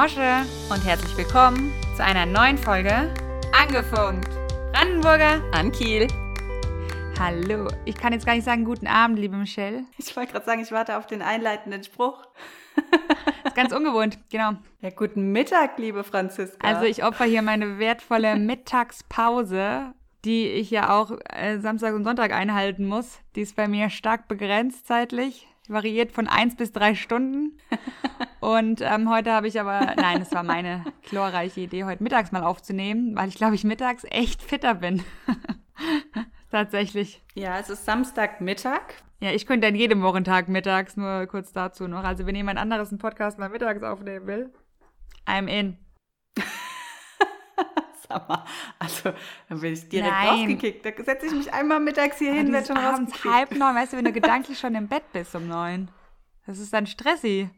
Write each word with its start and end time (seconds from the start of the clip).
Mosche 0.00 0.44
und 0.70 0.84
herzlich 0.84 1.16
willkommen 1.16 1.72
zu 1.96 2.04
einer 2.04 2.24
neuen 2.24 2.56
Folge 2.56 3.12
Angefunkt. 3.52 4.28
Brandenburger 4.72 5.42
An 5.52 5.72
Kiel. 5.72 6.06
Hallo. 7.18 7.66
Ich 7.84 7.96
kann 7.96 8.12
jetzt 8.12 8.24
gar 8.24 8.36
nicht 8.36 8.44
sagen 8.44 8.64
guten 8.64 8.86
Abend, 8.86 9.18
liebe 9.18 9.34
Michelle. 9.34 9.86
Ich 9.96 10.14
wollte 10.16 10.30
gerade 10.30 10.46
sagen, 10.46 10.62
ich 10.62 10.70
warte 10.70 10.98
auf 10.98 11.08
den 11.08 11.20
einleitenden 11.20 11.82
Spruch. 11.82 12.28
Ist 13.44 13.56
ganz 13.56 13.72
ungewohnt, 13.72 14.20
genau. 14.30 14.52
Ja, 14.82 14.90
guten 14.90 15.32
Mittag, 15.32 15.80
liebe 15.80 16.04
Franziska. 16.04 16.64
Also 16.64 16.84
ich 16.84 17.02
opfer 17.02 17.24
hier 17.24 17.42
meine 17.42 17.80
wertvolle 17.80 18.36
Mittagspause, 18.36 19.94
die 20.24 20.46
ich 20.46 20.70
ja 20.70 20.96
auch 20.96 21.10
äh, 21.24 21.58
Samstag 21.58 21.96
und 21.96 22.04
Sonntag 22.04 22.32
einhalten 22.32 22.86
muss. 22.86 23.18
Die 23.34 23.40
ist 23.40 23.56
bei 23.56 23.66
mir 23.66 23.90
stark 23.90 24.28
begrenzt 24.28 24.86
zeitlich, 24.86 25.48
variiert 25.68 26.12
von 26.12 26.26
eins 26.26 26.56
bis 26.56 26.72
drei 26.72 26.94
Stunden. 26.94 27.58
Und 28.40 28.80
ähm, 28.80 29.10
heute 29.10 29.32
habe 29.32 29.48
ich 29.48 29.60
aber, 29.60 29.94
nein, 29.96 30.22
es 30.22 30.32
war 30.32 30.42
meine 30.42 30.84
glorreiche 31.08 31.60
Idee, 31.60 31.84
heute 31.84 32.02
mittags 32.02 32.32
mal 32.32 32.44
aufzunehmen, 32.44 33.16
weil 33.16 33.28
ich 33.28 33.34
glaube, 33.34 33.54
ich 33.54 33.64
mittags 33.64 34.04
echt 34.10 34.42
fitter 34.42 34.74
bin. 34.74 35.02
Tatsächlich. 36.50 37.22
Ja, 37.34 37.58
es 37.58 37.68
ist 37.68 37.84
Samstagmittag. 37.84 38.80
Ja, 39.20 39.32
ich 39.32 39.46
könnte 39.46 39.66
an 39.66 39.74
jedem 39.74 40.02
Wochentag 40.02 40.48
mittags, 40.48 40.96
nur 40.96 41.26
kurz 41.26 41.52
dazu 41.52 41.88
noch. 41.88 42.04
Also 42.04 42.24
wenn 42.26 42.36
jemand 42.36 42.58
anderes 42.58 42.90
einen 42.90 42.98
Podcast 42.98 43.38
mal 43.38 43.48
mittags 43.48 43.82
aufnehmen 43.82 44.26
will, 44.26 44.52
I'm 45.26 45.48
in. 45.48 45.76
Sag 48.10 48.28
mal, 48.28 48.44
also 48.78 49.12
dann 49.48 49.60
bin 49.60 49.72
ich 49.74 49.88
direkt 49.88 50.10
Nein. 50.10 50.28
rausgekickt. 50.28 50.84
Da 50.84 51.04
setze 51.04 51.26
ich 51.26 51.32
mich 51.32 51.52
einmal 51.52 51.80
mittags 51.80 52.18
hier 52.18 52.32
hin, 52.32 52.52
werde 52.52 52.66
schon 52.66 52.76
abends 52.78 53.12
rausgekickt. 53.12 53.34
halb 53.34 53.56
neun, 53.56 53.74
weißt 53.74 53.92
du, 53.92 53.96
wenn 53.98 54.04
du 54.04 54.12
gedanklich 54.20 54.58
schon 54.58 54.74
im 54.74 54.88
Bett 54.88 55.04
bist 55.12 55.34
um 55.34 55.46
neun. 55.46 55.90
Das 56.46 56.58
ist 56.58 56.72
dann 56.72 56.86
stressy. 56.86 57.50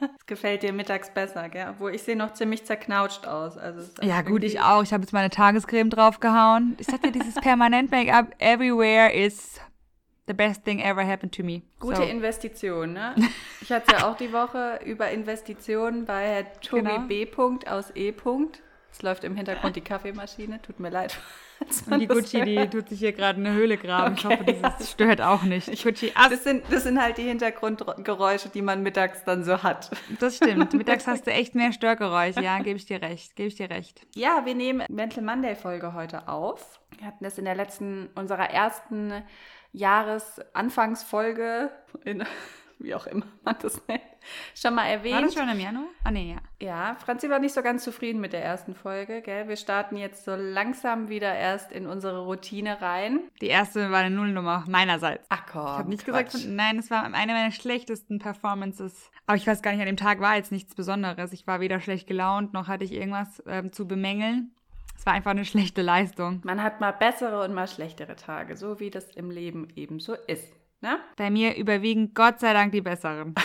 Das 0.00 0.10
gefällt 0.26 0.62
dir 0.62 0.72
mittags 0.72 1.12
besser, 1.12 1.48
gell? 1.48 1.68
Obwohl 1.70 1.94
ich 1.94 2.02
sehe 2.02 2.16
noch 2.16 2.32
ziemlich 2.34 2.64
zerknautscht 2.64 3.26
aus. 3.26 3.58
Also 3.58 3.80
es 3.80 3.94
Ja, 4.00 4.22
gut, 4.22 4.44
ich 4.44 4.60
auch. 4.60 4.82
Ich 4.82 4.92
habe 4.92 5.02
jetzt 5.02 5.12
meine 5.12 5.30
Tagescreme 5.30 5.90
draufgehauen. 5.90 6.76
Ich 6.78 6.86
sag 6.86 7.02
dir, 7.02 7.10
dieses 7.10 7.34
Permanent-Make-up 7.34 8.36
everywhere 8.38 9.12
is 9.12 9.60
the 10.28 10.34
best 10.34 10.64
thing 10.64 10.80
ever 10.80 11.04
happened 11.04 11.34
to 11.34 11.42
me. 11.42 11.62
Gute 11.80 11.96
so. 11.96 12.02
Investition, 12.04 12.92
ne? 12.92 13.14
Ich 13.60 13.72
hatte 13.72 13.92
ja 13.92 14.08
auch 14.08 14.16
die 14.16 14.32
Woche 14.32 14.78
über 14.84 15.10
Investitionen 15.10 16.04
bei 16.04 16.28
Herr 16.28 16.60
Tobi 16.60 16.82
Genau. 16.82 17.00
B. 17.00 17.66
aus 17.66 17.90
E. 17.96 18.12
-Punkt. 18.12 18.60
Es 18.90 19.02
läuft 19.02 19.22
im 19.24 19.36
Hintergrund 19.36 19.76
die 19.76 19.80
Kaffeemaschine. 19.80 20.60
Tut 20.62 20.80
mir 20.80 20.88
leid. 20.90 21.16
Und 21.90 21.98
die 22.00 22.06
Gucci, 22.06 22.40
die 22.42 22.68
tut 22.70 22.88
sich 22.88 23.00
hier 23.00 23.12
gerade 23.12 23.38
eine 23.38 23.52
Höhle 23.52 23.76
graben. 23.76 24.14
ich 24.16 24.24
Okay, 24.24 24.38
hoffe, 24.38 24.50
ja. 24.52 24.74
das 24.78 24.90
stört 24.92 25.20
auch 25.20 25.42
nicht. 25.42 25.82
Gucci, 25.84 26.12
ah, 26.14 26.28
Das 26.28 26.44
sind, 26.44 26.62
das 26.70 26.84
sind 26.84 27.00
halt 27.00 27.18
die 27.18 27.22
Hintergrundgeräusche, 27.24 28.48
die 28.48 28.62
man 28.62 28.82
mittags 28.82 29.24
dann 29.24 29.44
so 29.44 29.62
hat. 29.62 29.90
das 30.20 30.36
stimmt. 30.36 30.72
Mittags 30.78 31.06
hast 31.06 31.26
du 31.26 31.32
echt 31.32 31.54
mehr 31.54 31.72
Störgeräusche. 31.72 32.40
Ja, 32.40 32.58
gebe 32.58 32.76
ich 32.76 32.86
dir 32.86 33.02
recht. 33.02 33.36
Gebe 33.36 33.48
ich 33.48 33.56
dir 33.56 33.70
recht. 33.70 34.00
Ja, 34.14 34.42
wir 34.46 34.54
nehmen 34.54 34.84
Mental 34.88 35.22
Monday 35.22 35.54
Folge 35.56 35.92
heute 35.94 36.28
auf. 36.28 36.80
Wir 36.96 37.06
hatten 37.06 37.24
das 37.24 37.38
in 37.38 37.44
der 37.44 37.54
letzten, 37.56 38.08
unserer 38.14 38.50
ersten 38.50 39.12
Jahresanfangsfolge, 39.72 41.70
in, 42.04 42.24
wie 42.78 42.94
auch 42.94 43.06
immer 43.06 43.26
man 43.44 43.56
das 43.60 43.80
nennt, 43.88 44.02
schon 44.54 44.74
mal 44.74 44.82
War 44.82 44.88
erwähnt. 44.88 45.26
das 45.26 45.34
schon 45.34 45.48
im 45.48 45.58
Januar? 45.60 45.86
Ah, 46.04 46.10
nee, 46.10 46.32
ja. 46.32 46.66
Ja, 46.66 46.96
Franzi 46.96 47.28
war 47.30 47.38
nicht 47.38 47.54
so 47.54 47.62
ganz 47.62 47.84
zufrieden 47.84 48.20
mit 48.20 48.32
der 48.32 48.44
ersten 48.44 48.74
Folge, 48.74 49.22
gell? 49.22 49.48
Wir 49.48 49.56
starten 49.56 49.96
jetzt 49.96 50.24
so 50.24 50.34
langsam 50.34 51.08
wieder 51.08 51.34
erst 51.34 51.72
in 51.72 51.86
unsere 51.86 52.24
Routine 52.24 52.80
rein. 52.82 53.20
Die 53.40 53.46
erste 53.48 53.90
war 53.90 53.98
eine 54.00 54.14
Nullnummer 54.14 54.64
meinerseits. 54.68 55.26
Ach 55.30 55.42
komm, 55.50 55.62
Ich 55.62 55.78
habe 55.78 55.88
nicht 55.90 56.04
Quatsch. 56.04 56.32
gesagt, 56.32 56.46
nein, 56.48 56.78
es 56.78 56.90
war 56.90 57.04
eine 57.04 57.32
meiner 57.32 57.52
schlechtesten 57.52 58.18
Performances. 58.18 59.10
Aber 59.26 59.36
ich 59.36 59.46
weiß 59.46 59.62
gar 59.62 59.72
nicht, 59.72 59.80
an 59.80 59.86
dem 59.86 59.96
Tag 59.96 60.20
war 60.20 60.36
jetzt 60.36 60.52
nichts 60.52 60.74
Besonderes. 60.74 61.32
Ich 61.32 61.46
war 61.46 61.60
weder 61.60 61.80
schlecht 61.80 62.06
gelaunt, 62.06 62.52
noch 62.52 62.68
hatte 62.68 62.84
ich 62.84 62.92
irgendwas 62.92 63.42
ähm, 63.46 63.72
zu 63.72 63.86
bemängeln. 63.88 64.52
Es 64.96 65.06
war 65.06 65.12
einfach 65.12 65.30
eine 65.30 65.44
schlechte 65.44 65.80
Leistung. 65.80 66.40
Man 66.44 66.60
hat 66.62 66.80
mal 66.80 66.90
bessere 66.92 67.44
und 67.44 67.54
mal 67.54 67.68
schlechtere 67.68 68.16
Tage, 68.16 68.56
so 68.56 68.80
wie 68.80 68.90
das 68.90 69.04
im 69.14 69.30
Leben 69.30 69.68
eben 69.76 70.00
so 70.00 70.14
ist. 70.26 70.52
Ne? 70.80 71.00
Bei 71.16 71.30
mir 71.30 71.56
überwiegen 71.56 72.14
Gott 72.14 72.38
sei 72.40 72.52
Dank 72.52 72.72
die 72.72 72.80
besseren. 72.80 73.34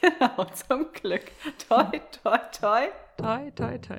Genau, 0.00 0.44
zum 0.44 0.92
Glück. 0.92 1.24
Toi, 1.68 2.00
toi, 2.22 2.38
toi. 2.52 2.88
toi, 3.16 3.50
toi, 3.50 3.78
toi. 3.78 3.96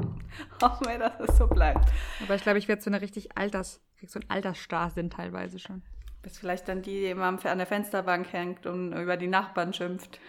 Hoffen 0.62 0.88
wir, 0.88 0.98
dass 0.98 1.20
es 1.20 1.38
so 1.38 1.46
bleibt. 1.46 1.92
Aber 2.24 2.36
ich 2.36 2.42
glaube, 2.42 2.58
ich 2.58 2.70
werde 2.70 2.82
so 2.82 2.90
eine 2.90 3.02
richtig 3.02 3.38
Alters, 3.38 3.82
krieg 4.00 4.10
so 4.10 4.20
ein 4.20 4.30
Altersstarrsinn 4.30 5.10
teilweise 5.10 5.60
schon. 5.60 5.84
Bist 6.22 6.40
vielleicht 6.40 6.70
dann 6.70 6.82
die, 6.82 7.02
die 7.02 7.08
immer 7.08 7.26
an 7.26 7.58
der 7.58 7.68
Fensterbank 7.68 8.32
hängt 8.32 8.66
und 8.66 8.94
über 8.94 9.18
die 9.18 9.28
Nachbarn 9.28 9.74
schimpft. 9.74 10.20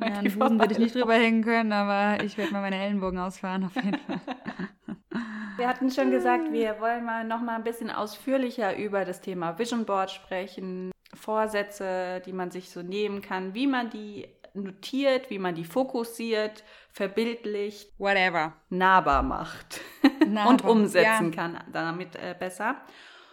Ja, 0.00 0.06
Die 0.22 0.30
an 0.30 0.38
Busen 0.38 0.58
würde 0.58 0.72
ich 0.72 0.78
nicht 0.78 0.94
drüber 0.94 1.14
hängen 1.14 1.44
können, 1.44 1.72
aber 1.72 2.24
ich 2.24 2.38
werde 2.38 2.52
mal 2.52 2.62
meine 2.62 2.82
Ellenbogen 2.82 3.18
ausfahren 3.18 3.64
auf 3.64 3.76
jeden 3.76 3.98
Fall. 3.98 4.20
Wir 5.56 5.68
hatten 5.68 5.90
schon 5.90 6.10
gesagt, 6.10 6.50
wir 6.52 6.80
wollen 6.80 7.04
mal 7.04 7.22
noch 7.22 7.40
mal 7.40 7.54
ein 7.54 7.62
bisschen 7.62 7.88
ausführlicher 7.88 8.76
über 8.76 9.04
das 9.04 9.20
Thema 9.20 9.56
Vision 9.56 9.84
Board 9.84 10.10
sprechen, 10.10 10.90
Vorsätze, 11.14 12.22
die 12.26 12.32
man 12.32 12.50
sich 12.50 12.70
so 12.70 12.82
nehmen 12.82 13.22
kann, 13.22 13.54
wie 13.54 13.66
man 13.66 13.90
die 13.90 14.28
notiert, 14.54 15.30
wie 15.30 15.38
man 15.38 15.54
die 15.54 15.64
fokussiert, 15.64 16.64
verbildlicht, 16.92 17.92
Whatever. 17.98 18.52
nahbar 18.70 19.22
macht 19.22 19.80
Nahbar, 20.26 20.50
und 20.52 20.64
umsetzen 20.64 21.32
ja. 21.32 21.36
kann 21.36 21.58
damit 21.72 22.16
äh, 22.16 22.34
besser. 22.38 22.76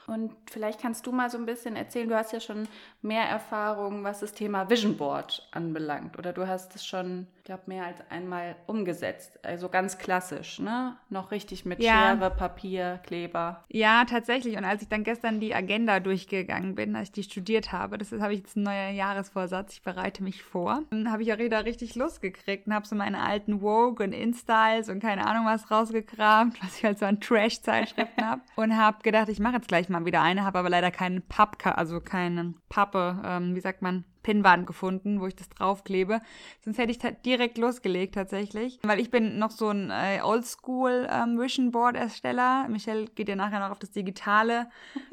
Und 0.08 0.36
vielleicht 0.50 0.82
kannst 0.82 1.06
du 1.06 1.12
mal 1.12 1.30
so 1.30 1.38
ein 1.38 1.46
bisschen 1.46 1.76
erzählen, 1.76 2.10
du 2.10 2.16
hast 2.16 2.34
ja 2.34 2.40
schon 2.40 2.68
mehr 3.04 3.24
Erfahrung, 3.24 4.04
was 4.04 4.20
das 4.20 4.34
Thema 4.34 4.70
Vision 4.70 4.98
Board 4.98 5.48
anbelangt. 5.52 6.18
Oder 6.20 6.34
du 6.34 6.48
hast 6.48 6.76
es 6.76 6.86
schon, 6.86 7.28
ich 7.38 7.44
glaube, 7.46 7.64
mehr 7.66 7.86
als 7.86 7.98
einmal 8.12 8.56
umgesetzt. 8.68 9.40
Also 9.44 9.70
ganz 9.70 9.98
klassisch, 9.98 10.60
ne? 10.60 10.96
Noch 11.10 11.32
richtig 11.32 11.66
mit 11.66 11.82
Ja. 11.82 12.16
Schere, 12.16 12.30
Papier, 12.32 13.00
Kleber. 13.04 13.64
Ja, 13.70 14.06
tatsächlich. 14.06 14.56
Und 14.58 14.66
als 14.66 14.84
ich 14.84 14.90
dann 14.90 15.04
gestern 15.04 15.40
die 15.40 15.56
Agenda 15.56 16.00
durchgegangen 16.00 16.76
bin, 16.76 16.96
als 16.96 17.08
ich 17.10 17.12
die 17.14 17.24
studiert 17.24 17.72
habe, 17.72 17.98
das 17.98 18.12
ist- 18.12 18.22
habe 18.22 18.34
ich 18.34 18.42
jetzt 18.42 18.56
ein 18.56 18.64
neuer 18.64 18.90
Jahresvorsatz, 18.90 19.74
ich 19.74 19.82
bereite 19.82 20.22
mich 20.24 20.44
vor, 20.44 20.84
dann 20.92 21.12
habe 21.12 21.24
ich 21.24 21.34
auch 21.34 21.40
wieder 21.40 21.66
richtig 21.66 21.96
Lust 21.96 22.22
gekriegt 22.22 22.68
und 22.68 22.74
habe 22.74 22.86
so 22.88 22.96
meine 22.96 23.22
alten 23.24 23.62
Vogue 23.62 24.06
und 24.06 24.14
InStyles 24.14 24.90
und 24.90 25.00
keine 25.02 25.26
Ahnung 25.26 25.46
was 25.46 25.72
rausgekramt, 25.72 26.62
was 26.64 26.78
ich 26.78 26.86
halt 26.86 27.00
so 27.00 27.06
an 27.06 27.20
Trash-Zeitschriften 27.20 28.24
habe. 28.26 28.42
Und 28.56 28.78
habe 28.78 29.00
gedacht, 29.04 29.30
ich 29.30 29.40
mache 29.40 29.56
jetzt 29.56 29.68
gleich 29.68 29.90
mal 29.90 30.06
wieder 30.06 30.22
eine, 30.22 30.44
habe 30.44 30.60
aber 30.60 30.70
leider 30.70 30.92
keinen 30.92 31.22
Pappka, 31.24 31.72
also 31.72 32.00
keine 32.00 32.54
Pappe, 32.92 33.22
ähm, 33.26 33.56
wie 33.56 33.60
sagt 33.62 33.82
man, 33.82 34.04
Pinnwand 34.24 34.68
gefunden, 34.68 35.20
wo 35.20 35.28
ich 35.28 35.36
das 35.36 35.50
draufklebe. 35.50 36.22
Sonst 36.64 36.78
hätte 36.78 36.92
ich 36.92 37.00
direkt 37.24 37.58
losgelegt 37.58 38.16
tatsächlich. 38.16 38.80
Weil 38.84 39.00
ich 39.00 39.10
bin 39.10 39.40
noch 39.40 39.52
so 39.52 39.70
ein 39.70 39.90
äh, 39.90 40.22
Oldschool 40.24 41.08
ähm, 41.12 41.40
Vision 41.40 41.72
Board 41.72 41.96
Ersteller. 41.96 42.68
Michelle 42.70 43.06
geht 43.06 43.30
ja 43.30 43.36
nachher 43.36 43.60
noch 43.60 43.72
auf 43.72 43.80
das 43.80 43.92
digitale, 43.92 44.68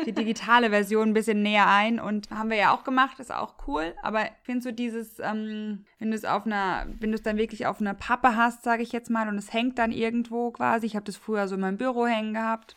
die 0.07 0.13
digitale 0.13 0.71
Version 0.71 1.09
ein 1.09 1.15
bisschen 1.15 1.43
näher 1.43 1.69
ein 1.69 2.01
und 2.01 2.31
haben 2.31 2.51
wir 2.51 2.57
ja 2.57 2.75
auch 2.75 2.85
gemacht, 2.85 3.19
ist 3.19 3.33
auch 3.33 3.55
cool. 3.67 3.95
Aber 4.03 4.25
ich 4.25 4.33
finde 4.43 4.63
so 4.63 4.71
dieses, 4.71 5.19
ähm, 5.21 5.85
wenn 5.99 6.11
du 6.11 6.17
es 6.17 6.25
auf 6.25 6.47
einer, 6.47 6.87
wenn 7.01 7.11
du 7.11 7.17
es 7.17 7.23
dann 7.23 7.37
wirklich 7.37 7.67
auf 7.67 7.81
einer 7.81 7.95
Pappe 7.95 8.37
hast, 8.37 8.63
sage 8.63 8.83
ich 8.83 8.93
jetzt 8.93 9.11
mal, 9.11 9.29
und 9.29 9.37
es 9.37 9.53
hängt 9.53 9.79
dann 9.79 9.93
irgendwo 9.93 10.51
quasi. 10.51 10.87
Ich 10.87 10.97
habe 10.97 11.05
das 11.05 11.17
früher 11.17 11.49
so 11.49 11.55
in 11.55 11.61
meinem 11.61 11.79
Büro 11.79 12.07
hängen 12.07 12.35
gehabt. 12.35 12.77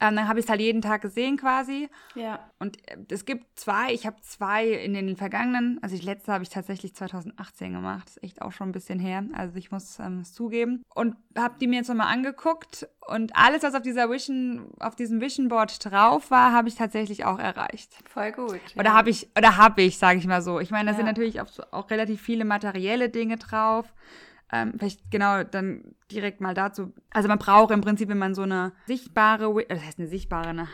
Ähm, 0.00 0.16
dann 0.16 0.28
habe 0.28 0.38
ich 0.38 0.46
es 0.46 0.50
halt 0.50 0.60
jeden 0.60 0.82
Tag 0.82 1.02
gesehen 1.02 1.36
quasi. 1.36 1.88
Ja. 2.14 2.40
Und 2.58 2.78
äh, 2.88 2.96
es 3.10 3.24
gibt 3.24 3.58
zwei, 3.58 3.92
ich 3.92 4.06
habe 4.06 4.16
zwei 4.22 4.68
in 4.68 4.94
den 4.94 5.16
vergangenen, 5.16 5.67
also 5.82 5.96
die 5.96 6.04
letzte 6.04 6.32
habe 6.32 6.42
ich 6.42 6.48
tatsächlich 6.48 6.94
2018 6.94 7.72
gemacht, 7.72 8.08
ist 8.08 8.22
echt 8.22 8.40
auch 8.42 8.52
schon 8.52 8.68
ein 8.70 8.72
bisschen 8.72 8.98
her, 8.98 9.24
also 9.34 9.56
ich 9.56 9.70
muss 9.70 9.98
ähm, 9.98 10.20
es 10.20 10.32
zugeben. 10.32 10.82
Und 10.94 11.16
habe 11.36 11.56
die 11.60 11.66
mir 11.66 11.76
jetzt 11.76 11.88
nochmal 11.88 12.12
angeguckt 12.12 12.88
und 13.08 13.36
alles, 13.36 13.62
was 13.62 13.74
auf 13.74 13.82
dieser 13.82 14.10
Vision, 14.10 14.70
auf 14.80 14.96
diesem 14.96 15.20
Vision 15.20 15.48
Board 15.48 15.84
drauf 15.84 16.30
war, 16.30 16.52
habe 16.52 16.68
ich 16.68 16.74
tatsächlich 16.76 17.24
auch 17.24 17.38
erreicht. 17.38 17.92
Voll 18.08 18.32
gut. 18.32 18.60
Oder 18.78 18.94
habe 18.94 19.10
ich, 19.10 19.28
oder 19.36 19.56
habe 19.56 19.82
ich, 19.82 19.98
sage 19.98 20.18
ich 20.18 20.26
mal 20.26 20.42
so. 20.42 20.60
Ich 20.60 20.70
meine, 20.70 20.86
da 20.86 20.90
Ja. 20.92 20.96
sind 20.96 21.06
natürlich 21.06 21.40
auch, 21.40 21.48
auch 21.70 21.90
relativ 21.90 22.20
viele 22.22 22.44
materielle 22.44 23.08
Dinge 23.10 23.36
drauf. 23.36 23.92
Ähm, 24.50 24.72
vielleicht 24.78 25.10
genau 25.10 25.44
dann 25.44 25.94
direkt 26.10 26.40
mal 26.40 26.54
dazu. 26.54 26.94
Also 27.10 27.28
man 27.28 27.38
braucht 27.38 27.70
im 27.70 27.82
Prinzip, 27.82 28.08
wenn 28.08 28.16
man 28.16 28.34
so 28.34 28.42
eine 28.42 28.72
sichtbare, 28.86 29.54
Wi- 29.54 29.64
äh, 29.64 29.74
das 29.74 29.84
heißt 29.84 29.98
eine 29.98 30.08
sichtbare, 30.08 30.48
eine, 30.48 30.68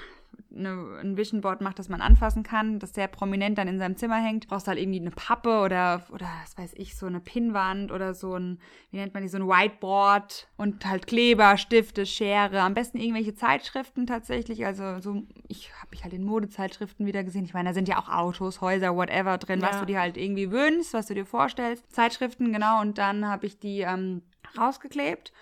eine, 0.54 0.98
ein 1.00 1.16
Vision 1.16 1.40
Board 1.40 1.60
macht, 1.60 1.78
das 1.78 1.88
man 1.88 2.00
anfassen 2.00 2.42
kann, 2.42 2.78
das 2.78 2.94
sehr 2.94 3.08
prominent 3.08 3.58
dann 3.58 3.68
in 3.68 3.78
seinem 3.78 3.96
Zimmer 3.96 4.16
hängt, 4.16 4.48
brauchst 4.48 4.66
du 4.66 4.70
halt 4.70 4.80
irgendwie 4.80 5.00
eine 5.00 5.10
Pappe 5.10 5.60
oder, 5.60 6.04
oder 6.12 6.26
was 6.42 6.56
weiß 6.56 6.72
ich, 6.76 6.96
so 6.96 7.06
eine 7.06 7.20
Pinnwand 7.20 7.92
oder 7.92 8.14
so 8.14 8.34
ein, 8.34 8.58
wie 8.90 8.96
nennt 8.98 9.14
man 9.14 9.22
die, 9.22 9.28
so 9.28 9.38
ein 9.38 9.46
Whiteboard 9.46 10.48
und 10.56 10.86
halt 10.86 11.06
Kleber, 11.06 11.56
Stifte, 11.56 12.06
Schere, 12.06 12.60
am 12.60 12.74
besten 12.74 12.98
irgendwelche 12.98 13.34
Zeitschriften 13.34 14.06
tatsächlich, 14.06 14.64
also 14.66 15.00
so, 15.00 15.22
ich 15.48 15.72
habe 15.80 15.90
mich 15.90 16.04
halt 16.04 16.14
in 16.14 16.24
Modezeitschriften 16.24 17.06
wieder 17.06 17.24
gesehen, 17.24 17.44
ich 17.44 17.54
meine, 17.54 17.70
da 17.70 17.74
sind 17.74 17.88
ja 17.88 17.98
auch 17.98 18.08
Autos, 18.08 18.60
Häuser, 18.60 18.94
whatever 18.96 19.38
drin, 19.38 19.62
was 19.62 19.76
Ja. 19.76 19.80
du 19.80 19.86
dir 19.86 20.00
halt 20.00 20.16
irgendwie 20.16 20.50
wünschst, 20.50 20.94
was 20.94 21.06
du 21.06 21.14
dir 21.14 21.26
vorstellst, 21.26 21.84
Zeitschriften, 21.92 22.52
genau, 22.52 22.80
und 22.80 22.98
dann 22.98 23.26
habe 23.28 23.46
ich 23.46 23.58
die 23.58 23.80
ähm, 23.80 24.22
rausgeklebt. 24.58 25.32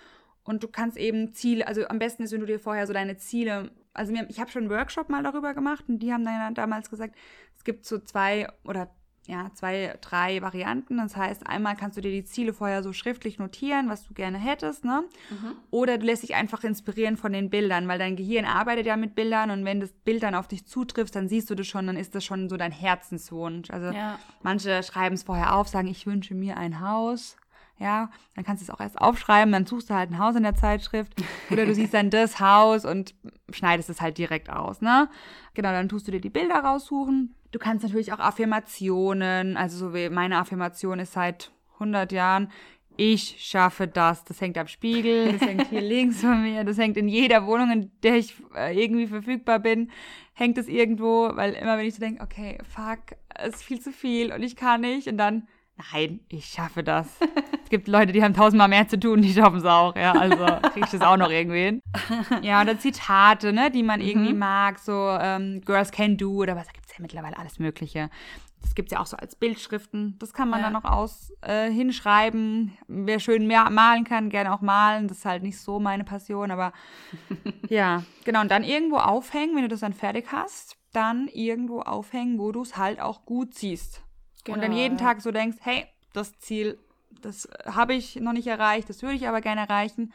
Und 0.45 0.61
du 0.61 0.67
kannst 0.67 0.97
eben 0.97 1.31
Ziele, 1.33 1.65
also 1.67 1.87
am 1.87 1.99
besten 1.99 2.23
ist, 2.23 2.33
wenn 2.33 2.41
du 2.41 2.45
dir 2.45 2.59
vorher 2.59 2.85
so 2.85 2.91
deine 2.91 3.15
Ziele 3.15 3.71
also 3.93 4.11
mir, 4.11 4.27
ich 4.29 4.39
habe 4.39 4.49
schon 4.49 4.63
einen 4.63 4.71
Workshop 4.71 5.09
mal 5.09 5.23
darüber 5.23 5.53
gemacht 5.53 5.85
und 5.87 5.99
die 5.99 6.11
haben 6.11 6.25
dann 6.25 6.55
damals 6.55 6.89
gesagt, 6.89 7.15
es 7.55 7.63
gibt 7.63 7.85
so 7.85 7.99
zwei 7.99 8.47
oder 8.63 8.89
ja, 9.25 9.51
zwei, 9.53 9.97
drei 10.01 10.41
Varianten. 10.41 10.97
Das 10.97 11.15
heißt, 11.15 11.47
einmal 11.47 11.75
kannst 11.77 11.97
du 11.97 12.01
dir 12.01 12.11
die 12.11 12.25
Ziele 12.25 12.53
vorher 12.53 12.83
so 12.83 12.91
schriftlich 12.91 13.39
notieren, 13.39 13.87
was 13.87 14.03
du 14.03 14.13
gerne 14.13 14.37
hättest, 14.37 14.83
ne? 14.83 15.05
Mhm. 15.29 15.55
Oder 15.71 15.97
du 15.97 16.05
lässt 16.05 16.23
dich 16.23 16.35
einfach 16.35 16.63
inspirieren 16.63 17.15
von 17.15 17.31
den 17.31 17.49
Bildern, 17.49 17.87
weil 17.87 17.99
dein 17.99 18.17
Gehirn 18.17 18.45
arbeitet 18.45 18.85
ja 18.85 18.97
mit 18.97 19.15
Bildern 19.15 19.49
und 19.51 19.63
wenn 19.63 19.79
das 19.79 19.93
Bild 19.93 20.23
dann 20.23 20.35
auf 20.35 20.49
dich 20.49 20.67
zutrifft, 20.67 21.15
dann 21.15 21.29
siehst 21.29 21.49
du 21.49 21.55
das 21.55 21.67
schon, 21.67 21.87
dann 21.87 21.95
ist 21.95 22.15
das 22.15 22.25
schon 22.25 22.49
so 22.49 22.57
dein 22.57 22.73
Herzenswunsch. 22.73 23.69
Also 23.69 23.95
ja. 23.95 24.19
manche 24.41 24.83
schreiben 24.83 25.15
es 25.15 25.23
vorher 25.23 25.55
auf, 25.55 25.69
sagen, 25.69 25.87
ich 25.87 26.05
wünsche 26.05 26.35
mir 26.35 26.57
ein 26.57 26.81
Haus. 26.81 27.37
Ja, 27.79 28.09
dann 28.35 28.45
kannst 28.45 28.61
du 28.61 28.65
es 28.65 28.69
auch 28.69 28.79
erst 28.79 29.01
aufschreiben, 29.01 29.51
dann 29.51 29.65
suchst 29.65 29.89
du 29.89 29.93
halt 29.93 30.11
ein 30.11 30.19
Haus 30.19 30.35
in 30.35 30.43
der 30.43 30.55
Zeitschrift 30.55 31.13
oder 31.49 31.65
du 31.65 31.73
siehst 31.75 31.93
dann 31.93 32.09
das 32.09 32.39
Haus 32.39 32.85
und 32.85 33.15
schneidest 33.51 33.89
es 33.89 33.99
halt 33.99 34.17
direkt 34.17 34.49
aus, 34.49 34.81
ne? 34.81 35.09
Genau, 35.53 35.71
dann 35.71 35.89
tust 35.89 36.07
du 36.07 36.11
dir 36.11 36.21
die 36.21 36.29
Bilder 36.29 36.59
raussuchen, 36.59 37.35
Du 37.53 37.59
kannst 37.59 37.83
natürlich 37.83 38.11
auch 38.11 38.19
Affirmationen, 38.19 39.57
also 39.57 39.77
so 39.77 39.93
wie 39.93 40.09
meine 40.09 40.39
Affirmation 40.39 40.97
ist 40.97 41.13
seit 41.13 41.51
100 41.75 42.11
Jahren, 42.11 42.51
ich 42.97 43.35
schaffe 43.39 43.87
das. 43.87 44.23
Das 44.23 44.41
hängt 44.41 44.57
am 44.57 44.67
Spiegel, 44.67 45.33
das 45.33 45.41
hängt 45.41 45.69
hier 45.69 45.81
links 45.95 46.21
von 46.21 46.41
mir, 46.41 46.63
das 46.63 46.79
hängt 46.79 46.97
in 46.97 47.07
jeder 47.07 47.45
Wohnung, 47.45 47.71
in 47.71 47.91
der 48.01 48.15
ich 48.15 48.33
äh, 48.55 48.75
irgendwie 48.75 49.05
verfügbar 49.05 49.59
bin, 49.59 49.91
hängt 50.33 50.57
es 50.57 50.67
irgendwo, 50.67 51.29
weil 51.35 51.53
immer 51.53 51.77
wenn 51.77 51.85
ich 51.85 51.93
so 51.93 51.99
denke, 51.99 52.23
okay, 52.23 52.57
fuck, 52.67 53.17
es 53.35 53.55
ist 53.55 53.63
viel 53.63 53.79
zu 53.79 53.91
viel 53.91 54.33
und 54.33 54.41
ich 54.41 54.55
kann 54.55 54.81
nicht 54.81 55.07
und 55.07 55.19
dann, 55.19 55.47
nein, 55.91 56.21
ich 56.29 56.45
schaffe 56.45 56.83
das. 56.83 57.07
es 57.73 57.79
gibt 57.79 57.87
Leute, 57.87 58.11
die 58.11 58.23
haben 58.23 58.35
tausendmal 58.35 58.67
mehr 58.67 58.87
zu 58.87 58.99
tun, 58.99 59.23
die 59.23 59.33
schaffen 59.33 59.57
es 59.57 59.65
auch, 59.65 59.95
ja, 59.95 60.11
also 60.11 60.45
kriege 60.73 60.85
ich 60.85 60.91
das 60.91 61.01
auch 61.01 61.17
noch 61.17 61.31
irgendwie 61.31 61.63
hin. 61.63 61.81
Ja, 62.43 62.61
oder 62.61 62.77
Zitate, 62.77 63.51
ne, 63.51 63.71
die 63.71 63.81
man 63.81 63.99
irgendwie 63.99 64.33
mhm. 64.33 64.39
mag, 64.39 64.77
so 64.77 65.17
ähm, 65.19 65.59
Girls 65.65 65.91
Can 65.91 66.15
Do 66.15 66.33
oder 66.35 66.55
was, 66.55 66.67
ja 66.67 66.73
mittlerweile 66.99 67.35
alles 67.39 67.57
Mögliche. 67.57 68.11
Das 68.61 68.75
gibt 68.75 68.89
es 68.89 68.93
ja 68.93 69.01
auch 69.01 69.07
so 69.07 69.17
als 69.17 69.35
Bildschriften. 69.35 70.17
Das 70.19 70.33
kann 70.33 70.49
man 70.49 70.59
ja. 70.59 70.65
dann 70.65 70.73
noch 70.73 70.85
aus 70.85 71.33
äh, 71.41 71.71
hinschreiben. 71.71 72.77
Wer 72.87 73.19
schön 73.19 73.47
mehr 73.47 73.67
malen 73.71 74.03
kann, 74.03 74.29
gerne 74.29 74.53
auch 74.53 74.61
malen. 74.61 75.07
Das 75.07 75.17
ist 75.17 75.25
halt 75.25 75.41
nicht 75.41 75.57
so 75.57 75.79
meine 75.79 76.03
Passion, 76.03 76.51
aber 76.51 76.73
ja, 77.69 78.03
genau. 78.23 78.41
Und 78.41 78.51
dann 78.51 78.63
irgendwo 78.63 78.97
aufhängen, 78.97 79.55
wenn 79.55 79.63
du 79.63 79.67
das 79.67 79.79
dann 79.79 79.93
fertig 79.93 80.27
hast, 80.31 80.77
dann 80.91 81.27
irgendwo 81.27 81.81
aufhängen, 81.81 82.37
wo 82.37 82.51
du 82.51 82.61
es 82.61 82.77
halt 82.77 83.01
auch 83.01 83.25
gut 83.25 83.55
siehst. 83.55 84.03
Genau, 84.43 84.57
und 84.57 84.61
dann 84.61 84.71
genau, 84.71 84.83
jeden 84.83 84.97
ja. 84.99 85.05
Tag 85.05 85.21
so 85.21 85.31
denkst, 85.31 85.57
hey, 85.61 85.87
das 86.13 86.37
Ziel, 86.37 86.77
das 87.25 87.47
habe 87.65 87.93
ich 87.93 88.17
noch 88.17 88.33
nicht 88.33 88.47
erreicht, 88.47 88.89
das 88.89 89.01
würde 89.01 89.15
ich 89.15 89.27
aber 89.27 89.41
gerne 89.41 89.61
erreichen. 89.61 90.13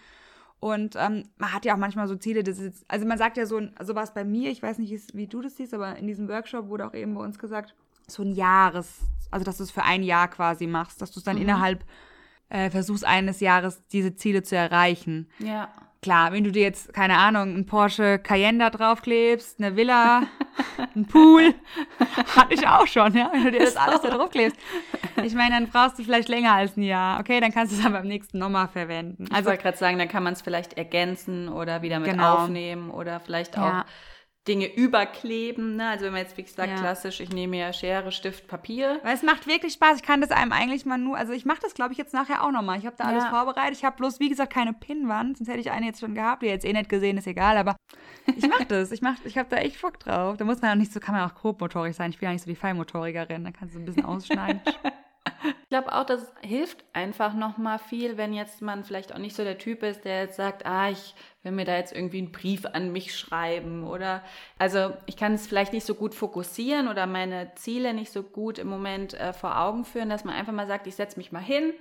Und 0.61 0.97
ähm, 0.97 1.25
man 1.37 1.53
hat 1.53 1.65
ja 1.65 1.75
auch 1.75 1.79
manchmal 1.79 2.09
so 2.09 2.17
Ziele, 2.17 2.43
das 2.43 2.59
ist, 2.59 2.85
also 2.89 3.07
man 3.07 3.17
sagt 3.17 3.37
ja 3.37 3.47
so, 3.47 3.61
so 3.81 3.95
war 3.95 4.03
es 4.03 4.13
bei 4.13 4.25
mir, 4.25 4.51
ich 4.51 4.63
weiß 4.63 4.79
nicht, 4.79 5.15
wie 5.15 5.29
du 5.29 5.41
das 5.41 5.57
siehst, 5.57 5.73
aber 5.73 5.97
in 5.97 6.07
diesem 6.07 6.29
Workshop 6.29 6.69
wurde 6.69 6.87
auch 6.87 6.95
eben 6.95 7.15
bei 7.15 7.23
uns 7.23 7.39
gesagt, 7.39 7.75
so 8.09 8.23
ein 8.23 8.33
Jahres, 8.33 9.01
also 9.31 9.45
dass 9.45 9.59
du 9.59 9.63
es 9.63 9.71
für 9.71 9.85
ein 9.85 10.03
Jahr 10.03 10.29
quasi 10.29 10.67
machst, 10.67 11.01
dass 11.01 11.13
du 11.13 11.21
es 11.21 11.25
dann 11.25 11.37
mhm. 11.37 11.43
innerhalb 11.43 11.85
äh, 12.49 12.71
versuchst 12.71 13.05
eines 13.05 13.41
Jahres 13.41 13.87
diese 13.89 14.17
Ziele 14.17 14.43
zu 14.43 14.57
erreichen. 14.57 15.29
Ja. 15.39 15.69
Klar, 16.01 16.33
wenn 16.33 16.45
du 16.45 16.53
dir 16.53 16.63
jetzt, 16.63 16.93
keine 16.93 17.17
Ahnung, 17.17 17.55
einen 17.55 17.67
Porsche 17.67 18.21
Cayenne 18.21 18.59
da 18.59 18.71
draufklebst, 18.71 19.59
eine 19.59 19.75
Villa, 19.75 20.23
einen 20.95 21.07
Pool, 21.07 21.55
hatte 22.37 22.55
ich 22.55 22.69
auch 22.69 22.87
schon, 22.87 23.17
ja, 23.17 23.31
wenn 23.33 23.45
du 23.45 23.51
dir 23.51 23.61
das 23.61 23.77
alles 23.77 24.03
da 24.03 24.11
draufklebst. 24.11 24.57
Ich 25.25 25.35
meine, 25.35 25.57
dann 25.57 25.69
brauchst 25.69 25.99
du 25.99 26.05
vielleicht 26.05 26.29
länger 26.29 26.53
als 26.53 26.77
ein 26.77 26.83
Jahr. 26.83 27.19
Okay, 27.19 27.41
dann 27.41 27.53
kannst 27.53 27.73
du 27.73 27.81
es 27.81 27.85
aber 27.85 27.99
beim 27.99 28.07
nächsten 28.07 28.39
nochmal 28.39 28.69
verwenden. 28.69 29.25
Also, 29.31 29.41
ich 29.41 29.47
wollte 29.47 29.63
gerade 29.63 29.77
sagen, 29.77 29.99
dann 29.99 30.09
kann 30.09 30.23
man 30.23 30.35
es 30.35 30.43
vielleicht 30.43 30.75
ergänzen 30.75 31.49
oder 31.49 31.83
wieder 31.83 31.99
mit 31.99 32.13
genau. 32.13 32.37
aufnehmen 32.37 32.91
oder 32.91 33.19
vielleicht 33.19 33.59
auch 33.59 33.63
ja. 33.63 33.85
Dinge 34.49 34.75
überkleben. 34.75 35.77
Ne? 35.77 35.89
Also 35.89 36.07
wenn 36.07 36.13
man 36.13 36.23
jetzt, 36.23 36.37
wie 36.37 36.43
gesagt, 36.43 36.71
ja. 36.71 36.77
klassisch, 36.77 37.21
ich 37.21 37.31
nehme 37.31 37.59
ja 37.59 37.73
Schere, 37.73 38.11
Stift, 38.11 38.49
Papier. 38.49 38.99
Weil 39.03 39.15
es 39.15 39.23
macht 39.23 39.47
wirklich 39.47 39.75
Spaß. 39.75 39.99
Ich 39.99 40.03
kann 40.03 40.21
das 40.21 40.31
einem 40.31 40.53
eigentlich 40.53 40.87
mal 40.87 40.99
nur, 40.99 41.17
also 41.17 41.33
ich 41.33 41.45
mache 41.45 41.61
das, 41.61 41.75
glaube 41.75 41.93
ich, 41.93 41.99
jetzt 41.99 42.15
nachher 42.15 42.43
auch 42.43 42.51
nochmal. 42.51 42.79
Ich 42.79 42.87
habe 42.87 42.97
da 42.97 43.05
alles 43.05 43.25
ja. 43.25 43.31
vorbereitet. 43.31 43.77
Ich 43.77 43.85
habe 43.85 43.97
bloß, 43.97 44.19
wie 44.21 44.29
gesagt, 44.29 44.53
keine 44.53 44.73
Pinnwand. 44.73 45.37
Sonst 45.37 45.49
hätte 45.49 45.61
ich 45.61 45.71
eine 45.71 45.87
jetzt 45.87 46.01
schon 46.01 46.15
gehabt. 46.15 46.43
Die 46.43 46.47
jetzt 46.47 46.65
eh 46.65 46.73
nicht 46.73 46.89
gesehen, 46.89 47.19
ist 47.19 47.27
egal. 47.27 47.59
Aber 47.59 47.77
ich 48.35 48.49
mache 48.49 48.65
das. 48.69 48.91
Ich, 48.91 49.03
mach, 49.03 49.17
ich 49.25 49.37
habe 49.37 49.49
da 49.51 49.59
echt 49.59 49.81
Bock 49.83 50.01
drauf. 50.01 50.37
Da 50.39 50.45
muss 50.45 50.63
man 50.63 50.73
auch 50.73 50.77
nicht 50.77 50.93
so, 50.93 51.01
kann 51.01 51.15
man 51.15 51.29
auch 51.29 51.35
grobmotorig 51.35 51.95
sein. 51.95 52.11
Ich 52.11 52.19
bin 52.19 52.29
ja 52.29 52.33
nicht 52.33 52.43
so 52.43 52.51
die 52.51 52.57
Feinmotorikerin. 52.57 53.45
Da 53.45 53.51
kannst 53.51 53.75
du 53.75 53.79
ein 53.79 53.85
bisschen 53.85 54.05
ausschneiden. 54.05 54.61
Ich 55.43 55.69
glaube 55.69 55.95
auch, 55.95 56.05
das 56.05 56.33
hilft 56.41 56.85
einfach 56.93 57.35
nochmal 57.35 57.79
viel, 57.79 58.17
wenn 58.17 58.33
jetzt 58.33 58.63
man 58.63 58.85
vielleicht 58.85 59.15
auch 59.15 59.19
nicht 59.19 59.37
so 59.37 59.45
der 59.45 59.59
Typ 59.59 59.83
ist, 59.83 60.05
der 60.05 60.23
jetzt 60.23 60.37
sagt, 60.37 60.67
ah, 60.67 60.91
ich 60.91 61.15
will 61.43 61.53
mir 61.53 61.65
da 61.65 61.77
jetzt 61.77 61.93
irgendwie 61.93 62.19
einen 62.19 62.33
Brief 62.33 62.67
an 62.67 62.93
mich 62.93 63.17
schreiben 63.17 63.85
oder 63.85 64.23
also 64.59 64.93
ich 65.07 65.17
kann 65.17 65.35
es 65.35 65.47
vielleicht 65.47 65.73
nicht 65.73 65.87
so 65.87 65.95
gut 65.95 66.15
fokussieren 66.15 66.89
oder 66.89 67.07
meine 67.07 67.55
Ziele 67.55 67.95
nicht 67.95 68.13
so 68.13 68.23
gut 68.23 68.59
im 68.59 68.69
Moment 68.69 69.15
äh, 69.15 69.33
vor 69.33 69.61
Augen 69.61 69.85
führen, 69.85 70.09
dass 70.09 70.25
man 70.25 70.35
einfach 70.35 70.53
mal 70.53 70.67
sagt, 70.67 70.87
ich 70.87 70.97
setze 70.97 71.19
mich 71.19 71.33
mal 71.33 71.43
hin, 71.43 71.73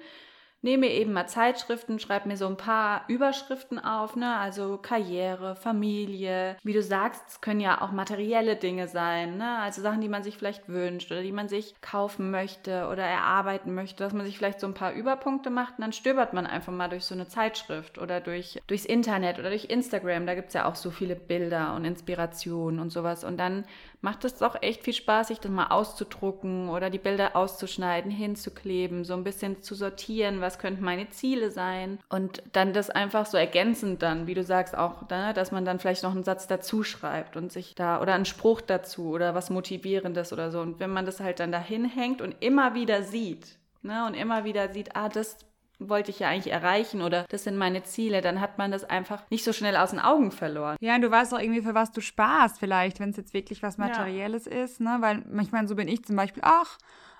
nehme 0.61 0.87
eben 0.87 1.13
mal 1.13 1.27
Zeitschriften, 1.27 1.99
schreibe 1.99 2.27
mir 2.27 2.37
so 2.37 2.47
ein 2.47 2.57
paar 2.57 3.03
Überschriften 3.07 3.79
auf, 3.79 4.15
ne? 4.15 4.35
Also 4.37 4.77
Karriere, 4.77 5.55
Familie. 5.55 6.57
Wie 6.63 6.73
du 6.73 6.81
sagst, 6.81 7.23
es 7.27 7.41
können 7.41 7.59
ja 7.59 7.81
auch 7.81 7.91
materielle 7.91 8.55
Dinge 8.55 8.87
sein, 8.87 9.37
ne? 9.37 9.59
Also 9.59 9.81
Sachen, 9.81 10.01
die 10.01 10.09
man 10.09 10.23
sich 10.23 10.37
vielleicht 10.37 10.67
wünscht 10.67 11.11
oder 11.11 11.21
die 11.21 11.31
man 11.31 11.47
sich 11.47 11.75
kaufen 11.81 12.31
möchte 12.31 12.87
oder 12.91 13.03
erarbeiten 13.03 13.73
möchte, 13.73 14.03
dass 14.03 14.13
man 14.13 14.25
sich 14.25 14.37
vielleicht 14.37 14.59
so 14.59 14.67
ein 14.67 14.73
paar 14.73 14.93
Überpunkte 14.93 15.49
macht 15.49 15.77
und 15.77 15.81
dann 15.81 15.93
stöbert 15.93 16.33
man 16.33 16.47
einfach 16.47 16.73
mal 16.73 16.89
durch 16.89 17.05
so 17.05 17.15
eine 17.15 17.27
Zeitschrift 17.27 17.97
oder 17.97 18.19
durch, 18.19 18.59
durchs 18.67 18.85
Internet 18.85 19.39
oder 19.39 19.49
durch 19.49 19.65
Instagram. 19.65 20.25
Da 20.25 20.35
gibt 20.35 20.49
es 20.49 20.53
ja 20.53 20.65
auch 20.65 20.75
so 20.75 20.91
viele 20.91 21.15
Bilder 21.15 21.75
und 21.75 21.85
Inspirationen 21.85 22.79
und 22.79 22.89
sowas. 22.89 23.23
Und 23.23 23.37
dann 23.37 23.65
macht 24.01 24.25
es 24.25 24.35
doch 24.35 24.61
echt 24.61 24.83
viel 24.83 24.93
Spaß, 24.93 25.29
sich 25.29 25.39
das 25.39 25.51
mal 25.51 25.67
auszudrucken 25.67 26.69
oder 26.69 26.89
die 26.89 26.99
Bilder 26.99 27.35
auszuschneiden, 27.35 28.11
hinzukleben, 28.11 29.03
so 29.03 29.13
ein 29.13 29.23
bisschen 29.23 29.61
zu 29.61 29.75
sortieren, 29.75 30.41
was 30.47 30.59
könnten 30.59 30.83
meine 30.83 31.09
Ziele 31.09 31.51
sein 31.51 31.99
und 32.07 32.41
dann 32.53 32.71
das 32.71 32.89
einfach 32.89 33.25
so 33.25 33.37
ergänzend 33.37 34.01
dann, 34.01 34.27
wie 34.27 34.33
du 34.33 34.43
sagst, 34.43 34.77
auch, 34.77 35.09
ne, 35.09 35.33
dass 35.33 35.51
man 35.51 35.65
dann 35.65 35.77
vielleicht 35.77 36.03
noch 36.03 36.13
einen 36.13 36.23
Satz 36.23 36.47
dazu 36.47 36.83
schreibt 36.83 37.35
und 37.35 37.51
sich 37.51 37.75
da 37.75 38.01
oder 38.01 38.13
einen 38.13 38.23
Spruch 38.23 38.61
dazu 38.61 39.09
oder 39.09 39.35
was 39.35 39.49
Motivierendes 39.49 40.31
oder 40.31 40.49
so. 40.49 40.61
Und 40.61 40.79
wenn 40.79 40.89
man 40.89 41.05
das 41.05 41.19
halt 41.19 41.41
dann 41.41 41.51
dahin 41.51 41.83
hängt 41.83 42.21
und 42.21 42.35
immer 42.39 42.75
wieder 42.75 43.03
sieht, 43.03 43.57
ne, 43.81 44.07
und 44.07 44.13
immer 44.13 44.45
wieder 44.45 44.71
sieht, 44.71 44.95
ah, 44.95 45.09
das 45.09 45.37
wollte 45.79 46.11
ich 46.11 46.19
ja 46.19 46.29
eigentlich 46.29 46.53
erreichen 46.53 47.01
oder 47.01 47.25
das 47.29 47.43
sind 47.43 47.57
meine 47.57 47.83
Ziele, 47.83 48.21
dann 48.21 48.39
hat 48.39 48.57
man 48.57 48.71
das 48.71 48.85
einfach 48.85 49.29
nicht 49.29 49.43
so 49.43 49.51
schnell 49.51 49.75
aus 49.75 49.91
den 49.91 49.99
Augen 49.99 50.31
verloren. 50.31 50.77
Ja, 50.79 50.95
und 50.95 51.01
du 51.01 51.11
weißt 51.11 51.33
auch 51.33 51.39
irgendwie, 51.39 51.61
für 51.61 51.75
was 51.75 51.91
du 51.91 51.99
sparst 51.99 52.57
vielleicht, 52.57 53.01
wenn 53.01 53.09
es 53.09 53.17
jetzt 53.17 53.33
wirklich 53.33 53.61
was 53.63 53.77
Materielles 53.77 54.45
ja. 54.45 54.63
ist, 54.63 54.79
ne? 54.79 54.97
Weil 55.01 55.23
manchmal 55.29 55.67
so 55.67 55.75
bin 55.75 55.89
ich 55.89 56.05
zum 56.05 56.15
Beispiel, 56.15 56.41
ach, 56.45 56.77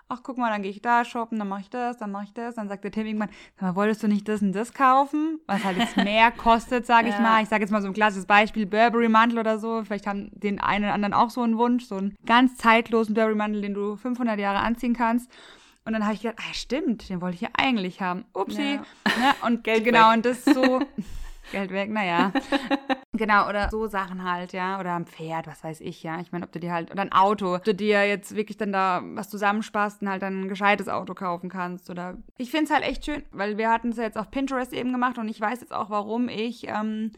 ach, 0.10 0.20
guck 0.24 0.38
mal, 0.38 0.50
dann 0.50 0.62
gehe 0.62 0.72
ich 0.72 0.82
da 0.82 1.04
shoppen, 1.04 1.38
dann 1.38 1.48
mache 1.48 1.62
ich 1.62 1.70
das, 1.70 1.98
dann 1.98 2.12
mache 2.12 2.26
ich 2.26 2.34
das. 2.34 2.56
Dann 2.56 2.70
sagt 2.70 2.84
der 2.84 2.92
Tim 2.92 3.06
irgendwann, 3.06 3.30
sag 3.56 3.62
mal, 3.62 3.76
wolltest 3.76 4.04
du 4.04 4.08
nicht 4.08 4.28
das 4.28 4.42
und 4.42 4.54
das 4.54 4.74
kaufen? 4.74 5.40
Was 5.48 5.64
halt 5.64 5.78
jetzt 5.78 5.98
mehr 5.98 6.32
kostet, 6.38 6.86
sage 6.86 7.10
ja. 7.10 7.16
ich 7.16 7.20
mal. 7.20 7.44
Ich 7.44 7.50
sage 7.50 7.64
jetzt 7.64 7.72
mal 7.72 7.82
so 7.82 7.88
ein 7.88 7.94
klassisches 7.94 8.26
Beispiel, 8.26 8.66
Burberry-Mantel 8.66 9.40
oder 9.40 9.60
so. 9.60 9.84
Vielleicht 9.84 10.08
haben 10.08 10.30
den 10.34 10.60
einen 10.60 10.86
oder 10.86 10.94
anderen 10.94 11.14
auch 11.14 11.30
so 11.30 11.42
einen 11.42 11.58
Wunsch, 11.58 11.86
so 11.86 11.98
einen 11.98 12.16
ganz 12.26 12.56
zeitlosen 12.58 13.14
Burberry-Mantel, 13.16 13.62
den 13.62 13.74
du 13.74 13.96
500 13.96 14.40
Jahre 14.40 14.60
anziehen 14.60 14.94
kannst. 14.94 15.30
Und 15.86 15.94
dann 15.94 16.04
habe 16.04 16.14
ich 16.16 16.22
gedacht, 16.22 16.40
ah, 16.40 16.54
stimmt, 16.54 17.10
den 17.10 17.22
wollte 17.22 17.36
ich 17.36 17.42
ja 17.42 17.50
eigentlich 17.58 18.02
haben. 18.02 18.26
Upsi. 18.34 18.76
Ja. 18.76 18.82
Ne? 19.06 19.36
Und 19.46 19.64
Geld 19.64 19.86
genau, 19.86 20.10
weg. 20.10 20.18
und 20.18 20.26
das 20.26 20.44
so. 20.44 20.82
Geld 21.52 21.72
weg, 21.72 21.90
naja. 21.90 22.32
genau, 23.14 23.48
oder 23.48 23.70
so 23.70 23.88
Sachen 23.88 24.24
halt, 24.24 24.54
ja. 24.54 24.80
Oder 24.80 24.96
ein 24.96 25.06
Pferd, 25.06 25.48
was 25.48 25.64
weiß 25.64 25.82
ich, 25.82 26.04
ja. 26.04 26.20
Ich 26.20 26.32
meine, 26.32 26.46
ob 26.46 26.52
du 26.52 26.60
dir 26.60 26.74
halt, 26.74 26.92
oder 26.92 27.02
ein 27.02 27.12
Auto, 27.12 27.56
ob 27.56 27.64
du 27.64 27.74
dir 27.74 28.08
jetzt 28.08 28.36
wirklich 28.36 28.58
dann 28.58 28.72
da 28.72 29.02
was 29.04 29.30
zusammensparst 29.30 30.02
und 30.02 30.10
halt 30.10 30.22
dann 30.22 30.42
ein 30.42 30.50
gescheites 30.50 30.88
Auto 30.90 31.14
kaufen 31.14 31.50
kannst. 31.50 31.90
Oder 31.90 32.18
ich 32.38 32.52
finde 32.52 32.66
es 32.66 32.72
halt 32.72 32.84
echt 32.84 33.06
schön, 33.06 33.24
weil 33.32 33.58
wir 33.58 33.70
hatten 33.70 33.90
es 33.90 33.98
ja 33.98 34.04
jetzt 34.04 34.18
auf 34.18 34.32
Pinterest 34.32 34.74
eben 34.74 34.92
gemacht 34.92 35.18
und 35.18 35.28
ich 35.28 35.40
weiß 35.40 35.62
jetzt 35.62 35.74
auch, 35.74 35.90
warum 35.90 36.30
ich. 36.30 36.68
Ähm, 36.68 37.12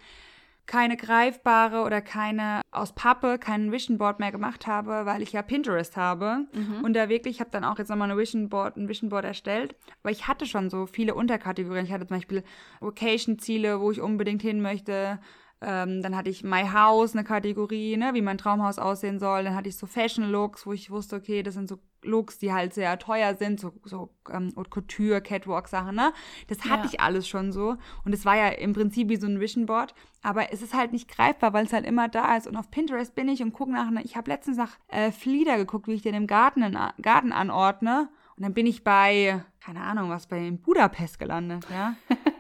keine 0.70 0.98
greifbare 0.98 1.82
oder 1.84 2.00
keine 2.00 2.62
aus 2.70 2.94
Pappe, 2.94 3.40
kein 3.40 3.72
Vision 3.72 3.98
Board 3.98 4.20
mehr 4.20 4.32
gemacht 4.32 4.68
habe, 4.68 5.08
weil 5.08 5.24
ich 5.24 5.32
ja 5.32 5.42
Pinterest 5.42 5.98
habe 5.98 6.46
mhm. 6.54 6.84
und 6.84 6.94
da 6.94 7.10
wirklich, 7.10 7.38
ich 7.38 7.40
habe 7.40 7.50
dann 7.50 7.66
auch 7.66 7.80
jetzt 7.80 7.90
nochmal 7.90 8.12
eine 8.12 8.20
Vision 8.20 8.50
Board, 8.50 8.78
ein 8.78 8.88
Vision 8.88 9.10
Board 9.10 9.26
erstellt, 9.26 9.76
weil 10.04 10.14
ich 10.14 10.28
hatte 10.28 10.46
schon 10.46 10.70
so 10.70 10.86
viele 10.86 11.16
Unterkategorien. 11.16 11.86
Ich 11.86 11.92
hatte 11.92 12.06
zum 12.06 12.18
Beispiel 12.18 12.44
Vocation-Ziele, 12.82 13.82
wo 13.82 13.90
ich 13.90 14.00
unbedingt 14.00 14.44
hin 14.44 14.62
möchte, 14.62 15.20
ähm, 15.62 16.04
dann 16.04 16.16
hatte 16.16 16.30
ich 16.30 16.44
My 16.44 16.66
House, 16.72 17.14
eine 17.14 17.24
Kategorie, 17.24 17.98
ne, 17.98 18.14
wie 18.14 18.22
mein 18.22 18.38
Traumhaus 18.38 18.78
aussehen 18.78 19.20
soll. 19.20 19.44
Dann 19.44 19.56
hatte 19.56 19.70
ich 19.70 19.78
so 19.78 19.88
Fashion 19.88 20.30
Looks, 20.30 20.68
wo 20.68 20.72
ich 20.72 20.92
wusste, 20.92 21.16
okay, 21.16 21.42
das 21.42 21.56
sind 21.56 21.68
so 21.68 21.80
Looks, 22.04 22.40
die 22.40 22.54
halt 22.54 22.74
sehr 22.74 22.98
teuer 23.00 23.36
sind, 23.36 23.60
so, 23.60 23.74
so 23.84 24.10
ähm, 24.32 24.54
Haute 24.56 24.70
Couture, 24.70 25.22
Catwalk-Sachen, 25.22 25.96
ne? 25.96 26.14
Das 26.48 26.66
hatte 26.66 26.84
ja. 26.84 26.90
ich 26.94 27.00
alles 27.00 27.28
schon 27.28 27.52
so. 27.52 27.76
Und 28.06 28.14
es 28.14 28.26
war 28.26 28.38
ja 28.38 28.50
im 28.50 28.74
Prinzip 28.74 29.10
wie 29.10 29.18
so 29.18 29.28
ein 29.28 29.40
Vision 29.40 29.66
Board. 29.66 29.94
Aber 30.22 30.52
es 30.52 30.62
ist 30.62 30.74
halt 30.74 30.92
nicht 30.92 31.10
greifbar, 31.10 31.54
weil 31.54 31.66
es 31.66 31.74
halt 31.74 31.86
immer 31.86 32.08
da 32.08 32.36
ist. 32.36 32.48
Und 32.48 32.56
auf 32.56 32.72
Pinterest 32.72 33.16
bin 33.16 33.30
ich 33.30 33.42
und 33.42 33.54
gucke 33.54 33.72
nach, 33.72 33.90
ich 34.04 34.16
habe 34.16 34.30
letztens 34.32 34.58
nach 34.58 34.78
äh, 34.88 35.12
Flieder 35.12 35.58
geguckt, 35.58 35.88
wie 35.88 35.94
ich 35.94 36.02
den 36.02 36.16
im 36.16 36.28
Garten, 36.28 36.64
in, 36.64 36.78
Garten 37.02 37.32
anordne. 37.32 38.10
Und 38.36 38.44
dann 38.44 38.54
bin 38.54 38.68
ich 38.68 38.84
bei, 38.84 39.44
keine 39.60 39.82
Ahnung, 39.82 40.10
was, 40.10 40.28
bei 40.28 40.52
Budapest 40.52 41.20
gelandet, 41.20 41.66
ja. 41.70 41.96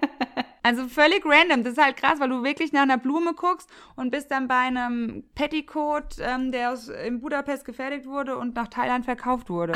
Also 0.69 0.87
völlig 0.87 1.25
random. 1.25 1.63
Das 1.63 1.73
ist 1.73 1.83
halt 1.83 1.97
krass, 1.97 2.19
weil 2.19 2.29
du 2.29 2.43
wirklich 2.43 2.71
nach 2.73 2.83
einer 2.83 2.99
Blume 2.99 3.33
guckst 3.33 3.67
und 3.95 4.11
bist 4.11 4.29
dann 4.29 4.47
bei 4.47 4.53
einem 4.53 5.23
Petticoat, 5.33 6.17
ähm, 6.19 6.51
der 6.51 6.73
aus, 6.73 6.89
in 6.89 7.21
Budapest 7.21 7.65
gefertigt 7.65 8.05
wurde 8.05 8.37
und 8.37 8.53
nach 8.53 8.67
Thailand 8.67 9.03
verkauft 9.03 9.49
wurde. 9.49 9.73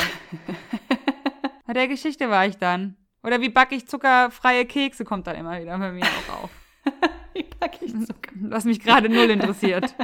bei 1.65 1.73
der 1.73 1.87
Geschichte 1.87 2.29
war 2.29 2.45
ich 2.45 2.57
dann. 2.57 2.95
Oder 3.23 3.41
wie 3.41 3.49
backe 3.49 3.73
ich 3.73 3.87
zuckerfreie 3.87 4.65
Kekse, 4.65 5.03
kommt 5.03 5.25
dann 5.25 5.35
immer 5.35 5.59
wieder 5.59 5.75
bei 5.79 5.91
mir 5.91 6.03
auch 6.03 6.43
auf. 6.43 6.49
wie 7.33 7.45
backe 7.59 7.85
ich 7.85 7.91
Zucker? 7.93 8.31
Was 8.35 8.63
mich 8.65 8.79
gerade 8.79 9.09
null 9.09 9.31
interessiert. 9.31 9.95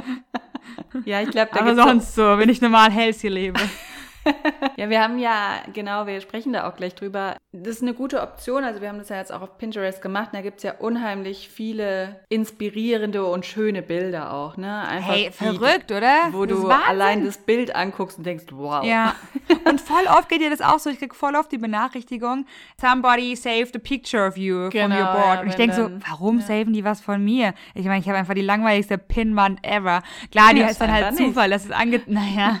ja, 1.04 1.20
ich 1.20 1.30
glaube, 1.30 1.50
da 1.54 1.60
Aber 1.60 1.76
sonst 1.76 2.16
so, 2.16 2.36
wenn 2.36 2.48
ich 2.48 2.60
normal 2.60 2.90
healthy 2.90 3.28
lebe. 3.28 3.60
ja, 4.76 4.90
wir 4.90 5.02
haben 5.02 5.18
ja, 5.18 5.60
genau, 5.72 6.06
wir 6.06 6.20
sprechen 6.20 6.52
da 6.52 6.68
auch 6.68 6.76
gleich 6.76 6.94
drüber. 6.94 7.36
Das 7.52 7.76
ist 7.76 7.82
eine 7.82 7.94
gute 7.94 8.20
Option. 8.20 8.64
Also 8.64 8.80
wir 8.80 8.88
haben 8.88 8.98
das 8.98 9.08
ja 9.08 9.16
jetzt 9.16 9.32
auch 9.32 9.42
auf 9.42 9.58
Pinterest 9.58 10.00
gemacht. 10.00 10.30
Da 10.32 10.40
gibt 10.40 10.58
es 10.58 10.62
ja 10.62 10.74
unheimlich 10.78 11.48
viele 11.48 12.20
inspirierende 12.28 13.24
und 13.24 13.44
schöne 13.44 13.82
Bilder 13.82 14.32
auch. 14.32 14.56
Ne? 14.56 14.86
Einfach 14.86 15.14
hey, 15.14 15.30
verrückt, 15.32 15.90
oder? 15.90 16.28
Wo 16.30 16.46
das 16.46 16.58
du 16.58 16.68
allein 16.68 17.24
das 17.24 17.38
Bild 17.38 17.74
anguckst 17.74 18.18
und 18.18 18.24
denkst, 18.24 18.46
wow. 18.52 18.84
Ja. 18.84 19.14
Und 19.68 19.80
voll 19.80 20.06
oft 20.08 20.28
geht 20.28 20.40
dir 20.40 20.48
das 20.48 20.60
auch 20.60 20.78
so. 20.78 20.90
Ich 20.90 20.98
krieg 20.98 21.14
voll 21.14 21.34
oft 21.34 21.50
die 21.52 21.58
Benachrichtigung, 21.58 22.46
somebody 22.80 23.34
saved 23.36 23.74
a 23.76 23.78
picture 23.78 24.26
of 24.26 24.36
you 24.36 24.70
genau, 24.70 24.94
from 24.94 24.96
your 24.96 25.12
board. 25.12 25.34
Ja, 25.34 25.40
und 25.40 25.48
ich 25.48 25.54
denke 25.56 25.74
so, 25.74 25.90
warum 26.08 26.38
ja. 26.38 26.46
saven 26.46 26.72
die 26.72 26.84
was 26.84 27.00
von 27.00 27.22
mir? 27.22 27.52
Ich 27.74 27.84
meine, 27.84 28.00
ich 28.00 28.08
habe 28.08 28.18
einfach 28.18 28.34
die 28.34 28.42
langweiligste 28.42 28.96
Pinwand 28.96 29.58
ever. 29.62 30.02
Klar, 30.30 30.54
die 30.54 30.60
ja, 30.60 30.68
ist 30.68 30.80
dann 30.80 30.92
halt 30.92 31.16
Zufall, 31.16 31.50
das 31.50 31.64
ist 31.64 31.72
ange... 31.72 32.00
Naja. 32.10 32.58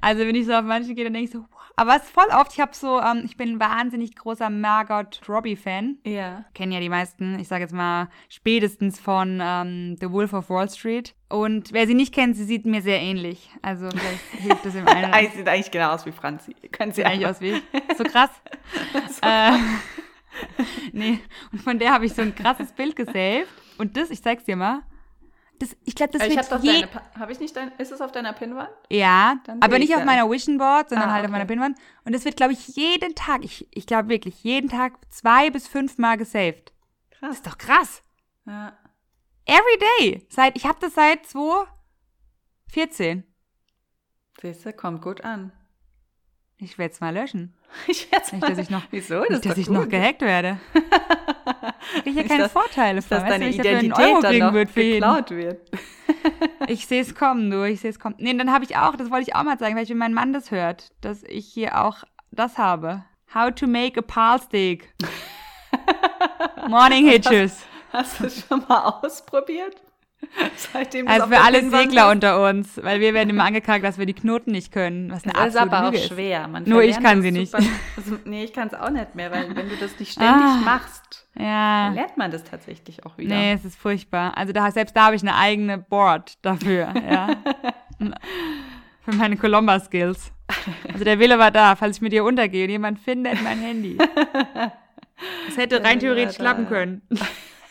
Also 0.00 0.20
wenn 0.20 0.34
ich 0.34 0.46
so 0.46 0.52
auf 0.52 0.64
manche 0.64 0.94
gehe, 0.94 1.04
dann 1.04 1.14
denke 1.14 1.26
ich 1.26 1.32
so, 1.32 1.40
wow. 1.40 1.60
aber 1.76 1.96
es 1.96 2.02
ist 2.02 2.10
voll 2.10 2.26
oft, 2.32 2.52
ich 2.52 2.60
habe 2.60 2.74
so, 2.74 3.00
ähm, 3.00 3.22
ich 3.24 3.36
bin 3.36 3.54
ein 3.54 3.60
wahnsinnig 3.60 4.16
großer 4.16 4.50
Margot 4.50 5.20
Robbie-Fan. 5.28 5.98
Ja. 6.04 6.44
Kennen 6.54 6.72
ja 6.72 6.80
die 6.80 6.88
meisten, 6.88 7.38
ich 7.38 7.48
sage 7.48 7.62
jetzt 7.62 7.74
mal 7.74 8.08
spätestens 8.28 8.98
von 8.98 9.40
ähm, 9.42 9.96
The 10.00 10.10
Wolf 10.10 10.32
of 10.32 10.50
Wall 10.50 10.68
Street. 10.68 11.14
Und 11.28 11.72
wer 11.72 11.86
sie 11.86 11.94
nicht 11.94 12.14
kennt, 12.14 12.36
sie 12.36 12.44
sieht 12.44 12.66
mir 12.66 12.82
sehr 12.82 13.00
ähnlich. 13.00 13.50
Also 13.62 13.88
vielleicht 13.90 14.24
hilft 14.42 14.64
das 14.64 14.74
im 14.74 14.86
einen. 14.86 15.12
sie 15.30 15.38
sieht 15.38 15.48
eigentlich 15.48 15.70
genau 15.70 15.92
aus 15.92 16.06
wie 16.06 16.12
Franzi. 16.12 16.54
Können 16.72 16.92
sie 16.92 17.04
eigentlich 17.04 17.26
aus 17.26 17.40
wie 17.40 17.52
ich. 17.52 17.62
So 17.96 18.04
krass. 18.04 18.30
so 19.08 19.26
äh, 19.26 19.52
nee, 20.92 21.20
und 21.52 21.62
von 21.62 21.78
der 21.78 21.92
habe 21.92 22.06
ich 22.06 22.14
so 22.14 22.22
ein 22.22 22.34
krasses 22.34 22.72
Bild 22.72 22.96
gesaved. 22.96 23.48
Und 23.78 23.96
das, 23.96 24.10
ich 24.10 24.22
zeig's 24.22 24.44
dir 24.44 24.56
mal, 24.56 24.82
das, 25.60 25.76
ich 25.84 25.94
glaube, 25.94 26.12
das 26.16 26.26
ich 26.26 26.34
wird 26.34 26.50
hab 26.50 26.64
je... 26.64 26.86
Habe 27.18 27.32
ich 27.32 27.38
nicht 27.38 27.54
dein... 27.54 27.70
Ist 27.76 27.92
es 27.92 28.00
auf 28.00 28.12
deiner 28.12 28.32
Pinwand? 28.32 28.70
Ja, 28.90 29.38
aber 29.60 29.78
nicht 29.78 29.94
auf 29.94 30.04
meiner 30.04 30.28
Vision 30.30 30.56
Board, 30.56 30.88
sondern 30.88 31.10
ah, 31.10 31.12
halt 31.12 31.20
okay. 31.20 31.26
auf 31.26 31.32
meiner 31.32 31.44
Pinwand. 31.44 31.76
Und 32.04 32.14
das 32.14 32.24
wird, 32.24 32.38
glaube 32.38 32.54
ich, 32.54 32.68
jeden 32.68 33.14
Tag, 33.14 33.44
ich, 33.44 33.68
ich 33.70 33.86
glaube 33.86 34.08
wirklich, 34.08 34.42
jeden 34.42 34.70
Tag 34.70 34.94
zwei 35.10 35.50
bis 35.50 35.68
fünf 35.68 35.98
Mal 35.98 36.16
gesaved. 36.16 36.72
Krass. 37.10 37.20
Das 37.20 37.36
ist 37.36 37.46
doch 37.46 37.58
krass. 37.58 38.02
Ja. 38.46 38.72
Every 39.44 39.78
day. 39.98 40.26
Seit, 40.30 40.56
ich 40.56 40.64
habe 40.64 40.78
das 40.80 40.94
seit 40.94 41.26
2014. 41.26 43.24
Siehst 44.40 44.64
du, 44.64 44.72
kommt 44.72 45.02
gut 45.02 45.22
an. 45.24 45.52
Ich 46.60 46.76
werde 46.78 46.92
es 46.92 47.00
mal 47.00 47.14
löschen. 47.14 47.54
Ich 47.86 48.10
werde 48.10 48.24
es 48.26 48.32
mal 48.32 48.40
dass 48.40 48.58
ich 48.58 48.70
noch, 48.70 48.82
Wieso? 48.90 49.20
Das 49.20 49.30
nicht, 49.30 49.46
dass 49.46 49.58
ich 49.58 49.66
gut. 49.66 49.76
noch 49.76 49.88
gehackt 49.88 50.22
werde. 50.22 50.58
ich 52.04 52.14
ja 52.14 52.24
keine 52.24 52.42
das, 52.44 52.52
Vorteile 52.52 53.00
von. 53.00 53.18
Dass 53.18 53.28
deine 53.28 53.46
weißt, 53.46 53.58
Identität 53.58 54.06
Euro 54.06 54.20
dann 54.20 54.38
noch 54.38 54.52
wird 54.52 54.74
geklaut 54.74 55.30
wird. 55.30 55.70
ich 56.68 56.86
sehe 56.86 57.02
es 57.02 57.14
kommen, 57.14 57.50
du. 57.50 57.64
Ich 57.64 57.80
sehe 57.80 57.90
es 57.90 57.98
kommen. 57.98 58.16
Nee, 58.18 58.34
dann 58.34 58.52
habe 58.52 58.64
ich 58.64 58.76
auch, 58.76 58.96
das 58.96 59.10
wollte 59.10 59.28
ich 59.28 59.36
auch 59.36 59.42
mal 59.42 59.58
sagen, 59.58 59.76
weil 59.76 59.84
ich, 59.84 59.90
wenn 59.90 59.98
mein 59.98 60.14
Mann 60.14 60.32
das 60.32 60.50
hört, 60.50 60.92
dass 61.00 61.22
ich 61.24 61.46
hier 61.46 61.80
auch 61.80 62.04
das 62.30 62.58
habe. 62.58 63.04
How 63.34 63.54
to 63.54 63.66
make 63.66 63.98
a 63.98 64.02
pal 64.02 64.40
steak. 64.40 64.92
Morning 66.68 67.06
Hitches. 67.06 67.64
Hast, 67.92 68.20
hast 68.20 68.20
du 68.20 68.26
es 68.26 68.46
schon 68.46 68.64
mal 68.68 69.00
ausprobiert? 69.02 69.76
Seitdem 70.56 71.08
also 71.08 71.26
für 71.26 71.40
alle 71.40 71.68
Segler 71.68 72.06
ist. 72.06 72.12
unter 72.12 72.48
uns, 72.48 72.80
weil 72.82 73.00
wir 73.00 73.14
werden 73.14 73.30
immer 73.30 73.44
angeklagt, 73.44 73.84
dass 73.84 73.98
wir 73.98 74.06
die 74.06 74.14
Knoten 74.14 74.52
nicht 74.52 74.72
können. 74.72 75.10
Was 75.10 75.24
eine 75.24 75.32
das 75.32 75.48
ist 75.48 75.56
aber 75.56 75.88
auch 75.88 75.94
schwer. 75.94 76.46
Man 76.48 76.64
Nur 76.64 76.82
ich 76.82 76.98
kann 77.00 77.22
sie 77.22 77.30
nicht. 77.30 77.54
Also, 77.96 78.18
nee, 78.24 78.44
ich 78.44 78.52
kann 78.52 78.68
es 78.68 78.74
auch 78.74 78.88
nicht 78.88 79.14
mehr, 79.14 79.30
weil 79.30 79.54
wenn 79.54 79.68
du 79.68 79.76
das 79.76 79.98
nicht 79.98 80.12
ständig 80.12 80.42
ah, 80.42 80.60
machst, 80.64 81.26
ja. 81.38 81.86
dann 81.86 81.94
lernt 81.94 82.16
man 82.16 82.30
das 82.30 82.44
tatsächlich 82.44 83.04
auch 83.04 83.18
wieder. 83.18 83.34
Nee, 83.34 83.52
es 83.52 83.64
ist 83.64 83.78
furchtbar. 83.78 84.36
Also 84.36 84.52
da, 84.52 84.70
selbst 84.70 84.96
da 84.96 85.06
habe 85.06 85.16
ich 85.16 85.22
eine 85.22 85.34
eigene 85.34 85.76
Board 85.76 86.38
dafür. 86.42 86.94
ja. 87.10 87.36
Für 89.02 89.12
meine 89.12 89.36
Colomba-Skills. 89.36 90.32
Also 90.90 91.04
der 91.04 91.18
Wille 91.18 91.38
war 91.38 91.50
da, 91.50 91.76
falls 91.76 91.96
ich 91.96 92.02
mit 92.02 92.12
ihr 92.12 92.24
untergehe 92.24 92.64
und 92.64 92.70
jemand 92.70 93.00
findet 93.00 93.42
mein 93.42 93.58
Handy. 93.58 93.98
Das 95.46 95.56
hätte 95.56 95.82
rein 95.82 96.00
theoretisch 96.00 96.36
klappen 96.36 96.66
können. 96.66 97.02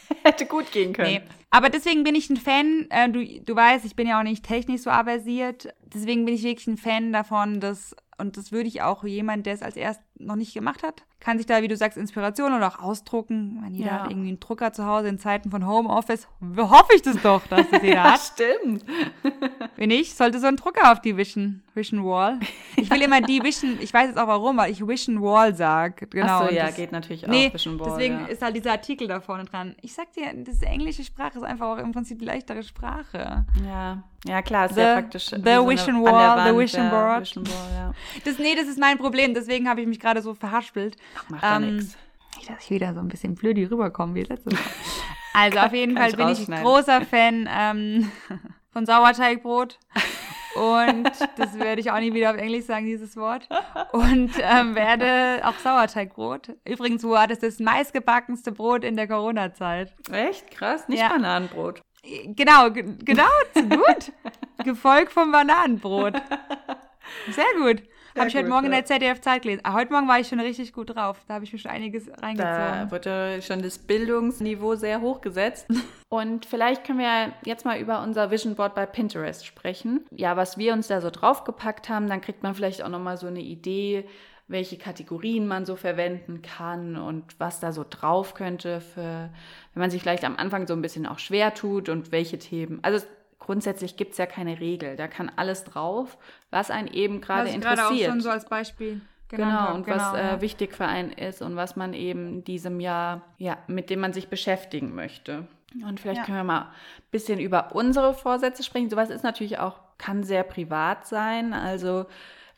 Hätte 0.23 0.45
gut 0.45 0.71
gehen 0.71 0.93
können. 0.93 1.13
Nee. 1.13 1.21
Aber 1.51 1.69
deswegen 1.69 2.03
bin 2.03 2.15
ich 2.15 2.29
ein 2.29 2.37
Fan, 2.37 2.87
äh, 2.89 3.09
du, 3.09 3.25
du 3.25 3.55
weißt, 3.55 3.85
ich 3.85 3.95
bin 3.95 4.07
ja 4.07 4.19
auch 4.19 4.23
nicht 4.23 4.45
technisch 4.45 4.81
so 4.81 4.89
aversiert, 4.89 5.73
deswegen 5.93 6.25
bin 6.25 6.35
ich 6.35 6.43
wirklich 6.43 6.67
ein 6.67 6.77
Fan 6.77 7.11
davon, 7.11 7.59
dass, 7.59 7.95
und 8.17 8.37
das 8.37 8.51
würde 8.51 8.67
ich 8.67 8.81
auch 8.81 9.03
jemand, 9.03 9.45
der 9.45 9.55
es 9.55 9.63
als 9.63 9.75
erst 9.75 10.01
noch 10.19 10.35
nicht 10.35 10.53
gemacht 10.53 10.83
hat, 10.83 11.03
kann 11.19 11.37
sich 11.37 11.47
da, 11.47 11.61
wie 11.61 11.67
du 11.67 11.75
sagst, 11.75 11.97
Inspiration 11.97 12.53
oder 12.53 12.67
auch 12.67 12.79
ausdrucken. 12.79 13.59
Wenn 13.61 13.73
jeder 13.73 13.87
ja. 13.87 13.99
hat 13.99 14.11
irgendwie 14.11 14.29
einen 14.29 14.39
Drucker 14.39 14.71
zu 14.71 14.85
Hause 14.85 15.09
in 15.09 15.19
Zeiten 15.19 15.49
von 15.51 15.67
Homeoffice, 15.67 16.27
hoffe 16.57 16.93
ich 16.95 17.01
das 17.01 17.21
doch, 17.21 17.45
dass 17.47 17.69
das 17.69 17.81
jeder 17.81 17.95
ja, 17.95 18.03
hat. 18.13 18.19
stimmt. 18.21 18.85
Wenn 19.75 19.89
nicht, 19.89 20.15
sollte 20.15 20.39
so 20.39 20.47
ein 20.47 20.55
Drucker 20.55 20.91
auf 20.91 21.01
die 21.01 21.17
Vision, 21.17 21.61
Vision 21.73 22.05
Wall. 22.05 22.39
Ich 22.75 22.89
will 22.89 23.01
immer 23.01 23.21
die 23.21 23.43
Vision, 23.43 23.77
ich 23.81 23.93
weiß 23.93 24.07
jetzt 24.07 24.17
auch 24.17 24.27
warum, 24.27 24.57
weil 24.57 24.71
ich 24.71 24.85
Vision 24.85 25.21
Wall 25.21 25.53
sage. 25.55 26.07
Genau. 26.07 26.25
Ach 26.27 26.47
so, 26.47 26.53
ja, 26.53 26.67
das, 26.67 26.75
geht 26.75 26.91
natürlich 26.91 27.25
auch 27.25 27.29
nee, 27.29 27.51
Vision 27.51 27.79
Wall. 27.79 27.89
Deswegen 27.91 28.19
ja. 28.21 28.25
ist 28.27 28.41
halt 28.41 28.55
dieser 28.55 28.71
Artikel 28.71 29.07
da 29.07 29.19
vorne 29.19 29.45
dran. 29.45 29.75
Ich 29.81 29.93
sag 29.93 30.13
dir, 30.13 30.33
das 30.35 30.61
englische 30.61 31.03
Sprache 31.03 31.37
ist 31.37 31.43
einfach 31.43 31.67
auch 31.67 31.77
im 31.77 31.91
Prinzip 31.91 32.19
die 32.19 32.25
leichtere 32.25 32.63
Sprache. 32.63 33.45
Ja. 33.65 34.03
Ja, 34.27 34.41
klar, 34.41 34.65
ist 34.65 34.75
the, 34.75 34.81
ja 34.81 34.93
praktisch. 34.95 35.27
The 35.27 35.41
Vision 35.41 35.95
so 35.95 36.03
Wall, 36.03 36.37
Wand, 36.37 36.49
the 36.49 36.57
Vision 36.57 36.89
Board. 36.89 37.21
Vision 37.21 37.47
Wall, 37.47 37.73
ja. 37.73 37.93
Das, 38.25 38.37
nee, 38.37 38.53
das 38.53 38.67
ist 38.67 38.77
mein 38.77 38.97
Problem, 38.97 39.33
deswegen 39.33 39.69
habe 39.69 39.79
ich 39.81 39.87
mich 39.87 39.99
gerade 39.99 40.08
so 40.21 40.33
verhaspelt. 40.33 40.95
Ach, 41.17 41.29
macht 41.29 41.43
ähm, 41.43 41.75
nichts. 41.75 41.97
Nicht, 42.37 42.49
dass 42.49 42.63
ich 42.63 42.69
wieder 42.69 42.93
so 42.93 42.99
ein 42.99 43.07
bisschen 43.07 43.35
blödi 43.35 43.65
rüberkomme 43.65 44.15
wie 44.15 44.23
letztes 44.23 44.53
Mal. 44.53 44.61
Also 45.31 45.59
auf 45.59 45.73
jeden 45.73 45.95
Fall 45.95 46.11
bin 46.13 46.27
ich 46.29 46.47
großer 46.47 47.05
Fan 47.05 47.47
ähm, 47.55 48.11
von 48.73 48.87
Sauerteigbrot. 48.87 49.77
Und 50.55 51.11
das 51.37 51.57
werde 51.59 51.79
ich 51.79 51.91
auch 51.91 51.99
nie 51.99 52.13
wieder 52.13 52.31
auf 52.31 52.37
Englisch 52.37 52.65
sagen, 52.65 52.87
dieses 52.87 53.15
Wort. 53.15 53.47
Und 53.91 54.31
ähm, 54.41 54.75
werde 54.75 55.41
auch 55.45 55.57
Sauerteigbrot. 55.59 56.55
Übrigens, 56.65 57.03
wo 57.03 57.17
hat 57.17 57.29
es 57.29 57.39
das 57.39 57.59
meistgebackenste 57.59 58.51
Brot 58.51 58.83
in 58.83 58.95
der 58.95 59.07
Corona-Zeit? 59.07 59.93
Echt? 60.11 60.49
Krass. 60.51 60.87
Nicht 60.87 60.99
ja. 60.99 61.09
Bananenbrot. 61.09 61.83
Genau, 62.03 62.71
genau, 62.71 63.29
gut. 63.53 64.11
Gefolgt 64.63 65.11
vom 65.11 65.31
Bananenbrot. 65.31 66.15
Sehr 67.29 67.45
gut. 67.59 67.83
Habe 68.19 68.29
ich 68.29 68.35
heute 68.35 68.49
Morgen 68.49 68.65
ja. 68.65 68.71
in 68.71 68.71
der 68.71 68.85
ZDF 68.85 69.21
Zeit 69.21 69.43
gelesen. 69.43 69.61
Ah, 69.63 69.73
heute 69.73 69.93
Morgen 69.93 70.07
war 70.07 70.19
ich 70.19 70.27
schon 70.27 70.39
richtig 70.39 70.73
gut 70.73 70.95
drauf. 70.95 71.17
Da 71.27 71.35
habe 71.35 71.45
ich 71.45 71.53
mir 71.53 71.59
schon 71.59 71.71
einiges 71.71 72.09
reingezogen. 72.09 72.43
Da 72.43 72.91
wurde 72.91 73.41
schon 73.41 73.61
das 73.61 73.77
Bildungsniveau 73.77 74.75
sehr 74.75 74.99
hoch 74.99 75.21
gesetzt. 75.21 75.67
Und 76.09 76.45
vielleicht 76.45 76.83
können 76.83 76.99
wir 76.99 77.33
jetzt 77.45 77.65
mal 77.65 77.79
über 77.79 78.03
unser 78.03 78.29
Vision 78.29 78.55
Board 78.55 78.75
bei 78.75 78.85
Pinterest 78.85 79.45
sprechen. 79.45 80.05
Ja, 80.11 80.35
was 80.35 80.57
wir 80.57 80.73
uns 80.73 80.87
da 80.87 81.01
so 81.01 81.09
draufgepackt 81.09 81.87
haben, 81.87 82.09
dann 82.09 82.19
kriegt 82.19 82.43
man 82.43 82.55
vielleicht 82.55 82.83
auch 82.83 82.89
nochmal 82.89 83.17
so 83.17 83.27
eine 83.27 83.41
Idee, 83.41 84.05
welche 84.49 84.77
Kategorien 84.77 85.47
man 85.47 85.65
so 85.65 85.75
verwenden 85.75 86.41
kann 86.41 86.97
und 86.97 87.39
was 87.39 87.59
da 87.59 87.71
so 87.71 87.85
drauf 87.87 88.33
könnte 88.33 88.81
für, 88.81 89.29
wenn 89.73 89.81
man 89.81 89.91
sich 89.91 90.01
vielleicht 90.01 90.25
am 90.25 90.35
Anfang 90.35 90.67
so 90.67 90.73
ein 90.73 90.81
bisschen 90.81 91.05
auch 91.05 91.19
schwer 91.19 91.53
tut 91.53 91.87
und 91.87 92.11
welche 92.11 92.39
Themen. 92.39 92.79
Also 92.81 93.05
grundsätzlich 93.49 93.97
gibt 93.97 94.11
es 94.11 94.19
ja 94.19 94.27
keine 94.27 94.59
Regel. 94.59 94.95
Da 94.95 95.07
kann 95.07 95.31
alles 95.35 95.63
drauf, 95.63 96.19
was 96.51 96.69
einen 96.69 96.87
eben 96.87 97.19
gerade 97.19 97.49
interessiert. 97.49 97.79
Gerade 97.79 97.95
auch 97.95 98.11
schon 98.11 98.21
so 98.21 98.29
als 98.29 98.45
Beispiel. 98.45 99.01
Genau, 99.27 99.73
und 99.73 99.87
genau, 99.87 99.97
was 99.97 100.13
äh, 100.13 100.23
ja. 100.23 100.41
wichtig 100.41 100.75
für 100.75 100.85
einen 100.85 101.11
ist 101.11 101.41
und 101.41 101.55
was 101.55 101.75
man 101.75 101.95
eben 101.95 102.43
diesem 102.43 102.79
Jahr, 102.79 103.23
ja, 103.39 103.57
mit 103.65 103.89
dem 103.89 104.01
man 104.01 104.13
sich 104.13 104.27
beschäftigen 104.27 104.93
möchte. 104.93 105.47
Und 105.83 105.99
vielleicht 105.99 106.19
ja. 106.19 106.25
können 106.25 106.37
wir 106.37 106.43
mal 106.43 106.61
ein 106.61 106.67
bisschen 107.09 107.39
über 107.39 107.73
unsere 107.73 108.13
Vorsätze 108.13 108.61
sprechen. 108.61 108.91
Sowas 108.91 109.09
ist 109.09 109.23
natürlich 109.23 109.57
auch, 109.57 109.79
kann 109.97 110.23
sehr 110.23 110.43
privat 110.43 111.07
sein. 111.07 111.53
Also 111.53 112.05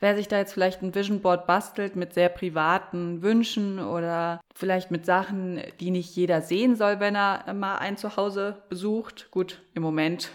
wer 0.02 0.18
sich 0.18 0.28
da 0.28 0.40
jetzt 0.40 0.52
vielleicht 0.52 0.82
ein 0.82 0.94
Vision 0.94 1.22
Board 1.22 1.48
bastelt 1.48 1.96
mit 1.96 2.14
sehr 2.14 2.28
privaten 2.28 3.22
Wünschen 3.22 3.80
oder 3.80 4.42
vielleicht 4.54 4.92
mit 4.92 5.06
Sachen, 5.06 5.62
die 5.80 5.92
nicht 5.92 6.14
jeder 6.18 6.42
sehen 6.42 6.76
soll, 6.76 7.00
wenn 7.00 7.16
er 7.16 7.54
mal 7.54 7.78
ein 7.78 7.96
Zuhause 7.96 8.62
besucht. 8.68 9.32
Gut, 9.32 9.62
im 9.74 9.84
Moment 9.84 10.32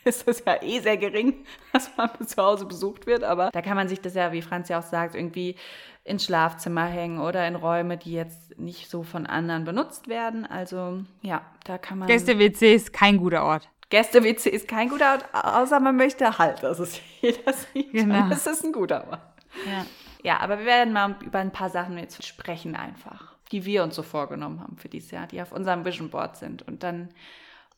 ist 0.04 0.26
das 0.26 0.42
ja 0.44 0.62
eh 0.62 0.80
sehr 0.80 0.96
gering, 0.96 1.44
was 1.72 1.90
man 1.96 2.10
zu 2.26 2.42
Hause 2.42 2.66
besucht 2.66 3.06
wird, 3.06 3.24
aber 3.24 3.50
da 3.52 3.62
kann 3.62 3.76
man 3.76 3.88
sich 3.88 4.00
das 4.00 4.14
ja, 4.14 4.32
wie 4.32 4.42
Franz 4.42 4.68
ja 4.68 4.78
auch 4.78 4.84
sagt, 4.84 5.14
irgendwie 5.14 5.56
ins 6.04 6.24
Schlafzimmer 6.24 6.86
hängen 6.86 7.20
oder 7.20 7.46
in 7.46 7.54
Räume, 7.54 7.96
die 7.96 8.12
jetzt 8.12 8.58
nicht 8.58 8.90
so 8.90 9.02
von 9.02 9.26
anderen 9.26 9.64
benutzt 9.64 10.08
werden. 10.08 10.46
Also 10.46 11.00
ja, 11.22 11.42
da 11.64 11.78
kann 11.78 11.98
man. 11.98 12.08
Gäste-WC 12.08 12.74
ist 12.74 12.92
kein 12.92 13.18
guter 13.18 13.44
Ort. 13.44 13.68
Gäste-WC 13.90 14.48
ist 14.50 14.68
kein 14.68 14.88
guter 14.88 15.12
Ort, 15.12 15.24
außer 15.32 15.80
man 15.80 15.96
möchte 15.96 16.38
halt, 16.38 16.62
dass 16.62 16.78
es 16.78 17.00
jeder 17.20 17.52
sieht. 17.52 17.92
Genau. 17.92 18.28
Das 18.28 18.46
ist 18.46 18.64
ein 18.64 18.72
guter 18.72 19.06
Ort. 19.08 19.20
Ja. 19.66 19.86
ja, 20.22 20.40
aber 20.40 20.60
wir 20.60 20.66
werden 20.66 20.92
mal 20.92 21.16
über 21.22 21.40
ein 21.40 21.50
paar 21.50 21.70
Sachen 21.70 21.98
jetzt 21.98 22.24
sprechen 22.24 22.76
einfach. 22.76 23.34
die 23.50 23.64
wir 23.64 23.82
uns 23.82 23.96
so 23.96 24.04
vorgenommen 24.04 24.60
haben 24.60 24.76
für 24.78 24.88
dieses 24.88 25.10
Jahr, 25.10 25.26
die 25.26 25.42
auf 25.42 25.50
unserem 25.50 25.84
Vision 25.84 26.08
Board 26.08 26.36
sind. 26.36 26.62
Und 26.62 26.84
dann 26.84 27.08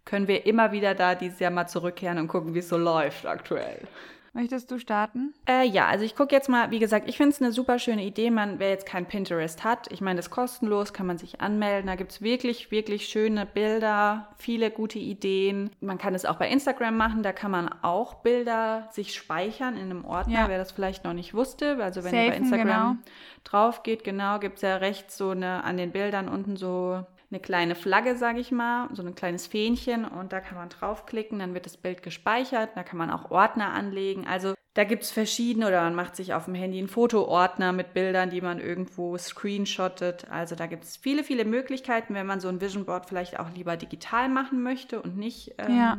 können 0.04 0.28
wir 0.28 0.46
immer 0.46 0.72
wieder 0.72 0.94
da 0.94 1.14
dieses 1.14 1.38
Jahr 1.38 1.50
mal 1.50 1.66
zurückkehren 1.66 2.18
und 2.18 2.28
gucken, 2.28 2.54
wie 2.54 2.60
es 2.60 2.68
so 2.68 2.76
läuft 2.76 3.26
aktuell. 3.26 3.86
Möchtest 4.34 4.70
du 4.70 4.78
starten? 4.78 5.34
Äh, 5.46 5.66
ja, 5.66 5.86
also 5.88 6.06
ich 6.06 6.16
gucke 6.16 6.34
jetzt 6.34 6.48
mal, 6.48 6.70
wie 6.70 6.78
gesagt, 6.78 7.06
ich 7.06 7.18
finde 7.18 7.32
es 7.32 7.42
eine 7.42 7.52
super 7.52 7.78
schöne 7.78 8.02
Idee. 8.02 8.30
Man, 8.30 8.58
wer 8.58 8.70
jetzt 8.70 8.86
kein 8.86 9.04
Pinterest 9.04 9.62
hat, 9.62 9.92
ich 9.92 10.00
meine, 10.00 10.16
das 10.16 10.28
ist 10.28 10.30
kostenlos, 10.30 10.94
kann 10.94 11.06
man 11.06 11.18
sich 11.18 11.42
anmelden. 11.42 11.86
Da 11.86 11.96
gibt 11.96 12.12
es 12.12 12.22
wirklich, 12.22 12.70
wirklich 12.70 13.08
schöne 13.08 13.44
Bilder, 13.44 14.28
viele 14.38 14.70
gute 14.70 14.98
Ideen. 14.98 15.68
Man 15.80 15.98
kann 15.98 16.14
es 16.14 16.24
auch 16.24 16.36
bei 16.36 16.48
Instagram 16.48 16.96
machen, 16.96 17.22
da 17.22 17.34
kann 17.34 17.50
man 17.50 17.68
auch 17.82 18.14
Bilder 18.14 18.88
sich 18.90 19.14
speichern 19.14 19.76
in 19.76 19.90
einem 19.90 20.06
Ordner, 20.06 20.40
ja. 20.40 20.48
wer 20.48 20.56
das 20.56 20.72
vielleicht 20.72 21.04
noch 21.04 21.12
nicht 21.12 21.34
wusste. 21.34 21.76
Also 21.82 22.02
wenn 22.02 22.12
Safen, 22.12 22.24
ihr 22.24 22.30
bei 22.30 22.36
Instagram 22.38 22.66
genau. 22.66 22.96
drauf 23.44 23.82
geht, 23.82 24.02
genau, 24.02 24.38
gibt 24.38 24.56
es 24.56 24.62
ja 24.62 24.76
rechts 24.76 25.18
so 25.18 25.30
eine, 25.30 25.62
an 25.62 25.76
den 25.76 25.92
Bildern 25.92 26.28
unten 26.28 26.56
so 26.56 27.04
eine 27.32 27.40
kleine 27.40 27.74
Flagge, 27.74 28.16
sage 28.16 28.40
ich 28.40 28.52
mal, 28.52 28.88
so 28.92 29.02
ein 29.02 29.14
kleines 29.14 29.46
Fähnchen 29.46 30.04
und 30.04 30.32
da 30.32 30.40
kann 30.40 30.58
man 30.58 30.68
draufklicken, 30.68 31.38
dann 31.38 31.54
wird 31.54 31.66
das 31.66 31.78
Bild 31.78 32.02
gespeichert, 32.02 32.70
da 32.74 32.82
kann 32.82 32.98
man 32.98 33.10
auch 33.10 33.30
Ordner 33.30 33.72
anlegen. 33.72 34.26
Also 34.26 34.54
da 34.74 34.84
gibt 34.84 35.02
es 35.02 35.10
verschiedene 35.10 35.66
oder 35.66 35.82
man 35.82 35.94
macht 35.94 36.14
sich 36.16 36.34
auf 36.34 36.44
dem 36.44 36.54
Handy 36.54 36.78
einen 36.78 36.88
Fotoordner 36.88 37.72
mit 37.72 37.94
Bildern, 37.94 38.30
die 38.30 38.40
man 38.40 38.58
irgendwo 38.58 39.16
screenshottet. 39.16 40.30
Also 40.30 40.56
da 40.56 40.66
gibt 40.66 40.84
es 40.84 40.96
viele, 40.96 41.24
viele 41.24 41.44
Möglichkeiten, 41.44 42.14
wenn 42.14 42.26
man 42.26 42.40
so 42.40 42.48
ein 42.48 42.60
Vision 42.60 42.84
Board 42.84 43.06
vielleicht 43.06 43.38
auch 43.40 43.50
lieber 43.50 43.76
digital 43.76 44.28
machen 44.28 44.62
möchte 44.62 45.00
und 45.00 45.16
nicht 45.16 45.54
ähm, 45.58 45.76
ja 45.76 45.98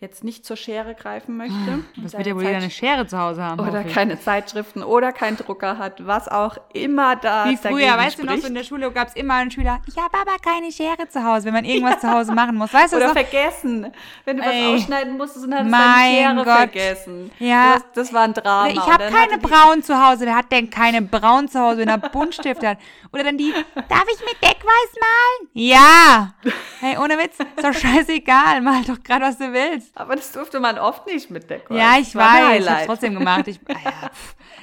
jetzt 0.00 0.24
nicht 0.24 0.46
zur 0.46 0.56
Schere 0.56 0.94
greifen 0.94 1.36
möchte. 1.36 1.84
Das 1.96 2.14
wird 2.14 2.26
ja 2.26 2.34
wohl 2.34 2.40
wieder 2.40 2.56
eine 2.56 2.70
Schere 2.70 3.06
zu 3.06 3.18
Hause 3.18 3.42
haben. 3.42 3.60
Oder 3.60 3.84
keine 3.84 4.18
Zeitschriften 4.18 4.82
oder 4.82 5.12
keinen 5.12 5.36
Drucker 5.36 5.76
hat, 5.76 6.06
was 6.06 6.26
auch 6.26 6.56
immer 6.72 7.16
da 7.16 7.50
Wie 7.50 7.58
früher, 7.58 7.98
weißt 7.98 8.14
spricht. 8.14 8.30
du 8.30 8.34
noch, 8.34 8.40
so 8.40 8.48
in 8.48 8.54
der 8.54 8.64
Schule 8.64 8.90
gab 8.92 9.08
es 9.08 9.14
immer 9.14 9.34
einen 9.34 9.50
Schüler, 9.50 9.78
ich 9.86 9.98
habe 9.98 10.16
aber 10.16 10.38
keine 10.42 10.72
Schere 10.72 11.06
zu 11.06 11.22
Hause, 11.22 11.46
wenn 11.46 11.52
man 11.52 11.66
irgendwas 11.66 11.96
ja. 11.96 12.00
zu 12.08 12.10
Hause 12.12 12.32
machen 12.32 12.56
muss. 12.56 12.72
Weißt 12.72 12.94
du 12.94 12.96
Oder 12.96 13.12
vergessen, 13.12 13.92
wenn 14.24 14.38
du 14.38 14.42
Ey. 14.42 14.72
was 14.72 14.80
ausschneiden 14.80 15.18
musstest 15.18 15.44
und 15.44 15.54
hattest 15.54 15.74
deine 15.74 16.16
Schere 16.16 16.34
Gott. 16.36 16.56
vergessen. 16.56 17.30
Ja. 17.38 17.74
Das, 17.74 17.82
das, 17.92 18.12
war 18.14 18.22
ein 18.22 18.32
Drama. 18.32 18.64
Oder 18.64 18.72
ich 18.72 18.80
habe 18.80 19.04
keine 19.04 19.38
Braun 19.38 19.82
zu 19.82 20.02
Hause. 20.02 20.24
Wer 20.24 20.36
hat 20.36 20.50
denn 20.50 20.70
keine 20.70 21.02
Braun 21.02 21.46
zu 21.46 21.60
Hause, 21.60 21.80
wenn 21.80 21.88
er 21.88 21.98
Buntstift 21.98 22.64
hat? 22.64 22.78
Oder 23.12 23.24
dann 23.24 23.36
die, 23.36 23.52
darf 23.74 24.06
ich 24.10 24.20
mit 24.20 24.40
Deckweiß 24.42 24.94
malen? 24.98 25.50
Ja. 25.52 26.32
Hey, 26.80 26.96
ohne 26.96 27.18
Witz, 27.18 27.38
ist 27.38 27.62
doch 27.62 27.74
scheißegal, 27.74 28.62
mal 28.62 28.82
doch 28.84 29.02
gerade, 29.02 29.26
was 29.26 29.36
du 29.36 29.52
willst. 29.52 29.89
Aber 29.94 30.16
das 30.16 30.32
durfte 30.32 30.60
man 30.60 30.78
oft 30.78 31.06
nicht 31.06 31.30
mit 31.30 31.50
Deckweiß. 31.50 31.78
Ja, 31.78 31.98
ich 32.00 32.14
weiß, 32.14 32.60
ich 32.60 32.70
habe 32.70 32.86
trotzdem 32.86 33.14
gemacht. 33.14 33.48
Ich, 33.48 33.60
ah 33.68 33.74
ja, 33.84 34.10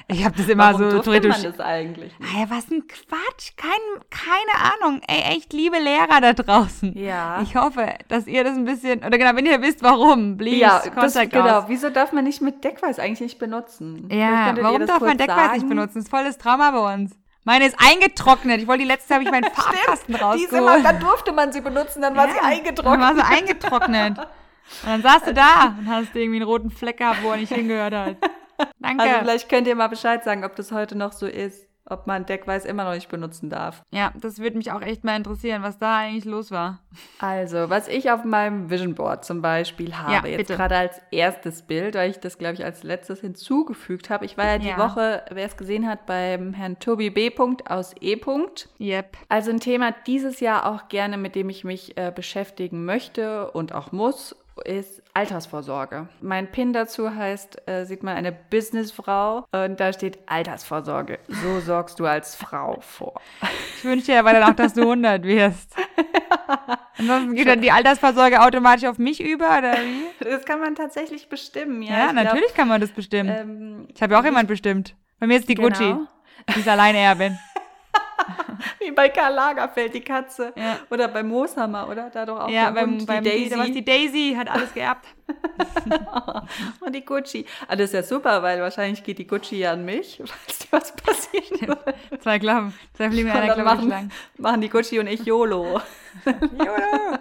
ich 0.08 0.24
habe 0.24 0.36
das 0.36 0.48
immer 0.48 0.72
Warum 0.72 0.90
so 0.90 1.02
durfte 1.02 1.28
man 1.28 1.42
das 1.42 1.60
eigentlich? 1.60 2.12
Ah 2.20 2.40
ja, 2.40 2.50
was 2.50 2.70
ein 2.70 2.86
Quatsch. 2.88 3.52
Kein, 3.56 3.70
keine 4.10 4.72
Ahnung. 4.74 5.00
Ey, 5.06 5.36
echt 5.36 5.52
liebe 5.52 5.78
Lehrer 5.78 6.20
da 6.20 6.32
draußen. 6.32 6.96
Ja. 6.96 7.42
Ich 7.42 7.54
hoffe, 7.56 7.94
dass 8.08 8.26
ihr 8.26 8.42
das 8.42 8.56
ein 8.56 8.64
bisschen, 8.64 9.04
oder 9.04 9.18
genau, 9.18 9.36
wenn 9.36 9.46
ihr 9.46 9.60
wisst, 9.60 9.82
warum, 9.82 10.38
please, 10.38 10.56
ja, 10.56 10.82
das, 10.94 11.14
genau. 11.14 11.64
Wieso 11.68 11.90
darf 11.90 12.12
man 12.12 12.24
nicht 12.24 12.40
mit 12.40 12.64
Deckweiß 12.64 12.98
eigentlich 12.98 13.20
nicht 13.20 13.38
benutzen? 13.38 14.08
Ja, 14.10 14.54
warum 14.60 14.86
darf 14.86 15.00
man 15.00 15.18
Deckweiß 15.18 15.36
sagen? 15.36 15.54
nicht 15.54 15.68
benutzen? 15.68 15.94
Das 15.96 16.04
ist 16.04 16.10
volles 16.10 16.38
Trauma 16.38 16.70
bei 16.70 16.94
uns. 16.94 17.12
Meine 17.44 17.66
ist 17.66 17.76
eingetrocknet. 17.78 18.60
Ich 18.60 18.66
wollte 18.66 18.82
die 18.82 18.88
letzte, 18.88 19.14
habe 19.14 19.24
ich 19.24 19.30
meinen 19.30 19.44
Farbkasten 19.52 20.14
rausgeholt. 20.14 20.52
Diese 20.52 20.60
Mal, 20.60 20.82
dann 20.82 21.00
durfte 21.00 21.32
man 21.32 21.52
sie 21.52 21.60
benutzen, 21.60 22.02
dann 22.02 22.14
war 22.16 22.28
ja, 22.28 22.34
sie 22.34 22.40
eingetrocknet. 22.40 23.00
Dann 23.00 23.00
war 23.00 23.14
sie 23.14 23.22
eingetrocknet. 23.22 24.18
Und 24.82 24.88
dann 24.88 25.02
saß 25.02 25.24
du 25.24 25.34
da 25.34 25.76
und 25.78 25.88
hast 25.88 26.14
irgendwie 26.14 26.40
einen 26.40 26.48
roten 26.48 26.70
Fleck 26.70 26.98
gehabt, 26.98 27.22
wo 27.22 27.30
er 27.30 27.38
nicht 27.38 27.52
hingehört 27.52 27.94
hat. 27.94 28.16
Danke. 28.78 29.02
Also 29.02 29.18
vielleicht 29.20 29.48
könnt 29.48 29.66
ihr 29.66 29.74
mal 29.74 29.88
Bescheid 29.88 30.24
sagen, 30.24 30.44
ob 30.44 30.56
das 30.56 30.72
heute 30.72 30.96
noch 30.96 31.12
so 31.12 31.26
ist 31.26 31.68
ob 31.90 32.06
man 32.06 32.26
Deckweiß 32.26 32.64
immer 32.64 32.84
noch 32.84 32.94
nicht 32.94 33.08
benutzen 33.08 33.50
darf. 33.50 33.82
Ja, 33.90 34.12
das 34.20 34.38
würde 34.38 34.56
mich 34.56 34.72
auch 34.72 34.82
echt 34.82 35.04
mal 35.04 35.16
interessieren, 35.16 35.62
was 35.62 35.78
da 35.78 35.98
eigentlich 35.98 36.24
los 36.24 36.50
war. 36.50 36.80
Also, 37.18 37.70
was 37.70 37.88
ich 37.88 38.10
auf 38.10 38.24
meinem 38.24 38.70
Vision 38.70 38.94
Board 38.94 39.24
zum 39.24 39.42
Beispiel 39.42 39.96
habe, 39.96 40.28
ja, 40.28 40.36
jetzt 40.36 40.48
gerade 40.48 40.76
als 40.76 41.00
erstes 41.10 41.62
Bild, 41.62 41.94
weil 41.94 42.10
ich 42.10 42.20
das, 42.20 42.38
glaube 42.38 42.54
ich, 42.54 42.64
als 42.64 42.82
letztes 42.82 43.20
hinzugefügt 43.20 44.10
habe. 44.10 44.24
Ich 44.24 44.36
war 44.36 44.46
ja 44.46 44.58
die 44.58 44.68
ja. 44.68 44.78
Woche, 44.78 45.22
wer 45.30 45.46
es 45.46 45.56
gesehen 45.56 45.88
hat, 45.88 46.06
beim 46.06 46.52
Herrn 46.52 46.78
Tobi 46.78 47.10
B. 47.10 47.32
aus 47.68 47.94
E. 48.00 48.18
Yep. 48.80 49.16
Also 49.28 49.50
ein 49.50 49.60
Thema 49.60 49.92
dieses 50.06 50.40
Jahr 50.40 50.66
auch 50.66 50.88
gerne, 50.88 51.16
mit 51.16 51.34
dem 51.34 51.48
ich 51.48 51.64
mich 51.64 51.96
äh, 51.96 52.12
beschäftigen 52.14 52.84
möchte 52.84 53.50
und 53.52 53.72
auch 53.72 53.92
muss 53.92 54.36
ist 54.60 55.02
Altersvorsorge. 55.14 56.08
Mein 56.20 56.50
Pin 56.50 56.72
dazu 56.72 57.14
heißt, 57.14 57.68
äh, 57.68 57.84
sieht 57.84 58.02
man 58.02 58.16
eine 58.16 58.32
Businessfrau 58.32 59.46
und 59.52 59.80
da 59.80 59.92
steht 59.92 60.18
Altersvorsorge. 60.26 61.18
So 61.28 61.60
sorgst 61.60 61.98
du 62.00 62.06
als 62.06 62.34
Frau 62.34 62.78
vor. 62.80 63.20
Ich 63.76 63.84
wünsche 63.84 64.06
dir 64.06 64.20
aber 64.20 64.32
dann 64.32 64.44
auch, 64.44 64.54
dass 64.54 64.74
du 64.74 64.82
100 64.82 65.22
wirst. 65.24 65.74
Ansonsten 66.98 67.34
geht 67.34 67.46
dann 67.46 67.60
die 67.60 67.70
Altersvorsorge 67.70 68.40
automatisch 68.40 68.84
auf 68.88 68.98
mich 68.98 69.20
über, 69.20 69.58
oder 69.58 69.74
wie? 69.74 70.24
Das 70.24 70.44
kann 70.44 70.60
man 70.60 70.74
tatsächlich 70.74 71.28
bestimmen, 71.28 71.82
ja. 71.82 71.98
Ja, 71.98 72.12
natürlich 72.12 72.46
glaub, 72.46 72.56
kann 72.56 72.68
man 72.68 72.80
das 72.80 72.90
bestimmen. 72.90 73.30
Ähm, 73.30 73.88
ich 73.94 74.02
habe 74.02 74.14
ja 74.14 74.20
auch 74.20 74.24
jemand 74.24 74.48
bestimmt. 74.48 74.94
Bei 75.18 75.26
mir 75.26 75.38
ist 75.38 75.48
die 75.48 75.54
genau. 75.54 75.68
Gucci. 75.68 75.94
Die 76.54 76.60
ist 76.60 76.68
Alleinerbin. 76.68 77.38
Wie 78.80 78.90
bei 78.90 79.08
Karl 79.08 79.34
Lagerfeld, 79.34 79.94
die 79.94 80.00
Katze. 80.00 80.52
Ja. 80.56 80.78
Oder 80.90 81.08
bei 81.08 81.22
Mooshammer, 81.22 81.88
oder? 81.88 82.10
Da 82.10 82.26
doch 82.26 82.40
auch 82.40 82.48
ja, 82.48 82.70
beim, 82.70 82.92
Hund, 82.92 83.06
beim 83.06 83.24
die 83.24 83.30
Daisy. 83.30 83.62
Die, 83.66 83.72
die 83.72 83.84
Daisy 83.84 84.34
hat 84.36 84.50
alles 84.50 84.72
geerbt. 84.74 85.06
und 86.80 86.94
die 86.94 87.04
Gucci. 87.04 87.44
Ah, 87.66 87.76
das 87.76 87.86
ist 87.86 87.94
ja 87.94 88.02
super, 88.02 88.42
weil 88.42 88.60
wahrscheinlich 88.60 89.02
geht 89.04 89.18
die 89.18 89.26
Gucci 89.26 89.58
ja 89.58 89.72
an 89.72 89.84
mich, 89.84 90.22
falls 90.24 90.58
dir 90.58 90.66
was 90.70 90.96
passieren 90.96 91.68
würde. 91.68 91.94
Zwei 92.20 92.38
Klappen. 92.38 92.74
Zwei 92.94 93.10
Fliegen 93.10 93.30
einer 93.30 93.54
Klappe 93.54 93.62
machen, 93.62 93.88
lang. 93.88 94.10
machen 94.38 94.60
die 94.60 94.68
Gucci 94.68 94.98
und 94.98 95.06
ich 95.06 95.24
YOLO. 95.24 95.80
YOLO. 96.24 97.18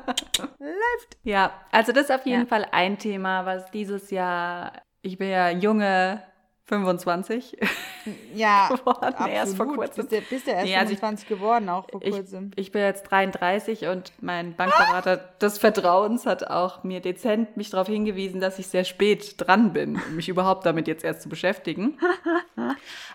Läuft. 0.60 1.18
Ja, 1.24 1.52
also 1.72 1.92
das 1.92 2.06
ist 2.06 2.12
auf 2.12 2.26
jeden 2.26 2.42
ja. 2.42 2.48
Fall 2.48 2.66
ein 2.72 2.98
Thema, 2.98 3.46
was 3.46 3.70
dieses 3.72 4.12
Jahr, 4.12 4.74
ich 5.02 5.18
bin 5.18 5.30
ja 5.30 5.50
junge 5.50 6.24
25 6.68 7.58
ja, 8.36 8.68
geworden, 8.76 9.04
absolut. 9.04 9.34
erst 9.34 9.56
vor 9.56 9.68
kurzem. 9.68 10.08
Bist 10.08 10.12
du, 10.12 10.30
bist 10.30 10.48
du 10.48 10.52
erst 10.52 10.66
nee, 10.66 10.76
also 10.76 10.96
25 10.96 11.24
ich, 11.24 11.38
geworden, 11.38 11.70
auch 11.70 11.90
vor 11.90 12.02
kurzem. 12.02 12.52
Ich, 12.56 12.68
ich, 12.68 12.72
bin 12.74 12.82
jetzt 12.82 13.04
33 13.04 13.88
und 13.88 14.12
mein 14.20 14.54
Bankberater 14.54 15.22
ah! 15.24 15.38
des 15.40 15.58
Vertrauens 15.60 16.26
hat 16.26 16.46
auch 16.50 16.84
mir 16.84 17.00
dezent 17.00 17.56
mich 17.56 17.70
darauf 17.70 17.88
hingewiesen, 17.88 18.42
dass 18.42 18.60
ich 18.60 18.68
sehr 18.68 18.84
spät 18.84 19.36
dran 19.38 19.72
bin, 19.72 19.96
um 19.96 20.16
mich 20.18 20.28
überhaupt 20.28 20.66
damit 20.66 20.90
jetzt 20.90 21.06
erst 21.06 21.22
zu 21.22 21.30
beschäftigen. 21.30 21.98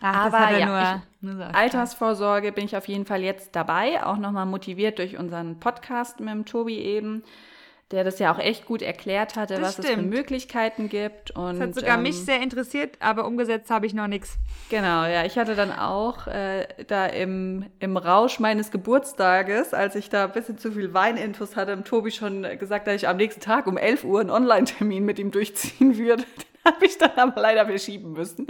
Ach, 0.00 0.32
Aber 0.32 0.56
ja, 0.56 1.02
nur, 1.20 1.34
nur 1.34 1.54
Altersvorsorge 1.54 2.52
bin 2.52 2.64
ich 2.64 2.74
auf 2.74 2.88
jeden 2.88 3.04
Fall 3.04 3.22
jetzt 3.22 3.54
dabei, 3.54 4.04
auch 4.04 4.16
nochmal 4.16 4.46
motiviert 4.46 4.98
durch 4.98 5.18
unseren 5.18 5.60
Podcast 5.60 6.20
mit 6.20 6.30
dem 6.30 6.46
Tobi 6.46 6.78
eben 6.78 7.22
der 7.92 8.05
das 8.05 8.18
ja 8.18 8.33
auch 8.33 8.38
echt 8.38 8.66
gut 8.66 8.83
erklärt 8.83 9.37
hatte, 9.37 9.55
das 9.55 9.62
was 9.62 9.72
stimmt. 9.72 9.88
es 9.88 9.94
für 9.94 10.02
Möglichkeiten 10.02 10.88
gibt. 10.88 11.31
Und, 11.33 11.59
das 11.59 11.68
hat 11.68 11.74
sogar 11.74 11.96
ähm, 11.96 12.02
mich 12.02 12.18
sehr 12.24 12.40
interessiert, 12.40 12.96
aber 13.00 13.26
umgesetzt 13.26 13.70
habe 13.70 13.87
ich 13.87 13.94
noch 13.94 14.09
nichts. 14.09 14.38
Genau, 14.70 15.05
ja. 15.05 15.24
Ich 15.24 15.38
hatte 15.38 15.55
dann 15.55 15.72
auch 15.72 16.26
äh, 16.26 16.66
da 16.88 17.07
im, 17.07 17.66
im 17.78 17.96
Rausch 17.96 18.40
meines 18.40 18.70
Geburtstages, 18.70 19.74
als 19.74 19.94
ich 19.94 20.09
da 20.09 20.24
ein 20.24 20.33
bisschen 20.33 20.59
zu 20.59 20.72
viel 20.72 20.94
Weininfos 20.94 21.55
hatte, 21.57 21.72
dem 21.72 21.85
Tobi 21.85 22.11
schon 22.11 22.46
gesagt, 22.59 22.87
dass 22.87 22.96
ich 22.96 23.09
am 23.09 23.18
nächsten 23.18 23.40
Tag 23.40 23.66
um 23.66 23.76
11 23.76 24.05
Uhr 24.05 24.20
einen 24.20 24.31
Online-Termin 24.31 25.05
mit 25.05 25.18
ihm 25.18 25.31
durchziehen 25.31 25.96
würde. 25.96 26.24
Den 26.64 26.74
habe 26.74 26.87
ich 26.87 26.98
dann 26.98 27.11
aber 27.16 27.40
leider 27.40 27.66
verschieben 27.66 28.12
müssen. 28.12 28.46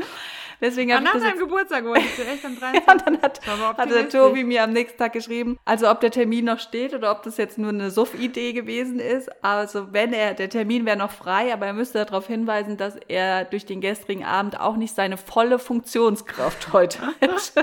Deswegen 0.63 0.91
ich 0.91 1.01
das 1.01 1.21
deinem 1.21 1.39
Geburtstag 1.41 1.85
wolltest 1.85 2.19
du 2.19 2.23
echt 2.23 2.45
am 2.45 2.57
23. 2.57 2.87
ja, 2.87 2.95
dann 2.95 3.21
hat, 3.21 3.41
hat 3.77 3.91
der 3.91 4.09
Tobi 4.09 4.45
mir 4.45 4.63
am 4.63 4.73
nächsten 4.73 4.97
Tag 4.97 5.13
geschrieben, 5.13 5.59
also 5.65 5.91
ob 5.91 5.99
der 5.99 6.13
Termin 6.13 6.45
noch 6.45 6.61
steht 6.61 6.95
oder 6.95 7.11
ob 7.11 7.25
das 7.25 7.37
jetzt 7.37 7.59
nur 7.59 7.71
eine 7.71 7.91
Suff-Idee 7.91 8.53
gewesen 8.53 9.01
ist. 9.01 9.29
Also 9.45 9.93
wenn 9.93 10.13
er, 10.13 10.35
der 10.35 10.49
Termin 10.49 10.87
wäre 10.87 10.97
noch 10.97 11.11
frei, 11.11 11.53
aber 11.53 11.67
er 11.67 11.73
müsste 11.73 12.05
darauf 12.05 12.29
hinweisen, 12.29 12.77
dass 12.77 12.95
er 13.09 13.45
durch 13.45 13.67
den 13.67 13.81
gestrigen 13.81 14.25
Abend 14.25 14.61
auch 14.61 14.77
nicht 14.77 14.95
seine 14.95 15.17
volle 15.17 15.59
Funktionskraft 15.59 16.73
heute 16.73 17.01
hat. 17.01 17.21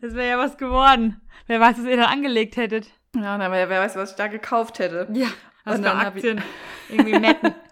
das 0.00 0.14
wäre 0.14 0.28
ja 0.28 0.38
was 0.38 0.58
geworden. 0.58 1.20
Wer 1.48 1.58
weiß, 1.58 1.78
was 1.78 1.86
ihr 1.86 1.96
da 1.96 2.04
angelegt 2.04 2.56
hättet. 2.56 2.86
Ja, 3.16 3.34
aber 3.34 3.50
wer 3.50 3.68
weiß, 3.68 3.96
was 3.96 4.10
ich 4.12 4.16
da 4.16 4.28
gekauft 4.28 4.78
hätte. 4.78 5.08
Ja, 5.12 5.26
was 5.64 5.80
für 5.80 5.90
Aktien. 5.90 6.40
Irgendwie 6.88 7.18
Metten. 7.18 7.52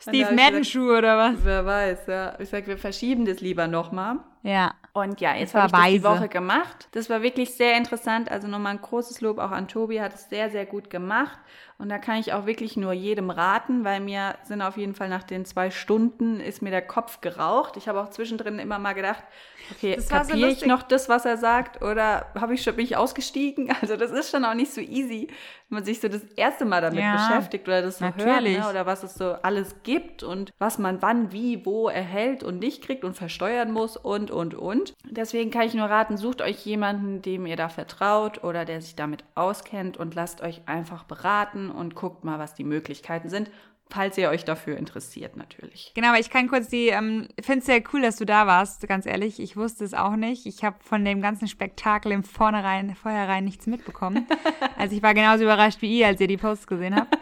Steve 0.00 0.32
Madden-Schuhe 0.32 0.98
oder 0.98 1.18
was? 1.18 1.36
Wer 1.44 1.64
weiß, 1.66 2.06
ja. 2.06 2.34
Ich 2.40 2.48
sag, 2.48 2.66
wir 2.66 2.78
verschieben 2.78 3.26
das 3.26 3.40
lieber 3.40 3.66
nochmal. 3.66 4.16
Ja. 4.42 4.74
Und 4.92 5.20
ja, 5.20 5.34
jetzt 5.36 5.54
habe 5.54 5.66
ich 5.66 5.72
das 5.72 5.90
die 5.90 6.04
Woche 6.04 6.28
gemacht. 6.28 6.88
Das 6.92 7.08
war 7.08 7.22
wirklich 7.22 7.54
sehr 7.54 7.76
interessant. 7.76 8.30
Also 8.30 8.48
nochmal 8.48 8.72
ein 8.72 8.82
großes 8.82 9.20
Lob 9.20 9.38
auch 9.38 9.50
an 9.50 9.68
Tobi, 9.68 10.00
hat 10.00 10.14
es 10.14 10.28
sehr, 10.28 10.50
sehr 10.50 10.66
gut 10.66 10.90
gemacht. 10.90 11.38
Und 11.80 11.88
da 11.88 11.98
kann 11.98 12.16
ich 12.16 12.34
auch 12.34 12.44
wirklich 12.44 12.76
nur 12.76 12.92
jedem 12.92 13.30
raten, 13.30 13.84
weil 13.84 14.00
mir 14.00 14.34
sind 14.44 14.60
auf 14.60 14.76
jeden 14.76 14.94
Fall 14.94 15.08
nach 15.08 15.22
den 15.22 15.46
zwei 15.46 15.70
Stunden 15.70 16.38
ist 16.38 16.60
mir 16.60 16.70
der 16.70 16.82
Kopf 16.82 17.22
geraucht. 17.22 17.78
Ich 17.78 17.88
habe 17.88 18.02
auch 18.02 18.10
zwischendrin 18.10 18.58
immer 18.58 18.78
mal 18.78 18.92
gedacht, 18.92 19.24
okay, 19.70 19.96
kapiere 19.96 20.50
so 20.50 20.56
ich 20.58 20.66
noch 20.66 20.82
das, 20.82 21.08
was 21.08 21.24
er 21.24 21.38
sagt 21.38 21.82
oder 21.82 22.26
habe 22.38 22.52
ich 22.52 22.62
schon 22.62 22.76
bin 22.76 22.84
ich 22.84 22.98
ausgestiegen? 22.98 23.72
Also 23.80 23.96
das 23.96 24.10
ist 24.10 24.30
schon 24.30 24.44
auch 24.44 24.52
nicht 24.52 24.74
so 24.74 24.82
easy, 24.82 25.28
wenn 25.68 25.76
man 25.76 25.84
sich 25.84 26.00
so 26.00 26.08
das 26.08 26.22
erste 26.36 26.66
Mal 26.66 26.82
damit 26.82 27.00
ja, 27.00 27.14
beschäftigt 27.14 27.66
oder 27.66 27.80
das 27.80 27.98
so 27.98 28.04
natürlich. 28.04 28.56
hört 28.56 28.64
ne? 28.64 28.68
oder 28.68 28.84
was 28.84 29.02
es 29.02 29.14
so 29.14 29.32
alles 29.42 29.76
gibt 29.82 30.22
und 30.22 30.52
was 30.58 30.78
man 30.78 31.00
wann, 31.00 31.32
wie, 31.32 31.64
wo 31.64 31.88
erhält 31.88 32.42
und 32.42 32.58
nicht 32.58 32.84
kriegt 32.84 33.04
und 33.04 33.14
versteuern 33.16 33.72
muss 33.72 33.96
und 33.96 34.29
und 34.30 34.54
und. 34.54 34.70
Und 34.70 34.94
deswegen 35.04 35.50
kann 35.50 35.66
ich 35.66 35.74
nur 35.74 35.86
raten, 35.86 36.16
sucht 36.16 36.42
euch 36.42 36.64
jemanden, 36.64 37.22
dem 37.22 37.46
ihr 37.46 37.56
da 37.56 37.68
vertraut 37.68 38.42
oder 38.44 38.64
der 38.64 38.80
sich 38.80 38.96
damit 38.96 39.24
auskennt 39.34 39.96
und 39.96 40.14
lasst 40.14 40.40
euch 40.40 40.62
einfach 40.66 41.04
beraten 41.04 41.70
und 41.70 41.94
guckt 41.94 42.24
mal, 42.24 42.38
was 42.38 42.54
die 42.54 42.64
Möglichkeiten 42.64 43.28
sind 43.28 43.50
falls 43.90 44.16
ihr 44.16 44.30
euch 44.30 44.44
dafür 44.44 44.76
interessiert, 44.76 45.36
natürlich. 45.36 45.92
Genau, 45.94 46.08
aber 46.08 46.20
ich 46.20 46.30
kann 46.30 46.48
kurz 46.48 46.68
die, 46.68 46.88
ähm, 46.88 47.28
finde 47.40 47.60
es 47.60 47.66
sehr 47.66 47.82
cool, 47.92 48.00
dass 48.00 48.16
du 48.16 48.24
da 48.24 48.46
warst, 48.46 48.86
ganz 48.88 49.06
ehrlich. 49.06 49.40
Ich 49.40 49.56
wusste 49.56 49.84
es 49.84 49.94
auch 49.94 50.16
nicht. 50.16 50.46
Ich 50.46 50.64
habe 50.64 50.76
von 50.80 51.04
dem 51.04 51.20
ganzen 51.20 51.48
Spektakel 51.48 52.12
im 52.12 52.24
Vornherein, 52.24 52.94
vorherein 52.94 53.44
nichts 53.44 53.66
mitbekommen. 53.66 54.26
also 54.78 54.94
ich 54.94 55.02
war 55.02 55.14
genauso 55.14 55.44
überrascht 55.44 55.82
wie 55.82 55.98
ihr, 55.98 56.06
als 56.06 56.20
ihr 56.20 56.28
die 56.28 56.36
Posts 56.36 56.66
gesehen 56.66 56.96
habt. 56.96 57.18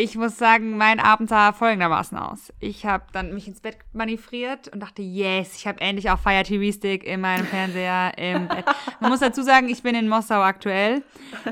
Ich 0.00 0.14
muss 0.14 0.38
sagen, 0.38 0.76
mein 0.76 1.00
Abend 1.00 1.28
sah 1.28 1.52
folgendermaßen 1.52 2.16
aus. 2.16 2.52
Ich 2.60 2.86
habe 2.86 3.06
dann 3.10 3.34
mich 3.34 3.48
ins 3.48 3.60
Bett 3.60 3.78
manövriert 3.92 4.68
und 4.68 4.78
dachte, 4.78 5.02
yes, 5.02 5.56
ich 5.56 5.66
habe 5.66 5.80
endlich 5.80 6.08
auch 6.08 6.20
Fire 6.20 6.44
TV 6.44 6.72
Stick 6.72 7.02
in 7.02 7.20
meinem 7.20 7.44
Fernseher 7.44 8.16
im 8.16 8.46
Bett. 8.46 8.64
Man 9.00 9.10
muss 9.10 9.18
dazu 9.18 9.42
sagen, 9.42 9.68
ich 9.68 9.82
bin 9.82 9.96
in 9.96 10.08
Mossau 10.08 10.40
aktuell, 10.40 11.02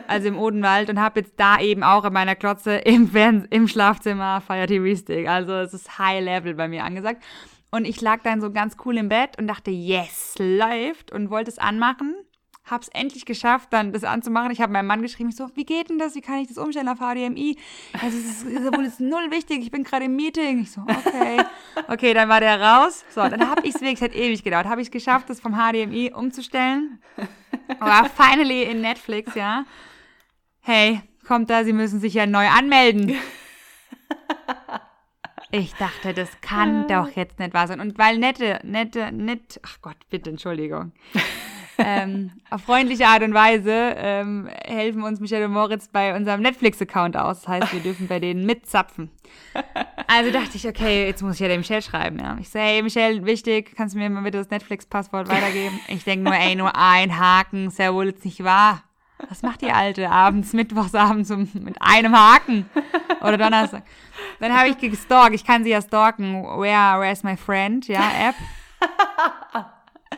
also 0.06 0.28
im 0.28 0.38
Odenwald 0.38 0.88
und 0.90 1.00
habe 1.00 1.18
jetzt 1.18 1.32
da 1.40 1.58
eben 1.58 1.82
auch 1.82 2.04
in 2.04 2.12
meiner 2.12 2.36
Klotze 2.36 2.76
im, 2.76 3.08
Fern 3.08 3.48
im 3.50 3.66
Schlafzimmer 3.66 4.40
Fire 4.40 4.68
TV 4.68 4.96
Stick. 4.96 5.26
Also 5.26 5.52
es 5.54 5.74
ist 5.74 5.98
High 5.98 6.22
Level 6.22 6.54
bei 6.54 6.68
mir 6.68 6.84
angesagt. 6.84 7.24
Und 7.72 7.84
ich 7.84 8.00
lag 8.00 8.20
dann 8.22 8.40
so 8.40 8.52
ganz 8.52 8.76
cool 8.84 8.96
im 8.96 9.08
Bett 9.08 9.38
und 9.40 9.48
dachte, 9.48 9.72
yes, 9.72 10.36
läuft 10.38 11.10
und 11.10 11.30
wollte 11.30 11.50
es 11.50 11.58
anmachen 11.58 12.14
habe 12.66 12.82
es 12.82 12.88
endlich 12.88 13.24
geschafft, 13.24 13.72
dann 13.72 13.92
das 13.92 14.02
anzumachen. 14.02 14.50
Ich 14.50 14.60
habe 14.60 14.72
meinem 14.72 14.86
Mann 14.86 15.00
geschrieben, 15.00 15.30
ich 15.30 15.36
so, 15.36 15.48
wie 15.54 15.64
geht 15.64 15.88
denn 15.88 15.98
das? 15.98 16.16
Wie 16.16 16.20
kann 16.20 16.38
ich 16.38 16.48
das 16.48 16.58
umstellen 16.58 16.88
auf 16.88 16.98
HDMI? 16.98 17.56
Also 18.02 18.18
es 18.18 18.42
ist, 18.42 18.46
ist 18.46 18.76
wohl 18.76 18.84
ist 18.84 19.00
null 19.00 19.30
wichtig, 19.30 19.60
ich 19.62 19.70
bin 19.70 19.84
gerade 19.84 20.06
im 20.06 20.16
Meeting. 20.16 20.62
Ich 20.62 20.72
so, 20.72 20.82
okay. 20.82 21.44
Okay, 21.88 22.12
dann 22.12 22.28
war 22.28 22.40
der 22.40 22.60
raus. 22.60 23.04
So, 23.10 23.20
dann 23.28 23.48
habe 23.48 23.62
ich 23.62 23.74
es 23.74 23.80
wirklich, 23.80 24.00
es 24.00 24.02
hat 24.02 24.14
ewig 24.14 24.42
gedauert, 24.42 24.66
habe 24.66 24.80
ich 24.80 24.88
es 24.88 24.90
geschafft, 24.90 25.30
das 25.30 25.40
vom 25.40 25.54
HDMI 25.54 26.12
umzustellen. 26.12 27.00
Aber 27.78 28.08
finally 28.10 28.64
in 28.64 28.80
Netflix, 28.80 29.34
ja. 29.34 29.64
Hey, 30.60 31.00
kommt 31.26 31.48
da, 31.50 31.64
Sie 31.64 31.72
müssen 31.72 32.00
sich 32.00 32.14
ja 32.14 32.26
neu 32.26 32.48
anmelden. 32.48 33.16
Ich 35.52 35.72
dachte, 35.74 36.12
das 36.12 36.40
kann 36.40 36.88
doch 36.88 37.08
jetzt 37.10 37.38
nicht 37.38 37.54
wahr 37.54 37.68
sein. 37.68 37.80
Und 37.80 37.96
weil 37.98 38.18
nette, 38.18 38.58
nette, 38.64 39.12
nett, 39.12 39.60
ach 39.64 39.78
Gott, 39.80 39.96
bitte, 40.10 40.30
Entschuldigung 40.30 40.92
ähm, 41.78 42.32
auf 42.50 42.62
freundliche 42.62 43.06
Art 43.06 43.22
und 43.22 43.34
Weise 43.34 43.94
ähm, 43.96 44.48
helfen 44.64 45.02
uns 45.02 45.20
Michelle 45.20 45.46
und 45.46 45.52
Moritz 45.52 45.88
bei 45.88 46.16
unserem 46.16 46.40
Netflix-Account 46.42 47.16
aus. 47.16 47.42
Das 47.42 47.48
heißt, 47.48 47.72
wir 47.72 47.80
dürfen 47.80 48.08
bei 48.08 48.18
denen 48.18 48.46
mitzapfen. 48.46 49.10
Also 50.06 50.30
dachte 50.30 50.56
ich, 50.56 50.66
okay, 50.66 51.06
jetzt 51.06 51.22
muss 51.22 51.34
ich 51.34 51.40
ja 51.40 51.48
der 51.48 51.58
Michelle 51.58 51.82
schreiben. 51.82 52.18
Ja. 52.18 52.36
Ich 52.40 52.50
so, 52.50 52.58
hey 52.58 52.82
Michelle, 52.82 53.24
wichtig, 53.26 53.74
kannst 53.76 53.94
du 53.94 53.98
mir 53.98 54.08
mal 54.10 54.22
bitte 54.22 54.38
das 54.38 54.50
Netflix-Passwort 54.50 55.28
weitergeben? 55.28 55.78
Ich 55.88 56.04
denke 56.04 56.24
nur, 56.24 56.34
ey, 56.34 56.54
nur 56.54 56.76
ein 56.76 57.18
Haken, 57.18 57.68
ist 57.68 57.78
ja 57.78 57.92
wohl 57.92 58.06
jetzt 58.06 58.24
nicht 58.24 58.42
wahr. 58.44 58.82
Was 59.30 59.42
macht 59.42 59.62
die 59.62 59.70
Alte 59.70 60.10
abends, 60.10 60.52
mittwochsabends 60.52 61.30
um, 61.30 61.48
mit 61.54 61.80
einem 61.80 62.14
Haken? 62.14 62.68
Oder 63.22 63.38
Donnerstag. 63.38 63.82
Dann 64.40 64.54
habe 64.54 64.68
ich 64.68 64.78
gestalkt. 64.78 65.34
Ich 65.34 65.44
kann 65.44 65.64
sie 65.64 65.70
ja 65.70 65.80
stalken. 65.80 66.44
Where, 66.44 67.00
where's 67.00 67.22
my 67.22 67.36
friend? 67.36 67.88
Ja, 67.88 68.02
App. 68.28 68.34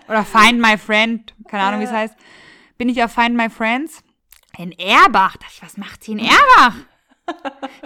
Oder 0.09 0.25
Find 0.25 0.61
My 0.61 0.79
Friend, 0.79 1.35
keine 1.49 1.64
Ahnung, 1.64 1.81
wie 1.81 1.85
es 1.85 1.92
heißt. 1.92 2.14
Bin 2.79 2.88
ich 2.88 3.03
auf 3.03 3.12
Find 3.12 3.37
My 3.37 3.51
Friends 3.51 4.03
in 4.57 4.73
Erbach. 4.73 5.37
Dachte 5.37 5.53
ich, 5.55 5.62
was 5.62 5.77
macht 5.77 6.03
sie 6.05 6.12
in 6.12 6.21
Erbach? 6.21 6.75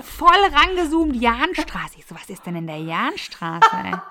Voll 0.03 0.29
rangezoomt, 0.53 1.17
Jahnstraße. 1.17 1.99
Ich 1.99 2.07
so, 2.07 2.15
was 2.15 2.31
ist 2.31 2.47
denn 2.47 2.57
in 2.57 2.67
der 2.67 2.79
Jahnstraße? 2.79 3.67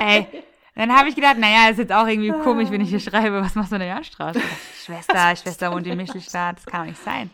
Ey. 0.00 0.26
ey. 0.32 0.44
Dann 0.74 0.96
habe 0.96 1.10
ich 1.10 1.14
gedacht, 1.14 1.36
naja, 1.36 1.68
ist 1.68 1.78
jetzt 1.78 1.92
auch 1.92 2.06
irgendwie 2.06 2.30
komisch, 2.30 2.70
wenn 2.70 2.80
ich 2.80 2.88
hier 2.88 3.00
schreibe, 3.00 3.42
was 3.42 3.54
machst 3.54 3.72
du 3.72 3.76
in 3.76 3.80
der 3.80 3.88
Jahnstraße? 3.88 4.40
Schwester, 4.84 5.36
Schwester 5.36 5.70
wohnt 5.70 5.86
in 5.86 5.98
Michelstadt, 5.98 6.56
das 6.56 6.64
kann 6.66 6.80
doch 6.80 6.88
nicht 6.88 7.02
sein. 7.02 7.30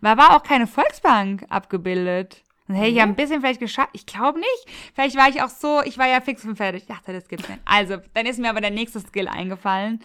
Da 0.00 0.16
war 0.16 0.34
auch 0.34 0.42
keine 0.42 0.66
Volksbank 0.66 1.44
abgebildet. 1.50 2.42
Dann 2.68 2.76
hätte 2.76 2.90
ich 2.90 2.96
ja 2.96 3.04
ein 3.04 3.16
bisschen 3.16 3.40
vielleicht 3.40 3.60
geschafft. 3.60 3.90
Ich 3.94 4.06
glaube 4.06 4.38
nicht. 4.38 4.92
Vielleicht 4.94 5.16
war 5.16 5.28
ich 5.28 5.42
auch 5.42 5.48
so, 5.48 5.82
ich 5.84 5.98
war 5.98 6.06
ja 6.06 6.20
fix 6.20 6.44
und 6.44 6.56
fertig. 6.56 6.82
Ich 6.82 6.88
dachte, 6.88 7.12
das 7.12 7.26
gibt's 7.26 7.48
nicht. 7.48 7.60
Also, 7.64 7.96
dann 8.14 8.26
ist 8.26 8.38
mir 8.38 8.50
aber 8.50 8.60
der 8.60 8.70
nächste 8.70 9.00
Skill 9.00 9.26
eingefallen. 9.26 10.00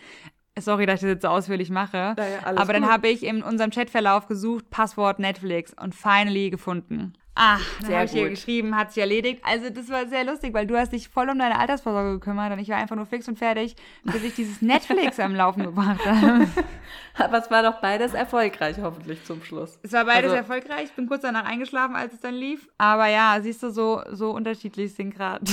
Sorry, 0.58 0.86
dass 0.86 0.95
ich 0.95 1.02
das 1.02 1.10
jetzt 1.15 1.21
so 1.23 1.28
ausführlich 1.28 1.69
mache. 1.69 2.15
Ja, 2.17 2.56
aber 2.56 2.73
dann 2.73 2.88
habe 2.88 3.10
ich 3.10 3.23
in 3.23 3.43
unserem 3.43 3.71
Chatverlauf 3.71 4.28
gesucht, 4.28 4.69
Passwort 4.69 5.19
Netflix 5.19 5.73
und 5.73 5.93
finally 5.93 6.52
gefunden. 6.52 7.13
Ah, 7.36 7.58
dann 7.82 7.93
habe 7.93 8.06
ich 8.06 8.12
hier 8.12 8.30
geschrieben, 8.30 8.76
hat 8.76 8.91
sich 8.91 9.02
erledigt. 9.02 9.41
Also 9.43 9.72
das 9.72 9.89
war 9.89 10.08
sehr 10.08 10.24
lustig, 10.24 10.54
weil 10.54 10.67
du 10.67 10.78
hast 10.78 10.93
dich 10.93 11.10
voll 11.10 11.30
um 11.30 11.39
deine 11.39 11.58
Altersvorsorge 11.58 12.19
gekümmert 12.19 12.54
und 12.54 12.60
ich 12.60 12.69
war 12.69 12.78
einfach 12.78 12.96
nur 12.96 13.08
fix 13.08 13.28
und 13.28 13.39
fertig, 13.39 13.76
bis 14.04 14.24
ich 14.24 14.36
dieses 14.36 14.62
Netflix 14.62 15.19
am 15.19 15.34
Laufen 15.34 15.63
gebracht 15.63 16.06
habe. 16.06 16.48
Aber 17.17 17.38
es 17.39 17.50
war 17.50 17.63
doch 17.63 17.82
beides 17.82 18.13
erfolgreich, 18.13 18.78
hoffentlich 18.80 19.24
zum 19.24 19.43
Schluss. 19.43 19.80
Es 19.82 19.93
war 19.93 20.06
beides 20.06 20.26
also, 20.26 20.36
erfolgreich. 20.36 20.86
Ich 20.86 20.93
bin 20.93 21.08
kurz 21.08 21.24
danach 21.24 21.46
eingeschlafen, 21.46 21.96
als 21.96 22.13
es 22.13 22.19
dann 22.19 22.36
lief. 22.36 22.69
Aber 22.78 23.08
ja, 23.08 23.39
siehst 23.41 23.63
du, 23.63 23.72
so, 23.72 24.04
so 24.12 24.30
unterschiedlich 24.32 24.93
sind 24.93 25.15
gerade 25.15 25.43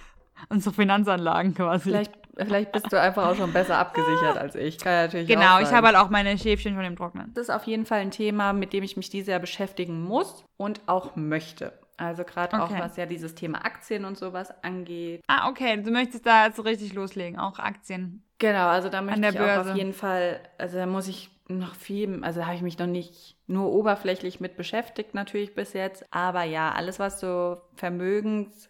unsere 0.48 0.74
Finanzanlagen 0.74 1.54
quasi. 1.54 1.90
Vielleicht 1.90 2.12
Vielleicht 2.38 2.72
bist 2.72 2.92
du 2.92 3.00
einfach 3.00 3.26
auch 3.26 3.34
schon 3.34 3.52
besser 3.52 3.78
abgesichert 3.78 4.36
als 4.38 4.54
ich. 4.54 4.78
Kann 4.78 4.92
ja 4.92 5.02
natürlich 5.02 5.28
genau, 5.28 5.60
ich 5.60 5.72
habe 5.72 5.88
halt 5.88 5.96
auch 5.96 6.08
meine 6.08 6.38
Schäfchen 6.38 6.74
von 6.74 6.84
dem 6.84 6.96
Trocknen. 6.96 7.32
Das 7.34 7.44
ist 7.44 7.50
auf 7.50 7.64
jeden 7.64 7.84
Fall 7.84 8.00
ein 8.00 8.10
Thema, 8.10 8.52
mit 8.52 8.72
dem 8.72 8.84
ich 8.84 8.96
mich 8.96 9.10
dieses 9.10 9.28
Jahr 9.28 9.40
beschäftigen 9.40 10.02
muss 10.02 10.44
und 10.56 10.80
auch 10.86 11.16
möchte. 11.16 11.72
Also 11.96 12.22
gerade 12.22 12.56
okay. 12.56 12.62
auch 12.62 12.78
was 12.78 12.96
ja 12.96 13.06
dieses 13.06 13.34
Thema 13.34 13.64
Aktien 13.64 14.04
und 14.04 14.16
sowas 14.16 14.52
angeht. 14.62 15.20
Ah, 15.26 15.48
okay. 15.48 15.82
Du 15.82 15.90
möchtest 15.90 16.24
da 16.26 16.46
jetzt 16.46 16.56
so 16.56 16.62
richtig 16.62 16.94
loslegen, 16.94 17.40
auch 17.40 17.58
Aktien. 17.58 18.22
Genau, 18.38 18.68
also 18.68 18.88
da 18.88 19.02
möchte 19.02 19.20
ich 19.20 19.36
Börse. 19.36 19.60
auch 19.60 19.72
auf 19.72 19.76
jeden 19.76 19.92
Fall, 19.92 20.40
also 20.58 20.78
da 20.78 20.86
muss 20.86 21.08
ich 21.08 21.28
noch 21.48 21.74
viel, 21.74 22.22
also 22.22 22.44
habe 22.44 22.54
ich 22.54 22.62
mich 22.62 22.78
noch 22.78 22.86
nicht 22.86 23.36
nur 23.48 23.72
oberflächlich 23.72 24.38
mit 24.38 24.56
beschäftigt 24.56 25.14
natürlich 25.14 25.54
bis 25.54 25.72
jetzt, 25.72 26.04
aber 26.10 26.44
ja, 26.44 26.70
alles 26.70 27.00
was 27.00 27.18
so 27.18 27.56
Vermögens 27.74 28.68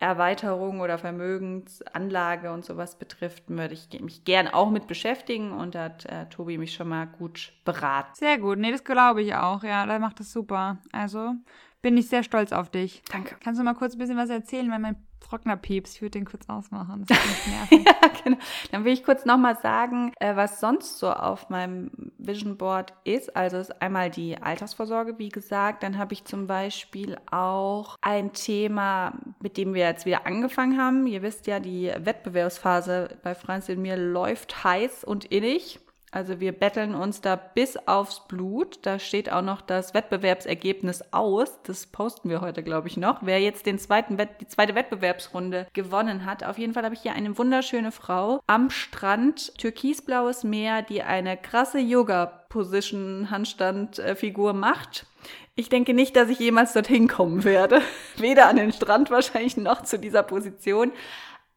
Erweiterung 0.00 0.80
oder 0.80 0.96
Vermögensanlage 0.96 2.50
und 2.50 2.64
sowas 2.64 2.98
betrifft, 2.98 3.44
würde 3.48 3.74
ich 3.74 4.00
mich 4.00 4.24
gern 4.24 4.48
auch 4.48 4.70
mit 4.70 4.86
beschäftigen 4.86 5.52
und 5.52 5.74
da 5.74 5.84
hat 5.84 6.06
äh, 6.06 6.26
Tobi 6.30 6.56
mich 6.56 6.72
schon 6.72 6.88
mal 6.88 7.06
gut 7.06 7.52
beraten. 7.66 8.14
Sehr 8.14 8.38
gut, 8.38 8.58
nee, 8.58 8.72
das 8.72 8.82
glaube 8.82 9.20
ich 9.22 9.34
auch, 9.34 9.62
ja, 9.62 9.84
der 9.84 9.98
macht 9.98 10.18
das 10.18 10.32
super. 10.32 10.78
Also 10.90 11.34
bin 11.82 11.98
ich 11.98 12.08
sehr 12.08 12.22
stolz 12.22 12.52
auf 12.52 12.70
dich. 12.70 13.02
Danke. 13.12 13.36
Kannst 13.40 13.60
du 13.60 13.64
mal 13.64 13.74
kurz 13.74 13.94
ein 13.94 13.98
bisschen 13.98 14.16
was 14.16 14.30
erzählen, 14.30 14.70
weil 14.70 14.78
mein 14.78 14.96
Trockner 15.20 15.56
pieps. 15.56 15.94
Ich 15.94 16.02
würde 16.02 16.12
den 16.12 16.24
kurz 16.24 16.48
ausmachen. 16.48 17.04
Das 17.06 17.18
nervig. 17.46 17.84
ja, 17.84 18.10
genau. 18.24 18.38
Dann 18.72 18.84
will 18.84 18.92
ich 18.92 19.04
kurz 19.04 19.24
nochmal 19.24 19.56
sagen, 19.62 20.12
äh, 20.18 20.34
was 20.34 20.60
sonst 20.60 20.98
so 20.98 21.10
auf 21.10 21.50
meinem 21.50 21.90
Vision 22.18 22.56
Board 22.56 22.92
ist. 23.04 23.36
Also 23.36 23.58
ist 23.58 23.80
einmal 23.80 24.10
die 24.10 24.36
Altersvorsorge, 24.40 25.18
wie 25.18 25.28
gesagt. 25.28 25.82
Dann 25.82 25.98
habe 25.98 26.14
ich 26.14 26.24
zum 26.24 26.46
Beispiel 26.46 27.16
auch 27.30 27.96
ein 28.00 28.32
Thema, 28.32 29.12
mit 29.40 29.56
dem 29.56 29.74
wir 29.74 29.84
jetzt 29.84 30.06
wieder 30.06 30.26
angefangen 30.26 30.78
haben. 30.78 31.06
Ihr 31.06 31.22
wisst 31.22 31.46
ja, 31.46 31.60
die 31.60 31.92
Wettbewerbsphase 31.96 33.18
bei 33.22 33.34
Franz 33.34 33.68
und 33.68 33.78
mir 33.82 33.96
läuft 33.96 34.64
heiß 34.64 35.04
und 35.04 35.26
innig. 35.26 35.80
Also 36.12 36.40
wir 36.40 36.50
betteln 36.50 36.96
uns 36.96 37.20
da 37.20 37.36
bis 37.36 37.76
aufs 37.86 38.26
Blut. 38.26 38.80
Da 38.82 38.98
steht 38.98 39.30
auch 39.30 39.42
noch 39.42 39.60
das 39.60 39.94
Wettbewerbsergebnis 39.94 41.04
aus. 41.12 41.62
Das 41.62 41.86
posten 41.86 42.28
wir 42.28 42.40
heute, 42.40 42.64
glaube 42.64 42.88
ich, 42.88 42.96
noch. 42.96 43.18
Wer 43.22 43.40
jetzt 43.40 43.66
den 43.66 43.78
zweiten 43.78 44.18
Wett 44.18 44.30
die 44.40 44.48
zweite 44.48 44.74
Wettbewerbsrunde 44.74 45.68
gewonnen 45.72 46.26
hat. 46.26 46.42
Auf 46.42 46.58
jeden 46.58 46.74
Fall 46.74 46.82
habe 46.84 46.96
ich 46.96 47.02
hier 47.02 47.14
eine 47.14 47.38
wunderschöne 47.38 47.92
Frau 47.92 48.40
am 48.48 48.70
Strand, 48.70 49.56
türkisblaues 49.58 50.42
Meer, 50.42 50.82
die 50.82 51.02
eine 51.02 51.36
krasse 51.36 51.78
Yoga-Position-Handstand-Figur 51.78 54.52
macht. 54.52 55.06
Ich 55.54 55.68
denke 55.68 55.94
nicht, 55.94 56.16
dass 56.16 56.28
ich 56.28 56.40
jemals 56.40 56.72
dorthin 56.72 57.06
kommen 57.06 57.44
werde. 57.44 57.82
Weder 58.16 58.48
an 58.48 58.56
den 58.56 58.72
Strand 58.72 59.10
wahrscheinlich 59.10 59.56
noch 59.56 59.82
zu 59.82 59.96
dieser 59.98 60.24
Position. 60.24 60.90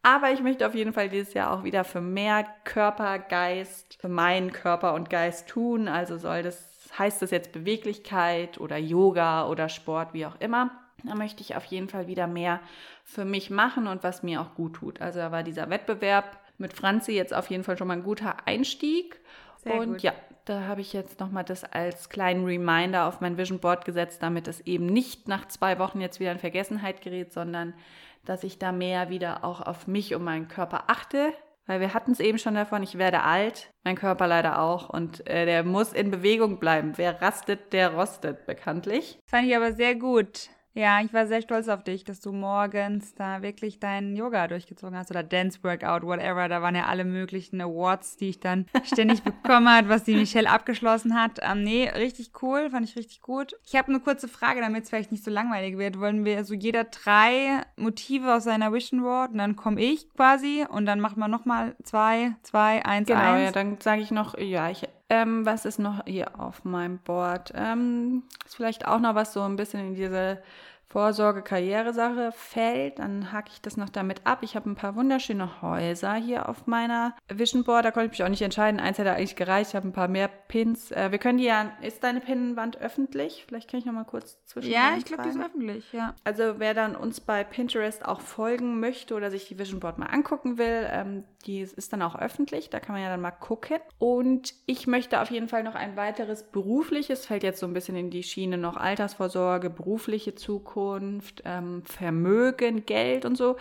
Aber 0.04 0.30
ich 0.32 0.42
möchte 0.42 0.66
auf 0.66 0.74
jeden 0.74 0.92
Fall 0.92 1.08
dieses 1.08 1.32
Jahr 1.32 1.50
auch 1.50 1.64
wieder 1.64 1.82
für 1.82 2.02
mehr 2.02 2.46
Körper, 2.64 3.18
Geist, 3.18 3.96
für 3.98 4.10
meinen 4.10 4.52
Körper 4.52 4.92
und 4.92 5.08
Geist 5.08 5.48
tun. 5.48 5.88
Also 5.88 6.18
soll 6.18 6.42
das, 6.42 6.90
heißt 6.98 7.22
das 7.22 7.30
jetzt 7.30 7.52
Beweglichkeit 7.52 8.60
oder 8.60 8.76
Yoga 8.76 9.48
oder 9.48 9.70
Sport, 9.70 10.12
wie 10.12 10.26
auch 10.26 10.38
immer. 10.40 10.70
Da 11.04 11.14
möchte 11.14 11.40
ich 11.40 11.56
auf 11.56 11.64
jeden 11.64 11.88
Fall 11.88 12.06
wieder 12.06 12.26
mehr 12.26 12.60
für 13.02 13.24
mich 13.24 13.48
machen 13.48 13.86
und 13.86 14.04
was 14.04 14.22
mir 14.22 14.42
auch 14.42 14.54
gut 14.54 14.74
tut. 14.74 15.00
Also 15.00 15.20
da 15.20 15.32
war 15.32 15.42
dieser 15.42 15.70
Wettbewerb 15.70 16.38
mit 16.58 16.74
Franzi 16.74 17.12
jetzt 17.12 17.32
auf 17.32 17.48
jeden 17.48 17.64
Fall 17.64 17.78
schon 17.78 17.88
mal 17.88 17.96
ein 17.96 18.04
guter 18.04 18.46
Einstieg. 18.46 19.18
Sehr 19.56 19.76
und 19.76 19.92
gut. 19.92 20.02
ja, 20.02 20.12
da 20.44 20.66
habe 20.66 20.82
ich 20.82 20.92
jetzt 20.92 21.18
nochmal 21.18 21.44
das 21.44 21.64
als 21.64 22.10
kleinen 22.10 22.44
Reminder 22.44 23.06
auf 23.06 23.22
mein 23.22 23.38
Vision 23.38 23.58
Board 23.58 23.86
gesetzt, 23.86 24.22
damit 24.22 24.48
es 24.48 24.60
eben 24.60 24.84
nicht 24.84 25.28
nach 25.28 25.48
zwei 25.48 25.78
Wochen 25.78 26.02
jetzt 26.02 26.20
wieder 26.20 26.32
in 26.32 26.38
Vergessenheit 26.38 27.00
gerät, 27.00 27.32
sondern 27.32 27.72
dass 28.24 28.44
ich 28.44 28.58
da 28.58 28.72
mehr 28.72 29.08
wieder 29.10 29.44
auch 29.44 29.60
auf 29.60 29.86
mich 29.86 30.14
und 30.14 30.24
meinen 30.24 30.48
Körper 30.48 30.84
achte. 30.88 31.32
Weil 31.66 31.80
wir 31.80 31.94
hatten 31.94 32.12
es 32.12 32.20
eben 32.20 32.38
schon 32.38 32.54
davon, 32.54 32.82
ich 32.82 32.98
werde 32.98 33.22
alt, 33.22 33.70
mein 33.84 33.96
Körper 33.96 34.26
leider 34.26 34.60
auch 34.60 34.90
und 34.90 35.26
äh, 35.26 35.46
der 35.46 35.64
muss 35.64 35.94
in 35.94 36.10
Bewegung 36.10 36.58
bleiben. 36.58 36.92
Wer 36.96 37.22
rastet, 37.22 37.72
der 37.72 37.94
rostet, 37.94 38.44
bekanntlich. 38.44 39.18
Fand 39.26 39.46
ich 39.46 39.56
aber 39.56 39.72
sehr 39.72 39.94
gut. 39.94 40.50
Ja, 40.76 41.00
ich 41.00 41.14
war 41.14 41.28
sehr 41.28 41.40
stolz 41.40 41.68
auf 41.68 41.84
dich, 41.84 42.02
dass 42.02 42.20
du 42.20 42.32
morgens 42.32 43.14
da 43.14 43.42
wirklich 43.42 43.78
deinen 43.78 44.16
Yoga 44.16 44.48
durchgezogen 44.48 44.98
hast 44.98 45.08
oder 45.08 45.22
Dance 45.22 45.60
Workout, 45.62 46.02
whatever. 46.02 46.48
Da 46.48 46.62
waren 46.62 46.74
ja 46.74 46.86
alle 46.86 47.04
möglichen 47.04 47.60
Awards, 47.60 48.16
die 48.16 48.30
ich 48.30 48.40
dann 48.40 48.66
ständig 48.82 49.22
bekommen 49.22 49.68
hat, 49.68 49.88
was 49.88 50.02
die 50.02 50.16
Michelle 50.16 50.50
abgeschlossen 50.50 51.14
hat. 51.14 51.38
Ähm, 51.42 51.62
nee, 51.62 51.88
richtig 51.90 52.32
cool, 52.42 52.70
fand 52.70 52.88
ich 52.88 52.96
richtig 52.96 53.22
gut. 53.22 53.54
Ich 53.64 53.76
habe 53.76 53.88
eine 53.88 54.00
kurze 54.00 54.26
Frage, 54.26 54.60
damit 54.60 54.82
es 54.82 54.90
vielleicht 54.90 55.12
nicht 55.12 55.22
so 55.22 55.30
langweilig 55.30 55.78
wird. 55.78 56.00
Wollen 56.00 56.24
wir 56.24 56.44
so 56.44 56.54
jeder 56.54 56.82
drei 56.82 57.62
Motive 57.76 58.34
aus 58.34 58.42
seiner 58.42 58.72
Vision 58.72 59.02
Board 59.02 59.30
und 59.30 59.38
dann 59.38 59.54
komme 59.54 59.80
ich 59.80 60.12
quasi 60.14 60.66
und 60.68 60.86
dann 60.86 60.98
machen 60.98 61.20
wir 61.20 61.28
nochmal 61.28 61.76
zwei, 61.84 62.34
zwei, 62.42 62.84
eins, 62.84 63.06
genau, 63.06 63.20
eins. 63.20 63.44
ja, 63.44 63.52
dann 63.52 63.80
sage 63.80 64.02
ich 64.02 64.10
noch, 64.10 64.36
ja, 64.38 64.68
ich 64.70 64.82
ähm, 65.14 65.46
was 65.46 65.64
ist 65.64 65.78
noch 65.78 66.04
hier 66.06 66.40
auf 66.40 66.64
meinem 66.64 66.98
Board? 66.98 67.52
Ähm, 67.54 68.24
ist 68.44 68.56
vielleicht 68.56 68.86
auch 68.86 68.98
noch 68.98 69.14
was 69.14 69.32
so 69.32 69.42
ein 69.42 69.56
bisschen 69.56 69.80
in 69.80 69.94
diese 69.94 70.42
Vorsorge-Karriere-Sache 70.94 72.30
fällt, 72.30 73.00
dann 73.00 73.32
hake 73.32 73.50
ich 73.52 73.60
das 73.60 73.76
noch 73.76 73.88
damit 73.88 74.20
ab. 74.24 74.38
Ich 74.42 74.54
habe 74.54 74.70
ein 74.70 74.76
paar 74.76 74.94
wunderschöne 74.94 75.60
Häuser 75.60 76.14
hier 76.14 76.48
auf 76.48 76.68
meiner 76.68 77.16
Vision 77.28 77.64
Board. 77.64 77.84
Da 77.84 77.90
konnte 77.90 78.06
ich 78.06 78.12
mich 78.12 78.22
auch 78.22 78.28
nicht 78.28 78.42
entscheiden. 78.42 78.78
Eins 78.78 78.98
hätte 78.98 79.10
eigentlich 79.10 79.34
gereicht. 79.34 79.70
Ich 79.70 79.74
habe 79.74 79.88
ein 79.88 79.92
paar 79.92 80.06
mehr 80.06 80.28
Pins. 80.28 80.92
Äh, 80.92 81.10
wir 81.10 81.18
können 81.18 81.38
die 81.38 81.44
ja. 81.44 81.72
Ist 81.82 82.04
deine 82.04 82.20
Pinnwand 82.20 82.80
öffentlich? 82.80 83.44
Vielleicht 83.48 83.68
kann 83.68 83.80
ich 83.80 83.86
noch 83.86 83.92
mal 83.92 84.04
kurz 84.04 84.38
zwischen. 84.44 84.70
Ja, 84.70 84.94
ich 84.96 85.04
glaube, 85.04 85.24
die 85.24 85.30
ist 85.30 85.40
öffentlich, 85.40 85.92
ja. 85.92 86.14
Also 86.22 86.54
wer 86.58 86.74
dann 86.74 86.94
uns 86.94 87.20
bei 87.20 87.42
Pinterest 87.42 88.04
auch 88.04 88.20
folgen 88.20 88.78
möchte 88.78 89.14
oder 89.14 89.32
sich 89.32 89.48
die 89.48 89.58
Vision 89.58 89.80
Board 89.80 89.98
mal 89.98 90.06
angucken 90.06 90.58
will, 90.58 90.88
ähm, 90.92 91.24
die 91.44 91.58
ist 91.62 91.92
dann 91.92 92.02
auch 92.02 92.14
öffentlich. 92.14 92.70
Da 92.70 92.78
kann 92.78 92.94
man 92.94 93.02
ja 93.02 93.08
dann 93.08 93.20
mal 93.20 93.32
gucken. 93.32 93.78
Und 93.98 94.54
ich 94.66 94.86
möchte 94.86 95.20
auf 95.20 95.32
jeden 95.32 95.48
Fall 95.48 95.64
noch 95.64 95.74
ein 95.74 95.96
weiteres 95.96 96.44
berufliches, 96.44 97.26
fällt 97.26 97.42
jetzt 97.42 97.58
so 97.58 97.66
ein 97.66 97.72
bisschen 97.72 97.96
in 97.96 98.10
die 98.10 98.22
Schiene 98.22 98.58
noch 98.58 98.76
Altersvorsorge, 98.76 99.70
berufliche 99.70 100.36
Zukunft 100.36 100.83
Zukunft, 100.84 101.42
ähm, 101.44 101.82
Vermögen, 101.84 102.84
Geld 102.86 103.24
und 103.24 103.36
so. 103.36 103.56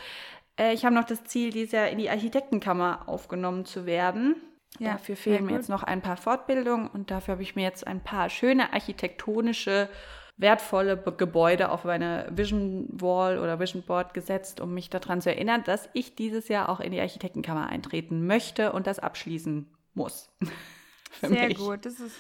Äh, 0.59 0.73
ich 0.73 0.85
habe 0.85 0.95
noch 0.95 1.05
das 1.05 1.23
Ziel, 1.23 1.51
dieses 1.51 1.71
Jahr 1.71 1.87
in 1.87 1.97
die 1.97 2.09
Architektenkammer 2.09 3.07
aufgenommen 3.07 3.65
zu 3.65 3.85
werden. 3.85 4.35
Ja, 4.79 4.93
dafür 4.93 5.15
fehlen 5.15 5.45
mir 5.45 5.53
jetzt 5.53 5.69
noch 5.69 5.83
ein 5.83 6.01
paar 6.01 6.17
Fortbildungen 6.17 6.87
und 6.87 7.11
dafür 7.11 7.33
habe 7.33 7.43
ich 7.43 7.55
mir 7.55 7.63
jetzt 7.63 7.85
ein 7.85 8.03
paar 8.03 8.29
schöne 8.29 8.73
architektonische, 8.73 9.87
wertvolle 10.35 10.97
Gebäude 10.97 11.69
auf 11.69 11.83
meine 11.83 12.27
Vision 12.31 12.87
Wall 12.89 13.37
oder 13.37 13.59
Vision 13.59 13.83
Board 13.83 14.15
gesetzt, 14.15 14.59
um 14.61 14.73
mich 14.73 14.89
daran 14.89 15.21
zu 15.21 15.29
erinnern, 15.29 15.63
dass 15.63 15.89
ich 15.93 16.15
dieses 16.15 16.47
Jahr 16.47 16.69
auch 16.69 16.79
in 16.79 16.91
die 16.91 16.99
Architektenkammer 16.99 17.67
eintreten 17.67 18.25
möchte 18.25 18.71
und 18.71 18.87
das 18.87 18.97
abschließen 18.97 19.67
muss. 19.93 20.35
Sehr 21.21 21.47
mich. 21.47 21.57
gut. 21.57 21.85
Das 21.85 21.99
ist 21.99 22.15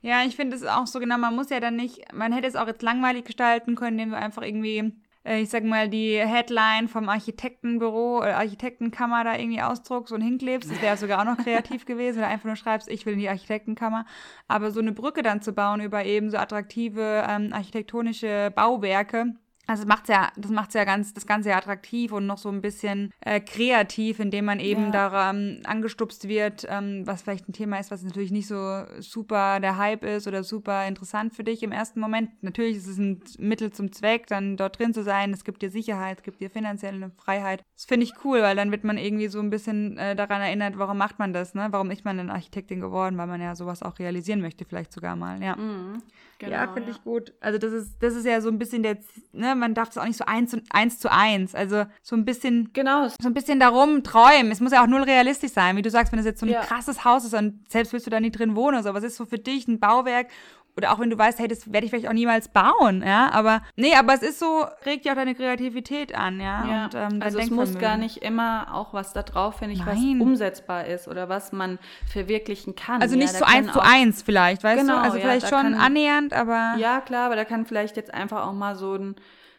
ja, 0.00 0.22
ich 0.24 0.36
finde 0.36 0.56
es 0.56 0.64
auch 0.64 0.86
so 0.86 1.00
genau, 1.00 1.18
man 1.18 1.34
muss 1.34 1.50
ja 1.50 1.60
dann 1.60 1.76
nicht, 1.76 2.12
man 2.12 2.32
hätte 2.32 2.46
es 2.46 2.56
auch 2.56 2.66
jetzt 2.66 2.82
langweilig 2.82 3.24
gestalten 3.24 3.74
können, 3.74 3.98
indem 3.98 4.10
du 4.10 4.16
einfach 4.16 4.42
irgendwie, 4.42 4.92
äh, 5.24 5.40
ich 5.40 5.50
sag 5.50 5.64
mal, 5.64 5.88
die 5.88 6.18
Headline 6.18 6.86
vom 6.86 7.08
Architektenbüro 7.08 8.18
oder 8.18 8.36
Architektenkammer 8.36 9.24
da 9.24 9.36
irgendwie 9.36 9.60
ausdruckst 9.60 10.12
und 10.12 10.20
hinklebst. 10.20 10.70
Das 10.70 10.80
wäre 10.80 10.96
sogar 10.96 11.20
auch 11.20 11.24
noch 11.24 11.42
kreativ 11.42 11.84
gewesen, 11.86 12.18
oder 12.18 12.28
einfach 12.28 12.44
nur 12.44 12.56
schreibst, 12.56 12.88
ich 12.88 13.06
will 13.06 13.14
in 13.14 13.18
die 13.18 13.28
Architektenkammer. 13.28 14.06
Aber 14.46 14.70
so 14.70 14.78
eine 14.80 14.92
Brücke 14.92 15.22
dann 15.22 15.42
zu 15.42 15.52
bauen 15.52 15.80
über 15.80 16.04
eben 16.04 16.30
so 16.30 16.36
attraktive 16.36 17.24
ähm, 17.28 17.52
architektonische 17.52 18.52
Bauwerke, 18.54 19.34
also 19.68 19.82
das 19.82 19.88
macht's 19.88 20.08
ja, 20.08 20.32
das 20.34 20.50
macht's 20.50 20.72
ja 20.72 20.84
ganz, 20.84 21.12
das 21.12 21.26
Ganze 21.26 21.50
ja 21.50 21.58
attraktiv 21.58 22.10
und 22.12 22.26
noch 22.26 22.38
so 22.38 22.48
ein 22.48 22.62
bisschen 22.62 23.12
äh, 23.20 23.38
kreativ, 23.38 24.18
indem 24.18 24.46
man 24.46 24.60
eben 24.60 24.84
ja. 24.84 24.90
daran 24.90 25.60
angestupst 25.64 26.26
wird, 26.26 26.66
ähm, 26.70 27.06
was 27.06 27.20
vielleicht 27.20 27.50
ein 27.50 27.52
Thema 27.52 27.78
ist, 27.78 27.90
was 27.90 28.02
natürlich 28.02 28.30
nicht 28.30 28.46
so 28.46 28.84
super 29.00 29.60
der 29.60 29.76
Hype 29.76 30.04
ist 30.04 30.26
oder 30.26 30.42
super 30.42 30.86
interessant 30.86 31.34
für 31.34 31.44
dich 31.44 31.62
im 31.62 31.70
ersten 31.70 32.00
Moment. 32.00 32.30
Natürlich 32.42 32.78
ist 32.78 32.86
es 32.86 32.96
ein 32.96 33.20
Mittel 33.38 33.70
zum 33.70 33.92
Zweck, 33.92 34.26
dann 34.26 34.56
dort 34.56 34.78
drin 34.78 34.94
zu 34.94 35.02
sein. 35.02 35.34
Es 35.34 35.44
gibt 35.44 35.60
dir 35.60 35.70
Sicherheit, 35.70 36.18
es 36.18 36.24
gibt 36.24 36.40
dir 36.40 36.48
finanzielle 36.48 37.10
Freiheit. 37.18 37.62
Das 37.74 37.84
finde 37.84 38.04
ich 38.04 38.14
cool, 38.24 38.40
weil 38.40 38.56
dann 38.56 38.70
wird 38.70 38.84
man 38.84 38.96
irgendwie 38.96 39.28
so 39.28 39.38
ein 39.38 39.50
bisschen 39.50 39.98
äh, 39.98 40.16
daran 40.16 40.40
erinnert, 40.40 40.78
warum 40.78 40.96
macht 40.96 41.18
man 41.18 41.34
das, 41.34 41.54
ne? 41.54 41.68
Warum 41.72 41.90
ist 41.90 42.06
man 42.06 42.16
denn 42.16 42.30
Architektin 42.30 42.80
geworden, 42.80 43.18
weil 43.18 43.26
man 43.26 43.42
ja 43.42 43.54
sowas 43.54 43.82
auch 43.82 43.98
realisieren 43.98 44.40
möchte, 44.40 44.64
vielleicht 44.64 44.94
sogar 44.94 45.14
mal, 45.14 45.42
ja. 45.42 45.56
Mhm. 45.56 46.02
Genau, 46.38 46.52
ja, 46.52 46.72
finde 46.72 46.90
ja. 46.90 46.96
ich 46.96 47.02
gut. 47.02 47.32
Also 47.40 47.58
das 47.58 47.72
ist, 47.72 47.96
das 48.00 48.14
ist 48.14 48.24
ja 48.24 48.40
so 48.40 48.48
ein 48.48 48.58
bisschen 48.58 48.84
der, 48.84 48.98
ne, 49.32 49.56
man 49.56 49.74
darf 49.74 49.88
das 49.88 49.98
auch 49.98 50.06
nicht 50.06 50.16
so 50.16 50.24
eins, 50.24 50.56
eins 50.70 51.00
zu 51.00 51.10
eins. 51.10 51.56
Also 51.56 51.84
so 52.00 52.14
ein 52.14 52.24
bisschen, 52.24 52.72
genau. 52.72 53.08
so 53.08 53.28
ein 53.28 53.34
bisschen 53.34 53.58
darum 53.58 54.04
träumen. 54.04 54.52
Es 54.52 54.60
muss 54.60 54.70
ja 54.70 54.82
auch 54.82 54.86
null 54.86 55.02
realistisch 55.02 55.50
sein. 55.50 55.76
Wie 55.76 55.82
du 55.82 55.90
sagst, 55.90 56.12
wenn 56.12 56.20
es 56.20 56.24
jetzt 56.24 56.38
so 56.38 56.46
ein 56.46 56.52
ja. 56.52 56.60
krasses 56.60 57.04
Haus 57.04 57.24
ist 57.24 57.34
und 57.34 57.68
selbst 57.68 57.92
willst 57.92 58.06
du 58.06 58.10
da 58.10 58.20
nie 58.20 58.30
drin 58.30 58.54
wohnen, 58.54 58.84
so, 58.84 58.94
was 58.94 59.02
ist 59.02 59.16
so 59.16 59.26
für 59.26 59.38
dich 59.38 59.66
ein 59.66 59.80
Bauwerk, 59.80 60.28
oder 60.76 60.92
auch 60.92 61.00
wenn 61.00 61.10
du 61.10 61.18
weißt, 61.18 61.40
hey, 61.40 61.48
das 61.48 61.72
werde 61.72 61.84
ich 61.84 61.90
vielleicht 61.90 62.08
auch 62.08 62.12
niemals 62.12 62.48
bauen, 62.48 63.02
ja. 63.04 63.30
Aber 63.32 63.62
nee, 63.76 63.94
aber 63.94 64.14
es 64.14 64.22
ist 64.22 64.38
so, 64.38 64.64
regt 64.86 65.04
ja 65.04 65.12
auch 65.12 65.16
deine 65.16 65.34
Kreativität 65.34 66.14
an, 66.14 66.40
ja. 66.40 66.64
ja. 66.66 66.84
Und, 66.84 66.94
ähm, 66.94 67.22
also 67.22 67.38
es 67.38 67.50
muss 67.50 67.78
gar 67.78 67.96
nicht 67.96 68.18
immer 68.18 68.74
auch 68.74 68.94
was 68.94 69.12
da 69.12 69.22
drauf, 69.22 69.58
finde 69.58 69.74
ich, 69.74 69.84
was 69.84 69.98
umsetzbar 69.98 70.86
ist 70.86 71.08
oder 71.08 71.28
was 71.28 71.52
man 71.52 71.78
verwirklichen 72.06 72.76
kann. 72.76 73.02
Also 73.02 73.16
nicht 73.16 73.32
ja, 73.32 73.38
so 73.40 73.44
eins 73.44 73.72
zu 73.72 73.80
eins 73.80 74.22
vielleicht, 74.22 74.62
weißt 74.62 74.80
genau, 74.82 74.98
du? 74.98 75.00
Also 75.00 75.18
vielleicht 75.18 75.48
schon 75.48 75.62
kann, 75.62 75.74
annähernd, 75.74 76.32
aber. 76.32 76.74
Ja, 76.78 77.00
klar, 77.00 77.26
aber 77.26 77.36
da 77.36 77.44
kann 77.44 77.66
vielleicht 77.66 77.96
jetzt 77.96 78.14
einfach 78.14 78.46
auch 78.46 78.52
mal 78.52 78.76
so 78.76 78.94
ein 78.94 79.16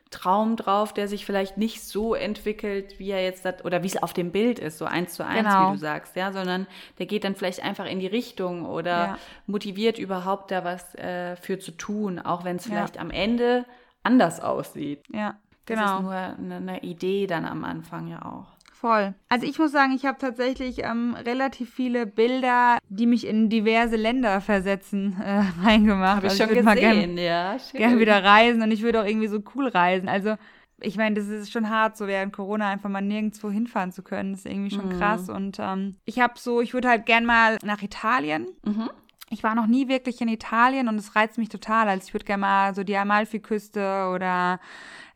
Traum 0.09 0.55
drauf, 0.55 0.93
der 0.93 1.07
sich 1.07 1.25
vielleicht 1.25 1.57
nicht 1.57 1.83
so 1.83 2.15
entwickelt, 2.15 2.97
wie 2.97 3.11
er 3.11 3.23
jetzt 3.23 3.45
das, 3.45 3.63
oder 3.63 3.83
wie 3.83 3.87
es 3.87 4.01
auf 4.01 4.13
dem 4.13 4.31
Bild 4.31 4.57
ist, 4.57 4.79
so 4.79 4.85
eins 4.85 5.13
zu 5.13 5.25
eins, 5.25 5.47
genau. 5.47 5.69
wie 5.69 5.73
du 5.73 5.79
sagst, 5.79 6.15
ja, 6.15 6.31
sondern 6.31 6.65
der 6.97 7.05
geht 7.05 7.23
dann 7.23 7.35
vielleicht 7.35 7.63
einfach 7.63 7.85
in 7.85 7.99
die 7.99 8.07
Richtung 8.07 8.65
oder 8.65 8.91
ja. 8.91 9.17
motiviert 9.45 9.99
überhaupt 9.99 10.49
da 10.51 10.63
was 10.63 10.95
äh, 10.95 11.35
für 11.35 11.59
zu 11.59 11.71
tun, 11.71 12.19
auch 12.19 12.43
wenn 12.43 12.55
es 12.55 12.65
vielleicht 12.65 12.95
ja. 12.95 13.01
am 13.01 13.11
Ende 13.11 13.65
anders 14.01 14.39
aussieht. 14.39 15.03
Ja, 15.13 15.37
genau. 15.65 15.81
Das 15.81 15.95
ist 15.95 16.01
nur 16.01 16.13
eine, 16.13 16.55
eine 16.55 16.79
Idee 16.81 17.27
dann 17.27 17.45
am 17.45 17.63
Anfang 17.63 18.07
ja 18.07 18.25
auch. 18.25 18.58
Voll. 18.79 19.13
Also 19.27 19.45
ich 19.45 19.59
muss 19.59 19.73
sagen, 19.73 19.91
ich 19.93 20.05
habe 20.05 20.17
tatsächlich 20.19 20.85
ähm, 20.85 21.13
relativ 21.25 21.69
viele 21.69 22.05
Bilder, 22.05 22.77
die 22.87 23.07
mich 23.07 23.27
in 23.27 23.49
diverse 23.49 23.97
Länder 23.97 24.39
versetzen, 24.39 25.19
äh, 25.21 25.43
reingemacht. 25.61 26.15
Habe 26.15 26.27
ich 26.27 26.31
also 26.31 26.45
schon 26.45 26.57
ich 26.57 26.65
gesehen, 26.65 27.15
gern, 27.15 27.17
ja. 27.17 27.57
Gerne 27.73 27.99
wieder 27.99 28.23
reisen 28.23 28.61
und 28.61 28.71
ich 28.71 28.81
würde 28.81 29.01
auch 29.01 29.05
irgendwie 29.05 29.27
so 29.27 29.43
cool 29.53 29.67
reisen. 29.67 30.07
Also 30.07 30.35
ich 30.79 30.95
meine, 30.95 31.15
das 31.15 31.27
ist 31.27 31.51
schon 31.51 31.69
hart, 31.69 31.97
so 31.97 32.07
während 32.07 32.31
Corona 32.31 32.69
einfach 32.69 32.89
mal 32.89 33.01
nirgendwo 33.01 33.51
hinfahren 33.51 33.91
zu 33.91 34.01
können. 34.01 34.31
Das 34.31 34.45
ist 34.45 34.51
irgendwie 34.51 34.73
schon 34.73 34.87
mhm. 34.87 34.97
krass. 34.97 35.27
Und 35.27 35.57
ähm, 35.59 35.97
ich 36.05 36.21
habe 36.21 36.35
so, 36.37 36.61
ich 36.61 36.73
würde 36.73 36.87
halt 36.87 37.05
gern 37.05 37.25
mal 37.25 37.57
nach 37.61 37.81
Italien. 37.81 38.47
Mhm. 38.63 38.89
Ich 39.29 39.43
war 39.43 39.55
noch 39.55 39.67
nie 39.67 39.89
wirklich 39.89 40.21
in 40.21 40.29
Italien 40.29 40.87
und 40.87 40.95
es 40.95 41.17
reizt 41.17 41.37
mich 41.37 41.49
total. 41.49 41.89
Also 41.89 42.07
ich 42.07 42.13
würde 42.13 42.25
gerne 42.25 42.41
mal 42.41 42.73
so 42.73 42.83
die 42.83 42.95
Amalfiküste 42.95 44.09
oder 44.15 44.59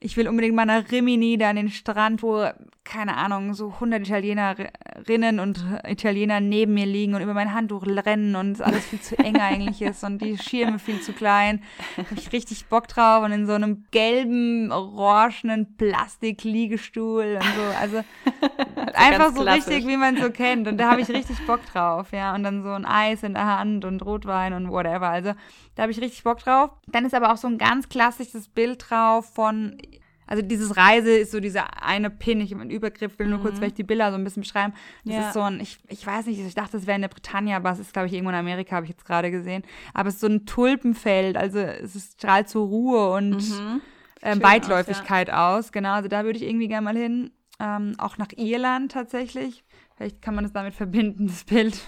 ich 0.03 0.17
will 0.17 0.27
unbedingt 0.27 0.53
mal 0.53 0.65
nach 0.65 0.91
Rimini, 0.91 1.37
da 1.37 1.49
an 1.49 1.55
den 1.55 1.69
Strand, 1.69 2.21
wo, 2.23 2.45
keine 2.83 3.15
Ahnung, 3.15 3.53
so 3.53 3.69
100 3.69 4.01
Italienerinnen 4.01 5.39
und 5.39 5.63
Italiener 5.87 6.41
neben 6.41 6.73
mir 6.73 6.85
liegen 6.85 7.15
und 7.15 7.21
über 7.21 7.33
mein 7.33 7.53
Handtuch 7.53 7.85
rennen 7.87 8.35
und 8.35 8.61
alles 8.61 8.85
viel 8.85 8.99
zu 8.99 9.17
eng 9.17 9.37
eigentlich 9.37 9.81
ist 9.81 10.03
und 10.03 10.21
die 10.21 10.37
Schirme 10.37 10.77
viel 10.77 10.99
zu 10.99 11.13
klein. 11.13 11.63
Da 11.95 12.03
habe 12.03 12.19
ich 12.19 12.33
richtig 12.33 12.65
Bock 12.65 12.89
drauf 12.89 13.23
und 13.23 13.31
in 13.31 13.47
so 13.47 13.53
einem 13.53 13.85
gelben, 13.91 14.73
orangenen 14.73 15.77
Plastikliegestuhl 15.77 17.39
und 17.39 17.43
so. 17.55 17.79
Also 17.79 18.03
einfach 18.93 19.33
so 19.33 19.41
klassisch. 19.41 19.67
richtig, 19.67 19.87
wie 19.87 19.97
man 19.97 20.17
so 20.17 20.31
kennt. 20.31 20.67
Und 20.67 20.77
da 20.77 20.91
habe 20.91 20.99
ich 20.99 21.09
richtig 21.09 21.45
Bock 21.47 21.65
drauf, 21.65 22.11
ja. 22.11 22.35
Und 22.35 22.43
dann 22.43 22.61
so 22.61 22.71
ein 22.71 22.85
Eis 22.85 23.23
in 23.23 23.35
der 23.35 23.45
Hand 23.45 23.85
und 23.85 24.05
Rotwein 24.05 24.51
und 24.51 24.69
whatever. 24.69 25.07
Also 25.07 25.33
da 25.75 25.83
habe 25.83 25.93
ich 25.93 26.01
richtig 26.01 26.23
Bock 26.23 26.39
drauf. 26.39 26.71
Dann 26.87 27.05
ist 27.05 27.15
aber 27.15 27.31
auch 27.31 27.37
so 27.37 27.47
ein 27.47 27.57
ganz 27.57 27.87
klassisches 27.87 28.49
Bild 28.49 28.85
drauf 28.89 29.33
von, 29.33 29.77
also 30.27 30.41
dieses 30.41 30.77
Reise 30.77 31.11
ist 31.11 31.31
so 31.31 31.39
dieser 31.39 31.83
eine 31.83 32.09
Pin, 32.09 32.41
ich 32.41 32.51
habe 32.51 32.61
einen 32.61 32.71
Übergriff, 32.71 33.17
will 33.19 33.27
nur 33.27 33.39
mhm. 33.39 33.43
kurz 33.43 33.57
vielleicht 33.57 33.77
die 33.77 33.83
Bilder 33.83 34.11
so 34.11 34.17
ein 34.17 34.23
bisschen 34.23 34.43
beschreiben. 34.43 34.73
Das 35.05 35.13
ja. 35.13 35.27
ist 35.27 35.33
so 35.33 35.41
ein, 35.41 35.59
ich, 35.59 35.79
ich 35.89 36.05
weiß 36.05 36.25
nicht, 36.27 36.39
ich 36.39 36.55
dachte, 36.55 36.73
das 36.73 36.87
wäre 36.87 36.95
in 36.95 37.01
der 37.01 37.09
Bretagne, 37.09 37.55
aber 37.55 37.71
es 37.71 37.79
ist, 37.79 37.93
glaube 37.93 38.07
ich, 38.07 38.13
irgendwo 38.13 38.29
in 38.29 38.35
Amerika, 38.35 38.75
habe 38.75 38.85
ich 38.85 38.91
jetzt 38.91 39.05
gerade 39.05 39.31
gesehen. 39.31 39.63
Aber 39.93 40.09
es 40.09 40.15
ist 40.15 40.21
so 40.21 40.27
ein 40.27 40.45
Tulpenfeld, 40.45 41.37
also 41.37 41.59
es 41.59 41.95
ist, 41.95 42.13
strahlt 42.13 42.49
zur 42.49 42.67
Ruhe 42.67 43.11
und 43.13 43.37
mhm. 43.37 43.81
ähm, 44.21 44.41
Weitläufigkeit 44.41 45.29
aus, 45.29 45.35
ja. 45.35 45.57
aus, 45.57 45.71
Genau, 45.71 45.93
also 45.93 46.07
da 46.07 46.23
würde 46.23 46.37
ich 46.37 46.45
irgendwie 46.45 46.67
gerne 46.67 46.85
mal 46.85 46.97
hin. 46.97 47.31
Ähm, 47.59 47.93
auch 47.97 48.17
nach 48.17 48.29
Irland 48.35 48.91
tatsächlich. 48.91 49.63
Vielleicht 49.95 50.21
kann 50.21 50.35
man 50.35 50.45
es 50.45 50.51
damit 50.51 50.73
verbinden, 50.73 51.27
das 51.27 51.43
Bild. 51.43 51.79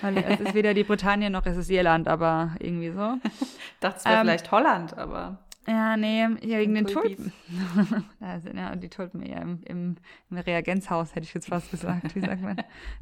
Weil 0.00 0.18
es 0.18 0.40
ist 0.40 0.54
weder 0.54 0.74
die 0.74 0.84
Bretagne 0.84 1.30
noch 1.30 1.46
es 1.46 1.56
ist 1.56 1.70
Irland, 1.70 2.08
aber 2.08 2.56
irgendwie 2.58 2.90
so. 2.90 3.18
ich 3.24 3.78
dachte, 3.80 3.98
es 3.98 4.04
wäre 4.04 4.16
ähm, 4.16 4.20
vielleicht 4.22 4.50
Holland, 4.50 4.96
aber. 4.96 5.38
Ja, 5.66 5.96
nee, 5.96 6.26
hier 6.40 6.58
wegen 6.58 6.74
den 6.74 6.86
Tulpen. 6.86 7.32
da 8.20 8.40
sind 8.40 8.56
ja 8.56 8.74
die 8.74 8.88
Tulpen 8.88 9.22
eher 9.22 9.42
im, 9.42 9.62
im, 9.64 9.96
im, 10.30 10.38
Reagenzhaus, 10.38 11.14
hätte 11.14 11.24
ich 11.24 11.34
jetzt 11.34 11.48
fast 11.48 11.70
gesagt. 11.70 12.14
Wie 12.16 12.20
sagt 12.20 12.42
man? 12.42 12.56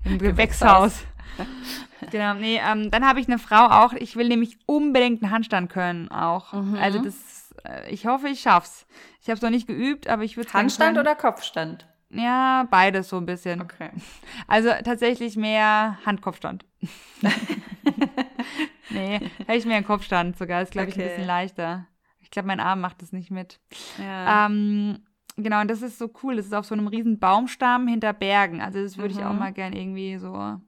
Im 0.05 0.19
Gewächshaus. 0.19 1.05
genau, 2.11 2.35
nee, 2.35 2.61
ähm, 2.63 2.91
dann 2.91 3.07
habe 3.07 3.21
ich 3.21 3.29
eine 3.29 3.39
Frau 3.39 3.67
auch, 3.67 3.95
ich 3.95 4.17
will 4.17 4.29
nämlich 4.29 4.59
unbedingt 4.67 5.23
einen 5.23 5.33
Handstand 5.33 5.71
können 5.71 6.11
auch. 6.11 6.53
Mhm. 6.53 6.75
Also 6.75 7.03
das, 7.03 7.55
äh, 7.65 7.91
ich 7.91 8.07
hoffe, 8.07 8.29
ich 8.29 8.41
schaff's. 8.41 8.87
Ich 9.23 9.29
habe 9.29 9.37
es 9.37 9.43
noch 9.43 9.51
nicht 9.51 9.67
geübt, 9.67 10.09
aber 10.09 10.23
ich 10.25 10.37
würde 10.37 10.53
Handstand 10.53 10.99
oder 10.99 11.15
Kopfstand? 11.15 11.87
Ja, 12.11 12.67
beides 12.71 13.09
so 13.09 13.17
ein 13.17 13.27
bisschen. 13.27 13.63
Okay. 13.63 13.91
Also 14.49 14.71
tatsächlich 14.85 15.37
mehr 15.37 15.99
Handkopfstand. 16.05 16.65
nee, 18.91 19.21
hätte 19.39 19.55
ich 19.55 19.65
mehr 19.65 19.77
einen 19.77 19.87
Kopfstand 19.87 20.37
sogar. 20.37 20.63
Ist, 20.63 20.73
glaube 20.73 20.89
okay. 20.89 20.99
ich, 20.99 21.05
ein 21.05 21.09
bisschen 21.11 21.27
leichter. 21.27 21.87
Ich 22.31 22.33
glaube, 22.33 22.47
mein 22.47 22.61
Arm 22.61 22.81
macht 22.81 23.03
das 23.03 23.11
nicht 23.11 23.33
mit. 23.33 23.59
Ja. 23.99 24.47
Ähm, 24.47 25.01
genau, 25.37 25.63
und 25.63 25.69
das 25.69 25.83
ist 25.83 25.99
so 25.99 26.09
cool. 26.23 26.37
Das 26.37 26.47
ist 26.47 26.55
auf 26.55 26.65
so 26.65 26.77
einem 26.77 26.87
riesen 26.87 27.19
Baumstamm 27.19 27.89
hinter 27.89 28.13
Bergen. 28.13 28.61
Also 28.63 28.81
das 28.81 28.99
würde 28.99 29.13
ich 29.13 29.25
auch 29.25 29.33
Mhm. 29.33 29.39
mal 29.41 29.53
gern 29.53 29.73
irgendwie 29.73 30.17
so, 30.17 30.33
ja, 30.33 30.61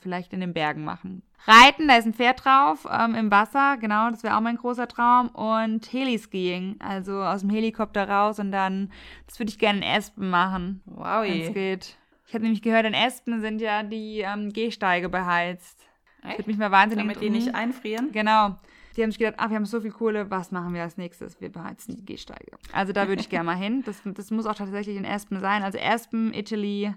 vielleicht 0.00 0.32
in 0.32 0.38
den 0.38 0.54
Bergen 0.54 0.84
machen. 0.84 1.22
Reiten, 1.46 1.88
da 1.88 1.96
ist 1.96 2.06
ein 2.06 2.14
Pferd 2.14 2.44
drauf, 2.44 2.86
ähm, 2.88 3.16
im 3.16 3.32
Wasser, 3.32 3.76
genau, 3.76 4.08
das 4.08 4.22
wäre 4.22 4.36
auch 4.36 4.40
mein 4.40 4.56
großer 4.56 4.86
Traum. 4.86 5.30
Und 5.30 5.92
Heliskiing, 5.92 6.76
also 6.78 7.20
aus 7.20 7.40
dem 7.40 7.50
Helikopter 7.50 8.08
raus 8.08 8.38
und 8.38 8.52
dann, 8.52 8.92
das 9.26 9.40
würde 9.40 9.50
ich 9.50 9.58
gerne 9.58 9.78
in 9.78 9.82
Espen 9.84 10.30
machen, 10.30 10.80
wow. 10.84 11.24
es 11.26 11.52
geht. 11.52 11.96
Ich 12.28 12.34
habe 12.34 12.44
nämlich 12.44 12.62
gehört, 12.62 12.86
in 12.86 12.94
Espen 12.94 13.40
sind 13.40 13.60
ja 13.60 13.82
die 13.82 14.20
ähm, 14.20 14.52
Gehsteige 14.52 15.08
beheizt. 15.08 15.84
Das 16.22 16.38
würde 16.38 16.50
mich 16.50 16.58
mal 16.58 16.70
wahnsinnig 16.70 17.04
Damit 17.04 17.20
die 17.20 17.30
nicht 17.30 17.52
einfrieren. 17.52 18.12
Genau. 18.12 18.56
Die 18.96 19.02
haben 19.02 19.10
sich 19.10 19.18
gedacht, 19.18 19.36
ach, 19.38 19.50
wir 19.50 19.56
haben 19.56 19.64
so 19.64 19.80
viel 19.80 19.90
Kohle, 19.90 20.30
was 20.30 20.50
machen 20.50 20.74
wir 20.74 20.82
als 20.82 20.96
nächstes? 20.96 21.40
Wir 21.40 21.50
beheizen 21.50 21.96
die 21.96 22.04
Gehsteige. 22.04 22.52
Also 22.72 22.92
da 22.92 23.08
würde 23.08 23.22
ich 23.22 23.28
gerne 23.28 23.44
mal 23.44 23.56
hin. 23.56 23.82
Das, 23.84 24.02
das 24.04 24.30
muss 24.30 24.46
auch 24.46 24.54
tatsächlich 24.54 24.96
in 24.96 25.06
Aspen 25.06 25.40
sein. 25.40 25.62
Also 25.62 25.78
Aspen, 25.78 26.34
Italy 26.34 26.94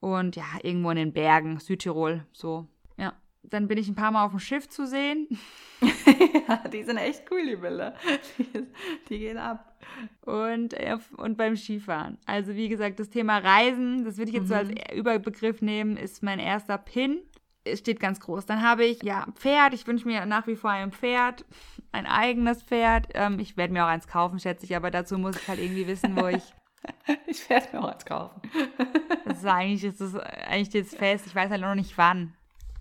und 0.00 0.34
ja, 0.34 0.44
irgendwo 0.62 0.90
in 0.90 0.96
den 0.96 1.12
Bergen, 1.12 1.60
Südtirol, 1.60 2.26
so. 2.32 2.66
Ja. 2.96 3.12
Dann 3.44 3.68
bin 3.68 3.78
ich 3.78 3.88
ein 3.88 3.94
paar 3.94 4.10
Mal 4.10 4.24
auf 4.24 4.32
dem 4.32 4.40
Schiff 4.40 4.68
zu 4.68 4.86
sehen. 4.86 5.28
ja, 6.48 6.56
die 6.68 6.82
sind 6.82 6.96
echt 6.96 7.30
cool, 7.30 7.46
die 7.46 7.56
Bilder. 7.56 7.94
Die, 8.38 8.66
die 9.08 9.18
gehen 9.18 9.38
ab. 9.38 9.76
Und, 10.22 10.74
äh, 10.74 10.98
und 11.16 11.36
beim 11.36 11.56
Skifahren. 11.56 12.18
Also 12.26 12.54
wie 12.54 12.68
gesagt, 12.68 12.98
das 12.98 13.10
Thema 13.10 13.38
Reisen, 13.38 14.04
das 14.04 14.16
würde 14.16 14.30
ich 14.30 14.36
jetzt 14.36 14.48
so 14.48 14.54
als 14.54 14.70
Überbegriff 14.94 15.62
nehmen, 15.62 15.96
ist 15.96 16.22
mein 16.22 16.38
erster 16.38 16.78
Pin. 16.78 17.20
Es 17.64 17.78
steht 17.80 18.00
ganz 18.00 18.20
groß. 18.20 18.46
Dann 18.46 18.62
habe 18.62 18.84
ich, 18.84 19.02
ja, 19.02 19.26
Pferd. 19.34 19.74
Ich 19.74 19.86
wünsche 19.86 20.06
mir 20.06 20.26
nach 20.26 20.46
wie 20.46 20.56
vor 20.56 20.70
ein 20.70 20.92
Pferd, 20.92 21.44
ein 21.92 22.06
eigenes 22.06 22.62
Pferd. 22.62 23.08
Ähm, 23.14 23.38
ich 23.38 23.56
werde 23.56 23.72
mir 23.72 23.84
auch 23.84 23.88
eins 23.88 24.08
kaufen, 24.08 24.38
schätze 24.40 24.64
ich, 24.64 24.74
aber 24.74 24.90
dazu 24.90 25.18
muss 25.18 25.36
ich 25.36 25.48
halt 25.48 25.60
irgendwie 25.60 25.86
wissen, 25.86 26.16
wo 26.16 26.26
ich. 26.26 26.42
Ich 27.26 27.48
werde 27.48 27.68
mir 27.72 27.84
auch 27.84 27.92
eins 27.92 28.04
kaufen. 28.04 28.42
Das 29.24 29.38
ist 29.38 29.46
eigentlich, 29.46 29.84
ist 29.84 30.00
das 30.00 30.16
eigentlich 30.16 30.72
jetzt 30.74 30.96
fest. 30.96 31.26
Ich 31.28 31.34
weiß 31.34 31.48
halt 31.48 31.60
noch 31.60 31.76
nicht 31.76 31.96
wann. 31.96 32.34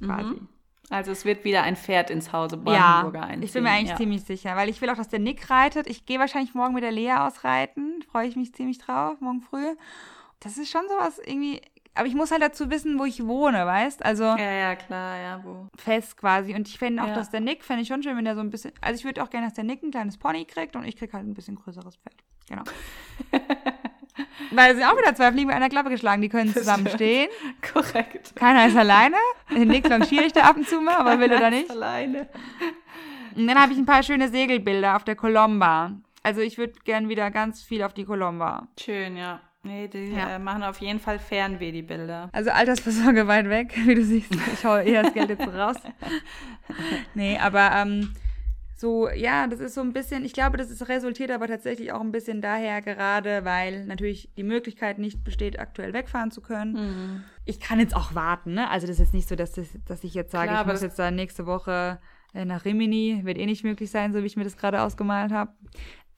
Quasi. 0.04 0.42
Also 0.90 1.12
es 1.12 1.24
wird 1.24 1.46
wieder 1.46 1.64
ein 1.64 1.78
Pferd 1.78 2.10
ins 2.10 2.34
Hause 2.34 2.58
Ja, 2.58 2.64
Brandenburger 2.64 3.22
einziehen. 3.22 3.44
ich 3.44 3.54
bin 3.54 3.64
mir 3.64 3.70
eigentlich 3.70 3.92
ja. 3.92 3.96
ziemlich 3.96 4.24
sicher, 4.24 4.56
weil 4.58 4.68
ich 4.68 4.82
will 4.82 4.90
auch, 4.90 4.98
dass 4.98 5.08
der 5.08 5.20
Nick 5.20 5.50
reitet. 5.50 5.88
Ich 5.88 6.06
gehe 6.06 6.20
wahrscheinlich 6.20 6.54
morgen 6.54 6.74
mit 6.74 6.84
der 6.84 6.92
Lea 6.92 7.14
ausreiten. 7.14 8.04
Freue 8.12 8.28
ich 8.28 8.36
mich 8.36 8.54
ziemlich 8.54 8.80
drauf, 8.80 9.22
morgen 9.22 9.42
früh. 9.42 9.76
Das 10.42 10.58
ist 10.58 10.70
schon 10.70 10.82
sowas 10.90 11.20
irgendwie. 11.24 11.62
Aber 11.94 12.08
ich 12.08 12.16
muss 12.16 12.32
halt 12.32 12.42
dazu 12.42 12.70
wissen, 12.70 12.98
wo 13.00 13.04
ich 13.06 13.26
wohne, 13.26 13.66
weißt? 13.66 14.04
Also 14.06 14.24
Ja, 14.24 14.38
ja, 14.52 14.76
klar, 14.76 15.18
ja, 15.18 15.42
wo. 15.44 15.68
fest 15.78 16.16
quasi. 16.18 16.56
Und 16.56 16.68
ich 16.68 16.78
fände 16.80 17.04
auch, 17.04 17.08
Ja. 17.08 17.16
dass 17.16 17.30
der 17.32 17.42
Nick, 17.42 17.64
fände 17.66 17.82
ich 17.82 17.88
schon 17.90 18.02
schön, 18.02 18.16
wenn 18.16 18.24
der 18.26 18.36
so 18.36 18.42
ein 18.42 18.50
bisschen. 18.50 18.72
Also 18.82 18.98
ich 19.00 19.06
würde 19.06 19.22
auch 19.24 19.30
gerne, 19.30 19.48
dass 19.48 19.56
der 19.56 19.66
Nick 19.66 19.84
ein 19.84 19.92
kleines 19.92 20.18
Pony 20.18 20.46
kriegt 20.46 20.76
und 20.76 20.86
ich 20.86 20.96
krieg 20.96 21.12
halt 21.14 21.26
ein 21.26 21.34
bisschen 21.34 21.56
größeres 21.56 21.98
Pferd. 21.98 22.16
Genau. 22.48 22.64
Weil 24.52 24.72
es 24.72 24.78
sind 24.78 24.86
auch 24.88 24.98
wieder 24.98 25.16
zwei 25.16 25.32
Fliegen 25.32 25.48
mit 25.48 25.56
einer 25.56 25.70
Klappe 25.70 25.90
geschlagen, 25.90 26.22
die 26.22 26.28
können 26.30 26.54
zusammen 26.54 26.88
stehen. 26.90 27.30
Korrekt. 27.74 28.36
Keiner 28.36 28.68
ist 28.68 28.76
alleine. 28.78 29.16
Den 29.50 29.68
Nick 29.70 29.88
longiere 29.88 30.26
ich 30.26 30.34
da 30.34 30.42
ab 30.44 30.58
und 30.58 30.68
zu 30.68 30.82
mal, 30.82 30.98
aber 30.98 31.20
will 31.20 31.32
er 31.32 31.40
da 31.40 31.50
nicht. 31.50 31.70
Alleine. 31.70 32.28
Und 33.36 33.48
dann 33.48 33.58
habe 33.62 33.72
ich 33.72 33.78
ein 33.80 33.86
paar 33.86 34.04
schöne 34.04 34.28
Segelbilder 34.30 34.96
auf 34.98 35.04
der 35.06 35.16
Colomba. 35.16 35.92
Also 36.24 36.42
ich 36.42 36.58
würde 36.58 36.74
gern 36.84 37.08
wieder 37.10 37.32
ganz 37.32 37.62
viel 37.64 37.82
auf 37.84 37.94
die 37.94 38.04
Colomba. 38.06 38.68
Schön, 38.80 39.16
ja. 39.16 39.40
Nee, 39.64 39.88
die 39.88 40.12
Ja. 40.14 40.36
äh, 40.36 40.40
machen 40.40 40.64
auf 40.64 40.80
jeden 40.80 41.00
Fall 41.00 41.20
Fernweh, 41.20 41.72
die 41.72 41.84
Bilder. 41.84 42.30
Also 42.34 42.50
Altersvorsorge 42.50 43.28
weit 43.28 43.48
weg, 43.50 43.74
wie 43.86 43.96
du 43.96 44.04
siehst. 44.04 44.34
Ich 44.54 44.66
hau 44.66 44.78
eher 44.78 45.04
das 45.04 45.14
Geld 45.14 45.30
jetzt 45.30 45.48
raus. 45.48 45.78
Nee, 47.16 47.38
aber 47.38 47.72
ähm, 47.76 48.14
so, 48.78 49.10
ja, 49.10 49.46
das 49.48 49.60
ist 49.60 49.76
so 49.76 49.82
ein 49.82 49.94
bisschen, 49.94 50.24
ich 50.26 50.34
glaube, 50.34 50.58
das 50.58 50.72
ist, 50.72 50.88
resultiert 50.88 51.30
aber 51.30 51.48
tatsächlich 51.48 51.92
auch 51.92 52.00
ein 52.02 52.12
bisschen 52.12 52.42
daher 52.42 52.82
gerade, 52.82 53.44
weil 53.46 53.86
natürlich 53.86 54.32
die 54.38 54.44
Möglichkeit 54.44 54.98
nicht 54.98 55.24
besteht, 55.24 55.60
aktuell 55.60 55.94
wegfahren 55.94 56.32
zu 56.32 56.42
können. 56.42 56.74
Mhm. 56.74 57.24
Ich 57.46 57.60
kann 57.60 57.80
jetzt 57.80 57.96
auch 57.96 58.16
warten, 58.16 58.54
ne? 58.54 58.70
Also 58.70 58.88
das 58.88 58.96
ist 58.96 59.00
jetzt 59.02 59.14
nicht 59.14 59.28
so, 59.28 59.36
dass, 59.36 59.52
das, 59.52 59.68
dass 59.86 60.04
ich 60.04 60.14
jetzt 60.14 60.32
sage, 60.32 60.50
Klar, 60.50 60.62
ich 60.62 60.68
muss 60.72 60.82
jetzt 60.82 60.98
da 60.98 61.12
nächste 61.12 61.46
Woche 61.46 62.00
äh, 62.34 62.46
nach 62.46 62.64
Rimini. 62.66 63.20
Wird 63.24 63.38
eh 63.38 63.46
nicht 63.46 63.64
möglich 63.64 63.92
sein, 63.92 64.14
so 64.14 64.22
wie 64.24 64.28
ich 64.28 64.38
mir 64.38 64.44
das 64.46 64.58
gerade 64.58 64.82
ausgemalt 64.82 65.32
habe. 65.32 65.52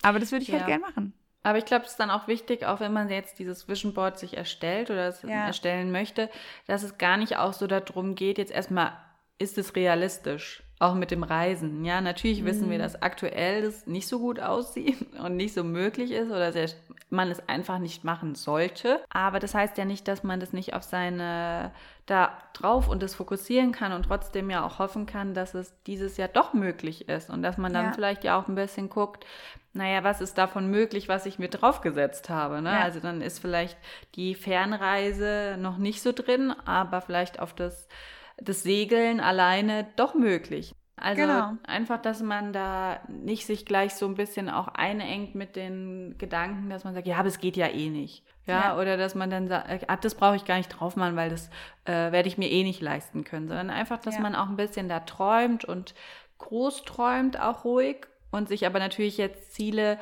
Aber 0.03 0.19
das 0.19 0.31
würde 0.31 0.43
ich 0.43 0.51
halt 0.51 0.61
Ja. 0.61 0.67
gern 0.67 0.81
machen. 0.81 1.13
Aber 1.43 1.57
ich 1.57 1.65
glaube, 1.65 1.83
es 1.85 1.91
ist 1.91 1.99
dann 1.99 2.09
auch 2.09 2.27
wichtig, 2.27 2.65
auch 2.65 2.79
wenn 2.79 2.93
man 2.93 3.09
jetzt 3.09 3.37
dieses 3.37 3.67
Vision 3.67 3.93
Board 3.93 4.17
sich 4.17 4.37
erstellt 4.37 4.89
oder 4.89 5.07
es 5.09 5.21
Ja. 5.23 5.45
erstellen 5.45 5.91
möchte, 5.91 6.29
dass 6.67 6.83
es 6.83 6.97
gar 6.97 7.17
nicht 7.17 7.37
auch 7.37 7.53
so 7.53 7.67
darum 7.67 8.15
geht, 8.15 8.37
jetzt 8.37 8.51
erstmal, 8.51 8.93
ist 9.39 9.57
es 9.57 9.75
realistisch? 9.75 10.63
Auch 10.79 10.95
mit 10.95 11.11
dem 11.11 11.23
Reisen. 11.23 11.85
Ja, 11.85 12.01
natürlich 12.01 12.43
wissen 12.45 12.67
Mhm. 12.67 12.71
wir, 12.71 12.77
dass 12.79 13.01
aktuell 13.01 13.61
das 13.61 13.87
nicht 13.87 14.07
so 14.07 14.19
gut 14.19 14.39
aussieht 14.39 14.97
und 15.19 15.35
nicht 15.37 15.53
so 15.53 15.63
möglich 15.63 16.11
ist 16.11 16.29
oder 16.29 16.51
sehr, 16.51 16.69
man 17.09 17.29
es 17.31 17.47
einfach 17.47 17.79
nicht 17.79 18.03
machen 18.03 18.35
sollte. 18.35 19.01
Aber 19.09 19.39
das 19.39 19.53
heißt 19.53 19.77
ja 19.77 19.85
nicht, 19.85 20.07
dass 20.07 20.23
man 20.23 20.39
das 20.39 20.51
nicht 20.53 20.73
auf 20.73 20.83
seine 20.83 21.71
da 22.05 22.37
drauf 22.53 22.89
und 22.89 23.01
das 23.01 23.15
fokussieren 23.15 23.71
kann 23.71 23.93
und 23.93 24.03
trotzdem 24.03 24.49
ja 24.49 24.65
auch 24.65 24.77
hoffen 24.79 25.05
kann, 25.05 25.33
dass 25.33 25.53
es 25.53 25.73
dieses 25.83 26.17
Jahr 26.17 26.27
doch 26.27 26.53
möglich 26.53 27.07
ist 27.07 27.29
und 27.29 27.41
dass 27.43 27.57
man 27.57 27.71
dann 27.71 27.85
Ja. 27.85 27.91
vielleicht 27.93 28.23
ja 28.25 28.37
auch 28.37 28.47
ein 28.49 28.55
bisschen 28.55 28.89
guckt, 28.89 29.25
naja, 29.71 30.03
was 30.03 30.19
ist 30.21 30.37
davon 30.37 30.69
möglich, 30.69 31.07
was 31.07 31.25
ich 31.25 31.39
mir 31.39 31.47
draufgesetzt 31.49 32.29
habe. 32.29 32.61
Ne? 32.61 32.71
Ja. 32.71 32.81
Also 32.81 32.99
dann 32.99 33.21
ist 33.21 33.39
vielleicht 33.39 33.77
die 34.15 34.35
Fernreise 34.35 35.55
noch 35.59 35.77
nicht 35.77 36.01
so 36.01 36.11
drin, 36.11 36.53
aber 36.65 37.01
vielleicht 37.01 37.39
auf 37.39 37.53
das, 37.53 37.87
das 38.37 38.63
Segeln 38.63 39.19
alleine 39.19 39.87
doch 39.95 40.13
möglich. 40.13 40.73
Also 40.95 41.21
Genau. 41.21 41.53
einfach, 41.63 42.01
dass 42.01 42.21
man 42.21 42.53
da 42.53 42.99
nicht 43.07 43.45
sich 43.45 43.65
gleich 43.65 43.95
so 43.95 44.05
ein 44.05 44.15
bisschen 44.15 44.49
auch 44.49 44.67
einengt 44.67 45.35
mit 45.35 45.55
den 45.55 46.15
Gedanken, 46.17 46.69
dass 46.69 46.83
man 46.83 46.93
sagt, 46.93 47.07
ja, 47.07 47.17
aber 47.17 47.27
es 47.29 47.39
geht 47.39 47.57
ja 47.57 47.67
eh 47.67 47.89
nicht. 47.89 48.23
Ja, 48.45 48.61
Ja. 48.75 48.77
oder 48.79 48.97
dass 48.97 49.15
man 49.15 49.29
dann 49.29 49.47
sagt, 49.47 49.89
ah, 49.89 49.95
das 49.97 50.15
brauche 50.15 50.35
ich 50.35 50.45
gar 50.45 50.57
nicht 50.57 50.69
drauf 50.69 50.95
machen, 50.95 51.15
weil 51.15 51.29
das 51.29 51.49
äh, 51.85 52.11
werde 52.11 52.27
ich 52.27 52.37
mir 52.37 52.49
eh 52.51 52.63
nicht 52.63 52.81
leisten 52.81 53.23
können, 53.23 53.47
sondern 53.47 53.69
einfach, 53.69 53.99
dass 53.99 54.15
Ja. 54.15 54.21
man 54.21 54.35
auch 54.35 54.49
ein 54.49 54.57
bisschen 54.57 54.89
da 54.89 54.99
träumt 55.01 55.63
und 55.65 55.93
groß 56.39 56.83
träumt, 56.83 57.39
auch 57.39 57.63
ruhig 57.63 58.05
und 58.31 58.49
sich 58.49 58.65
aber 58.65 58.79
natürlich 58.79 59.17
jetzt 59.17 59.53
Ziele, 59.53 59.97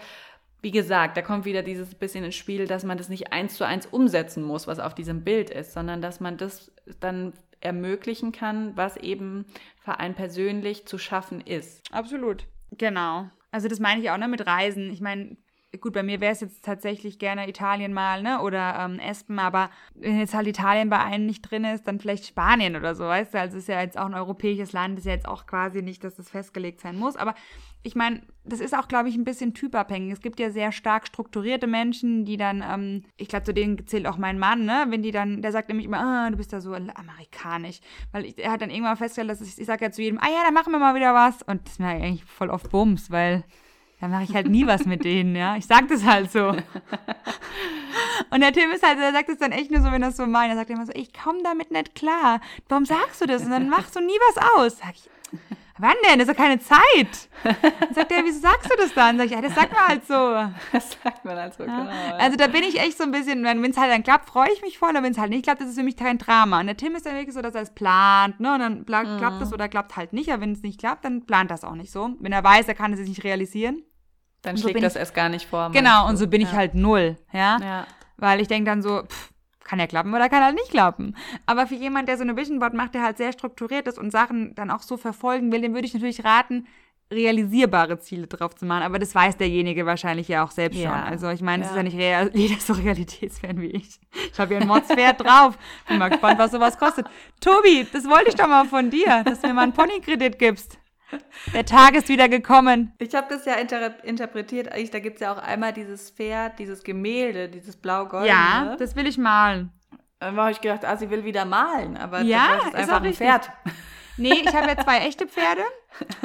wie 0.64 0.72
gesagt, 0.72 1.18
da 1.18 1.22
kommt 1.22 1.46
wieder 1.46 1.64
dieses 1.64 1.94
bisschen 1.96 2.24
ins 2.24 2.36
Spiel, 2.36 2.68
dass 2.68 2.84
man 2.84 2.98
das 2.98 3.10
nicht 3.10 3.32
eins 3.34 3.56
zu 3.58 3.66
eins 3.66 3.86
umsetzen 3.86 4.44
muss, 4.44 4.68
was 4.68 4.80
auf 4.80 4.94
diesem 4.96 5.24
Bild 5.24 5.50
ist, 5.50 5.74
sondern 5.74 6.02
dass 6.02 6.20
man 6.20 6.38
das 6.38 6.72
dann 7.00 7.34
ermöglichen 7.62 8.32
kann, 8.32 8.76
was 8.76 8.98
eben 8.98 9.46
für 9.80 10.00
einen 10.00 10.16
persönlich 10.16 10.88
zu 10.88 10.98
schaffen 10.98 11.42
ist. 11.42 11.84
Absolut. 11.92 12.46
Genau. 12.72 13.30
Also 13.52 13.68
das 13.68 13.80
meine 13.80 14.02
ich 14.02 14.10
auch, 14.10 14.18
ne, 14.18 14.28
mit 14.28 14.46
Reisen. 14.48 14.92
Ich 14.92 15.02
meine, 15.02 15.36
gut, 15.80 15.94
bei 15.94 16.04
mir 16.04 16.20
wäre 16.20 16.34
es 16.34 16.42
jetzt 16.42 16.66
tatsächlich 16.66 17.18
gerne 17.18 17.48
Italien 17.48 17.94
mal, 17.94 18.22
ne, 18.22 18.42
oder 18.42 18.76
ähm, 18.80 19.00
Espen, 19.00 19.40
aber 19.40 19.70
wenn 19.96 20.20
jetzt 20.20 20.34
halt 20.34 20.48
Italien 20.48 20.90
bei 20.90 21.00
einem 21.00 21.26
nicht 21.26 21.44
drin 21.44 21.64
ist, 21.64 21.88
dann 21.88 22.00
vielleicht 22.00 22.26
Spanien 22.26 22.76
oder 22.76 22.94
so, 22.94 23.06
weißt 23.06 23.34
du? 23.34 23.40
Also 23.40 23.58
ist 23.58 23.70
ja 23.70 23.82
jetzt 23.82 23.98
auch 23.98 24.06
ein 24.06 24.14
europäisches 24.14 24.74
Land, 24.74 25.00
ist 25.00 25.06
ja 25.06 25.14
jetzt 25.14 25.28
auch 25.28 25.46
quasi 25.46 25.82
nicht, 25.82 26.04
dass 26.04 26.16
das 26.16 26.30
festgelegt 26.30 26.82
sein 26.82 26.98
muss, 26.98 27.16
aber 27.16 27.36
ich 27.84 27.96
meine, 27.96 28.22
das 28.44 28.60
ist 28.60 28.78
auch, 28.78 28.88
glaube 28.88 29.10
ich, 29.10 29.16
ein 29.16 29.24
bisschen 29.24 29.54
typabhängig. 29.54 30.14
Es 30.14 30.22
gibt 30.22 30.40
ja 30.40 30.52
sehr 30.52 30.72
stark 30.72 31.08
strukturierte 31.08 31.66
Menschen, 31.66 32.26
die 32.26 32.38
dann, 32.38 32.64
ähm, 32.68 33.04
ich 33.18 33.28
glaube, 33.28 33.44
zu 33.44 33.54
denen 33.54 33.88
zählt 33.88 34.06
auch 34.06 34.18
mein 34.18 34.38
Mann, 34.38 34.66
ne? 34.66 34.86
Wenn 34.90 35.02
die 35.02 35.12
dann, 35.12 35.42
der 35.42 35.52
sagt 35.52 35.68
nämlich 35.68 35.88
immer, 35.88 36.00
ah, 36.00 36.30
du 36.30 36.38
bist 36.38 36.54
da 36.54 36.62
so 36.62 36.74
amerikanisch. 36.74 37.80
Weil 38.12 38.26
ich, 38.26 38.38
er 38.38 38.52
hat 38.52 38.62
dann 38.62 38.70
irgendwann 38.70 38.98
festgestellt, 38.98 39.32
dass 39.32 39.42
ich, 39.42 39.60
ich 39.60 39.66
sage 39.66 39.86
ja 39.86 39.92
zu 39.92 40.02
jedem, 40.02 40.20
ah 40.20 40.30
ja, 40.30 40.44
dann 40.44 40.54
machen 40.54 40.72
wir 40.72 40.80
mal 40.80 40.94
wieder 40.94 41.16
was. 41.16 41.42
Und 41.42 41.66
das 41.66 41.74
ist 41.74 41.80
mir 41.80 41.88
eigentlich 41.88 42.24
voll 42.26 42.52
oft 42.52 42.70
Bums, 42.70 43.10
weil 43.10 43.44
dann 44.02 44.12
mache 44.12 44.24
ich 44.24 44.34
halt 44.36 44.50
nie 44.50 44.68
was 44.68 44.86
mit 44.86 45.06
denen, 45.06 45.36
ja. 45.36 45.56
Ich 45.56 45.66
sag 45.68 45.88
das 45.88 46.04
halt 46.04 46.32
so. 46.32 46.50
Und 48.30 48.42
der 48.42 48.52
Tim 48.54 48.72
ist 48.72 48.86
halt, 48.86 48.98
der 49.00 49.12
sagt 49.12 49.30
es 49.30 49.38
dann 49.38 49.52
echt 49.52 49.72
nur 49.72 49.82
so, 49.82 49.92
wenn 49.92 50.02
er 50.02 50.10
es 50.10 50.18
so 50.18 50.26
meint. 50.26 50.52
Er 50.52 50.58
sagt 50.58 50.70
immer 50.70 50.86
so, 50.86 50.92
ich 50.96 51.14
komme 51.14 51.40
damit 51.44 51.72
nicht 51.72 51.96
klar. 51.96 52.40
Warum 52.70 52.86
sagst 52.86 53.22
du 53.22 53.26
das? 53.26 53.44
Und 53.44 53.52
dann 53.52 53.70
machst 53.70 53.96
du 53.96 54.00
nie 54.00 54.18
was 54.34 54.44
aus. 54.58 54.78
Sag 54.80 54.92
ich, 54.96 55.10
wann 55.78 55.94
denn? 56.08 56.20
Das 56.20 56.28
ist 56.28 56.34
doch 56.38 56.42
keine 56.44 56.60
Zeit. 56.60 57.30
Dann 57.44 57.94
sagt 57.94 58.12
er, 58.12 58.24
wieso 58.24 58.40
sagst 58.40 58.72
du 58.72 58.78
das 58.78 58.94
dann? 58.94 59.18
Sag 59.18 59.26
ich, 59.26 59.32
ja, 59.32 59.42
das 59.42 59.54
sagt 59.54 59.74
man 59.74 59.88
halt 59.88 60.08
so. 60.08 60.14
Das 60.72 60.98
sagt 61.04 61.26
man 61.26 61.38
also, 61.38 61.64
Ja. 61.64 61.78
genau. 61.80 61.90
ja. 61.92 62.16
Also 62.18 62.38
da 62.38 62.48
bin 62.48 62.64
ich 62.64 62.80
echt 62.80 62.98
so 62.98 63.04
ein 63.04 63.12
bisschen, 63.12 63.44
wenn 63.44 63.64
es 63.66 63.78
halt 63.78 63.92
dann 63.92 64.04
klappt, 64.04 64.30
freue 64.30 64.52
ich 64.54 64.62
mich 64.62 64.78
voll, 64.78 64.92
aber 64.92 65.04
wenn 65.04 65.12
es 65.12 65.18
halt 65.18 65.30
nicht 65.32 65.44
klappt, 65.44 65.62
ist 65.62 65.70
es 65.70 65.76
für 65.76 65.84
mich 65.84 65.98
kein 65.98 66.18
Drama. 66.18 66.60
Und 66.62 66.68
der 66.68 66.78
Tim 66.78 66.96
ist 66.96 67.06
dann 67.06 67.16
wirklich 67.16 67.36
so, 67.36 67.42
dass 67.42 67.56
er 67.56 67.64
es 67.64 67.72
plant, 67.72 68.40
ne? 68.40 68.54
Und 68.54 68.60
dann 68.60 68.80
Mhm. 68.80 69.18
klappt 69.18 69.42
es 69.42 69.52
oder 69.52 69.68
klappt 69.68 69.98
halt 69.98 70.14
nicht. 70.14 70.32
Aber 70.32 70.42
wenn 70.42 70.54
es 70.54 70.62
nicht 70.64 70.80
klappt, 70.80 71.04
dann 71.04 71.26
plant 71.26 71.52
das 71.52 71.64
auch 71.66 71.76
nicht 71.76 71.92
so. 71.92 72.12
Wenn 72.20 72.32
er 72.32 72.44
weiß, 72.44 72.68
er 72.70 72.76
kann 72.76 72.94
es 72.94 73.00
sich 73.00 73.10
nicht 73.10 73.24
realisieren. 73.26 73.84
Dann 74.42 74.58
so 74.58 74.64
schlägt 74.70 74.84
das 74.84 74.94
ich- 74.96 75.00
erst 75.00 75.14
gar 75.14 75.30
nicht 75.30 75.48
vor. 75.48 75.72
Genau, 75.72 76.08
und 76.08 76.18
so 76.18 76.28
bin 76.28 76.42
ich 76.42 76.52
ja. 76.52 76.58
halt 76.58 76.76
null, 76.76 77.18
ja. 77.32 77.58
Ja. 77.62 77.88
Weil 78.18 78.40
ich 78.42 78.48
denke 78.48 78.70
dann 78.70 78.82
so, 78.82 79.04
pff, 79.04 79.32
kann 79.64 79.80
ja 79.80 79.88
klappen 79.88 80.14
oder 80.14 80.28
kann 80.30 80.44
halt 80.44 80.56
nicht 80.56 80.70
klappen. 80.70 81.16
Aber 81.46 81.66
für 81.68 81.76
jemand, 81.76 82.10
der 82.10 82.18
so 82.18 82.24
eine 82.24 82.36
Vision 82.36 82.60
Board 82.60 82.74
macht, 82.74 82.94
der 82.94 83.04
halt 83.04 83.18
sehr 83.18 83.32
strukturiert 83.32 83.88
ist 83.88 83.98
und 83.98 84.12
Sachen 84.12 84.54
dann 84.56 84.70
auch 84.72 84.82
so 84.82 84.98
verfolgen 84.98 85.52
will, 85.52 85.62
dem 85.62 85.74
würde 85.74 85.88
ich 85.88 85.94
natürlich 85.94 86.24
raten, 86.26 86.68
realisierbare 87.12 88.00
Ziele 88.00 88.28
drauf 88.28 88.56
zu 88.56 88.66
machen. 88.66 88.84
Aber 88.84 88.98
das 89.00 89.14
weiß 89.14 89.38
derjenige 89.38 89.86
wahrscheinlich 89.86 90.28
ja 90.30 90.44
auch 90.44 90.52
selbst 90.52 90.80
Ja. 90.80 90.90
schon. 90.92 91.00
Also 91.12 91.30
ich 91.30 91.42
meine, 91.42 91.64
es 91.64 91.70
Ja. 91.70 91.74
ist 91.74 91.78
ja 91.78 91.84
nicht 91.84 91.98
real, 91.98 92.32
jeder 92.34 92.60
so 92.60 92.74
Realitätsfan 92.74 93.60
wie 93.62 93.68
ich. 93.72 94.00
Ich 94.32 94.40
habe 94.40 94.54
ja 94.56 94.62
ein 94.62 94.68
Mods-Pferd 94.68 95.20
drauf. 95.24 95.58
Bin 95.88 95.98
mal 95.98 96.10
gespannt, 96.10 96.40
was 96.40 96.52
sowas 96.52 96.78
kostet. 96.78 97.08
Tobi, 97.40 97.86
das 97.92 98.06
wollte 98.10 98.30
ich 98.30 98.36
doch 98.36 98.48
mal 98.48 98.66
von 98.66 98.90
dir, 98.90 99.24
dass 99.26 99.42
du 99.42 99.48
mir 99.48 99.54
mal 99.54 99.64
einen 99.64 99.74
Ponykredit 99.74 100.40
gibst. 100.40 100.78
Der 101.54 101.66
Tag 101.66 101.96
ist 101.96 102.10
wieder 102.10 102.30
gekommen. 102.30 102.94
Ich 103.00 103.14
habe 103.16 103.28
das 103.30 103.46
ja 103.46 103.56
inter 103.56 104.04
interpretiert. 104.04 104.70
Da 104.94 105.00
gibt 105.00 105.16
es 105.16 105.22
ja 105.22 105.34
auch 105.34 105.38
einmal 105.38 105.74
dieses 105.74 106.12
Pferd, 106.12 106.60
dieses 106.60 106.84
Gemälde, 106.84 107.50
dieses 107.50 107.76
blau-goldene. 107.78 108.30
Ja, 108.30 108.76
das 108.78 108.96
will 108.96 109.08
ich 109.08 109.18
malen. 109.18 109.72
Dann 110.20 110.36
habe 110.36 110.52
ich 110.52 110.62
gedacht, 110.62 110.86
ah, 110.86 110.96
sie 110.98 111.10
will 111.10 111.26
wieder 111.26 111.46
malen, 111.46 111.98
aber 111.98 112.22
ja, 112.22 112.58
das 112.58 112.68
ist 112.68 112.76
einfach 112.76 112.98
ein 112.98 113.04
richtig. 113.04 113.28
Pferd. 113.28 113.50
Nee, 114.18 114.34
ich 114.34 114.56
habe 114.56 114.68
ja 114.68 114.78
zwei 114.78 115.00
echte 115.08 115.26
Pferde 115.26 115.64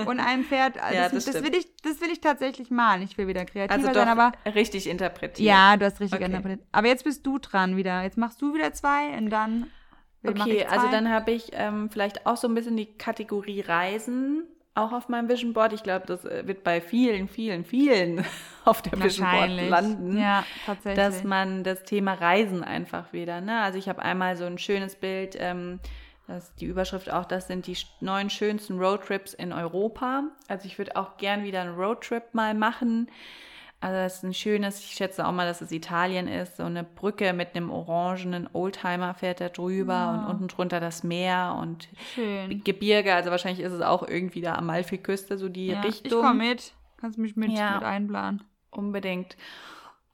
und 0.05 0.21
ein 0.21 0.45
Pferd. 0.45 0.79
Also 0.79 0.95
ja, 0.95 1.09
das, 1.09 1.25
das, 1.25 1.35
das 1.35 1.43
will 1.43 1.55
ich, 1.55 1.67
das 1.83 2.01
will 2.01 2.11
ich 2.11 2.21
tatsächlich 2.21 2.71
malen. 2.71 3.03
Ich 3.03 3.17
will 3.17 3.27
wieder 3.27 3.47
kreativer 3.47 3.89
also 3.89 3.95
sein, 3.95 4.09
aber 4.09 4.33
richtig 4.55 4.89
interpretiert. 4.89 5.47
Ja, 5.47 5.77
du 5.79 5.87
hast 5.87 6.01
richtig 6.01 6.19
okay. 6.19 6.27
interpretiert. 6.27 6.67
Aber 6.73 6.89
jetzt 6.89 7.05
bist 7.05 7.27
du 7.27 7.39
dran 7.39 7.77
wieder. 7.77 8.03
Jetzt 8.03 8.19
machst 8.19 8.43
du 8.43 8.55
wieder 8.55 8.73
zwei 8.75 9.17
und 9.17 9.31
dann. 9.31 9.71
Okay, 10.27 10.67
also 10.69 10.91
dann 10.91 11.09
habe 11.09 11.31
ich 11.31 11.51
ähm, 11.53 11.89
vielleicht 11.91 12.27
auch 12.27 12.37
so 12.37 12.49
ein 12.49 12.55
bisschen 12.55 12.77
die 12.77 12.99
Kategorie 12.99 13.61
Reisen 13.61 14.45
auch 14.77 14.93
auf 14.93 15.09
meinem 15.09 15.29
Vision 15.29 15.53
Board. 15.53 15.73
Ich 15.73 15.83
glaube, 15.83 16.07
das 16.07 16.25
äh, 16.25 16.47
wird 16.47 16.63
bei 16.63 16.81
vielen, 16.81 17.29
vielen, 17.29 17.65
vielen 17.65 18.25
auf 18.65 18.83
der 18.83 19.01
Vision 19.03 19.29
Board 19.31 19.51
landen. 19.69 20.19
Ja, 20.19 20.45
tatsächlich. 20.65 21.05
Dass 21.05 21.25
man 21.25 21.65
das 21.65 21.85
Thema 21.85 22.15
Reisen 22.15 22.63
einfach 22.63 23.13
wieder, 23.13 23.41
ne? 23.41 23.61
Also 23.63 23.79
ich 23.79 23.89
habe 23.89 24.03
einmal 24.03 24.37
so 24.37 24.45
ein 24.45 24.59
schönes 24.59 24.97
Bild, 24.97 25.37
ähm, 25.39 25.81
das 26.27 26.49
ist 26.49 26.61
die 26.61 26.67
Überschrift 26.67 27.11
auch, 27.11 27.25
das 27.25 27.47
sind 27.47 27.67
die 27.67 27.77
neun 28.01 28.31
schönsten 28.31 28.79
Roadtrips 28.79 29.33
in 29.33 29.53
Europa. 29.53 30.25
Also 30.49 30.67
ich 30.67 30.77
würde 30.79 30.97
auch 30.97 31.17
gern 31.17 31.45
wieder 31.45 31.61
einen 31.61 31.75
Roadtrip 31.75 32.35
mal 32.35 32.55
machen. 32.55 33.09
Also 33.81 33.97
das 33.97 34.17
ist 34.17 34.23
ein 34.23 34.35
schönes, 34.35 34.81
ich 34.81 34.93
schätze 34.93 35.27
auch 35.27 35.33
mal, 35.33 35.47
dass 35.47 35.61
es 35.61 35.71
Italien 35.71 36.29
ist, 36.29 36.57
so 36.57 36.65
eine 36.65 36.83
Brücke 36.83 37.33
mit 37.35 37.55
einem 37.55 37.71
orangenen 37.71 38.49
Oldtimer 38.53 39.15
fährt 39.15 39.41
da 39.41 39.51
drüber 39.51 39.93
ja. 39.93 40.15
und 40.15 40.27
unten 40.31 40.49
drunter 40.49 40.81
das 40.81 41.05
Meer 41.05 41.59
und 41.61 41.89
Schön. 42.15 42.65
Gebirge. 42.65 43.15
Also 43.15 43.31
wahrscheinlich 43.31 43.65
ist 43.65 43.73
es 43.73 43.83
auch 43.83 44.07
irgendwie 44.07 44.41
da 44.41 44.55
Amalfiküste, 44.55 45.37
so 45.37 45.49
die 45.49 45.69
ja, 45.69 45.81
Richtung. 45.83 46.21
Ich 46.21 46.27
komme 46.27 46.49
mit. 46.49 46.73
Kannst 46.97 47.19
mich 47.19 47.37
mit, 47.37 47.51
ja, 47.51 47.75
mit 47.75 47.85
einplanen. 47.85 48.43
Unbedingt. 48.71 49.37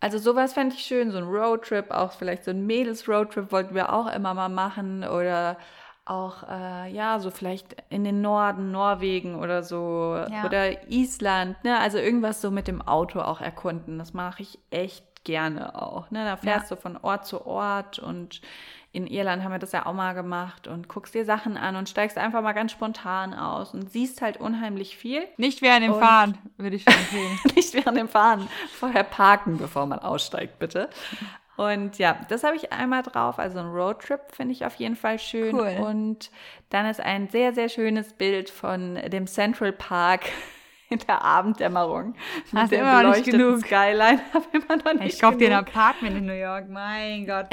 Also 0.01 0.19
sowas 0.19 0.55
fände 0.55 0.75
ich 0.75 0.83
schön, 0.83 1.13
so 1.13 1.19
ein 1.19 1.25
Roadtrip, 1.25 1.93
auch 1.93 2.11
vielleicht 2.11 2.45
so 2.45 2.51
ein 2.51 2.67
Mädels-Roadtrip 2.67 3.53
wollten 3.53 3.77
wir 3.77 3.93
auch 3.93 4.13
immer 4.13 4.35
mal 4.35 4.49
machen 4.49 5.05
oder 5.05 5.57
auch, 6.05 6.49
äh, 6.49 6.91
ja, 6.93 7.21
so 7.21 7.31
vielleicht 7.31 7.77
in 7.89 8.05
den 8.05 8.21
Norden, 8.21 8.73
Norwegen 8.73 9.37
oder 9.37 9.63
so 9.63 10.17
ja. 10.31 10.45
oder 10.45 10.91
Island, 10.91 11.63
ne? 11.65 11.79
Also 11.79 11.99
irgendwas 11.99 12.41
so 12.41 12.51
mit 12.51 12.69
dem 12.69 12.83
Auto 12.83 13.21
auch 13.21 13.41
erkunden. 13.41 13.99
Das 13.99 14.13
mache 14.13 14.43
ich 14.43 14.59
echt 14.71 15.25
gerne 15.25 15.81
auch. 15.81 16.11
Ne? 16.11 16.25
Da 16.25 16.37
fährst 16.37 16.71
ja. 16.71 16.77
du 16.77 16.83
von 16.83 16.97
Ort 16.97 17.27
zu 17.27 17.47
Ort 17.47 17.99
und 17.99 18.41
in 18.95 19.07
Irland 19.07 19.43
haben 19.43 19.53
wir 19.53 19.59
das 19.59 19.73
ja 19.73 19.87
auch 19.87 19.95
mal 19.95 20.13
gemacht 20.13 20.69
und 20.69 20.87
guckst 20.87 21.15
dir 21.15 21.25
Sachen 21.25 21.57
an 21.57 21.77
und 21.77 21.89
steigst 21.89 22.19
einfach 22.19 22.43
mal 22.43 22.53
ganz 22.53 22.73
spontan 22.73 23.33
aus 23.33 23.73
und 23.73 23.91
siehst 23.91 24.21
halt 24.21 24.37
unheimlich 24.37 24.99
viel. 24.99 25.23
Nicht 25.39 25.63
während 25.63 25.85
dem 25.85 25.95
Fahren, 25.95 26.37
würde 26.59 26.77
ich 26.77 26.87
empfehlen. 26.87 27.39
nicht 27.57 27.73
während 27.73 27.97
dem 27.97 28.09
Fahren. 28.09 28.49
Vorher 28.79 29.05
parken, 29.05 29.57
bevor 29.57 29.87
man 29.87 29.99
aussteigt, 29.99 30.59
bitte. 30.59 30.91
Und 31.57 31.99
ja, 31.99 32.19
das 32.29 32.45
habe 32.45 32.57
ich 32.57 32.73
einmal 32.73 33.03
drauf. 33.03 33.39
Also 33.39 33.59
ein 33.59 33.67
Roadtrip 33.67 34.21
finde 34.35 34.53
ich 34.53 34.65
auf 34.65 34.75
jeden 34.77 34.97
Fall 34.97 35.19
schön. 35.19 35.55
Cool. 35.55 35.77
Und 35.85 36.31
dann 36.71 36.87
ist 36.87 37.01
ein 37.01 37.29
sehr, 37.29 37.53
sehr 37.53 37.69
schönes 37.69 38.15
Bild 38.15 38.49
von 38.49 38.95
dem 38.95 39.27
Central 39.27 39.73
Park 39.73 40.23
in 40.89 40.99
der 41.01 41.23
Abenddämmerung. 41.23 42.15
Hast 42.55 42.73
du 42.73 42.77
immer 42.77 43.03
noch 43.03 43.17
nicht 43.17 43.31
genug. 43.31 43.61
Skyline 43.61 44.21
habe 44.33 44.47
immer 44.53 44.77
noch 44.77 44.95
nicht 44.95 45.15
Ich 45.15 45.21
kaufe 45.21 45.37
dir 45.37 45.49
ein 45.49 45.65
Apartment 45.65 46.17
in 46.17 46.27
New 46.27 46.33
York, 46.33 46.69
mein 46.69 47.27
Gott. 47.27 47.47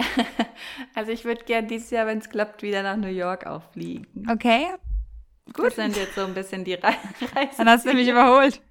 also 0.95 1.11
ich 1.11 1.25
würde 1.25 1.43
gerne 1.43 1.67
dieses 1.67 1.89
Jahr, 1.89 2.07
wenn 2.07 2.19
es 2.19 2.29
klappt, 2.29 2.63
wieder 2.63 2.83
nach 2.83 2.97
New 2.97 3.07
York 3.07 3.45
auch 3.45 3.63
fliegen. 3.73 4.07
Okay. 4.29 4.67
Gut. 5.53 5.67
Das 5.67 5.75
sind 5.75 5.97
jetzt 5.97 6.15
so 6.15 6.21
ein 6.21 6.33
bisschen 6.33 6.63
die 6.63 6.75
Reise. 6.75 6.99
Dann 7.57 7.69
hast 7.69 7.85
du 7.85 7.93
mich 7.93 8.07
überholt. 8.07 8.61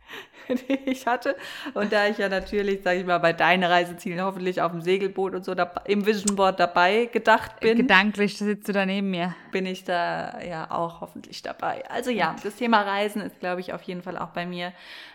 die 0.68 0.90
ich 0.90 1.06
hatte. 1.06 1.36
Und 1.74 1.92
da 1.92 2.06
ich 2.06 2.18
ja 2.18 2.28
natürlich, 2.28 2.82
sage 2.82 3.00
ich 3.00 3.06
mal, 3.06 3.18
bei 3.18 3.32
deinen 3.32 3.64
Reisezielen 3.64 4.22
hoffentlich 4.22 4.60
auf 4.60 4.72
dem 4.72 4.80
Segelboot 4.80 5.34
und 5.34 5.44
so 5.44 5.54
da, 5.54 5.70
im 5.84 6.06
Vision 6.06 6.36
Board 6.36 6.58
dabei 6.60 7.06
gedacht 7.06 7.60
bin. 7.60 7.76
Gedanklich 7.76 8.38
sitzt 8.38 8.68
du 8.68 8.72
da 8.72 8.86
neben 8.86 9.10
mir. 9.10 9.34
Bin 9.52 9.66
ich 9.66 9.84
da 9.84 10.40
ja 10.42 10.70
auch 10.70 11.00
hoffentlich 11.00 11.42
dabei. 11.42 11.84
Also 11.88 12.10
ja, 12.10 12.36
das 12.42 12.56
Thema 12.56 12.82
Reisen 12.82 13.22
ist, 13.22 13.38
glaube 13.40 13.60
ich, 13.60 13.72
auf 13.72 13.82
jeden 13.82 14.02
Fall 14.02 14.18
auch 14.18 14.30
bei 14.30 14.46
mir 14.46 14.72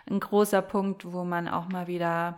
ein 0.09 0.19
großer 0.19 0.61
Punkt, 0.61 1.11
wo 1.11 1.23
man 1.23 1.47
auch 1.47 1.69
mal 1.69 1.87
wieder 1.87 2.35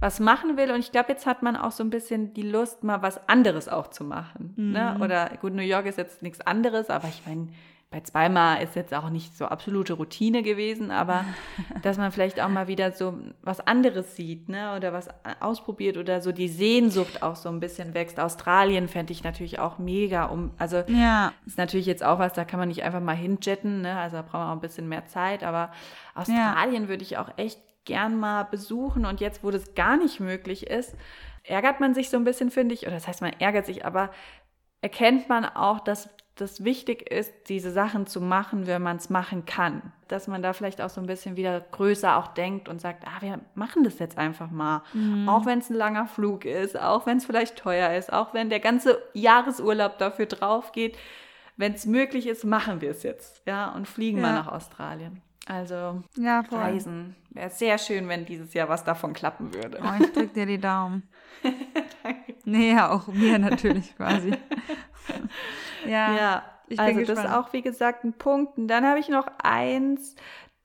was 0.00 0.20
machen 0.20 0.56
will. 0.56 0.70
Und 0.70 0.80
ich 0.80 0.92
glaube, 0.92 1.12
jetzt 1.12 1.26
hat 1.26 1.42
man 1.42 1.56
auch 1.56 1.72
so 1.72 1.82
ein 1.82 1.90
bisschen 1.90 2.32
die 2.34 2.42
Lust, 2.42 2.84
mal 2.84 3.02
was 3.02 3.28
anderes 3.28 3.68
auch 3.68 3.88
zu 3.88 4.04
machen. 4.04 4.54
Ne? 4.56 4.62
Mhm. 4.64 4.72
Ne? 4.72 5.04
Oder 5.04 5.30
gut, 5.40 5.54
New 5.54 5.62
York 5.62 5.86
ist 5.86 5.98
jetzt 5.98 6.22
nichts 6.22 6.40
anderes, 6.40 6.90
aber 6.90 7.08
ich 7.08 7.22
meine, 7.26 7.48
bei 7.90 8.00
zweimal 8.02 8.62
ist 8.62 8.76
jetzt 8.76 8.92
auch 8.92 9.08
nicht 9.08 9.34
so 9.34 9.46
absolute 9.46 9.94
Routine 9.94 10.42
gewesen, 10.42 10.90
aber 10.90 11.24
dass 11.82 11.96
man 11.96 12.12
vielleicht 12.12 12.38
auch 12.38 12.48
mal 12.48 12.68
wieder 12.68 12.92
so 12.92 13.14
was 13.42 13.60
anderes 13.60 14.14
sieht, 14.14 14.50
ne, 14.50 14.76
oder 14.76 14.92
was 14.92 15.08
ausprobiert 15.40 15.96
oder 15.96 16.20
so 16.20 16.30
die 16.30 16.48
Sehnsucht 16.48 17.22
auch 17.22 17.34
so 17.34 17.48
ein 17.48 17.60
bisschen 17.60 17.94
wächst. 17.94 18.20
Australien 18.20 18.88
fände 18.88 19.12
ich 19.14 19.24
natürlich 19.24 19.58
auch 19.58 19.78
mega, 19.78 20.26
um, 20.26 20.50
also 20.58 20.82
ja. 20.88 21.32
ist 21.46 21.56
natürlich 21.56 21.86
jetzt 21.86 22.04
auch 22.04 22.18
was, 22.18 22.34
da 22.34 22.44
kann 22.44 22.60
man 22.60 22.68
nicht 22.68 22.82
einfach 22.82 23.00
mal 23.00 23.16
hinjetten, 23.16 23.80
ne, 23.80 23.98
also 23.98 24.16
da 24.16 24.22
braucht 24.22 24.34
man 24.34 24.48
auch 24.48 24.52
ein 24.52 24.60
bisschen 24.60 24.88
mehr 24.88 25.06
Zeit, 25.06 25.42
aber 25.42 25.72
Australien 26.14 26.82
ja. 26.84 26.88
würde 26.88 27.02
ich 27.02 27.16
auch 27.16 27.30
echt 27.38 27.58
gern 27.86 28.20
mal 28.20 28.42
besuchen 28.42 29.06
und 29.06 29.20
jetzt, 29.20 29.42
wo 29.42 29.50
das 29.50 29.74
gar 29.74 29.96
nicht 29.96 30.20
möglich 30.20 30.66
ist, 30.66 30.94
ärgert 31.42 31.80
man 31.80 31.94
sich 31.94 32.10
so 32.10 32.18
ein 32.18 32.24
bisschen, 32.24 32.50
finde 32.50 32.74
ich, 32.74 32.82
oder 32.82 32.96
das 32.96 33.08
heißt, 33.08 33.22
man 33.22 33.32
ärgert 33.38 33.64
sich, 33.64 33.86
aber 33.86 34.10
erkennt 34.82 35.30
man 35.30 35.46
auch, 35.46 35.80
dass 35.80 36.10
das 36.40 36.64
wichtig 36.64 37.10
ist, 37.10 37.32
diese 37.48 37.70
Sachen 37.70 38.06
zu 38.06 38.20
machen, 38.20 38.66
wenn 38.66 38.82
man 38.82 38.96
es 38.96 39.10
machen 39.10 39.44
kann. 39.44 39.92
Dass 40.06 40.28
man 40.28 40.42
da 40.42 40.52
vielleicht 40.52 40.80
auch 40.80 40.88
so 40.88 41.00
ein 41.00 41.06
bisschen 41.06 41.36
wieder 41.36 41.60
größer 41.60 42.16
auch 42.16 42.28
denkt 42.28 42.68
und 42.68 42.80
sagt, 42.80 43.04
ah, 43.06 43.20
wir 43.20 43.40
machen 43.54 43.84
das 43.84 43.98
jetzt 43.98 44.16
einfach 44.16 44.50
mal. 44.50 44.82
Mhm. 44.92 45.28
Auch 45.28 45.46
wenn 45.46 45.58
es 45.58 45.68
ein 45.68 45.76
langer 45.76 46.06
Flug 46.06 46.44
ist, 46.44 46.80
auch 46.80 47.06
wenn 47.06 47.18
es 47.18 47.26
vielleicht 47.26 47.56
teuer 47.56 47.92
ist, 47.96 48.12
auch 48.12 48.34
wenn 48.34 48.50
der 48.50 48.60
ganze 48.60 49.02
Jahresurlaub 49.14 49.98
dafür 49.98 50.26
drauf 50.26 50.72
geht. 50.72 50.96
Wenn 51.56 51.74
es 51.74 51.86
möglich 51.86 52.28
ist, 52.28 52.44
machen 52.44 52.80
wir 52.80 52.92
es 52.92 53.02
jetzt. 53.02 53.42
Ja, 53.44 53.70
und 53.72 53.88
fliegen 53.88 54.18
ja. 54.18 54.22
mal 54.22 54.32
nach 54.34 54.48
Australien. 54.48 55.20
Also 55.46 56.02
ja, 56.16 56.40
Reisen. 56.40 57.16
Wäre 57.30 57.50
sehr 57.50 57.78
schön, 57.78 58.08
wenn 58.08 58.26
dieses 58.26 58.52
Jahr 58.54 58.68
was 58.68 58.84
davon 58.84 59.12
klappen 59.14 59.54
würde. 59.54 59.80
Oh, 59.82 60.02
ich 60.02 60.12
drück 60.12 60.34
dir 60.34 60.46
die 60.46 60.58
Daumen. 60.58 61.08
Danke. 62.02 62.28
Nee, 62.44 62.78
auch 62.78 63.08
mir 63.08 63.38
natürlich 63.38 63.94
quasi. 63.94 64.32
ja, 65.88 66.16
ja 66.16 66.42
also 66.76 67.00
das 67.00 67.18
ist 67.24 67.30
auch, 67.30 67.52
wie 67.52 67.62
gesagt, 67.62 68.04
ein 68.04 68.12
Punkt. 68.12 68.58
Und 68.58 68.68
dann 68.68 68.84
habe 68.84 68.98
ich 68.98 69.08
noch 69.08 69.26
eins, 69.42 70.16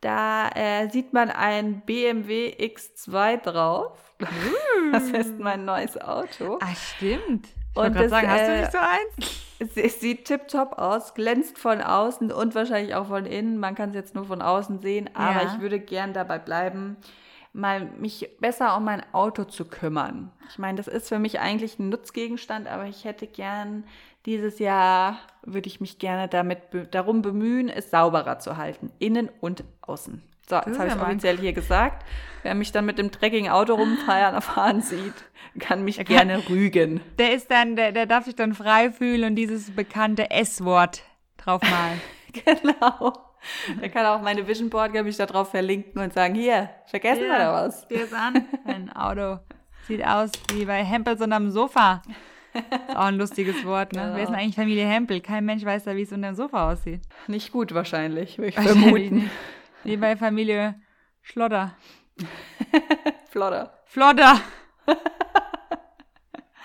da 0.01 0.49
äh, 0.49 0.89
sieht 0.89 1.13
man 1.13 1.29
ein 1.29 1.81
BMW 1.81 2.53
X2 2.59 3.37
drauf. 3.37 3.97
das 4.91 5.09
ist 5.09 5.39
mein 5.39 5.65
neues 5.65 5.99
Auto. 5.99 6.59
Ah, 6.61 6.75
stimmt. 6.75 7.47
Ich 7.75 7.81
und 7.81 7.95
das, 7.95 8.09
sagen, 8.09 8.29
hast 8.29 8.47
du 8.47 8.57
nicht 8.59 8.71
so 8.71 8.77
eins? 8.77 9.41
Es, 9.59 9.77
es 9.77 10.01
sieht 10.01 10.25
tipptopp 10.25 10.77
aus, 10.77 11.13
glänzt 11.13 11.57
von 11.57 11.81
außen 11.81 12.31
und 12.31 12.53
wahrscheinlich 12.53 12.95
auch 12.95 13.07
von 13.07 13.25
innen. 13.25 13.57
Man 13.57 13.75
kann 13.75 13.89
es 13.89 13.95
jetzt 13.95 14.15
nur 14.15 14.25
von 14.25 14.41
außen 14.41 14.79
sehen, 14.79 15.09
aber 15.13 15.43
ja. 15.43 15.53
ich 15.53 15.61
würde 15.61 15.79
gern 15.79 16.13
dabei 16.13 16.37
bleiben, 16.37 16.97
mal 17.53 17.85
mich 17.85 18.29
besser 18.39 18.75
um 18.75 18.83
mein 18.83 19.03
Auto 19.13 19.45
zu 19.45 19.65
kümmern. 19.65 20.31
Ich 20.49 20.59
meine, 20.59 20.77
das 20.77 20.87
ist 20.87 21.07
für 21.07 21.19
mich 21.19 21.39
eigentlich 21.39 21.79
ein 21.79 21.89
Nutzgegenstand, 21.89 22.67
aber 22.67 22.85
ich 22.85 23.05
hätte 23.05 23.25
gern 23.25 23.85
dieses 24.25 24.59
Jahr 24.59 25.17
würde 25.43 25.67
ich 25.67 25.81
mich 25.81 25.99
gerne 25.99 26.27
damit 26.27 26.59
darum 26.91 27.21
bemühen, 27.21 27.69
es 27.69 27.91
sauberer 27.91 28.39
zu 28.39 28.57
halten, 28.57 28.91
innen 28.99 29.29
und 29.41 29.63
außen. 29.81 30.21
So, 30.47 30.57
jetzt 30.57 30.77
habe 30.77 30.89
ich 30.89 30.95
offiziell 30.95 31.37
hier 31.37 31.53
gesagt. 31.53 32.05
Wer 32.41 32.53
mich 32.53 32.71
dann 32.71 32.85
mit 32.85 32.97
dem 32.97 33.11
dreckigen 33.11 33.49
Auto 33.49 33.75
rumfeiern 33.75 34.35
erfahren 34.35 34.81
sieht, 34.81 35.13
kann 35.59 35.83
mich 35.85 36.03
gerne 36.05 36.49
rügen. 36.49 36.99
Der 37.17 37.33
ist 37.33 37.49
dann, 37.49 37.75
der, 37.75 37.91
der 37.93 38.05
darf 38.05 38.25
sich 38.25 38.35
dann 38.35 38.53
frei 38.53 38.91
fühlen 38.91 39.23
und 39.23 39.35
dieses 39.35 39.71
bekannte 39.71 40.31
S-Wort 40.31 41.03
draufmalen. 41.37 42.01
genau. 42.45 43.13
Der 43.81 43.89
kann 43.89 44.05
auch 44.05 44.21
meine 44.21 44.47
Vision 44.47 44.69
Board, 44.69 44.93
glaube 44.93 45.09
ich, 45.09 45.17
da 45.17 45.25
drauf 45.25 45.51
verlinken 45.51 46.01
und 46.01 46.13
sagen, 46.13 46.35
hier, 46.35 46.69
vergessen 46.87 47.23
wir 47.23 47.37
da 47.37 47.53
was. 47.53 47.87
Dir 47.87 48.03
ist 48.03 48.13
an, 48.13 48.45
dein 48.65 48.93
Auto 48.93 49.39
sieht 49.87 50.05
aus 50.05 50.31
wie 50.53 50.65
bei 50.65 50.83
Hempels 50.83 51.21
unterm 51.21 51.51
Sofa. 51.51 52.01
Ist 52.53 52.89
auch 52.95 53.05
ein 53.05 53.15
lustiges 53.15 53.65
Wort, 53.65 53.93
ne? 53.93 54.01
Ja. 54.01 54.15
Wer 54.15 54.23
ist 54.23 54.29
denn 54.29 54.35
eigentlich 54.35 54.55
Familie 54.55 54.85
Hempel? 54.85 55.21
Kein 55.21 55.45
Mensch 55.45 55.63
weiß 55.65 55.85
da, 55.85 55.95
wie 55.95 56.01
es 56.03 56.11
unter 56.11 56.27
dem 56.27 56.35
Sofa 56.35 56.71
aussieht. 56.71 57.01
Nicht 57.27 57.51
gut 57.51 57.73
wahrscheinlich, 57.73 58.37
würde 58.37 58.49
ich 58.49 58.55
vermuten. 58.55 59.15
Nicht. 59.15 59.31
Wie 59.83 59.97
bei 59.97 60.15
Familie 60.15 60.75
Schlodder. 61.21 61.75
Flodder. 63.29 63.79
Flodder. 63.85 64.39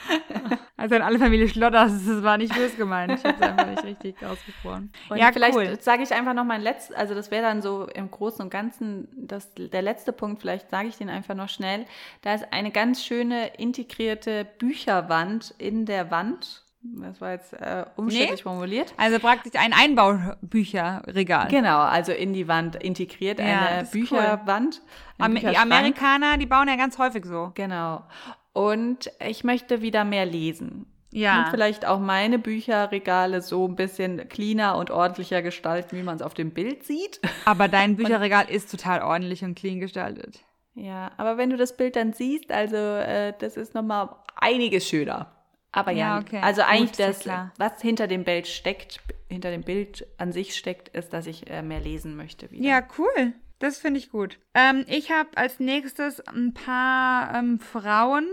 Also 0.78 0.94
an 0.94 1.02
alle 1.02 1.18
Familie 1.18 1.48
Schlotters, 1.48 1.90
das 2.06 2.22
war 2.22 2.38
nicht 2.38 2.54
böse 2.54 2.76
gemeint. 2.76 3.18
Ich 3.18 3.24
habe 3.24 3.34
es 3.34 3.42
einfach 3.42 3.66
nicht 3.66 3.82
richtig 3.82 4.24
ausgesprochen. 4.24 4.92
Und 5.08 5.18
ja, 5.18 5.32
vielleicht 5.32 5.56
cool. 5.56 5.76
sage 5.80 6.04
ich 6.04 6.14
einfach 6.14 6.34
noch 6.34 6.44
mein 6.44 6.60
letztes, 6.60 6.94
also 6.94 7.16
das 7.16 7.32
wäre 7.32 7.42
dann 7.42 7.62
so 7.62 7.88
im 7.88 8.08
Großen 8.12 8.42
und 8.42 8.50
Ganzen 8.50 9.08
das, 9.16 9.52
der 9.56 9.82
letzte 9.82 10.12
Punkt, 10.12 10.40
vielleicht 10.40 10.70
sage 10.70 10.86
ich 10.86 10.96
den 10.96 11.10
einfach 11.10 11.34
noch 11.34 11.48
schnell. 11.48 11.84
Da 12.22 12.32
ist 12.32 12.52
eine 12.52 12.70
ganz 12.70 13.04
schöne 13.04 13.48
integrierte 13.58 14.46
Bücherwand 14.58 15.52
in 15.58 15.84
der 15.84 16.12
Wand 16.12 16.62
Das 16.80 17.20
war 17.20 17.32
jetzt 17.32 17.54
äh, 17.54 17.84
umständlich 17.96 18.38
nee. 18.38 18.42
formuliert. 18.44 18.94
Also 18.98 19.18
praktisch 19.18 19.60
ein 19.60 19.72
Einbaubücherregal. 19.72 21.48
Genau, 21.48 21.80
also 21.80 22.12
in 22.12 22.32
die 22.32 22.46
Wand 22.46 22.76
integriert, 22.76 23.40
ja, 23.40 23.66
eine 23.66 23.88
Bücherwand. 23.88 24.80
Cool. 24.80 25.24
Am 25.24 25.34
die 25.34 25.56
Amerikaner, 25.56 26.38
die 26.38 26.46
bauen 26.46 26.68
ja 26.68 26.76
ganz 26.76 26.98
häufig 26.98 27.24
so. 27.24 27.50
Genau. 27.54 28.04
Und 28.52 29.10
ich 29.26 29.44
möchte 29.44 29.82
wieder 29.82 30.04
mehr 30.04 30.26
lesen. 30.26 30.86
Ja. 31.10 31.44
Und 31.44 31.50
vielleicht 31.50 31.86
auch 31.86 31.98
meine 31.98 32.38
Bücherregale 32.38 33.40
so 33.40 33.66
ein 33.66 33.76
bisschen 33.76 34.28
cleaner 34.28 34.76
und 34.76 34.90
ordentlicher 34.90 35.42
gestalten, 35.42 35.96
wie 35.96 36.02
man 36.02 36.16
es 36.16 36.22
auf 36.22 36.34
dem 36.34 36.50
Bild 36.50 36.84
sieht. 36.84 37.20
Aber 37.44 37.68
dein 37.68 37.96
Bücherregal 37.96 38.50
ist 38.50 38.70
total 38.70 39.02
ordentlich 39.02 39.42
und 39.42 39.54
clean 39.54 39.80
gestaltet. 39.80 40.40
Ja, 40.74 41.10
aber 41.16 41.38
wenn 41.38 41.50
du 41.50 41.56
das 41.56 41.76
Bild 41.76 41.96
dann 41.96 42.12
siehst, 42.12 42.52
also 42.52 42.76
äh, 42.76 43.32
das 43.38 43.56
ist 43.56 43.74
nochmal 43.74 44.10
einiges 44.36 44.86
schöner. 44.86 45.32
Aber 45.72 45.90
ja, 45.90 46.16
ja 46.16 46.18
okay. 46.20 46.40
also 46.42 46.62
eigentlich 46.62 46.92
Gut, 46.92 47.26
das, 47.26 47.26
was 47.58 47.80
hinter 47.80 48.06
dem 48.06 48.24
Bild 48.24 48.46
steckt, 48.46 49.00
hinter 49.28 49.50
dem 49.50 49.62
Bild 49.62 50.06
an 50.18 50.32
sich 50.32 50.54
steckt, 50.56 50.88
ist, 50.90 51.12
dass 51.12 51.26
ich 51.26 51.50
äh, 51.50 51.62
mehr 51.62 51.80
lesen 51.80 52.16
möchte. 52.16 52.50
Wieder. 52.50 52.64
Ja, 52.64 52.82
cool. 52.98 53.32
Das 53.58 53.78
finde 53.78 53.98
ich 53.98 54.10
gut. 54.10 54.38
Ähm, 54.54 54.84
ich 54.86 55.10
habe 55.10 55.30
als 55.36 55.58
nächstes 55.58 56.20
ein 56.20 56.54
paar 56.54 57.34
ähm, 57.34 57.58
Frauen, 57.58 58.26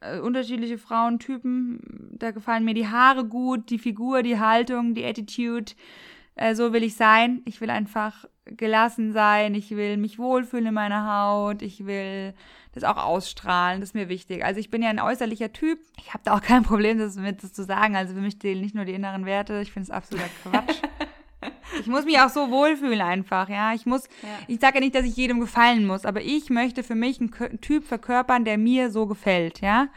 äh, 0.00 0.20
unterschiedliche 0.20 0.78
Frauentypen. 0.78 2.10
Da 2.12 2.30
gefallen 2.30 2.64
mir 2.64 2.74
die 2.74 2.88
Haare 2.88 3.24
gut, 3.24 3.70
die 3.70 3.78
Figur, 3.78 4.22
die 4.22 4.38
Haltung, 4.38 4.94
die 4.94 5.04
Attitude. 5.04 5.72
Äh, 6.36 6.54
so 6.54 6.72
will 6.72 6.84
ich 6.84 6.94
sein. 6.94 7.42
Ich 7.44 7.60
will 7.60 7.70
einfach 7.70 8.24
gelassen 8.44 9.12
sein. 9.12 9.54
Ich 9.54 9.70
will 9.72 9.96
mich 9.96 10.18
wohlfühlen 10.18 10.66
in 10.66 10.74
meiner 10.74 11.12
Haut. 11.12 11.62
Ich 11.62 11.84
will 11.84 12.34
das 12.72 12.84
auch 12.84 12.96
ausstrahlen. 12.96 13.80
Das 13.80 13.90
ist 13.90 13.94
mir 13.94 14.08
wichtig. 14.08 14.44
Also 14.44 14.60
ich 14.60 14.70
bin 14.70 14.82
ja 14.82 14.90
ein 14.90 15.00
äußerlicher 15.00 15.52
Typ. 15.52 15.80
Ich 15.98 16.14
habe 16.14 16.22
da 16.24 16.36
auch 16.36 16.42
kein 16.42 16.62
Problem, 16.62 16.98
das 16.98 17.16
mit 17.16 17.42
das 17.42 17.52
zu 17.52 17.64
sagen. 17.64 17.96
Also 17.96 18.14
für 18.14 18.20
mich 18.20 18.40
zählen 18.40 18.60
nicht 18.60 18.76
nur 18.76 18.84
die 18.84 18.94
inneren 18.94 19.26
Werte. 19.26 19.60
Ich 19.60 19.72
finde 19.72 19.86
es 19.86 19.90
absoluter 19.90 20.28
Quatsch. 20.44 20.76
Ich 21.80 21.86
muss 21.86 22.04
mich 22.04 22.18
auch 22.18 22.28
so 22.28 22.50
wohlfühlen 22.50 23.00
einfach, 23.00 23.48
ja. 23.48 23.72
Ich 23.74 23.86
muss, 23.86 24.04
ja. 24.22 24.28
ich 24.48 24.60
sage 24.60 24.76
ja 24.76 24.80
nicht, 24.80 24.94
dass 24.94 25.04
ich 25.04 25.16
jedem 25.16 25.40
gefallen 25.40 25.86
muss, 25.86 26.04
aber 26.04 26.22
ich 26.22 26.50
möchte 26.50 26.82
für 26.82 26.94
mich 26.94 27.20
einen 27.20 27.60
Typ 27.60 27.84
verkörpern, 27.84 28.44
der 28.44 28.58
mir 28.58 28.90
so 28.90 29.06
gefällt, 29.06 29.60
ja. 29.60 29.88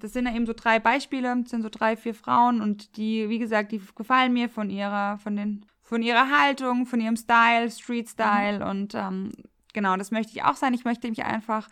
Das 0.00 0.12
sind 0.12 0.26
ja 0.26 0.34
eben 0.34 0.46
so 0.46 0.54
drei 0.54 0.78
Beispiele, 0.78 1.36
das 1.42 1.50
sind 1.50 1.62
so 1.62 1.68
drei, 1.68 1.96
vier 1.96 2.14
Frauen 2.14 2.60
und 2.60 2.96
die, 2.96 3.28
wie 3.28 3.38
gesagt, 3.38 3.70
die 3.72 3.82
gefallen 3.94 4.32
mir 4.32 4.48
von 4.48 4.70
ihrer, 4.70 5.18
von 5.18 5.36
den, 5.36 5.66
von 5.82 6.02
ihrer 6.02 6.30
Haltung, 6.30 6.86
von 6.86 7.00
ihrem 7.00 7.16
Style, 7.16 7.70
Street 7.70 8.08
Style 8.08 8.60
mhm. 8.60 8.70
und 8.70 8.94
ähm, 8.94 9.32
genau, 9.74 9.96
das 9.96 10.10
möchte 10.10 10.32
ich 10.32 10.42
auch 10.42 10.56
sein. 10.56 10.74
Ich 10.74 10.84
möchte 10.84 11.08
mich 11.08 11.24
einfach 11.24 11.68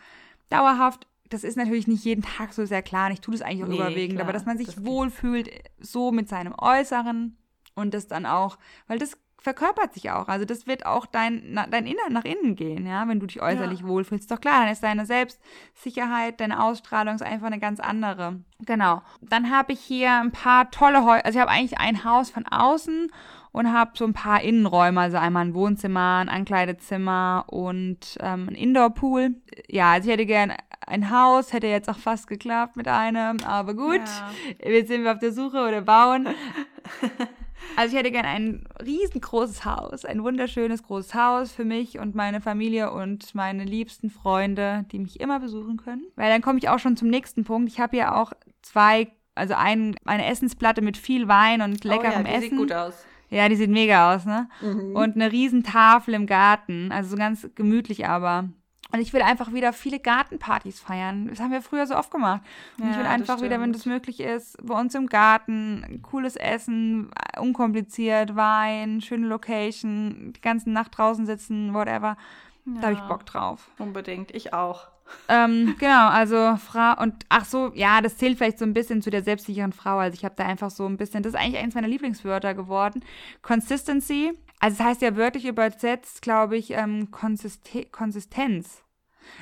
dauerhaft 0.49 1.07
das 1.29 1.43
ist 1.43 1.57
natürlich 1.57 1.87
nicht 1.87 2.03
jeden 2.05 2.23
Tag 2.23 2.53
so 2.53 2.65
sehr 2.65 2.81
klar. 2.81 3.07
Und 3.07 3.13
ich 3.13 3.21
tue 3.21 3.33
das 3.33 3.43
eigentlich 3.43 3.63
auch 3.63 3.67
nee, 3.67 3.75
überwiegend, 3.75 4.17
klar, 4.17 4.23
aber 4.23 4.33
dass 4.33 4.45
man 4.45 4.57
sich 4.57 4.65
das 4.65 4.83
wohlfühlt, 4.83 5.47
so 5.79 6.11
mit 6.11 6.27
seinem 6.27 6.55
Äußeren 6.57 7.37
und 7.79 7.93
das 7.93 8.07
dann 8.07 8.25
auch, 8.25 8.57
weil 8.87 8.99
das 8.99 9.17
verkörpert 9.41 9.93
sich 9.93 10.11
auch. 10.11 10.27
Also 10.27 10.45
das 10.45 10.67
wird 10.67 10.85
auch 10.85 11.05
dein, 11.05 11.57
dein 11.71 11.87
Innern 11.87 12.11
nach 12.11 12.25
innen 12.25 12.55
gehen, 12.55 12.85
ja, 12.85 13.07
wenn 13.07 13.19
du 13.19 13.25
dich 13.25 13.41
äußerlich 13.41 13.81
ja. 13.81 13.87
wohlfühlst. 13.87 14.29
Doch 14.29 14.41
klar, 14.41 14.61
dann 14.61 14.71
ist 14.71 14.83
deine 14.83 15.05
Selbstsicherheit, 15.05 16.39
deine 16.39 16.61
Ausstrahlung 16.63 17.15
ist 17.15 17.21
einfach 17.21 17.47
eine 17.47 17.59
ganz 17.59 17.79
andere. 17.79 18.41
Genau. 18.65 19.01
Dann 19.21 19.49
habe 19.49 19.73
ich 19.73 19.79
hier 19.79 20.13
ein 20.13 20.31
paar 20.31 20.69
tolle 20.71 21.05
Häuser, 21.05 21.25
also 21.25 21.37
ich 21.37 21.41
habe 21.41 21.51
eigentlich 21.51 21.79
ein 21.79 22.03
Haus 22.03 22.29
von 22.29 22.45
außen 22.45 23.11
und 23.51 23.73
habe 23.73 23.91
so 23.95 24.05
ein 24.05 24.13
paar 24.13 24.41
Innenräume, 24.41 24.99
also 25.01 25.17
einmal 25.17 25.45
ein 25.45 25.53
Wohnzimmer, 25.53 26.17
ein 26.17 26.29
Ankleidezimmer 26.29 27.45
und 27.47 28.17
ähm, 28.19 28.49
ein 28.49 28.55
Indoor-Pool. 28.55 29.35
Ja, 29.67 29.93
also 29.93 30.09
ich 30.09 30.13
hätte 30.13 30.25
gern 30.25 30.53
ein 30.85 31.09
Haus, 31.11 31.53
hätte 31.53 31.67
jetzt 31.67 31.89
auch 31.89 31.97
fast 31.97 32.27
geklappt 32.27 32.75
mit 32.75 32.87
einem, 32.87 33.37
aber 33.45 33.73
gut, 33.73 34.01
ja. 34.01 34.69
jetzt 34.69 34.89
sind 34.89 35.03
wir 35.03 35.13
auf 35.13 35.19
der 35.19 35.31
Suche 35.31 35.65
oder 35.65 35.81
bauen. 35.81 36.27
Also 37.75 37.93
ich 37.93 37.99
hätte 37.99 38.11
gern 38.11 38.25
ein 38.25 38.63
riesengroßes 38.83 39.65
Haus, 39.65 40.05
ein 40.05 40.23
wunderschönes 40.23 40.83
großes 40.83 41.13
Haus 41.13 41.51
für 41.51 41.65
mich 41.65 41.99
und 41.99 42.15
meine 42.15 42.41
Familie 42.41 42.91
und 42.91 43.33
meine 43.35 43.63
liebsten 43.63 44.09
Freunde, 44.09 44.85
die 44.91 44.99
mich 44.99 45.19
immer 45.19 45.39
besuchen 45.39 45.77
können. 45.77 46.05
Weil 46.15 46.29
dann 46.29 46.41
komme 46.41 46.59
ich 46.59 46.69
auch 46.69 46.79
schon 46.79 46.97
zum 46.97 47.09
nächsten 47.09 47.43
Punkt. 47.43 47.69
Ich 47.71 47.79
habe 47.79 47.97
ja 47.97 48.15
auch 48.21 48.33
zwei, 48.61 49.07
also 49.35 49.53
ein, 49.55 49.95
eine 50.05 50.25
Essensplatte 50.25 50.81
mit 50.81 50.97
viel 50.97 51.27
Wein 51.27 51.61
und 51.61 51.83
leckerem 51.83 52.11
oh 52.11 52.17
ja, 52.17 52.23
die 52.23 52.29
Essen. 52.29 52.41
Sieht 52.41 52.57
gut 52.57 52.73
aus. 52.73 53.05
Ja, 53.29 53.47
die 53.47 53.55
sieht 53.55 53.69
mega 53.69 54.15
aus, 54.15 54.25
ne? 54.25 54.49
Mhm. 54.61 54.95
Und 54.95 55.15
eine 55.15 55.31
riesen 55.31 55.63
Tafel 55.63 56.15
im 56.15 56.25
Garten, 56.25 56.91
also 56.91 57.11
so 57.11 57.15
ganz 57.15 57.47
gemütlich 57.53 58.07
aber. 58.07 58.49
Und 58.91 58.99
ich 58.99 59.13
will 59.13 59.21
einfach 59.21 59.53
wieder 59.53 59.71
viele 59.71 59.99
Gartenpartys 59.99 60.79
feiern. 60.79 61.27
Das 61.27 61.39
haben 61.39 61.51
wir 61.51 61.61
früher 61.61 61.85
so 61.85 61.95
oft 61.95 62.09
gemacht. 62.09 62.41
Und 62.79 62.85
ja, 62.85 62.91
ich 62.91 62.97
will 62.97 63.05
einfach 63.05 63.41
wieder, 63.41 63.61
wenn 63.61 63.71
das 63.71 63.85
möglich 63.85 64.19
ist, 64.19 64.57
bei 64.65 64.79
uns 64.79 64.95
im 64.95 65.07
Garten, 65.07 65.99
cooles 66.01 66.35
Essen, 66.35 67.11
unkompliziert, 67.39 68.35
Wein, 68.35 69.01
schöne 69.01 69.27
Location, 69.27 70.33
die 70.35 70.41
ganze 70.41 70.71
Nacht 70.71 70.97
draußen 70.97 71.27
sitzen, 71.27 71.73
whatever. 71.73 72.17
Ja, 72.65 72.73
da 72.73 72.81
habe 72.87 72.93
ich 72.93 72.99
Bock 73.01 73.25
drauf. 73.25 73.69
Unbedingt, 73.77 74.31
ich 74.31 74.53
auch. 74.53 74.87
Ähm, 75.27 75.75
genau, 75.79 76.07
also 76.09 76.57
Frau 76.57 77.01
und 77.01 77.25
ach 77.29 77.45
so, 77.45 77.71
ja, 77.73 78.01
das 78.01 78.17
zählt 78.17 78.37
vielleicht 78.37 78.59
so 78.59 78.65
ein 78.65 78.73
bisschen 78.73 79.01
zu 79.01 79.09
der 79.09 79.23
selbstsicheren 79.23 79.73
Frau. 79.73 79.97
Also 79.97 80.15
ich 80.15 80.25
habe 80.25 80.35
da 80.35 80.45
einfach 80.45 80.69
so 80.69 80.85
ein 80.85 80.97
bisschen, 80.97 81.23
das 81.23 81.33
ist 81.33 81.39
eigentlich 81.39 81.61
eines 81.61 81.75
meiner 81.75 81.87
Lieblingswörter 81.87 82.53
geworden. 82.53 83.03
Consistency 83.41 84.33
also 84.59 84.75
es 84.75 84.79
heißt 84.79 85.01
ja 85.01 85.15
wörtlich 85.15 85.45
übersetzt, 85.45 86.21
glaube 86.21 86.57
ich, 86.57 86.71
ähm, 86.71 87.11
Konsist 87.11 87.69
Konsistenz. 87.91 88.83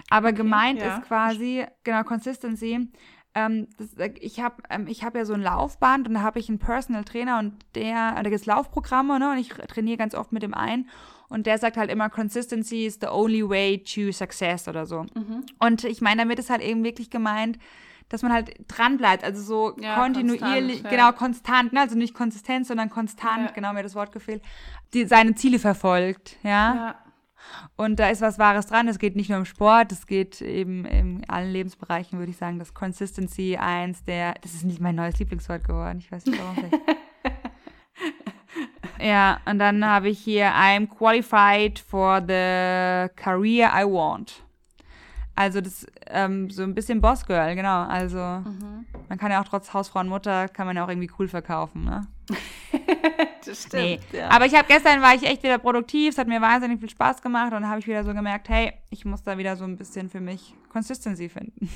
Aber 0.09 0.29
okay, 0.29 0.37
gemeint 0.37 0.79
ja. 0.79 0.97
ist 0.97 1.07
quasi, 1.07 1.65
genau, 1.83 2.03
Consistency. 2.03 2.89
Ähm, 3.35 3.67
das, 3.77 3.93
äh, 3.95 4.13
ich 4.19 4.39
habe 4.39 4.63
ähm, 4.69 4.87
hab 4.87 5.15
ja 5.15 5.25
so 5.25 5.33
ein 5.33 5.41
Laufband 5.41 6.07
und 6.07 6.15
da 6.15 6.21
habe 6.21 6.39
ich 6.39 6.49
einen 6.49 6.59
Personal 6.59 7.03
Trainer 7.03 7.39
und 7.39 7.53
der, 7.75 8.15
da 8.15 8.23
gibt 8.23 8.35
es 8.35 8.45
Laufprogramme, 8.45 9.19
ne? 9.19 9.31
Und 9.31 9.37
ich 9.37 9.49
trainiere 9.49 9.97
ganz 9.97 10.15
oft 10.15 10.31
mit 10.31 10.43
dem 10.43 10.53
ein. 10.53 10.89
Und 11.29 11.45
der 11.45 11.57
sagt 11.57 11.77
halt 11.77 11.91
immer, 11.91 12.09
Consistency 12.09 12.85
is 12.85 12.99
the 13.01 13.07
only 13.07 13.47
way 13.47 13.83
to 13.83 14.11
success 14.11 14.67
oder 14.67 14.85
so. 14.85 15.03
Mhm. 15.13 15.45
Und 15.59 15.83
ich 15.83 15.99
meine, 15.99 16.21
damit 16.21 16.39
ist 16.39 16.49
halt 16.49 16.61
eben 16.61 16.83
wirklich 16.83 17.09
gemeint, 17.09 17.59
dass 18.09 18.21
man 18.21 18.31
halt 18.31 18.55
dran 18.67 18.97
bleibt, 18.97 19.23
also 19.23 19.41
so 19.41 19.81
ja, 19.81 19.95
kontinuierlich, 19.95 20.83
konstant, 20.83 20.89
genau, 20.89 21.11
konstant, 21.11 21.73
ne? 21.73 21.81
also 21.81 21.97
nicht 21.97 22.13
Konsistenz, 22.13 22.69
sondern 22.69 22.89
konstant, 22.89 23.53
genau, 23.53 23.73
mir 23.73 23.83
das 23.83 23.95
Wort 23.95 24.11
gefehlt, 24.11 24.41
die 24.93 25.05
seine 25.05 25.35
Ziele 25.35 25.59
verfolgt, 25.59 26.37
ja? 26.43 26.75
ja. 26.75 26.95
Und 27.75 27.99
da 27.99 28.09
ist 28.09 28.21
was 28.21 28.39
Wahres 28.39 28.67
dran. 28.67 28.87
Es 28.87 28.99
geht 28.99 29.15
nicht 29.15 29.29
nur 29.29 29.37
im 29.37 29.45
Sport, 29.45 29.91
es 29.91 30.05
geht 30.07 30.41
eben 30.41 30.85
in 30.85 31.23
allen 31.29 31.51
Lebensbereichen, 31.51 32.19
würde 32.19 32.31
ich 32.31 32.37
sagen, 32.37 32.59
dass 32.59 32.73
Consistency 32.73 33.57
eins 33.57 34.03
der, 34.03 34.35
das 34.41 34.53
ist 34.53 34.65
nicht 34.65 34.81
mein 34.81 34.95
neues 34.95 35.19
Lieblingswort 35.19 35.63
geworden, 35.63 35.99
ich 35.99 36.11
weiß 36.11 36.25
nicht 36.25 36.39
warum. 36.39 36.71
ja, 39.01 39.39
und 39.45 39.59
dann 39.59 39.85
habe 39.85 40.09
ich 40.09 40.19
hier, 40.19 40.51
I'm 40.53 40.87
qualified 40.87 41.79
for 41.79 42.19
the 42.19 43.09
career 43.15 43.71
I 43.73 43.85
want. 43.85 44.43
Also 45.37 45.61
das 45.61 45.85
ähm, 46.07 46.49
so 46.49 46.63
ein 46.63 46.73
bisschen 46.73 46.99
Bossgirl, 46.99 47.53
genau. 47.53 47.83
Also 47.83 48.17
mhm. 48.17 48.87
man 49.07 49.19
kann 49.19 49.31
ja 49.31 49.39
auch 49.39 49.47
trotz 49.47 49.71
Hausfrau 49.71 49.99
und 49.99 50.07
Mutter 50.07 50.47
kann 50.47 50.65
man 50.65 50.75
ja 50.75 50.83
auch 50.83 50.89
irgendwie 50.89 51.11
cool 51.19 51.27
verkaufen, 51.27 51.85
ne? 51.85 52.07
das 53.45 53.65
stimmt. 53.65 53.83
Nee. 53.83 53.99
Ja. 54.13 54.29
Aber 54.31 54.47
ich 54.47 54.55
habe 54.55 54.67
gestern 54.67 54.99
war 55.03 55.13
ich 55.13 55.21
echt 55.21 55.43
wieder 55.43 55.59
produktiv, 55.59 56.13
es 56.13 56.17
hat 56.17 56.27
mir 56.27 56.41
wahnsinnig 56.41 56.79
viel 56.79 56.89
Spaß 56.89 57.21
gemacht 57.21 57.53
und 57.53 57.61
dann 57.61 57.69
habe 57.69 57.79
ich 57.79 57.85
wieder 57.85 58.03
so 58.03 58.15
gemerkt, 58.15 58.49
hey, 58.49 58.73
ich 58.89 59.05
muss 59.05 59.21
da 59.21 59.37
wieder 59.37 59.55
so 59.55 59.63
ein 59.63 59.77
bisschen 59.77 60.09
für 60.09 60.21
mich 60.21 60.55
Consistency 60.69 61.29
finden. 61.29 61.69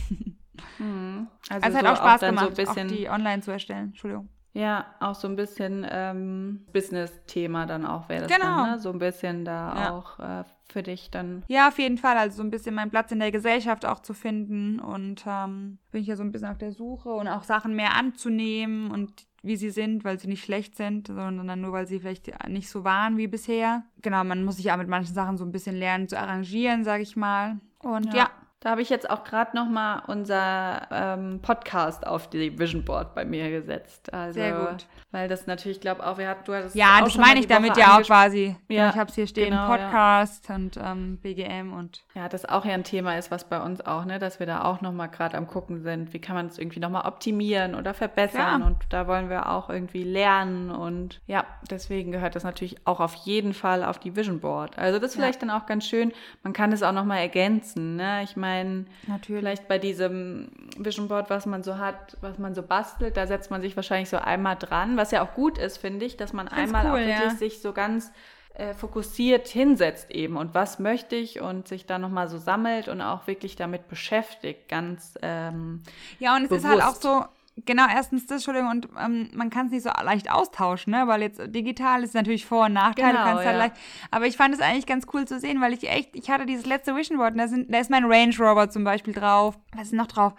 Mhm. 0.80 1.28
Also, 1.50 1.64
also 1.64 1.78
es 1.78 1.84
hat 1.84 1.86
so 1.86 1.92
auch 1.92 1.98
Spaß 1.98 2.24
auch 2.24 2.28
gemacht, 2.30 2.56
so 2.56 2.64
auch 2.64 2.88
die 2.88 3.10
online 3.10 3.44
zu 3.44 3.52
erstellen. 3.52 3.90
Entschuldigung. 3.90 4.28
Ja, 4.54 4.86
auch 5.00 5.16
so 5.16 5.28
ein 5.28 5.36
bisschen 5.36 5.86
ähm, 5.90 6.66
Business-Thema 6.74 7.66
dann 7.66 7.86
auch 7.86 8.10
wäre 8.10 8.28
das 8.28 8.32
genau. 8.32 8.58
dann, 8.58 8.72
ne? 8.72 8.80
So 8.80 8.92
ein 8.92 9.00
bisschen 9.00 9.46
da 9.46 9.76
ja. 9.76 9.92
auch 9.92 10.20
äh, 10.20 10.44
für 10.70 10.84
dich 10.84 11.10
dann. 11.10 11.44
Ja, 11.48 11.70
auf 11.70 11.80
jeden 11.80 11.98
Fall. 11.98 12.18
Also 12.18 12.38
so 12.38 12.44
ein 12.44 12.52
bisschen 12.52 12.76
meinen 12.76 12.92
Platz 12.92 13.12
in 13.12 13.20
der 13.20 13.32
Gesellschaft 13.32 13.86
auch 13.86 14.02
zu 14.02 14.14
finden. 14.14 14.80
Und 14.80 15.24
ähm, 15.26 15.78
bin 15.92 16.02
ich 16.02 16.08
ja 16.08 16.18
so 16.18 16.24
ein 16.24 16.32
bisschen 16.32 16.50
auf 16.50 16.58
der 16.58 16.74
Suche 16.74 17.10
und 17.10 17.28
auch 17.28 17.44
Sachen 17.44 17.76
mehr 17.76 17.96
anzunehmen 17.96 18.92
und 18.92 19.26
wie 19.44 19.56
sie 19.56 19.72
sind, 19.72 20.04
weil 20.04 20.20
sie 20.20 20.28
nicht 20.28 20.44
schlecht 20.44 20.76
sind, 20.76 21.08
sondern 21.08 21.62
nur, 21.62 21.72
weil 21.72 21.88
sie 21.88 22.00
vielleicht 22.00 22.32
nicht 22.48 22.70
so 22.70 22.84
waren 22.84 23.18
wie 23.18 23.28
bisher. 23.28 23.84
Genau, 24.02 24.24
man 24.24 24.44
muss 24.44 24.58
sich 24.58 24.66
ja 24.66 24.78
mit 24.78 24.88
manchen 24.88 25.16
Sachen 25.16 25.38
so 25.38 25.46
ein 25.46 25.52
bisschen 25.52 25.76
lernen 25.76 26.08
zu 26.08 26.20
arrangieren, 26.20 26.84
sag 26.84 27.02
ich 27.02 27.16
mal. 27.16 27.60
Und 27.80 28.14
ja, 28.14 28.20
ja 28.20 28.30
da 28.62 28.70
habe 28.70 28.84
ich 28.84 28.92
jetzt 28.92 29.10
auch 29.10 29.24
gerade 29.24 29.56
noch 29.58 29.68
mal 29.68 30.04
unser 30.06 30.88
ähm, 30.92 31.40
Podcast 31.42 32.06
auf 32.06 32.30
die 32.30 32.60
Vision 32.60 32.86
Board 32.86 33.16
bei 33.16 33.26
mir 33.26 33.50
gesetzt. 33.50 34.14
Also, 34.14 34.40
Sehr 34.40 34.54
gut. 34.54 34.86
Weil 35.10 35.28
das 35.28 35.48
natürlich, 35.48 35.78
ich 35.78 35.82
glaube 35.82 36.06
auch, 36.06 36.20
wir 36.20 36.30
hatten, 36.30 36.46
du 36.46 36.54
hattest 36.54 36.76
Ja, 36.76 37.02
das 37.02 37.18
meine 37.18 37.40
ich 37.40 37.48
damit 37.48 37.76
ja 37.76 37.98
auch 37.98 38.04
quasi. 38.04 38.56
Ja, 38.70 38.92
ich 38.92 38.96
habe 38.96 39.10
es 39.10 39.16
hier 39.16 39.26
stehen, 39.26 39.50
genau, 39.50 39.68
Podcast 39.68 40.48
ja. 40.48 40.56
und 40.56 40.78
ähm, 40.78 41.18
BGM 41.18 41.74
und. 41.74 42.04
Ja, 42.14 42.30
das 42.30 42.46
auch 42.46 42.64
ja 42.64 42.74
ein 42.74 42.84
Thema 42.84 43.18
ist, 43.18 43.32
was 43.32 43.46
bei 43.46 43.60
uns 43.60 43.84
auch, 43.84 44.06
ne, 44.06 44.20
dass 44.20 44.40
wir 44.40 44.46
da 44.46 44.64
auch 44.64 44.82
noch 44.82 44.94
mal 44.94 45.08
gerade 45.08 45.38
am 45.38 45.48
gucken 45.48 45.82
sind, 45.82 46.14
wie 46.14 46.22
kann 46.22 46.36
man 46.36 46.46
es 46.46 46.60
irgendwie 46.60 46.80
noch 46.80 46.92
mal 46.92 47.08
optimieren 47.08 47.74
oder 47.74 47.96
verbessern. 47.96 48.62
Ja. 48.62 48.68
Und 48.68 48.78
da 48.90 49.08
wollen 49.08 49.32
wir 49.32 49.50
auch 49.50 49.72
irgendwie 49.72 50.04
lernen. 50.04 50.70
Und 50.70 51.20
ja, 51.26 51.46
deswegen 51.72 52.12
gehört 52.12 52.36
das 52.36 52.44
natürlich 52.44 52.86
auch 52.86 53.00
auf 53.00 53.16
jeden 53.16 53.56
Fall 53.56 53.84
auf 53.84 53.98
die 53.98 54.16
Vision 54.16 54.40
Board. 54.40 54.78
Also 54.78 55.00
das 55.00 55.10
ist 55.10 55.16
vielleicht 55.16 55.42
dann 55.42 55.50
auch 55.50 55.66
ganz 55.66 55.88
schön. 55.88 56.14
Man 56.44 56.54
kann 56.54 56.72
es 56.72 56.84
auch 56.84 56.94
noch 56.94 57.06
mal 57.06 57.18
ergänzen. 57.18 57.96
Ne? 57.96 58.22
Ich 58.22 58.38
meine, 58.38 58.51
meine, 58.52 58.86
vielleicht 59.26 59.68
bei 59.68 59.78
diesem 59.78 60.50
Vision 60.78 61.08
Board, 61.08 61.30
was 61.30 61.46
man 61.46 61.64
so 61.64 61.78
hat, 61.78 62.18
was 62.22 62.38
man 62.38 62.54
so 62.54 62.64
bastelt, 62.64 63.18
da 63.18 63.28
setzt 63.28 63.52
man 63.52 63.62
sich 63.62 63.76
wahrscheinlich 63.76 64.10
so 64.10 64.18
einmal 64.18 64.56
dran, 64.56 64.98
was 64.98 65.12
ja 65.12 65.24
auch 65.24 65.34
gut 65.34 65.58
ist, 65.58 65.78
finde 65.78 66.06
ich, 66.06 66.18
dass 66.18 66.34
man 66.34 66.48
einmal 66.48 66.86
cool, 66.86 66.92
auch 66.92 66.96
wirklich 66.98 67.20
ja. 67.20 67.30
sich 67.32 67.62
so 67.62 67.74
ganz 67.74 68.12
äh, 68.54 68.74
fokussiert 68.74 69.48
hinsetzt 69.48 70.12
eben 70.12 70.38
und 70.38 70.54
was 70.54 70.78
möchte 70.80 71.16
ich 71.16 71.42
und 71.42 71.68
sich 71.68 71.86
dann 71.86 72.02
nochmal 72.02 72.28
so 72.28 72.38
sammelt 72.38 72.88
und 72.88 73.02
auch 73.02 73.28
wirklich 73.28 73.56
damit 73.56 73.88
beschäftigt, 73.88 74.68
ganz 74.68 75.18
ähm, 75.22 75.84
Ja, 76.20 76.36
und 76.36 76.44
es 76.44 76.50
bewusst. 76.50 76.66
ist 76.66 76.72
halt 76.72 76.84
auch 76.84 76.96
so, 76.96 77.26
Genau, 77.58 77.86
erstens 77.88 78.26
das, 78.26 78.38
Entschuldigung, 78.38 78.70
und 78.70 78.88
ähm, 78.98 79.30
man 79.34 79.50
kann 79.50 79.68
es 79.68 79.72
nicht 79.74 79.84
so 79.84 79.90
leicht 80.04 80.32
austauschen, 80.32 80.92
ne? 80.92 81.08
weil 81.08 81.22
jetzt 81.22 81.40
digital 81.48 82.02
ist 82.04 82.14
natürlich 82.14 82.46
Vor- 82.46 82.66
und 82.66 82.74
Nachteil. 82.74 83.12
Genau, 83.12 83.24
halt 83.26 83.40
ja. 83.40 83.46
halt 83.46 83.58
leicht, 83.58 83.76
aber 84.10 84.26
ich 84.26 84.38
fand 84.38 84.56
es 84.56 84.62
eigentlich 84.62 84.86
ganz 84.86 85.06
cool 85.14 85.26
zu 85.26 85.40
sehen, 85.40 85.60
weil 85.60 85.74
ich 85.74 85.88
echt, 85.88 86.16
ich 86.16 86.30
hatte 86.30 86.46
dieses 86.46 86.66
letzte 86.66 86.96
Vision 86.96 87.18
Board, 87.18 87.38
da, 87.38 87.48
sind, 87.48 87.72
da 87.72 87.80
ist 87.80 87.90
mein 87.90 88.06
Range 88.06 88.34
Rover 88.40 88.70
zum 88.70 88.84
Beispiel 88.84 89.14
drauf. 89.14 89.60
Was 89.76 89.88
ist 89.88 89.94
noch 89.94 90.08
drauf? 90.08 90.34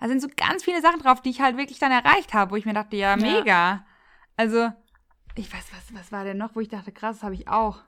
Da 0.00 0.08
sind 0.08 0.20
so 0.20 0.28
ganz 0.36 0.62
viele 0.62 0.80
Sachen 0.80 1.00
drauf, 1.00 1.22
die 1.22 1.30
ich 1.30 1.40
halt 1.40 1.56
wirklich 1.56 1.78
dann 1.78 1.90
erreicht 1.90 2.34
habe, 2.34 2.52
wo 2.52 2.56
ich 2.56 2.66
mir 2.66 2.74
dachte, 2.74 2.96
ja, 2.96 3.16
mega. 3.16 3.44
Ja. 3.46 3.84
Also, 4.36 4.70
ich 5.34 5.52
weiß, 5.52 5.64
was, 5.72 5.98
was 5.98 6.12
war 6.12 6.24
denn 6.24 6.36
noch, 6.36 6.54
wo 6.54 6.60
ich 6.60 6.68
dachte, 6.68 6.92
krass, 6.92 7.16
das 7.16 7.22
habe 7.24 7.34
ich 7.34 7.48
auch. 7.48 7.80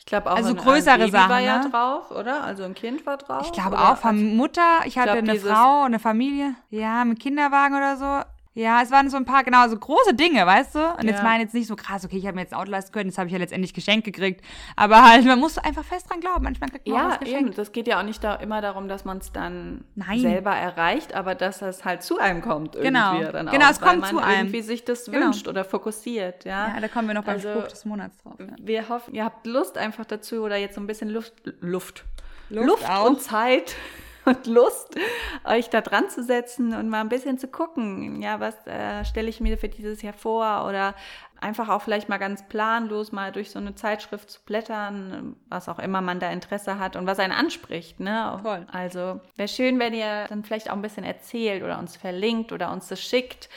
Ich 0.00 0.06
glaube 0.06 0.32
auch 0.32 0.36
also 0.36 0.54
größere 0.54 0.96
Baby 0.96 1.10
Sachen, 1.10 1.30
war 1.30 1.40
ja 1.40 1.58
ne? 1.58 1.70
drauf, 1.70 2.10
oder? 2.10 2.42
Also 2.42 2.64
ein 2.64 2.72
Kind 2.72 3.04
war 3.04 3.18
drauf. 3.18 3.42
Ich 3.44 3.52
glaube 3.52 3.78
auch 3.78 3.98
von 3.98 4.34
Mutter. 4.34 4.80
Ich 4.86 4.98
hatte 4.98 5.18
ich 5.18 5.24
glaub, 5.24 5.28
eine 5.28 5.38
Frau, 5.38 5.82
eine 5.82 5.98
Familie, 5.98 6.54
ja, 6.70 7.04
mit 7.04 7.20
Kinderwagen 7.20 7.76
oder 7.76 7.96
so. 7.98 8.29
Ja, 8.52 8.82
es 8.82 8.90
waren 8.90 9.08
so 9.08 9.16
ein 9.16 9.24
paar, 9.24 9.44
genau, 9.44 9.68
so 9.68 9.76
große 9.76 10.14
Dinge, 10.14 10.44
weißt 10.44 10.74
du? 10.74 10.78
Und 10.80 11.04
ja. 11.04 11.10
jetzt 11.10 11.22
meine 11.22 11.44
jetzt 11.44 11.54
nicht 11.54 11.68
so 11.68 11.76
krass, 11.76 12.04
okay, 12.04 12.16
ich 12.16 12.26
habe 12.26 12.34
mir 12.34 12.42
jetzt 12.42 12.52
ein 12.52 12.58
Auto 12.58 12.70
leisten 12.72 12.90
können, 12.90 13.08
das 13.08 13.16
habe 13.16 13.28
ich 13.28 13.32
ja 13.32 13.38
letztendlich 13.38 13.72
geschenkt 13.74 14.04
gekriegt. 14.04 14.44
Aber 14.74 15.08
halt, 15.08 15.24
man 15.24 15.38
muss 15.38 15.56
einfach 15.56 15.84
fest 15.84 16.10
dran 16.10 16.20
glauben. 16.20 16.42
Manchmal 16.42 16.68
kriegt 16.70 16.88
man 16.88 16.96
ja, 16.96 17.10
was 17.10 17.20
geschenkt. 17.20 17.42
Eben. 17.42 17.54
Das 17.54 17.70
geht 17.70 17.86
ja 17.86 18.00
auch 18.00 18.02
nicht 18.02 18.24
da, 18.24 18.34
immer 18.34 18.60
darum, 18.60 18.88
dass 18.88 19.04
man 19.04 19.18
es 19.18 19.30
dann 19.30 19.84
Nein. 19.94 20.18
selber 20.18 20.50
erreicht, 20.50 21.14
aber 21.14 21.36
dass 21.36 21.62
es 21.62 21.84
halt 21.84 22.02
zu 22.02 22.18
einem 22.18 22.42
kommt 22.42 22.74
irgendwie. 22.74 22.88
Genau, 22.88 23.30
dann 23.30 23.46
genau 23.46 23.66
auch, 23.66 23.70
es 23.70 23.80
kommt 23.80 24.06
zu 24.06 24.18
einem. 24.18 24.46
irgendwie 24.46 24.62
sich 24.62 24.84
das 24.84 25.04
genau. 25.04 25.26
wünscht 25.26 25.46
oder 25.46 25.64
fokussiert, 25.64 26.44
ja. 26.44 26.74
Ja, 26.74 26.80
da 26.80 26.88
kommen 26.88 27.06
wir 27.06 27.14
noch 27.14 27.24
beim 27.24 27.36
also, 27.36 27.52
Spruch 27.52 27.68
des 27.68 27.84
Monats 27.84 28.16
drauf. 28.18 28.34
Ja. 28.40 28.46
Wir 28.60 28.88
hoffen, 28.88 29.14
ihr 29.14 29.24
habt 29.24 29.46
Lust 29.46 29.78
einfach 29.78 30.04
dazu 30.04 30.42
oder 30.42 30.56
jetzt 30.56 30.74
so 30.74 30.80
ein 30.80 30.88
bisschen 30.88 31.10
Luft, 31.10 31.34
Luft, 31.60 32.04
Luft, 32.48 32.66
Luft 32.66 33.06
und 33.06 33.20
Zeit 33.22 33.76
und 34.30 34.46
Lust, 34.46 34.96
euch 35.44 35.70
da 35.70 35.80
dran 35.80 36.08
zu 36.08 36.22
setzen 36.22 36.74
und 36.74 36.88
mal 36.88 37.00
ein 37.00 37.08
bisschen 37.08 37.38
zu 37.38 37.48
gucken, 37.48 38.22
ja, 38.22 38.40
was 38.40 38.66
äh, 38.66 39.04
stelle 39.04 39.28
ich 39.28 39.40
mir 39.40 39.58
für 39.58 39.68
dieses 39.68 40.02
Jahr 40.02 40.12
vor 40.12 40.66
oder 40.68 40.94
einfach 41.40 41.68
auch 41.68 41.82
vielleicht 41.82 42.08
mal 42.08 42.18
ganz 42.18 42.46
planlos 42.48 43.12
mal 43.12 43.32
durch 43.32 43.50
so 43.50 43.58
eine 43.58 43.74
Zeitschrift 43.74 44.30
zu 44.30 44.40
blättern, 44.44 45.36
was 45.48 45.68
auch 45.68 45.78
immer 45.78 46.00
man 46.00 46.20
da 46.20 46.30
Interesse 46.30 46.78
hat 46.78 46.96
und 46.96 47.06
was 47.06 47.18
einen 47.18 47.32
anspricht. 47.32 47.98
Ne? 48.00 48.38
Voll. 48.42 48.66
Also 48.70 49.20
wäre 49.36 49.48
schön, 49.48 49.78
wenn 49.78 49.94
ihr 49.94 50.26
dann 50.28 50.44
vielleicht 50.44 50.70
auch 50.70 50.74
ein 50.74 50.82
bisschen 50.82 51.04
erzählt 51.04 51.62
oder 51.62 51.78
uns 51.78 51.96
verlinkt 51.96 52.52
oder 52.52 52.70
uns 52.72 52.88
das 52.88 53.00
schickt 53.00 53.48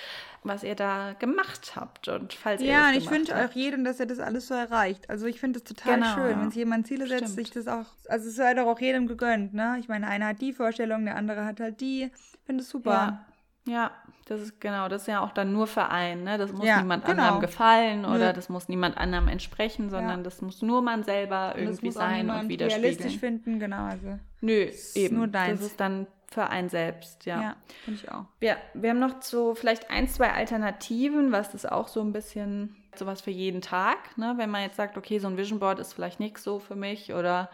was 0.44 0.64
ihr 0.64 0.76
da 0.76 1.14
gemacht 1.14 1.74
habt 1.76 2.08
und 2.08 2.34
falls 2.34 2.62
ja, 2.62 2.68
ihr 2.68 2.74
Ja, 2.74 2.88
und 2.89 2.96
ich 2.96 3.10
wünsche 3.10 3.36
auch 3.36 3.52
jedem, 3.52 3.84
dass 3.84 4.00
er 4.00 4.06
das 4.06 4.20
alles 4.20 4.48
so 4.48 4.54
erreicht. 4.54 5.10
Also 5.10 5.26
ich 5.26 5.39
finde 5.39 5.60
es 5.60 5.64
total 5.64 5.96
genau, 5.96 6.14
schön, 6.16 6.39
wenn 6.39 6.50
sich 6.50 6.58
jemand 6.58 6.88
Ziele 6.88 7.08
setzt, 7.08 7.34
Stimmt. 7.34 7.36
sich 7.36 7.52
das 7.52 7.68
auch, 7.68 7.86
also 8.08 8.28
es 8.28 8.36
sei 8.36 8.54
doch 8.54 8.68
auch 8.68 8.80
jedem 8.80 9.08
gegönnt, 9.08 9.54
ne? 9.54 9.78
Ich 9.80 9.88
meine, 9.88 10.08
einer 10.08 10.28
hat 10.28 10.41
die 10.41 10.54
Vorstellung, 10.54 11.06
der 11.06 11.16
andere 11.16 11.46
hat 11.46 11.60
halt 11.60 11.82
die. 11.82 12.04
Ich 12.04 12.46
finde 12.46 12.64
es 12.64 12.70
super. 12.70 12.91
Ja. 12.91 13.26
Ja, 13.66 13.91
das 14.26 14.41
ist 14.41 14.60
genau, 14.60 14.89
das 14.89 15.04
ist 15.04 15.08
ja 15.08 15.22
auch 15.22 15.32
dann 15.32 15.54
nur 15.54 15.68
Verein, 15.68 16.24
ne? 16.24 16.38
Das 16.38 16.52
muss 16.52 16.66
ja, 16.66 16.82
niemand 16.82 17.06
genau. 17.06 17.22
anderem 17.22 17.41
gefallen 17.41 18.04
oder 18.04 18.28
Nö. 18.28 18.34
das 18.34 18.50
muss 18.50 18.68
niemand 18.68 18.98
anderem 18.98 19.30
entsprechen, 19.30 19.89
sondern 19.89 20.20
ja. 20.20 20.24
das 20.24 20.41
muss 20.41 20.62
nur 20.62 20.82
man 20.82 21.04
selber 21.04 21.54
irgendwie 21.56 21.91
sein 21.91 22.30
und 22.30 22.50
widerspiegeln. 22.50 22.82
realistisch 22.82 23.18
finden, 23.20 23.60
genau. 23.60 23.86
Also 23.86 24.20
Nö, 24.41 24.70
eben. 24.96 25.16
Nur 25.16 25.28
deins. 25.28 25.62
Das 25.62 25.70
ist 25.70 25.80
dann 25.80 26.08
für 26.34 26.50
einen 26.50 26.70
selbst, 26.70 27.26
ja. 27.26 27.42
Ja, 27.42 27.56
finde 27.84 28.00
ich 28.02 28.12
auch. 28.12 28.26
Ja, 28.42 28.58
wir 28.74 28.90
haben 28.90 29.00
noch 29.00 29.22
so 29.22 29.56
vielleicht 29.56 29.90
ein, 29.90 30.08
zwei 30.08 30.32
Alternativen, 30.32 31.32
was 31.32 31.52
das 31.52 31.66
auch 31.66 31.88
so 31.88 32.02
ein 32.02 32.14
bisschen 32.14 32.76
sowas 32.96 33.22
für 33.22 33.32
jeden 33.32 33.62
Tag, 33.62 34.18
ne? 34.18 34.34
Wenn 34.38 34.50
man 34.50 34.62
jetzt 34.62 34.76
sagt, 34.76 34.98
okay, 34.98 35.20
so 35.20 35.28
ein 35.28 35.38
Vision 35.38 35.60
Board 35.60 35.80
ist 35.80 35.94
vielleicht 35.94 36.20
nichts 36.20 36.44
so 36.44 36.60
für 36.60 36.76
mich 36.76 37.14
oder 37.14 37.50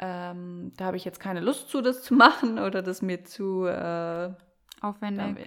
ähm, 0.00 0.72
da 0.76 0.86
habe 0.86 0.96
ich 0.96 1.04
jetzt 1.04 1.20
keine 1.20 1.40
Lust 1.40 1.68
zu, 1.68 1.82
das 1.82 2.02
zu 2.02 2.14
machen 2.26 2.58
oder 2.58 2.82
das 2.82 3.02
mir 3.02 3.24
zu 3.24 3.66
äh, 3.66 4.30
aufwendig. 4.80 5.46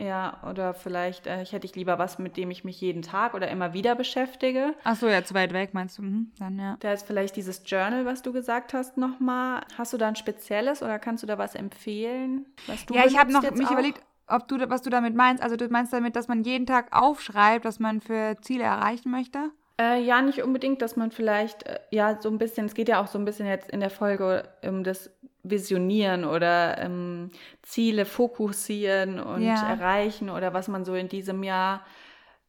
Ja, 0.00 0.38
oder 0.48 0.72
vielleicht 0.72 1.26
äh, 1.26 1.44
hätte 1.44 1.66
ich 1.66 1.76
lieber 1.76 1.98
was, 1.98 2.18
mit 2.18 2.36
dem 2.38 2.50
ich 2.50 2.64
mich 2.64 2.80
jeden 2.80 3.02
Tag 3.02 3.34
oder 3.34 3.48
immer 3.48 3.74
wieder 3.74 3.94
beschäftige. 3.94 4.74
Ach 4.82 4.96
so, 4.96 5.08
ja, 5.08 5.22
zu 5.22 5.34
weit 5.34 5.52
weg 5.52 5.74
meinst 5.74 5.98
du? 5.98 6.02
Mhm, 6.02 6.32
dann 6.38 6.58
ja. 6.58 6.76
Da 6.80 6.92
ist 6.92 7.06
vielleicht 7.06 7.36
dieses 7.36 7.62
Journal, 7.66 8.06
was 8.06 8.22
du 8.22 8.32
gesagt 8.32 8.72
hast, 8.72 8.96
nochmal. 8.96 9.60
Hast 9.76 9.92
du 9.92 9.98
da 9.98 10.08
ein 10.08 10.16
spezielles 10.16 10.82
oder 10.82 10.98
kannst 10.98 11.22
du 11.22 11.26
da 11.26 11.36
was 11.36 11.54
empfehlen? 11.54 12.46
Was 12.66 12.86
du 12.86 12.94
ja, 12.94 13.04
ich 13.04 13.18
habe 13.18 13.30
noch 13.30 13.42
mich 13.42 13.66
auch? 13.66 13.72
überlegt, 13.72 14.00
ob 14.26 14.48
du, 14.48 14.56
was 14.70 14.82
du 14.82 14.90
damit 14.90 15.14
meinst. 15.14 15.42
Also 15.42 15.56
du 15.56 15.68
meinst 15.68 15.92
damit, 15.92 16.16
dass 16.16 16.28
man 16.28 16.44
jeden 16.44 16.64
Tag 16.64 16.96
aufschreibt, 16.96 17.64
was 17.64 17.78
man 17.78 18.00
für 18.00 18.36
Ziele 18.40 18.64
erreichen 18.64 19.10
möchte? 19.10 19.50
Äh, 19.80 20.02
ja, 20.02 20.20
nicht 20.20 20.42
unbedingt, 20.42 20.82
dass 20.82 20.96
man 20.96 21.10
vielleicht, 21.10 21.66
äh, 21.66 21.78
ja, 21.90 22.20
so 22.20 22.28
ein 22.28 22.36
bisschen, 22.36 22.66
es 22.66 22.74
geht 22.74 22.88
ja 22.88 23.02
auch 23.02 23.06
so 23.06 23.18
ein 23.18 23.24
bisschen 23.24 23.46
jetzt 23.46 23.70
in 23.70 23.80
der 23.80 23.88
Folge 23.88 24.48
um 24.62 24.84
das 24.84 25.10
visionieren 25.42 26.24
oder 26.24 26.78
ähm, 26.78 27.30
Ziele 27.62 28.04
fokussieren 28.04 29.20
und 29.20 29.42
ja. 29.42 29.68
erreichen 29.68 30.30
oder 30.30 30.52
was 30.52 30.68
man 30.68 30.84
so 30.84 30.94
in 30.94 31.08
diesem 31.08 31.42
Jahr 31.42 31.84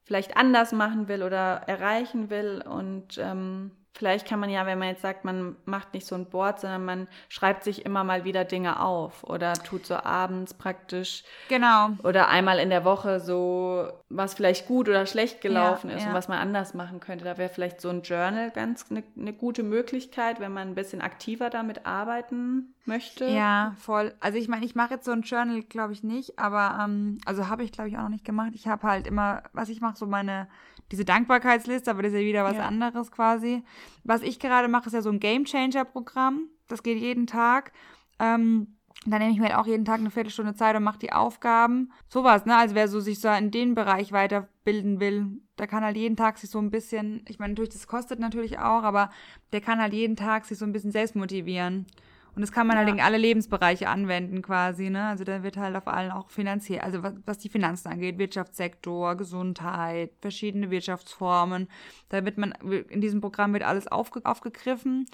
vielleicht 0.03 0.35
anders 0.35 0.71
machen 0.71 1.07
will 1.07 1.23
oder 1.23 1.61
erreichen 1.67 2.29
will. 2.29 2.63
Und 2.67 3.17
ähm, 3.17 3.71
Vielleicht 3.93 4.25
kann 4.25 4.39
man 4.39 4.49
ja, 4.49 4.65
wenn 4.65 4.79
man 4.79 4.87
jetzt 4.87 5.01
sagt, 5.01 5.25
man 5.25 5.57
macht 5.65 5.93
nicht 5.93 6.07
so 6.07 6.15
ein 6.15 6.25
Board, 6.25 6.61
sondern 6.61 6.85
man 6.85 7.07
schreibt 7.27 7.63
sich 7.63 7.85
immer 7.85 8.03
mal 8.03 8.23
wieder 8.23 8.45
Dinge 8.45 8.79
auf 8.79 9.23
oder 9.25 9.53
tut 9.53 9.85
so 9.85 9.95
abends 9.95 10.53
praktisch. 10.53 11.23
Genau. 11.49 11.89
Oder 12.03 12.29
einmal 12.29 12.59
in 12.59 12.69
der 12.69 12.85
Woche 12.85 13.19
so, 13.19 13.89
was 14.09 14.33
vielleicht 14.33 14.65
gut 14.65 14.87
oder 14.87 15.05
schlecht 15.05 15.41
gelaufen 15.41 15.89
ja, 15.89 15.97
ist 15.97 16.03
ja. 16.03 16.09
und 16.09 16.15
was 16.15 16.29
man 16.29 16.39
anders 16.39 16.73
machen 16.73 17.01
könnte. 17.01 17.25
Da 17.25 17.37
wäre 17.37 17.49
vielleicht 17.49 17.81
so 17.81 17.89
ein 17.89 18.01
Journal 18.01 18.51
ganz 18.51 18.85
eine 18.89 19.03
ne 19.15 19.33
gute 19.33 19.61
Möglichkeit, 19.61 20.39
wenn 20.39 20.53
man 20.53 20.69
ein 20.69 20.75
bisschen 20.75 21.01
aktiver 21.01 21.49
damit 21.49 21.85
arbeiten 21.85 22.73
möchte. 22.85 23.25
Ja, 23.25 23.75
voll. 23.77 24.13
Also 24.21 24.37
ich 24.37 24.47
meine, 24.47 24.65
ich 24.65 24.73
mache 24.73 24.95
jetzt 24.95 25.05
so 25.05 25.11
ein 25.11 25.21
Journal, 25.21 25.63
glaube 25.63 25.93
ich 25.93 26.01
nicht, 26.01 26.39
aber 26.39 26.81
ähm, 26.81 27.19
also 27.25 27.49
habe 27.49 27.63
ich, 27.63 27.71
glaube 27.71 27.89
ich, 27.89 27.97
auch 27.97 28.03
noch 28.03 28.09
nicht 28.09 28.25
gemacht. 28.25 28.51
Ich 28.53 28.67
habe 28.67 28.87
halt 28.87 29.05
immer, 29.05 29.43
was 29.53 29.69
ich 29.69 29.81
mache, 29.81 29.97
so 29.97 30.05
meine 30.05 30.47
diese 30.91 31.05
Dankbarkeitsliste, 31.05 31.89
aber 31.89 32.03
das 32.03 32.11
ist 32.11 32.19
ja 32.19 32.25
wieder 32.25 32.43
was 32.43 32.57
ja. 32.57 32.65
anderes 32.65 33.11
quasi. 33.11 33.63
Was 34.03 34.21
ich 34.21 34.39
gerade 34.39 34.67
mache, 34.67 34.87
ist 34.87 34.93
ja 34.93 35.01
so 35.01 35.09
ein 35.09 35.19
Game 35.19 35.45
Changer 35.45 35.85
Programm. 35.85 36.49
Das 36.67 36.83
geht 36.83 36.99
jeden 36.99 37.27
Tag. 37.27 37.71
Ähm, 38.19 38.77
da 39.05 39.17
nehme 39.17 39.31
ich 39.31 39.39
mir 39.39 39.45
halt 39.45 39.55
auch 39.55 39.65
jeden 39.65 39.85
Tag 39.85 39.99
eine 39.99 40.11
Viertelstunde 40.11 40.53
Zeit 40.53 40.75
und 40.75 40.83
mache 40.83 40.99
die 40.99 41.11
Aufgaben. 41.11 41.91
Sowas, 42.07 42.45
ne? 42.45 42.55
Also 42.55 42.75
wer 42.75 42.87
so 42.87 42.99
sich 42.99 43.19
so 43.19 43.29
in 43.29 43.49
den 43.49 43.73
Bereich 43.73 44.11
weiterbilden 44.11 44.99
will, 44.99 45.41
der 45.57 45.67
kann 45.67 45.83
halt 45.83 45.97
jeden 45.97 46.15
Tag 46.15 46.37
sich 46.37 46.49
so 46.49 46.59
ein 46.59 46.69
bisschen, 46.69 47.25
ich 47.27 47.39
meine, 47.39 47.53
natürlich, 47.53 47.73
das 47.73 47.87
kostet 47.87 48.19
natürlich 48.19 48.59
auch, 48.59 48.83
aber 48.83 49.09
der 49.53 49.61
kann 49.61 49.79
halt 49.79 49.93
jeden 49.93 50.15
Tag 50.15 50.45
sich 50.45 50.57
so 50.57 50.65
ein 50.65 50.71
bisschen 50.71 50.91
selbst 50.91 51.15
motivieren. 51.15 51.87
Und 52.33 52.41
das 52.41 52.51
kann 52.51 52.65
man 52.65 52.77
halt 52.77 52.87
ja. 52.87 52.93
halt 52.93 52.99
in 52.99 53.05
alle 53.05 53.17
Lebensbereiche 53.17 53.89
anwenden 53.89 54.41
quasi, 54.41 54.89
ne? 54.89 55.07
Also 55.07 55.25
da 55.25 55.43
wird 55.43 55.57
halt 55.57 55.75
auf 55.75 55.87
allen 55.87 56.11
auch 56.11 56.29
finanziell, 56.29 56.79
also 56.79 57.03
was, 57.03 57.13
was 57.25 57.39
die 57.39 57.49
Finanzen 57.49 57.89
angeht, 57.89 58.17
Wirtschaftssektor, 58.17 59.15
Gesundheit, 59.15 60.11
verschiedene 60.21 60.71
Wirtschaftsformen. 60.71 61.67
Da 62.07 62.23
wird 62.23 62.37
man, 62.37 62.53
in 62.89 63.01
diesem 63.01 63.19
Programm 63.19 63.51
wird 63.53 63.63
alles 63.63 63.87
aufge, 63.87 64.21
aufgegriffen 64.23 65.07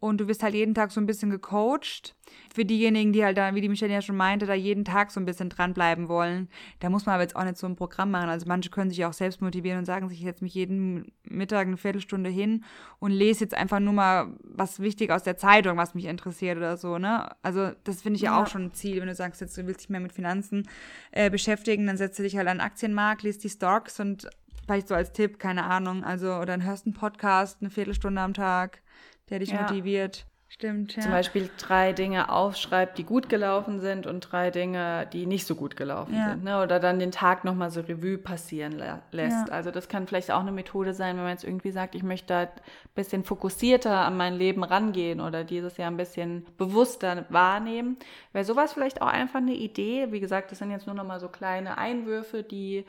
und 0.00 0.20
du 0.20 0.28
wirst 0.28 0.42
halt 0.42 0.54
jeden 0.54 0.74
Tag 0.74 0.92
so 0.92 1.00
ein 1.00 1.06
bisschen 1.06 1.30
gecoacht. 1.30 2.14
Für 2.54 2.64
diejenigen, 2.64 3.12
die 3.12 3.24
halt 3.24 3.36
da, 3.36 3.54
wie 3.54 3.60
die 3.60 3.68
Michelle 3.68 3.92
ja 3.92 4.02
schon 4.02 4.16
meinte, 4.16 4.46
da 4.46 4.54
jeden 4.54 4.84
Tag 4.84 5.10
so 5.10 5.18
ein 5.18 5.24
bisschen 5.24 5.48
dranbleiben 5.48 6.08
wollen, 6.08 6.48
da 6.78 6.90
muss 6.90 7.06
man 7.06 7.14
aber 7.14 7.22
jetzt 7.22 7.34
auch 7.34 7.44
nicht 7.44 7.56
so 7.56 7.66
ein 7.66 7.74
Programm 7.74 8.10
machen. 8.10 8.28
Also 8.28 8.46
manche 8.46 8.70
können 8.70 8.90
sich 8.90 9.04
auch 9.04 9.12
selbst 9.12 9.40
motivieren 9.40 9.78
und 9.78 9.86
sagen 9.86 10.08
sich, 10.08 10.18
ich 10.18 10.24
setze 10.24 10.44
mich 10.44 10.54
jeden 10.54 11.12
Mittag 11.24 11.66
eine 11.66 11.76
Viertelstunde 11.76 12.30
hin 12.30 12.64
und 13.00 13.10
lese 13.10 13.44
jetzt 13.44 13.54
einfach 13.54 13.80
nur 13.80 13.92
mal 13.92 14.36
was 14.42 14.78
wichtig 14.78 15.10
aus 15.10 15.24
der 15.24 15.36
Zeitung, 15.36 15.76
was 15.76 15.94
mich 15.94 16.04
interessiert 16.04 16.58
oder 16.58 16.76
so, 16.76 16.98
ne? 16.98 17.30
Also 17.42 17.70
das 17.84 18.02
finde 18.02 18.16
ich 18.16 18.22
ja. 18.22 18.32
ja. 18.32 18.42
auch 18.42 18.46
schon 18.46 18.66
ein 18.66 18.74
Ziel, 18.74 19.00
wenn 19.00 19.08
du 19.08 19.14
sagst, 19.14 19.40
jetzt 19.40 19.56
du 19.56 19.66
willst 19.66 19.80
dich 19.80 19.90
mehr 19.90 20.00
mit 20.00 20.12
Finanzen 20.12 20.68
äh, 21.10 21.30
beschäftigen, 21.30 21.86
dann 21.86 21.96
setzt 21.96 22.18
du 22.18 22.22
dich 22.22 22.36
halt 22.36 22.46
an 22.46 22.58
den 22.58 22.66
Aktienmarkt, 22.66 23.22
liest 23.22 23.42
die 23.42 23.50
Stocks 23.50 23.98
und 23.98 24.28
vielleicht 24.64 24.88
so 24.88 24.94
als 24.94 25.12
Tipp, 25.12 25.38
keine 25.38 25.64
Ahnung, 25.64 26.04
also 26.04 26.34
oder 26.34 26.46
dann 26.46 26.64
hörst 26.64 26.86
einen 26.86 26.94
Podcast 26.94 27.58
eine 27.60 27.70
Viertelstunde 27.70 28.20
am 28.20 28.34
Tag 28.34 28.82
der 29.30 29.38
dich 29.38 29.50
ja. 29.50 29.62
motiviert. 29.62 30.26
Stimmt, 30.50 30.96
ja. 30.96 31.02
Zum 31.02 31.12
Beispiel 31.12 31.50
drei 31.58 31.92
Dinge 31.92 32.30
aufschreibt, 32.32 32.96
die 32.96 33.04
gut 33.04 33.28
gelaufen 33.28 33.80
sind 33.80 34.06
und 34.06 34.20
drei 34.32 34.50
Dinge, 34.50 35.06
die 35.12 35.26
nicht 35.26 35.46
so 35.46 35.54
gut 35.54 35.76
gelaufen 35.76 36.14
ja. 36.14 36.30
sind. 36.30 36.42
Ne? 36.42 36.62
Oder 36.62 36.80
dann 36.80 36.98
den 36.98 37.12
Tag 37.12 37.44
nochmal 37.44 37.70
so 37.70 37.82
Revue 37.82 38.16
passieren 38.16 38.72
lässt. 39.12 39.48
Ja. 39.48 39.52
Also 39.52 39.70
das 39.70 39.88
kann 39.88 40.06
vielleicht 40.06 40.30
auch 40.30 40.40
eine 40.40 40.50
Methode 40.50 40.94
sein, 40.94 41.16
wenn 41.16 41.24
man 41.24 41.32
jetzt 41.32 41.44
irgendwie 41.44 41.70
sagt, 41.70 41.94
ich 41.94 42.02
möchte 42.02 42.28
da 42.28 42.40
ein 42.40 42.48
bisschen 42.94 43.24
fokussierter 43.24 43.94
an 43.94 44.16
mein 44.16 44.34
Leben 44.34 44.64
rangehen 44.64 45.20
oder 45.20 45.44
dieses 45.44 45.76
Jahr 45.76 45.90
ein 45.90 45.98
bisschen 45.98 46.46
bewusster 46.56 47.26
wahrnehmen. 47.28 47.98
Wäre 48.32 48.46
sowas 48.46 48.72
vielleicht 48.72 49.02
auch 49.02 49.08
einfach 49.08 49.40
eine 49.40 49.54
Idee. 49.54 50.12
Wie 50.12 50.20
gesagt, 50.20 50.50
das 50.50 50.58
sind 50.60 50.70
jetzt 50.70 50.86
nur 50.86 50.96
nochmal 50.96 51.20
so 51.20 51.28
kleine 51.28 51.76
Einwürfe, 51.76 52.42
die, 52.42 52.86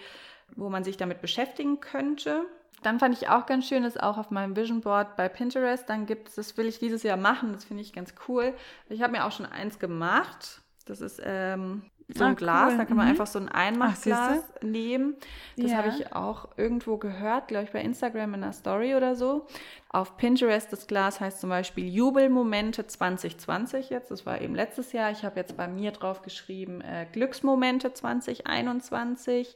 wo 0.55 0.69
man 0.69 0.85
sich 0.85 0.95
damit 0.95 1.21
beschäftigen 1.21 1.81
könnte. 1.81 2.45
Dann 2.83 2.99
fand 2.99 3.15
ich 3.15 3.29
auch 3.29 3.45
ganz 3.45 3.67
schön, 3.67 3.83
ist 3.83 4.01
auch 4.01 4.17
auf 4.17 4.31
meinem 4.31 4.55
Vision 4.55 4.81
Board 4.81 5.15
bei 5.15 5.29
Pinterest, 5.29 5.87
dann 5.89 6.05
gibt 6.05 6.29
es, 6.29 6.35
das 6.35 6.57
will 6.57 6.67
ich 6.67 6.79
dieses 6.79 7.03
Jahr 7.03 7.17
machen, 7.17 7.53
das 7.53 7.65
finde 7.65 7.83
ich 7.83 7.93
ganz 7.93 8.13
cool. 8.27 8.53
Ich 8.89 9.01
habe 9.01 9.11
mir 9.11 9.25
auch 9.25 9.31
schon 9.31 9.45
eins 9.45 9.79
gemacht. 9.79 10.61
Das 10.85 11.01
ist 11.01 11.21
ähm, 11.23 11.83
so 12.11 12.23
ein 12.23 12.31
ah, 12.31 12.33
Glas, 12.33 12.71
cool. 12.71 12.77
da 12.79 12.85
kann 12.85 12.97
man 12.97 13.05
mhm. 13.05 13.11
einfach 13.11 13.27
so 13.27 13.37
ein 13.37 13.49
Einmachglas 13.49 14.43
Ach, 14.57 14.63
nehmen. 14.63 15.15
Das 15.57 15.71
ja. 15.71 15.77
habe 15.77 15.89
ich 15.89 16.13
auch 16.13 16.49
irgendwo 16.57 16.97
gehört, 16.97 17.49
glaube 17.49 17.65
ich, 17.65 17.71
bei 17.71 17.81
Instagram 17.81 18.33
in 18.33 18.43
einer 18.43 18.53
Story 18.53 18.95
oder 18.95 19.15
so. 19.15 19.45
Auf 19.89 20.17
Pinterest, 20.17 20.73
das 20.73 20.87
Glas 20.87 21.19
heißt 21.19 21.39
zum 21.39 21.51
Beispiel 21.51 21.87
Jubelmomente 21.87 22.87
2020 22.87 23.91
jetzt. 23.91 24.09
Das 24.09 24.25
war 24.25 24.41
eben 24.41 24.55
letztes 24.55 24.91
Jahr. 24.91 25.11
Ich 25.11 25.23
habe 25.23 25.39
jetzt 25.39 25.55
bei 25.55 25.67
mir 25.67 25.91
drauf 25.91 26.23
geschrieben 26.23 26.81
äh, 26.81 27.05
Glücksmomente 27.11 27.93
2021. 27.93 29.55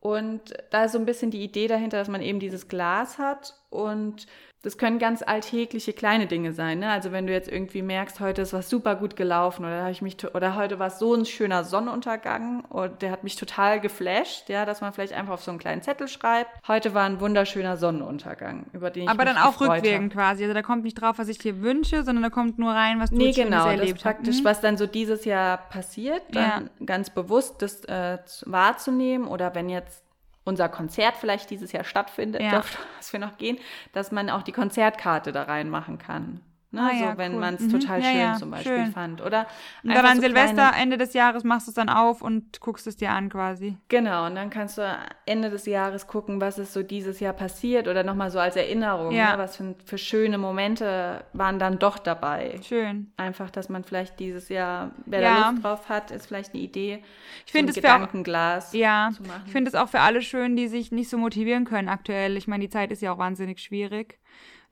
Und 0.00 0.54
da 0.70 0.84
ist 0.84 0.92
so 0.92 0.98
ein 0.98 1.06
bisschen 1.06 1.30
die 1.30 1.42
Idee 1.42 1.66
dahinter, 1.66 1.98
dass 1.98 2.08
man 2.08 2.22
eben 2.22 2.38
dieses 2.38 2.68
Glas 2.68 3.18
hat 3.18 3.54
und 3.70 4.26
das 4.62 4.76
können 4.76 4.98
ganz 4.98 5.22
alltägliche 5.22 5.92
kleine 5.92 6.26
Dinge 6.26 6.52
sein. 6.52 6.80
Ne? 6.80 6.90
Also 6.90 7.12
wenn 7.12 7.28
du 7.28 7.32
jetzt 7.32 7.48
irgendwie 7.48 7.80
merkst, 7.80 8.18
heute 8.18 8.42
ist 8.42 8.52
was 8.52 8.68
super 8.68 8.96
gut 8.96 9.14
gelaufen 9.14 9.64
oder 9.64 9.82
habe 9.82 9.92
ich 9.92 10.02
mich 10.02 10.16
oder 10.34 10.56
heute 10.56 10.80
war 10.80 10.90
so 10.90 11.14
ein 11.14 11.24
schöner 11.26 11.62
Sonnenuntergang 11.62 12.64
und 12.64 13.00
der 13.00 13.12
hat 13.12 13.22
mich 13.22 13.36
total 13.36 13.80
geflasht, 13.80 14.48
ja, 14.48 14.64
dass 14.64 14.80
man 14.80 14.92
vielleicht 14.92 15.12
einfach 15.12 15.34
auf 15.34 15.42
so 15.42 15.52
einen 15.52 15.60
kleinen 15.60 15.82
Zettel 15.82 16.08
schreibt. 16.08 16.50
Heute 16.66 16.92
war 16.92 17.04
ein 17.04 17.20
wunderschöner 17.20 17.76
Sonnenuntergang, 17.76 18.66
über 18.72 18.90
den 18.90 19.04
ich 19.04 19.08
Aber 19.08 19.24
mich 19.24 19.34
dann 19.34 19.42
auch 19.42 19.60
rückwirkend 19.60 20.16
hab. 20.16 20.22
quasi. 20.22 20.42
Also 20.42 20.54
da 20.54 20.62
kommt 20.62 20.82
nicht 20.82 21.00
drauf, 21.00 21.18
was 21.18 21.28
ich 21.28 21.38
dir 21.38 21.62
wünsche, 21.62 22.02
sondern 22.02 22.24
da 22.24 22.30
kommt 22.30 22.58
nur 22.58 22.72
rein, 22.72 22.98
was 22.98 23.10
du 23.10 23.16
nee, 23.16 23.30
genau, 23.30 23.68
erlebt 23.68 23.92
das 23.92 24.02
praktisch, 24.02 24.40
mhm. 24.40 24.44
was 24.44 24.60
dann 24.60 24.76
so 24.76 24.86
dieses 24.86 25.24
Jahr 25.24 25.56
passiert, 25.56 26.22
dann 26.32 26.70
ja. 26.78 26.84
ganz 26.84 27.10
bewusst 27.10 27.62
das 27.62 27.84
äh, 27.84 28.18
wahrzunehmen 28.44 29.28
oder 29.28 29.54
wenn 29.54 29.68
jetzt 29.68 30.07
unser 30.48 30.68
Konzert 30.68 31.16
vielleicht 31.16 31.50
dieses 31.50 31.70
Jahr 31.72 31.84
stattfindet, 31.84 32.42
ja. 32.42 32.58
auf 32.60 32.76
das 32.96 33.12
wir 33.12 33.20
noch 33.20 33.36
gehen, 33.36 33.58
dass 33.92 34.10
man 34.10 34.30
auch 34.30 34.42
die 34.42 34.52
Konzertkarte 34.52 35.30
da 35.30 35.44
reinmachen 35.44 35.98
kann. 35.98 36.40
Ne? 36.70 36.82
Ah, 36.82 36.90
so, 36.90 37.04
ja, 37.04 37.16
wenn 37.16 37.32
cool. 37.32 37.40
man 37.40 37.54
es 37.54 37.62
mhm. 37.62 37.80
total 37.80 38.02
schön 38.02 38.18
ja, 38.18 38.34
zum 38.34 38.50
Beispiel 38.50 38.76
schön. 38.76 38.92
fand. 38.92 39.22
Oder 39.22 39.46
und 39.82 39.94
dann 39.94 40.04
an 40.04 40.16
so 40.16 40.22
Silvester, 40.22 40.72
Ende 40.78 40.98
des 40.98 41.14
Jahres 41.14 41.42
machst 41.42 41.66
du 41.66 41.70
es 41.70 41.74
dann 41.74 41.88
auf 41.88 42.20
und 42.20 42.60
guckst 42.60 42.86
es 42.86 42.96
dir 42.98 43.10
an 43.10 43.30
quasi. 43.30 43.78
Genau, 43.88 44.26
und 44.26 44.34
dann 44.34 44.50
kannst 44.50 44.76
du 44.76 44.82
Ende 45.24 45.48
des 45.48 45.64
Jahres 45.64 46.06
gucken, 46.06 46.42
was 46.42 46.58
ist 46.58 46.74
so 46.74 46.82
dieses 46.82 47.20
Jahr 47.20 47.32
passiert 47.32 47.88
oder 47.88 48.02
nochmal 48.02 48.30
so 48.30 48.38
als 48.38 48.54
Erinnerung, 48.54 49.12
ja. 49.12 49.32
ne? 49.32 49.38
was 49.38 49.56
für, 49.56 49.76
für, 49.86 49.96
schöne 49.96 50.36
Momente 50.36 51.24
waren 51.32 51.58
dann 51.58 51.78
doch 51.78 51.98
dabei. 51.98 52.60
Schön. 52.62 53.12
Einfach, 53.16 53.48
dass 53.48 53.70
man 53.70 53.82
vielleicht 53.82 54.20
dieses 54.20 54.50
Jahr, 54.50 54.90
wer 55.06 55.22
da 55.22 55.50
Lust 55.50 55.64
drauf 55.64 55.88
hat, 55.88 56.10
ist 56.10 56.26
vielleicht 56.26 56.52
eine 56.52 56.62
Idee, 56.62 57.02
ich 57.46 57.52
so 57.52 57.58
ein 57.60 57.66
Gedankenglas 57.66 58.70
auch, 58.70 58.74
ja, 58.74 59.08
zu 59.16 59.22
machen. 59.22 59.42
Ich 59.46 59.52
finde 59.52 59.70
es 59.70 59.74
auch 59.74 59.88
für 59.88 60.00
alle 60.00 60.20
schön, 60.20 60.54
die 60.54 60.68
sich 60.68 60.92
nicht 60.92 61.08
so 61.08 61.16
motivieren 61.16 61.64
können 61.64 61.88
aktuell. 61.88 62.36
Ich 62.36 62.46
meine, 62.46 62.64
die 62.64 62.70
Zeit 62.70 62.92
ist 62.92 63.00
ja 63.00 63.10
auch 63.10 63.18
wahnsinnig 63.18 63.60
schwierig 63.60 64.18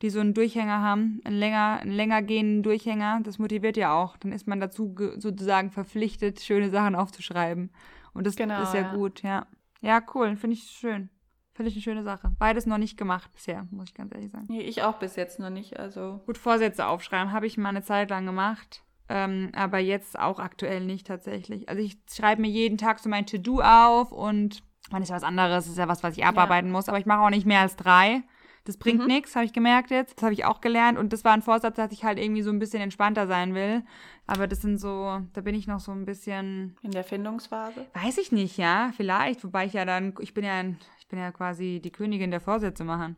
die 0.02 0.10
so 0.10 0.20
einen 0.20 0.34
Durchhänger 0.34 0.82
haben, 0.82 1.20
einen 1.24 1.38
länger, 1.38 1.78
einen 1.80 1.92
länger 1.92 2.22
gehenden 2.22 2.62
Durchhänger, 2.62 3.20
das 3.22 3.38
motiviert 3.38 3.76
ja 3.76 3.94
auch. 3.94 4.16
Dann 4.18 4.32
ist 4.32 4.46
man 4.46 4.60
dazu 4.60 4.94
sozusagen 5.16 5.70
verpflichtet, 5.70 6.40
schöne 6.40 6.70
Sachen 6.70 6.94
aufzuschreiben. 6.94 7.70
Und 8.12 8.26
das 8.26 8.36
genau, 8.36 8.62
ist 8.62 8.74
ja, 8.74 8.82
ja, 8.82 8.94
gut, 8.94 9.22
ja. 9.22 9.46
Ja, 9.80 10.02
cool, 10.14 10.36
finde 10.36 10.54
ich 10.54 10.64
schön. 10.64 11.10
Finde 11.54 11.70
ich 11.70 11.76
eine 11.76 11.82
schöne 11.82 12.02
Sache. 12.02 12.32
Beides 12.38 12.66
noch 12.66 12.76
nicht 12.76 12.98
gemacht 12.98 13.30
bisher, 13.32 13.66
muss 13.70 13.88
ich 13.88 13.94
ganz 13.94 14.12
ehrlich 14.14 14.30
sagen. 14.30 14.44
Nee, 14.48 14.60
ich 14.60 14.82
auch 14.82 14.98
bis 14.98 15.16
jetzt 15.16 15.38
noch 15.38 15.48
nicht, 15.48 15.78
also. 15.78 16.20
Gut, 16.26 16.36
Vorsätze 16.36 16.86
aufschreiben, 16.86 17.32
habe 17.32 17.46
ich 17.46 17.56
mal 17.56 17.70
eine 17.70 17.82
Zeit 17.82 18.10
lang 18.10 18.26
gemacht. 18.26 18.82
Ähm, 19.08 19.50
aber 19.54 19.78
jetzt 19.78 20.18
auch 20.18 20.38
aktuell 20.38 20.84
nicht 20.84 21.06
tatsächlich. 21.06 21.68
Also 21.68 21.80
ich 21.80 21.96
schreibe 22.12 22.42
mir 22.42 22.48
jeden 22.48 22.76
Tag 22.76 22.98
so 22.98 23.08
mein 23.08 23.24
To-Do 23.24 23.60
auf 23.62 24.12
und 24.12 24.62
man 24.90 25.02
ist 25.02 25.08
ja 25.08 25.16
was 25.16 25.22
anderes, 25.22 25.66
ist 25.66 25.78
ja 25.78 25.88
was, 25.88 26.02
was 26.02 26.16
ich 26.16 26.24
abarbeiten 26.24 26.68
ja. 26.68 26.72
muss, 26.72 26.88
aber 26.88 26.98
ich 26.98 27.06
mache 27.06 27.20
auch 27.20 27.30
nicht 27.30 27.46
mehr 27.46 27.60
als 27.60 27.76
drei. 27.76 28.22
Das 28.66 28.76
bringt 28.76 29.00
mhm. 29.00 29.06
nichts, 29.06 29.36
habe 29.36 29.44
ich 29.44 29.52
gemerkt 29.52 29.90
jetzt. 29.90 30.16
Das 30.16 30.24
habe 30.24 30.34
ich 30.34 30.44
auch 30.44 30.60
gelernt. 30.60 30.98
Und 30.98 31.12
das 31.12 31.24
war 31.24 31.32
ein 31.32 31.42
Vorsatz, 31.42 31.76
dass 31.76 31.92
ich 31.92 32.04
halt 32.04 32.18
irgendwie 32.18 32.42
so 32.42 32.50
ein 32.50 32.58
bisschen 32.58 32.82
entspannter 32.82 33.28
sein 33.28 33.54
will. 33.54 33.82
Aber 34.26 34.48
das 34.48 34.60
sind 34.60 34.78
so, 34.78 35.20
da 35.32 35.40
bin 35.40 35.54
ich 35.54 35.68
noch 35.68 35.78
so 35.78 35.92
ein 35.92 36.04
bisschen. 36.04 36.76
In 36.82 36.90
der 36.90 37.04
Findungsphase? 37.04 37.86
Weiß 37.94 38.18
ich 38.18 38.32
nicht, 38.32 38.58
ja. 38.58 38.92
Vielleicht. 38.96 39.44
Wobei 39.44 39.66
ich 39.66 39.72
ja 39.72 39.84
dann, 39.84 40.14
ich 40.18 40.34
bin 40.34 40.44
ja, 40.44 40.62
ich 40.98 41.06
bin 41.06 41.20
ja 41.20 41.30
quasi 41.30 41.80
die 41.82 41.92
Königin 41.92 42.32
der 42.32 42.40
Vorsätze 42.40 42.82
machen. 42.82 43.16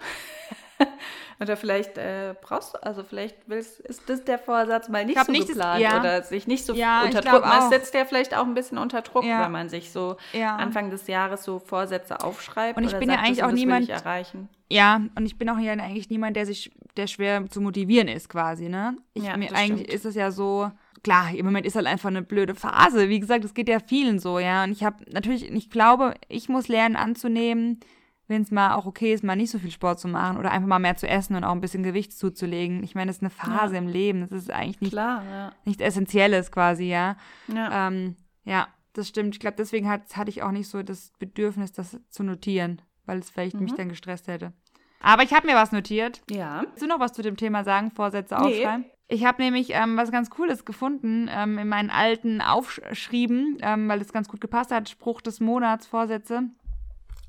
Oder 1.41 1.57
vielleicht 1.57 1.99
äh, 1.99 2.34
brauchst 2.41 2.74
du, 2.74 2.82
also 2.82 3.05
vielleicht 3.05 3.36
willst, 3.47 3.80
ist 3.80 4.09
das 4.09 4.24
der 4.24 4.39
Vorsatz 4.39 4.89
mal 4.89 5.05
nicht 5.05 5.24
so 5.24 5.30
nicht 5.30 5.49
geplant 5.49 5.82
das, 5.82 5.93
ja. 5.93 6.01
oder 6.01 6.22
sich 6.22 6.47
nicht 6.47 6.64
so 6.64 6.74
ja, 6.74 7.03
unter 7.03 7.20
Druck. 7.20 7.43
Man 7.43 7.70
setzt 7.70 7.95
ja 7.95 8.05
vielleicht 8.05 8.36
auch 8.36 8.45
ein 8.45 8.55
bisschen 8.55 8.78
unter 8.78 9.03
Druck, 9.03 9.24
ja. 9.24 9.45
wenn 9.45 9.53
man 9.53 9.68
sich 9.68 9.93
so 9.93 10.16
Anfang 10.34 10.91
des 10.91 11.07
Jahres 11.07 11.45
so 11.45 11.59
Vorsätze 11.59 12.20
aufschreibt. 12.22 12.76
Und 12.76 12.84
ich 12.84 12.97
bin 12.97 13.09
sagt, 13.09 13.20
ja 13.20 13.26
eigentlich 13.26 13.45
auch 13.45 13.53
niemand. 13.53 13.89
Erreichen. 13.89 14.49
Ja, 14.70 15.01
und 15.14 15.24
ich 15.24 15.39
bin 15.39 15.49
auch 15.49 15.59
ja 15.59 15.72
eigentlich 15.72 16.11
niemand, 16.11 16.36
der 16.36 16.45
sich, 16.45 16.70
der 16.97 17.07
schwer 17.07 17.49
zu 17.49 17.61
motivieren 17.61 18.09
ist, 18.09 18.28
quasi, 18.28 18.68
ne? 18.68 18.97
Ich, 19.14 19.22
ja, 19.22 19.36
mir, 19.36 19.55
eigentlich 19.55 19.86
stimmt. 19.86 19.95
ist 19.95 20.05
es 20.05 20.14
ja 20.14 20.30
so, 20.30 20.70
klar, 21.03 21.32
im 21.34 21.47
Moment 21.47 21.64
ist 21.64 21.76
halt 21.76 21.86
einfach 21.86 22.09
eine 22.09 22.22
blöde 22.22 22.55
Phase. 22.55 23.09
Wie 23.09 23.20
gesagt, 23.20 23.45
es 23.45 23.55
geht 23.55 23.68
ja 23.68 23.80
vielen 23.80 24.18
so, 24.18 24.39
ja. 24.39 24.64
Und 24.64 24.72
ich 24.72 24.84
habe 24.84 25.05
natürlich, 25.11 25.51
ich 25.51 25.70
glaube, 25.70 26.14
ich 26.28 26.49
muss 26.49 26.68
lernen 26.68 26.97
anzunehmen, 26.97 27.80
wenn 28.29 28.43
es 28.43 28.51
mal 28.51 28.74
auch 28.74 28.87
okay 28.87 29.12
ist, 29.12 29.24
mal 29.24 29.37
nicht 29.37 29.51
so 29.51 29.59
viel 29.59 29.70
Sport 29.70 29.99
zu 29.99 30.09
machen 30.09 30.37
oder 30.37 30.53
einfach 30.53 30.68
mal 30.68 30.79
mehr 30.79 30.97
zu 30.97 31.09
essen 31.09 31.35
und 31.35 31.45
auch 31.45 31.53
ein 31.53 31.61
bisschen 31.61 31.83
Gewicht 31.83 32.12
zuzulegen. 32.12 32.85
Ich 32.85 32.95
meine, 32.95 33.09
das 33.09 33.16
ist 33.16 33.22
eine 33.22 33.31
Phase 33.31 33.74
ja. 33.74 33.81
im 33.81 33.89
Leben. 33.89 34.20
Das 34.20 34.33
ist 34.33 34.51
eigentlich 34.51 34.81
nicht, 34.81 34.93
Klar, 34.93 35.24
ja. 35.24 35.53
nichts 35.64 35.83
Essentielles 35.83 36.53
quasi, 36.53 36.85
ja. 36.85 37.16
Ja, 37.49 37.89
ähm, 37.89 38.16
ja 38.45 38.68
das 38.93 39.09
stimmt. 39.09 39.35
Ich 39.35 39.41
glaube, 39.41 39.57
deswegen 39.57 39.89
hat, 39.89 40.16
hatte 40.16 40.31
ich 40.31 40.43
auch 40.43 40.53
nicht 40.53 40.68
so 40.68 40.83
das 40.83 41.12
Bedürfnis, 41.18 41.72
das 41.72 41.99
zu 42.11 42.22
notieren 42.22 42.83
weil 43.09 43.18
es 43.18 43.31
vielleicht 43.31 43.57
mhm. 43.57 43.64
mich 43.64 43.74
dann 43.74 43.89
gestresst 43.89 44.29
hätte. 44.29 44.53
Aber 45.01 45.22
ich 45.22 45.33
habe 45.33 45.47
mir 45.47 45.55
was 45.55 45.72
notiert. 45.72 46.22
Ja. 46.31 46.61
Willst 46.62 46.83
du 46.83 46.87
noch 46.87 47.01
was 47.01 47.12
zu 47.12 47.22
dem 47.22 47.37
Thema 47.37 47.64
sagen? 47.64 47.91
Vorsätze 47.91 48.39
aufschreiben? 48.39 48.83
Nee. 48.83 48.95
Ich 49.11 49.24
habe 49.24 49.43
nämlich 49.43 49.70
ähm, 49.70 49.97
was 49.97 50.12
ganz 50.12 50.29
Cooles 50.29 50.66
gefunden 50.66 51.31
ähm, 51.33 51.57
in 51.57 51.68
meinen 51.68 51.89
alten 51.89 52.43
Aufschrieben, 52.43 53.57
ähm, 53.62 53.89
weil 53.89 54.03
es 54.03 54.12
ganz 54.12 54.29
gut 54.29 54.41
gepasst 54.41 54.70
hat. 54.70 54.89
Spruch 54.89 55.22
des 55.22 55.41
Monats, 55.41 55.87
Vorsätze 55.87 56.43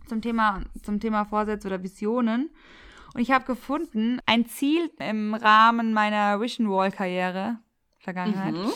zum 0.09 0.21
Thema, 0.21 0.61
zum 0.83 0.99
Thema 0.99 1.25
Vorsätze 1.25 1.67
oder 1.67 1.83
Visionen. 1.83 2.49
Und 3.13 3.21
ich 3.21 3.31
habe 3.31 3.45
gefunden, 3.45 4.19
ein 4.25 4.45
Ziel 4.45 4.91
im 4.99 5.33
Rahmen 5.33 5.93
meiner 5.93 6.39
Vision 6.41 6.69
Wall 6.69 6.91
Karriere, 6.91 7.59
Vergangenheit. 7.99 8.53
Mhm. 8.53 8.71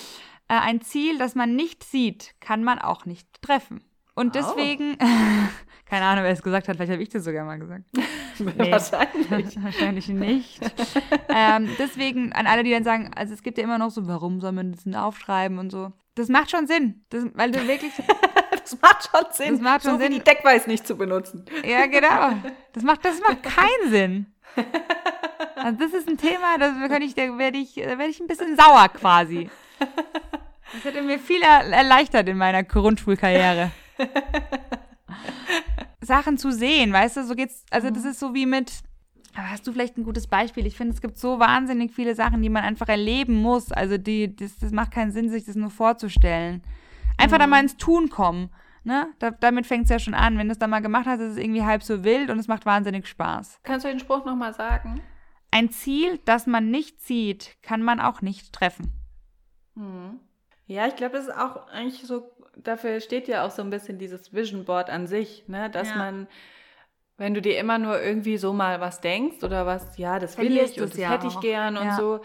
Äh, 0.47 0.59
ein 0.59 0.81
Ziel, 0.81 1.17
das 1.17 1.35
man 1.35 1.55
nicht 1.55 1.83
sieht, 1.83 2.35
kann 2.39 2.63
man 2.63 2.79
auch 2.79 3.05
nicht 3.05 3.27
treffen. 3.41 3.83
Und 4.15 4.35
deswegen, 4.35 4.97
oh. 5.01 5.05
keine 5.85 6.05
Ahnung, 6.05 6.23
wer 6.23 6.31
es 6.31 6.43
gesagt 6.43 6.67
hat, 6.67 6.77
vielleicht 6.77 6.91
habe 6.91 7.03
ich 7.03 7.09
das 7.09 7.23
sogar 7.23 7.45
mal 7.45 7.59
gesagt. 7.59 7.83
nee, 8.57 8.71
wahrscheinlich. 8.71 9.55
wahrscheinlich 9.63 10.07
nicht. 10.09 10.59
ähm, 11.29 11.69
deswegen 11.77 12.33
an 12.33 12.47
alle, 12.47 12.63
die 12.63 12.71
dann 12.71 12.83
sagen, 12.83 13.11
also 13.15 13.33
es 13.33 13.43
gibt 13.43 13.57
ja 13.57 13.63
immer 13.63 13.77
noch 13.77 13.91
so, 13.91 14.07
warum 14.07 14.41
soll 14.41 14.51
man 14.51 14.71
das 14.71 14.83
denn 14.83 14.95
aufschreiben 14.95 15.59
und 15.59 15.71
so. 15.71 15.91
Das 16.15 16.29
macht 16.29 16.51
schon 16.51 16.67
Sinn, 16.67 17.03
das, 17.09 17.25
weil 17.33 17.51
du 17.51 17.67
wirklich. 17.67 17.91
das 18.51 18.79
macht 18.81 19.09
schon 19.09 19.25
Sinn. 19.31 19.53
Das 19.53 19.61
macht 19.61 19.83
schon 19.83 19.93
so 19.93 19.99
Sinn. 19.99 20.11
Wie 20.11 20.17
die 20.19 20.23
Deckweiß 20.23 20.67
nicht 20.67 20.85
zu 20.85 20.95
benutzen. 20.95 21.45
Ja, 21.67 21.87
genau. 21.87 22.37
Das 22.73 22.83
macht, 22.83 23.03
das 23.03 23.19
macht 23.19 23.41
keinen 23.43 23.89
Sinn. 23.89 24.27
Also 25.55 25.79
das 25.79 25.93
ist 25.93 26.07
ein 26.07 26.17
Thema, 26.17 26.57
da 26.59 26.89
werde 26.89 27.05
ich, 27.05 27.15
da 27.15 27.37
werde 27.37 27.57
ich, 27.57 27.77
werd 27.77 28.09
ich 28.09 28.19
ein 28.19 28.27
bisschen 28.27 28.55
sauer 28.55 28.89
quasi. 28.89 29.49
Das 29.79 30.83
hätte 30.83 31.01
mir 31.01 31.19
viel 31.19 31.41
erleichtert 31.41 32.27
in 32.27 32.37
meiner 32.37 32.63
Grundschulkarriere. 32.63 33.71
Sachen 36.03 36.37
zu 36.37 36.51
sehen, 36.51 36.93
weißt 36.93 37.17
du, 37.17 37.25
so 37.25 37.35
geht's, 37.35 37.65
also 37.71 37.89
das 37.89 38.03
mhm. 38.03 38.09
ist 38.09 38.19
so 38.19 38.33
wie 38.33 38.45
mit, 38.45 38.83
hast 39.35 39.65
du 39.67 39.71
vielleicht 39.71 39.97
ein 39.97 40.03
gutes 40.03 40.27
Beispiel? 40.27 40.65
Ich 40.65 40.77
finde, 40.77 40.93
es 40.93 41.01
gibt 41.01 41.17
so 41.17 41.39
wahnsinnig 41.39 41.91
viele 41.91 42.15
Sachen, 42.15 42.41
die 42.41 42.49
man 42.49 42.63
einfach 42.63 42.87
erleben 42.87 43.35
muss. 43.35 43.71
Also 43.71 43.97
die, 43.97 44.35
das, 44.35 44.57
das 44.57 44.71
macht 44.71 44.91
keinen 44.91 45.11
Sinn, 45.11 45.29
sich 45.29 45.45
das 45.45 45.55
nur 45.55 45.69
vorzustellen. 45.69 46.63
Einfach 47.17 47.37
mhm. 47.37 47.41
da 47.41 47.47
mal 47.47 47.61
ins 47.61 47.77
Tun 47.77 48.09
kommen. 48.09 48.49
Ne? 48.83 49.07
Da, 49.19 49.31
damit 49.31 49.65
fängt 49.65 49.85
es 49.85 49.89
ja 49.89 49.99
schon 49.99 50.13
an. 50.13 50.37
Wenn 50.37 50.47
du 50.47 50.51
es 50.51 50.59
dann 50.59 50.69
mal 50.69 50.81
gemacht 50.81 51.05
hast, 51.05 51.19
ist 51.19 51.33
es 51.33 51.37
irgendwie 51.37 51.63
halb 51.63 51.83
so 51.83 52.03
wild 52.03 52.29
und 52.29 52.37
es 52.37 52.47
macht 52.47 52.65
wahnsinnig 52.65 53.07
Spaß. 53.07 53.59
Kannst 53.63 53.85
du 53.85 53.89
den 53.89 53.99
Spruch 53.99 54.25
nochmal 54.25 54.53
sagen? 54.53 55.01
Ein 55.51 55.69
Ziel, 55.69 56.19
das 56.25 56.47
man 56.47 56.69
nicht 56.69 57.01
sieht, 57.01 57.57
kann 57.61 57.81
man 57.81 57.99
auch 57.99 58.21
nicht 58.21 58.53
treffen. 58.53 58.91
Mhm. 59.75 60.19
Ja, 60.65 60.87
ich 60.87 60.95
glaube, 60.95 61.17
das 61.17 61.27
ist 61.27 61.37
auch 61.37 61.67
eigentlich 61.67 62.03
so 62.03 62.31
dafür 62.55 62.99
steht 62.99 63.27
ja 63.27 63.45
auch 63.45 63.51
so 63.51 63.61
ein 63.61 63.69
bisschen 63.69 63.97
dieses 63.97 64.33
Vision 64.33 64.65
Board 64.65 64.89
an 64.89 65.07
sich, 65.07 65.43
ne? 65.47 65.69
dass 65.69 65.89
ja. 65.89 65.95
man, 65.95 66.27
wenn 67.17 67.33
du 67.33 67.41
dir 67.41 67.57
immer 67.57 67.77
nur 67.77 68.01
irgendwie 68.01 68.37
so 68.37 68.53
mal 68.53 68.79
was 68.81 69.01
denkst 69.01 69.43
oder 69.43 69.65
was, 69.65 69.97
ja, 69.97 70.19
das 70.19 70.37
will 70.37 70.45
Verlierst 70.45 70.77
ich 70.77 70.83
und 70.83 70.91
das 70.91 70.99
ja 70.99 71.11
hätte 71.11 71.27
ich 71.27 71.39
gern 71.39 71.77
und 71.77 71.85
ja. 71.85 71.97
so, 71.97 72.21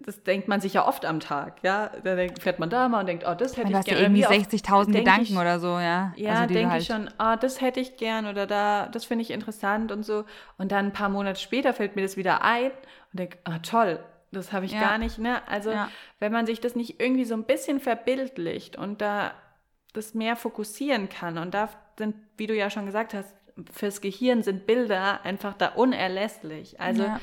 das 0.00 0.22
denkt 0.22 0.48
man 0.48 0.60
sich 0.60 0.74
ja 0.74 0.88
oft 0.88 1.04
am 1.04 1.20
Tag, 1.20 1.58
ja. 1.62 1.90
Da 2.02 2.16
fährt 2.40 2.58
man 2.58 2.70
da 2.70 2.88
mal 2.88 3.00
und 3.00 3.06
denkt, 3.06 3.24
oh, 3.28 3.34
das 3.34 3.56
hätte 3.56 3.72
ich 3.72 3.84
gern. 3.84 3.98
irgendwie 3.98 4.24
60.000 4.24 4.92
Gedanken 4.92 5.34
ich, 5.34 5.38
oder 5.38 5.60
so, 5.60 5.78
ja. 5.78 6.14
Ja, 6.16 6.40
also 6.40 6.54
denke 6.54 6.70
halt 6.70 6.82
ich 6.82 6.88
schon, 6.88 7.10
oh, 7.18 7.34
das 7.38 7.60
hätte 7.60 7.80
ich 7.80 7.96
gern 7.96 8.26
oder 8.26 8.46
da, 8.46 8.86
das 8.86 9.04
finde 9.04 9.22
ich 9.22 9.30
interessant 9.30 9.92
und 9.92 10.02
so. 10.02 10.24
Und 10.56 10.72
dann 10.72 10.86
ein 10.86 10.92
paar 10.92 11.10
Monate 11.10 11.38
später 11.38 11.74
fällt 11.74 11.96
mir 11.96 12.02
das 12.02 12.16
wieder 12.16 12.42
ein 12.42 12.70
und 13.12 13.20
denke, 13.20 13.38
ah, 13.44 13.56
oh, 13.56 13.58
toll, 13.62 13.98
das 14.32 14.52
habe 14.52 14.64
ich 14.64 14.72
ja. 14.72 14.80
gar 14.80 14.98
nicht, 14.98 15.18
ne? 15.18 15.46
Also, 15.48 15.70
ja. 15.70 15.90
wenn 16.18 16.32
man 16.32 16.46
sich 16.46 16.60
das 16.60 16.74
nicht 16.74 17.00
irgendwie 17.00 17.26
so 17.26 17.34
ein 17.34 17.44
bisschen 17.44 17.78
verbildlicht 17.78 18.76
und 18.76 19.02
da 19.02 19.32
das 19.94 20.12
mehr 20.12 20.36
fokussieren 20.36 21.08
kann. 21.08 21.38
Und 21.38 21.54
da 21.54 21.70
sind, 21.96 22.16
wie 22.36 22.46
du 22.46 22.54
ja 22.54 22.68
schon 22.68 22.84
gesagt 22.84 23.14
hast, 23.14 23.34
fürs 23.72 24.00
Gehirn 24.00 24.42
sind 24.42 24.66
Bilder 24.66 25.24
einfach 25.24 25.54
da 25.54 25.68
unerlässlich. 25.68 26.80
Also 26.80 27.04
ja. 27.04 27.20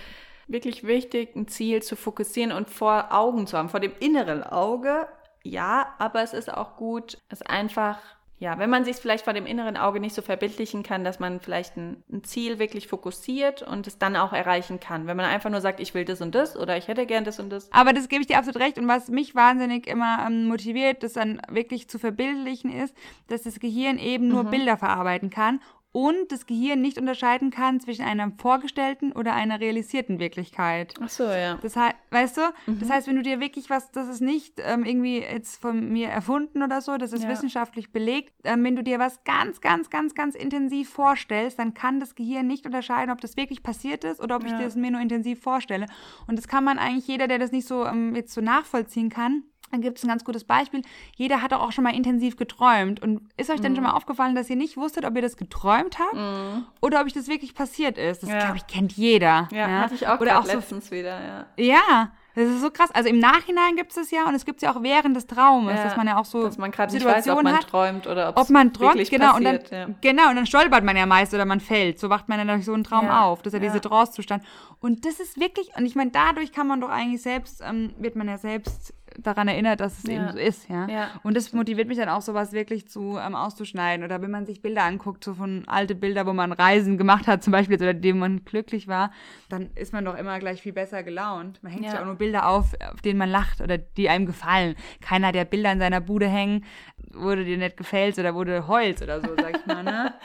wirklich 0.47 0.85
wichtig, 0.85 1.35
ein 1.35 1.47
Ziel 1.47 1.83
zu 1.83 1.95
fokussieren 1.95 2.51
und 2.51 2.69
vor 2.69 3.11
Augen 3.11 3.45
zu 3.45 3.57
haben, 3.57 3.69
vor 3.69 3.81
dem 3.81 3.93
inneren 3.99 4.43
Auge. 4.43 5.07
Ja, 5.43 5.95
aber 5.99 6.23
es 6.23 6.33
ist 6.33 6.51
auch 6.51 6.77
gut, 6.77 7.17
es 7.29 7.41
einfach 7.41 7.99
ja, 8.41 8.57
wenn 8.57 8.71
man 8.71 8.83
sich 8.83 8.95
vielleicht 8.95 9.25
vor 9.25 9.33
dem 9.33 9.45
inneren 9.45 9.77
Auge 9.77 9.99
nicht 9.99 10.15
so 10.15 10.23
verbildlichen 10.23 10.81
kann, 10.81 11.03
dass 11.03 11.19
man 11.19 11.39
vielleicht 11.41 11.77
ein, 11.77 12.03
ein, 12.11 12.23
Ziel 12.23 12.57
wirklich 12.57 12.87
fokussiert 12.87 13.61
und 13.61 13.85
es 13.85 13.99
dann 13.99 14.15
auch 14.15 14.33
erreichen 14.33 14.79
kann. 14.79 15.05
Wenn 15.05 15.15
man 15.15 15.27
einfach 15.27 15.51
nur 15.51 15.61
sagt, 15.61 15.79
ich 15.79 15.93
will 15.93 16.05
das 16.05 16.21
und 16.21 16.33
das 16.33 16.57
oder 16.57 16.75
ich 16.75 16.87
hätte 16.87 17.05
gern 17.05 17.23
das 17.23 17.39
und 17.39 17.51
das. 17.51 17.71
Aber 17.71 17.93
das 17.93 18.09
gebe 18.09 18.21
ich 18.21 18.27
dir 18.27 18.39
absolut 18.39 18.59
recht. 18.59 18.79
Und 18.79 18.87
was 18.87 19.09
mich 19.09 19.35
wahnsinnig 19.35 19.85
immer 19.85 20.25
ähm, 20.25 20.47
motiviert, 20.47 21.03
das 21.03 21.13
dann 21.13 21.39
wirklich 21.49 21.87
zu 21.87 21.99
verbildlichen 21.99 22.73
ist, 22.73 22.95
dass 23.27 23.43
das 23.43 23.59
Gehirn 23.59 23.99
eben 23.99 24.27
nur 24.27 24.45
mhm. 24.45 24.49
Bilder 24.49 24.75
verarbeiten 24.75 25.29
kann 25.29 25.59
und 25.93 26.31
das 26.31 26.45
Gehirn 26.45 26.81
nicht 26.81 26.97
unterscheiden 26.97 27.51
kann 27.51 27.79
zwischen 27.81 28.05
einer 28.05 28.31
vorgestellten 28.37 29.11
oder 29.11 29.33
einer 29.33 29.59
realisierten 29.59 30.19
Wirklichkeit. 30.19 30.93
Ach 31.01 31.09
so, 31.09 31.25
ja. 31.25 31.57
Das 31.61 31.75
heißt, 31.75 31.95
weißt 32.11 32.37
du, 32.37 32.41
mhm. 32.67 32.79
das 32.79 32.89
heißt, 32.89 33.07
wenn 33.07 33.17
du 33.17 33.21
dir 33.21 33.41
wirklich 33.41 33.69
was, 33.69 33.91
das 33.91 34.07
ist 34.07 34.21
nicht 34.21 34.61
ähm, 34.63 34.85
irgendwie 34.85 35.19
jetzt 35.19 35.61
von 35.61 35.91
mir 35.91 36.07
erfunden 36.07 36.63
oder 36.63 36.79
so, 36.81 36.97
das 36.97 37.11
ist 37.11 37.23
ja. 37.23 37.29
wissenschaftlich 37.29 37.91
belegt, 37.91 38.33
ähm, 38.45 38.63
wenn 38.63 38.75
du 38.75 38.83
dir 38.83 38.99
was 38.99 39.23
ganz, 39.25 39.59
ganz, 39.59 39.89
ganz, 39.89 40.15
ganz 40.15 40.35
intensiv 40.35 40.89
vorstellst, 40.89 41.59
dann 41.59 41.73
kann 41.73 41.99
das 41.99 42.15
Gehirn 42.15 42.47
nicht 42.47 42.65
unterscheiden, 42.65 43.11
ob 43.11 43.19
das 43.19 43.35
wirklich 43.35 43.61
passiert 43.61 44.05
ist 44.05 44.21
oder 44.21 44.37
ob 44.37 44.47
ja. 44.47 44.53
ich 44.53 44.63
das 44.63 44.75
mir 44.75 44.91
nur 44.91 45.01
intensiv 45.01 45.41
vorstelle. 45.41 45.87
Und 46.27 46.37
das 46.37 46.47
kann 46.47 46.63
man 46.63 46.79
eigentlich 46.79 47.07
jeder, 47.07 47.27
der 47.27 47.39
das 47.39 47.51
nicht 47.51 47.67
so 47.67 47.85
ähm, 47.85 48.15
jetzt 48.15 48.33
so 48.33 48.39
nachvollziehen 48.39 49.09
kann, 49.09 49.43
dann 49.71 49.81
gibt 49.81 49.97
es 49.97 50.03
ein 50.03 50.07
ganz 50.07 50.23
gutes 50.23 50.43
Beispiel. 50.43 50.81
Jeder 51.15 51.41
hat 51.41 51.51
doch 51.51 51.61
auch 51.61 51.71
schon 51.71 51.83
mal 51.83 51.95
intensiv 51.95 52.37
geträumt. 52.37 53.01
Und 53.01 53.21
ist 53.37 53.49
euch 53.49 53.61
denn 53.61 53.75
schon 53.75 53.83
mal 53.83 53.91
mhm. 53.91 53.97
aufgefallen, 53.97 54.35
dass 54.35 54.49
ihr 54.49 54.55
nicht 54.55 54.77
wusstet, 54.77 55.05
ob 55.05 55.15
ihr 55.15 55.21
das 55.21 55.37
geträumt 55.37 55.97
habt 55.99 56.15
mm. 56.15 56.65
oder 56.81 57.01
ob 57.01 57.07
ich 57.07 57.13
das 57.13 57.27
wirklich 57.27 57.55
passiert 57.55 57.97
ist? 57.97 58.23
Das, 58.23 58.29
ja. 58.29 58.39
glaube 58.39 58.57
ich, 58.57 58.67
kennt 58.67 58.93
jeder. 58.93 59.47
Ja, 59.51 59.69
ja. 59.69 59.79
hatte 59.81 59.95
ich 59.95 60.07
auch, 60.07 60.19
oder 60.19 60.39
auch 60.39 60.45
letztens 60.45 60.87
so, 60.87 60.95
wieder, 60.95 61.19
ja. 61.21 61.45
Ja, 61.57 62.11
das 62.35 62.47
ist 62.47 62.61
so 62.61 62.71
krass. 62.71 62.91
Also 62.91 63.09
im 63.09 63.19
Nachhinein 63.19 63.75
gibt 63.75 63.91
es 63.91 63.97
es 63.97 64.11
ja 64.11 64.25
und 64.25 64.35
es 64.35 64.45
gibt 64.45 64.57
es 64.57 64.61
ja 64.63 64.73
auch 64.73 64.81
während 64.81 65.15
des 65.17 65.27
Traumes, 65.27 65.75
ja, 65.75 65.83
dass 65.83 65.97
man 65.97 66.07
ja 66.07 66.17
auch 66.17 66.25
so 66.25 66.43
dass 66.43 66.57
man 66.57 66.71
gerade 66.71 66.93
nicht 66.93 67.05
weiß, 67.05 67.27
ob 67.27 67.43
man 67.43 67.55
hat, 67.55 67.67
träumt 67.67 68.07
oder 68.07 68.33
ob 68.35 68.49
man 68.49 68.71
träumt, 68.71 69.09
genau 69.09 69.33
passiert, 69.33 69.63
und 69.63 69.71
dann 69.71 69.89
ja. 69.89 69.95
genau 69.99 70.29
und 70.29 70.37
dann 70.37 70.45
stolpert 70.45 70.83
man 70.83 70.95
ja 70.95 71.05
meist 71.05 71.33
oder 71.33 71.45
man 71.45 71.59
fällt. 71.59 71.99
So 71.99 72.09
wacht 72.09 72.29
man 72.29 72.37
dann 72.37 72.47
durch 72.47 72.65
so 72.65 72.73
einen 72.73 72.85
Traum 72.85 73.05
ja, 73.05 73.23
auf. 73.23 73.41
Das 73.41 73.53
ist 73.53 73.61
ja, 73.61 73.67
dieser 73.67 73.81
Trance-Zustand. 73.81 74.43
Und 74.79 75.05
das 75.05 75.19
ist 75.19 75.39
wirklich 75.39 75.75
und 75.75 75.85
ich 75.85 75.95
meine, 75.95 76.11
dadurch 76.11 76.53
kann 76.53 76.67
man 76.67 76.79
doch 76.79 76.89
eigentlich 76.89 77.21
selbst 77.21 77.61
ähm, 77.65 77.93
wird 77.97 78.15
man 78.15 78.27
ja 78.27 78.37
selbst 78.37 78.93
daran 79.17 79.47
erinnert, 79.47 79.79
dass 79.79 79.99
es 79.99 80.03
ja. 80.03 80.13
eben 80.13 80.31
so 80.31 80.37
ist, 80.37 80.69
ja? 80.69 80.87
ja. 80.87 81.09
Und 81.23 81.35
das 81.35 81.53
motiviert 81.53 81.87
mich 81.87 81.97
dann 81.97 82.09
auch, 82.09 82.21
sowas 82.21 82.53
wirklich 82.53 82.87
zu 82.87 83.17
ähm, 83.17 83.35
auszuschneiden. 83.35 84.05
Oder 84.05 84.21
wenn 84.21 84.31
man 84.31 84.45
sich 84.45 84.61
Bilder 84.61 84.83
anguckt, 84.83 85.23
so 85.23 85.33
von 85.33 85.63
alte 85.67 85.95
Bilder, 85.95 86.25
wo 86.25 86.33
man 86.33 86.51
Reisen 86.51 86.97
gemacht 86.97 87.27
hat, 87.27 87.43
zum 87.43 87.51
Beispiel, 87.51 87.77
oder 87.77 87.93
dem 87.93 88.19
man 88.19 88.43
glücklich 88.45 88.87
war, 88.87 89.11
dann 89.49 89.69
ist 89.75 89.93
man 89.93 90.05
doch 90.05 90.17
immer 90.17 90.39
gleich 90.39 90.61
viel 90.61 90.73
besser 90.73 91.03
gelaunt. 91.03 91.61
Man 91.61 91.71
hängt 91.71 91.85
ja. 91.85 91.91
sich 91.91 91.99
auch 91.99 92.05
nur 92.05 92.15
Bilder 92.15 92.47
auf, 92.47 92.73
auf 92.91 93.01
denen 93.01 93.19
man 93.19 93.29
lacht 93.29 93.61
oder 93.61 93.77
die 93.77 94.09
einem 94.09 94.25
gefallen. 94.25 94.75
Keiner, 95.01 95.31
der 95.31 95.45
Bilder 95.45 95.71
in 95.71 95.79
seiner 95.79 96.01
Bude 96.01 96.27
hängen, 96.27 96.65
wurde 97.13 97.45
dir 97.45 97.57
nicht 97.57 97.77
gefällt 97.77 98.17
oder 98.19 98.33
wurde 98.35 98.67
heult 98.67 99.01
oder 99.01 99.21
so, 99.21 99.29
sag 99.35 99.57
ich 99.57 99.65
mal, 99.65 99.83
ne? 99.83 100.13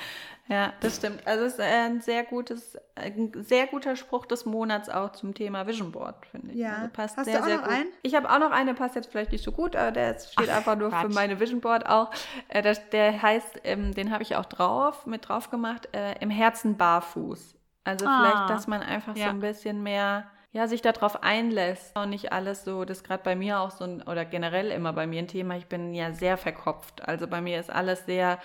Ja, 0.49 0.73
das 0.81 0.97
stimmt. 0.97 1.27
Also 1.27 1.45
es 1.45 1.55
ist 1.55 1.61
ein 1.61 2.01
sehr 2.01 2.23
gutes, 2.25 2.79
ein 2.95 3.33
sehr 3.43 3.67
guter 3.67 3.97
Spruch 3.97 4.27
des 4.27 4.45
Monats 4.45 4.89
auch 4.89 5.13
zum 5.13 5.35
Thema 5.35 5.67
Vision 5.67 5.91
Board, 5.91 6.25
finde 6.27 6.53
ich. 6.53 6.59
Ja. 6.59 6.77
Also 6.77 6.89
passt 6.93 7.17
Hast 7.17 7.25
sehr, 7.25 7.39
du 7.39 7.43
auch 7.43 7.47
sehr 7.47 7.57
noch 7.57 7.65
gut. 7.65 7.73
Einen? 7.73 7.89
Ich 8.03 8.15
habe 8.15 8.31
auch 8.31 8.39
noch 8.39 8.53
eine, 8.53 8.75
passt 8.75 8.95
jetzt 8.95 9.11
vielleicht 9.11 9.33
nicht 9.33 9.43
so 9.43 9.51
gut, 9.51 9.75
aber 9.75 9.91
der 9.91 10.19
steht 10.19 10.49
Ach, 10.49 10.57
einfach 10.57 10.77
nur 10.77 10.91
Quatsch. 10.91 11.03
für 11.03 11.09
meine 11.09 11.41
Vision 11.41 11.61
Board 11.61 11.87
auch. 11.87 12.11
Äh, 12.49 12.75
der 12.93 13.23
heißt, 13.23 13.61
ähm, 13.65 13.93
den 13.93 14.13
habe 14.13 14.23
ich 14.23 14.37
auch 14.37 14.47
drauf, 14.47 15.07
mit 15.07 15.29
drauf 15.29 15.51
gemacht, 15.51 15.89
äh, 15.93 16.15
im 16.21 16.31
Herzen 16.31 16.77
barfuß. 16.77 17.57
Also 17.83 18.07
ah. 18.07 18.21
vielleicht, 18.21 18.51
dass 18.51 18.67
man 18.67 18.83
einfach 18.83 19.17
ja. 19.17 19.25
so 19.25 19.31
ein 19.31 19.41
bisschen 19.41 19.83
mehr 19.83 20.27
ja, 20.53 20.69
sich 20.69 20.81
darauf 20.81 21.23
einlässt 21.23 21.99
und 21.99 22.09
nicht 22.09 22.33
alles 22.33 22.65
so, 22.65 22.87
das 22.87 22.99
ist 22.99 23.05
gerade 23.05 23.23
bei 23.23 23.37
mir 23.37 23.61
auch 23.61 23.71
so 23.71 23.85
ein, 23.85 24.03
oder 24.03 24.25
generell 24.25 24.71
immer 24.71 24.95
bei 24.95 25.07
mir 25.07 25.19
ein 25.19 25.29
Thema, 25.29 25.57
ich 25.57 25.67
bin 25.67 25.93
ja 25.93 26.13
sehr 26.13 26.39
verkopft. 26.39 27.07
Also 27.07 27.27
bei 27.27 27.43
mir 27.43 27.61
ist 27.61 27.71
alles 27.71 28.07
sehr 28.07 28.39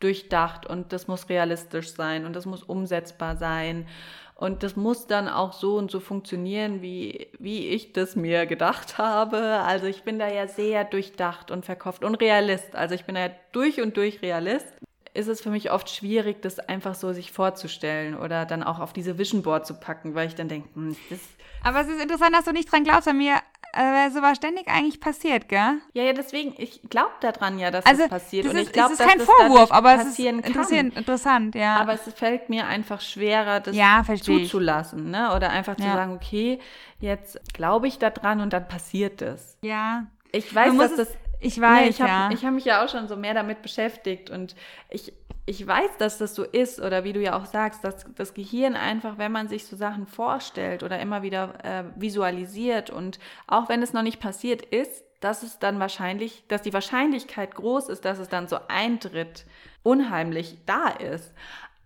durchdacht 0.00 0.66
und 0.66 0.92
das 0.92 1.08
muss 1.08 1.28
realistisch 1.28 1.92
sein 1.92 2.24
und 2.24 2.34
das 2.34 2.46
muss 2.46 2.62
umsetzbar 2.62 3.36
sein. 3.36 3.86
Und 4.34 4.62
das 4.62 4.76
muss 4.76 5.08
dann 5.08 5.28
auch 5.28 5.52
so 5.52 5.76
und 5.76 5.90
so 5.90 5.98
funktionieren, 5.98 6.80
wie, 6.80 7.26
wie 7.40 7.70
ich 7.70 7.92
das 7.92 8.14
mir 8.14 8.46
gedacht 8.46 8.96
habe. 8.96 9.36
Also 9.66 9.86
ich 9.86 10.04
bin 10.04 10.20
da 10.20 10.28
ja 10.28 10.46
sehr 10.46 10.84
durchdacht 10.84 11.50
und 11.50 11.64
verkauft 11.64 12.04
und 12.04 12.14
Realist. 12.14 12.76
Also 12.76 12.94
ich 12.94 13.04
bin 13.04 13.16
da 13.16 13.22
ja 13.22 13.30
durch 13.50 13.80
und 13.80 13.96
durch 13.96 14.22
Realist. 14.22 14.66
Ist 15.12 15.26
es 15.26 15.40
für 15.40 15.50
mich 15.50 15.72
oft 15.72 15.90
schwierig, 15.90 16.40
das 16.40 16.60
einfach 16.60 16.94
so 16.94 17.12
sich 17.12 17.32
vorzustellen 17.32 18.16
oder 18.16 18.46
dann 18.46 18.62
auch 18.62 18.78
auf 18.78 18.92
diese 18.92 19.18
Vision 19.18 19.42
Board 19.42 19.66
zu 19.66 19.74
packen, 19.74 20.14
weil 20.14 20.28
ich 20.28 20.36
dann 20.36 20.46
denke, 20.46 20.68
hm, 20.74 20.96
das. 21.10 21.18
Aber 21.64 21.80
es 21.80 21.88
ist 21.88 22.00
interessant, 22.00 22.32
dass 22.32 22.44
du 22.44 22.52
nicht 22.52 22.70
dran 22.70 22.84
glaubst. 22.84 23.06
Bei 23.06 23.12
mir 23.12 23.38
äh, 23.72 24.10
sowas 24.10 24.36
ständig 24.36 24.68
eigentlich 24.68 25.00
passiert, 25.00 25.48
gell? 25.48 25.80
Ja, 25.92 26.02
ja, 26.02 26.12
deswegen, 26.12 26.54
ich 26.56 26.80
glaube 26.88 27.10
daran 27.20 27.58
ja, 27.58 27.70
dass 27.70 27.84
also, 27.86 28.02
das 28.02 28.10
passiert. 28.10 28.46
Das 28.46 28.52
ist, 28.52 28.58
und 28.58 28.66
ich 28.66 28.72
glaube, 28.72 28.94
es 28.94 29.00
ist 29.00 29.08
kein 29.08 29.20
Vorwurf, 29.20 29.72
aber 29.72 29.94
es 29.94 30.06
ist 30.06 30.18
interessant, 30.18 30.96
interessant, 30.96 31.54
ja. 31.54 31.76
Aber 31.76 31.94
es 31.94 32.12
fällt 32.14 32.48
mir 32.48 32.66
einfach 32.66 33.00
schwerer, 33.00 33.60
das 33.60 33.76
ja, 33.76 34.04
zuzulassen, 34.20 35.10
ne? 35.10 35.34
Oder 35.34 35.50
einfach 35.50 35.76
zu 35.76 35.84
ja. 35.84 35.94
sagen, 35.94 36.12
okay, 36.12 36.58
jetzt 37.00 37.38
glaube 37.52 37.88
ich 37.88 37.98
daran 37.98 38.40
und 38.40 38.52
dann 38.52 38.66
passiert 38.68 39.22
es. 39.22 39.56
Ja. 39.62 40.06
Ich 40.32 40.54
weiß, 40.54 40.76
dass 40.76 40.96
das 40.96 41.08
ich 41.40 41.60
weiß, 41.60 41.82
nee, 41.82 41.88
ich 41.90 42.00
hab, 42.00 42.08
ja. 42.08 42.30
Ich 42.32 42.44
habe 42.44 42.54
mich 42.54 42.64
ja 42.64 42.84
auch 42.84 42.88
schon 42.88 43.08
so 43.08 43.16
mehr 43.16 43.34
damit 43.34 43.62
beschäftigt 43.62 44.30
und 44.30 44.54
ich, 44.90 45.12
ich 45.46 45.66
weiß, 45.66 45.96
dass 45.98 46.18
das 46.18 46.34
so 46.34 46.44
ist 46.44 46.80
oder 46.80 47.04
wie 47.04 47.12
du 47.12 47.20
ja 47.20 47.38
auch 47.38 47.46
sagst, 47.46 47.84
dass 47.84 48.06
das 48.16 48.34
Gehirn 48.34 48.74
einfach, 48.74 49.18
wenn 49.18 49.32
man 49.32 49.48
sich 49.48 49.66
so 49.66 49.76
Sachen 49.76 50.06
vorstellt 50.06 50.82
oder 50.82 50.98
immer 51.00 51.22
wieder 51.22 51.54
äh, 51.64 51.84
visualisiert 51.96 52.90
und 52.90 53.18
auch 53.46 53.68
wenn 53.68 53.82
es 53.82 53.92
noch 53.92 54.02
nicht 54.02 54.20
passiert 54.20 54.62
ist, 54.62 55.04
dass 55.20 55.42
es 55.42 55.58
dann 55.58 55.80
wahrscheinlich, 55.80 56.44
dass 56.48 56.62
die 56.62 56.72
Wahrscheinlichkeit 56.72 57.54
groß 57.54 57.88
ist, 57.88 58.04
dass 58.04 58.18
es 58.18 58.28
dann 58.28 58.46
so 58.46 58.58
eintritt, 58.68 59.44
unheimlich 59.82 60.58
da 60.66 60.88
ist. 60.88 61.32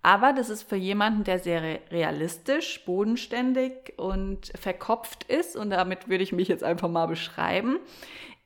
Aber 0.03 0.33
das 0.33 0.51
ist 0.51 0.69
für 0.69 0.77
jemanden, 0.77 1.23
der 1.23 1.39
sehr 1.39 1.63
realistisch, 1.91 2.85
bodenständig 2.85 3.95
und 3.97 4.53
verkopft 4.61 5.25
ist, 5.25 5.57
und 5.57 5.71
damit 5.71 6.09
würde 6.09 6.25
ich 6.25 6.33
mich 6.33 6.49
jetzt 6.49 6.65
einfach 6.65 6.89
mal 6.89 7.07
beschreiben, 7.07 7.79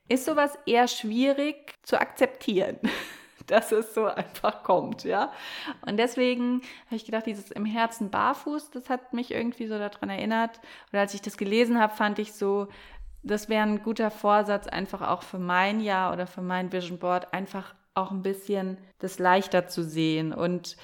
ist 0.08 0.24
sowas 0.24 0.58
eher 0.66 0.88
schwierig 0.88 1.74
zu 1.82 2.00
akzeptieren, 2.00 2.78
dass 3.46 3.72
es 3.72 3.94
so 3.94 4.06
einfach 4.06 4.62
kommt, 4.62 5.04
ja. 5.04 5.32
Und 5.86 5.98
deswegen 5.98 6.62
habe 6.86 6.96
ich 6.96 7.04
gedacht, 7.04 7.26
dieses 7.26 7.50
im 7.50 7.64
Herzen 7.64 8.10
barfuß, 8.10 8.70
das 8.70 8.90
hat 8.90 9.12
mich 9.12 9.32
irgendwie 9.32 9.66
so 9.66 9.78
daran 9.78 10.10
erinnert. 10.10 10.60
Oder 10.92 11.00
als 11.00 11.14
ich 11.14 11.22
das 11.22 11.36
gelesen 11.36 11.80
habe, 11.80 11.94
fand 11.94 12.18
ich 12.18 12.32
so, 12.32 12.68
das 13.22 13.48
wäre 13.48 13.62
ein 13.62 13.82
guter 13.82 14.10
Vorsatz 14.10 14.66
einfach 14.68 15.02
auch 15.02 15.22
für 15.22 15.38
mein 15.38 15.80
Jahr 15.80 16.12
oder 16.12 16.26
für 16.26 16.42
mein 16.42 16.72
Vision 16.72 16.98
Board, 16.98 17.32
einfach 17.32 17.74
auch 17.94 18.10
ein 18.10 18.22
bisschen 18.22 18.78
das 18.98 19.18
leichter 19.18 19.66
zu 19.66 19.82
sehen 19.82 20.32
und 20.32 20.76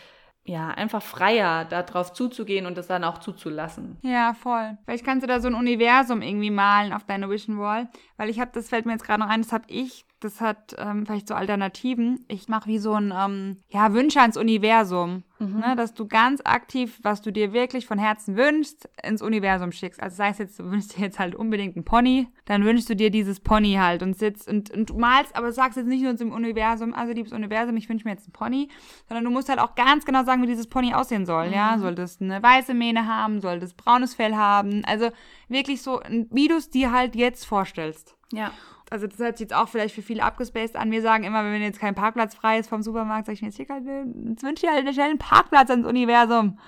ja, 0.45 0.71
einfach 0.71 1.03
freier 1.03 1.65
darauf 1.65 2.13
zuzugehen 2.13 2.67
und 2.67 2.77
das 2.77 2.89
dann 2.89 3.05
auch 3.05 3.19
zuzulassen. 3.19 3.99
Ja, 4.03 4.35
voll. 4.35 4.77
Vielleicht 4.85 5.05
kannst 5.05 5.23
du 5.23 5.29
da 5.29 5.39
so 5.39 5.47
ein 5.47 5.55
Universum 5.55 6.21
irgendwie 6.21 6.51
malen 6.51 6.93
auf 6.93 7.05
deine 7.05 7.31
Vision 7.31 7.61
Wall, 7.61 7.89
weil 8.23 8.31
ich 8.31 8.39
habe, 8.39 8.53
das 8.55 8.69
fällt 8.69 8.87
mir 8.87 8.93
jetzt 8.93 9.03
gerade 9.03 9.19
noch 9.19 9.29
ein, 9.29 9.43
das 9.43 9.51
habe 9.51 9.65
ich 9.67 10.05
das 10.23 10.41
hat 10.41 10.77
ähm, 10.79 11.05
vielleicht 11.05 11.29
so 11.29 11.35
Alternativen. 11.35 12.25
Ich 12.29 12.49
mache 12.49 12.69
wie 12.69 12.79
so 12.79 12.95
ein 12.95 13.13
ähm, 13.17 13.59
ja, 13.69 13.93
Wünsche 13.93 14.21
ans 14.21 14.37
Universum. 14.37 15.25
Mhm. 15.39 15.59
Ne, 15.59 15.75
dass 15.75 15.93
du 15.93 16.07
ganz 16.07 16.41
aktiv, 16.45 17.01
was 17.03 17.21
du 17.21 17.33
dir 17.33 17.53
wirklich 17.53 17.87
von 17.87 17.99
Herzen 17.99 18.37
wünschst, 18.37 18.89
ins 19.03 19.23
Universum 19.23 19.73
schickst. 19.73 20.01
Also 20.01 20.15
sei 20.15 20.29
es 20.29 20.39
jetzt, 20.39 20.61
du 20.61 20.71
wünschst 20.71 20.97
dir 20.97 21.03
jetzt 21.03 21.19
halt 21.19 21.35
unbedingt 21.35 21.75
einen 21.75 21.85
Pony, 21.85 22.29
dann 22.45 22.65
wünschst 22.65 22.89
du 22.89 22.95
dir 22.95 23.11
dieses 23.11 23.41
Pony 23.41 23.73
halt 23.73 24.05
und 24.05 24.17
sitzt 24.17 24.49
und, 24.49 24.71
und 24.71 24.91
du 24.91 24.99
malst, 24.99 25.35
aber 25.35 25.51
sagst 25.51 25.77
jetzt 25.77 25.89
nicht 25.89 26.05
nur 26.05 26.17
zum 26.17 26.31
Universum, 26.31 26.95
also 26.95 27.13
liebes 27.13 27.33
Universum, 27.33 27.77
ich 27.77 27.89
wünsche 27.89 28.05
mir 28.05 28.13
jetzt 28.13 28.27
einen 28.27 28.35
Pony, 28.35 28.69
sondern 29.09 29.25
du 29.25 29.31
musst 29.31 29.49
halt 29.49 29.59
auch 29.59 29.75
ganz 29.75 30.05
genau 30.05 30.23
sagen, 30.23 30.43
wie 30.43 30.47
dieses 30.47 30.69
Pony 30.69 30.95
aussehen 30.95 31.27
soll. 31.27 31.49
Mhm. 31.49 31.55
Ja, 31.55 31.77
soll 31.77 31.97
das 31.97 32.21
eine 32.21 32.41
weiße 32.41 32.73
Mähne 32.73 33.09
haben, 33.09 33.41
soll 33.41 33.59
das 33.59 33.75
braunes 33.75 34.15
Fell 34.15 34.37
haben. 34.37 34.85
Also 34.85 35.11
wirklich 35.53 35.83
so, 35.83 36.01
wie 36.31 36.49
du 36.49 36.57
es 36.57 36.71
dir 36.71 36.93
halt 36.93 37.15
jetzt 37.15 37.45
vorstellst. 37.45 38.17
Ja 38.33 38.53
also 38.93 39.07
das 39.07 39.19
hört 39.19 39.39
sich 39.39 39.47
jetzt 39.47 39.55
auch 39.55 39.69
vielleicht 39.69 39.95
für 39.95 40.03
viele 40.03 40.23
abgespaced 40.23 40.77
an. 40.77 40.91
Wir 40.91 41.01
sagen 41.01 41.25
immer, 41.25 41.43
wenn 41.45 41.63
jetzt 41.63 41.81
kein 41.81 41.95
Parkplatz 41.95 42.35
frei 42.35 42.59
ist 42.59 42.69
vom 42.69 42.83
Supermarkt, 42.83 43.27
sag 43.27 43.33
ich 43.33 43.43
mir, 43.43 43.49
jetzt, 43.49 43.59
halt, 43.59 43.85
jetzt 43.87 44.43
wünsche 44.43 44.67
ich 44.67 44.73
halt 44.73 44.95
schnell 44.95 45.11
einen 45.11 45.19
Parkplatz 45.19 45.71
ans 45.71 45.87
Universum. 45.87 46.59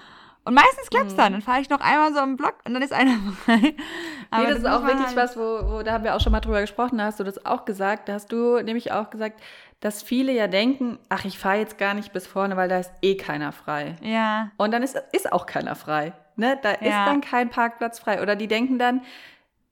Und 0.47 0.55
meistens 0.55 0.91
klappt 0.91 1.09
es 1.09 1.17
dann. 1.17 1.33
Dann 1.33 1.43
fahre 1.43 1.61
ich 1.61 1.71
noch 1.71 1.81
einmal 1.81 2.13
so 2.13 2.21
im 2.21 2.37
Block 2.37 2.55
und 2.67 2.75
dann 2.75 2.83
ist 2.83 2.93
einer 2.93 3.17
frei. 3.45 3.75
Aber 4.31 4.43
nee, 4.43 4.51
das, 4.51 4.63
das 4.63 4.65
ist 4.65 4.67
auch 4.67 4.87
wirklich 4.87 5.07
halt 5.07 5.17
was, 5.17 5.37
wo, 5.37 5.41
wo, 5.41 5.83
da 5.83 5.93
haben 5.93 6.05
wir 6.05 6.15
auch 6.15 6.21
schon 6.21 6.33
mal 6.33 6.41
drüber 6.41 6.61
gesprochen, 6.63 6.99
da 6.99 7.05
hast 7.05 7.21
du 7.21 7.25
das 7.25 7.45
auch 7.45 7.67
gesagt. 7.67 8.09
Da 8.09 8.15
hast 8.15 8.33
du 8.33 8.61
nämlich 8.63 8.93
auch 8.93 9.11
gesagt, 9.11 9.43
dass 9.81 10.03
viele 10.03 10.33
ja 10.33 10.47
denken, 10.47 10.99
ach, 11.09 11.25
ich 11.25 11.39
fahre 11.39 11.59
jetzt 11.59 11.79
gar 11.79 11.95
nicht 11.95 12.13
bis 12.13 12.27
vorne, 12.27 12.57
weil 12.57 12.69
da 12.69 12.79
ist 12.79 12.93
eh 13.03 13.17
keiner 13.17 13.53
frei. 13.53 13.97
Ja. 14.01 14.51
Und 14.57 14.73
dann 14.73 14.83
ist, 14.83 15.01
ist 15.13 15.33
auch 15.33 15.47
keiner 15.47 15.75
frei. 15.75 16.13
Ne? 16.37 16.59
Da 16.63 16.71
ja. 16.71 16.77
ist 16.81 17.09
dann 17.09 17.21
kein 17.21 17.51
Parkplatz 17.51 17.99
frei. 17.99 18.23
Oder 18.23 18.37
die 18.37 18.49
denken 18.49 18.79
dann, 18.79 19.03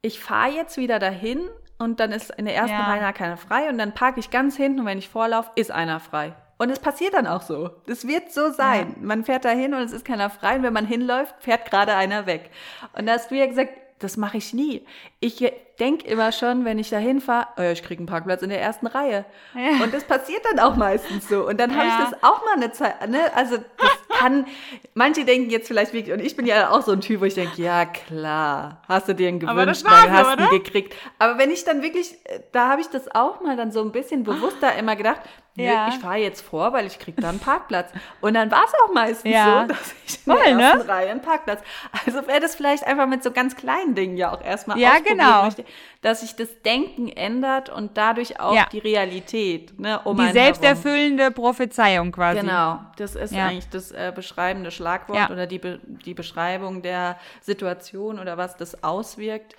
ich 0.01 0.19
fahre 0.19 0.51
jetzt 0.51 0.77
wieder 0.77 0.99
dahin 0.99 1.49
und 1.79 1.99
dann 1.99 2.11
ist 2.11 2.29
in 2.31 2.45
der 2.45 2.55
ersten 2.55 2.77
ja. 2.77 2.83
Reihe 2.83 3.13
keiner 3.13 3.37
frei 3.37 3.69
und 3.69 3.77
dann 3.77 3.93
parke 3.93 4.19
ich 4.19 4.29
ganz 4.29 4.55
hinten 4.55 4.81
und 4.81 4.85
wenn 4.85 4.97
ich 4.97 5.09
vorlaufe, 5.09 5.51
ist 5.55 5.71
einer 5.71 5.99
frei. 5.99 6.33
Und 6.57 6.69
es 6.69 6.79
passiert 6.79 7.13
dann 7.13 7.27
auch 7.27 7.41
so. 7.41 7.71
Das 7.87 8.07
wird 8.07 8.31
so 8.31 8.51
sein. 8.51 8.95
Ja. 8.95 9.05
Man 9.05 9.25
fährt 9.25 9.43
da 9.43 9.49
hin 9.49 9.73
und 9.73 9.81
es 9.81 9.91
ist 9.91 10.05
keiner 10.05 10.29
frei. 10.29 10.55
Und 10.55 10.63
wenn 10.63 10.71
man 10.71 10.85
hinläuft, 10.85 11.35
fährt 11.39 11.69
gerade 11.69 11.95
einer 11.95 12.25
weg. 12.25 12.51
Und 12.97 13.07
da 13.07 13.13
hast 13.13 13.31
du 13.31 13.35
ja 13.35 13.47
gesagt, 13.47 13.73
das 13.99 14.17
mache 14.17 14.37
ich 14.37 14.53
nie. 14.53 14.85
Ich 15.19 15.43
denke 15.79 16.05
immer 16.07 16.31
schon, 16.31 16.65
wenn 16.65 16.77
ich 16.77 16.89
da 16.89 16.97
hinfahre, 16.97 17.47
oh 17.57 17.61
ja, 17.61 17.71
ich 17.71 17.83
kriege 17.83 17.99
einen 17.99 18.07
Parkplatz 18.07 18.41
in 18.41 18.49
der 18.49 18.61
ersten 18.61 18.87
Reihe. 18.87 19.25
Ja. 19.55 19.83
Und 19.83 19.93
das 19.93 20.03
passiert 20.03 20.41
dann 20.51 20.59
auch 20.59 20.75
meistens 20.75 21.27
so. 21.27 21.47
Und 21.47 21.59
dann 21.59 21.75
habe 21.75 21.87
ja. 21.87 21.99
ich 21.99 22.09
das 22.09 22.23
auch 22.23 22.43
mal 22.45 22.55
eine 22.55 22.71
Zeit, 22.71 23.09
ne? 23.09 23.19
Also 23.35 23.57
das 23.57 24.19
kann, 24.19 24.45
manche 24.93 25.25
denken 25.25 25.49
jetzt 25.49 25.67
vielleicht 25.67 25.93
wirklich, 25.93 26.13
und 26.13 26.23
ich 26.23 26.35
bin 26.35 26.45
ja 26.45 26.69
auch 26.69 26.81
so 26.81 26.91
ein 26.91 27.01
Typ, 27.01 27.21
wo 27.21 27.25
ich 27.25 27.33
denke, 27.33 27.61
ja 27.61 27.85
klar, 27.85 28.81
hast 28.87 29.07
du 29.07 29.15
dir 29.15 29.27
einen 29.27 29.39
gewünscht, 29.39 29.83
dann 29.85 30.11
hast 30.11 30.39
du 30.39 30.43
ihn 30.43 30.63
gekriegt. 30.63 30.95
Aber 31.19 31.37
wenn 31.37 31.51
ich 31.51 31.63
dann 31.63 31.81
wirklich, 31.81 32.15
da 32.51 32.69
habe 32.69 32.81
ich 32.81 32.87
das 32.87 33.13
auch 33.13 33.41
mal 33.41 33.57
dann 33.57 33.71
so 33.71 33.81
ein 33.81 33.91
bisschen 33.91 34.23
bewusster 34.23 34.75
immer 34.75 34.95
gedacht, 34.95 35.21
ja. 35.55 35.89
ich 35.89 35.95
fahre 35.95 36.17
jetzt 36.17 36.41
vor, 36.41 36.73
weil 36.73 36.87
ich 36.87 36.97
kriege 36.97 37.21
da 37.21 37.29
einen 37.29 37.39
Parkplatz. 37.39 37.91
Und 38.21 38.33
dann 38.33 38.49
war 38.49 38.63
es 38.65 38.73
auch 38.83 38.93
meistens 38.93 39.31
ja. 39.31 39.61
so, 39.61 39.67
dass 39.67 39.93
ich 40.05 40.15
in 40.25 40.33
Voll, 40.33 40.43
der 40.43 40.59
ersten 40.59 40.87
ne? 40.87 40.93
Reihe 40.93 41.11
einen 41.11 41.21
Parkplatz. 41.21 41.61
Also 42.05 42.27
wäre 42.27 42.39
das 42.39 42.55
vielleicht 42.55 42.85
einfach 42.85 43.07
mit 43.07 43.23
so 43.23 43.31
ganz 43.31 43.55
kleinen 43.55 43.93
Dingen 43.93 44.17
ja 44.17 44.33
auch 44.33 44.41
erstmal 44.41 44.79
ja, 44.79 44.97
genau. 44.99 45.43
möchte, 45.43 45.63
dass 46.01 46.21
sich 46.21 46.35
das 46.35 46.49
Denken 46.63 47.07
ändert 47.07 47.69
und 47.69 47.97
dadurch 47.97 48.39
auch 48.39 48.55
ja. 48.55 48.67
die 48.71 48.79
Realität. 48.79 49.79
Ne, 49.79 49.99
um 50.03 50.17
die 50.17 50.31
selbsterfüllende 50.31 51.23
herum. 51.23 51.35
Prophezeiung 51.35 52.11
quasi. 52.11 52.39
Genau, 52.39 52.79
das 52.97 53.15
ist 53.15 53.33
ja. 53.33 53.47
eigentlich 53.47 53.69
das 53.69 53.91
äh, 53.91 54.11
beschreibende 54.13 54.71
Schlagwort 54.71 55.29
oder 55.29 55.45
die, 55.45 55.59
Be 55.59 55.79
die 55.83 56.15
Beschreibung 56.15 56.81
der 56.81 57.17
Situation 57.41 58.19
oder 58.19 58.37
was 58.37 58.57
das 58.57 58.83
auswirkt. 58.83 59.55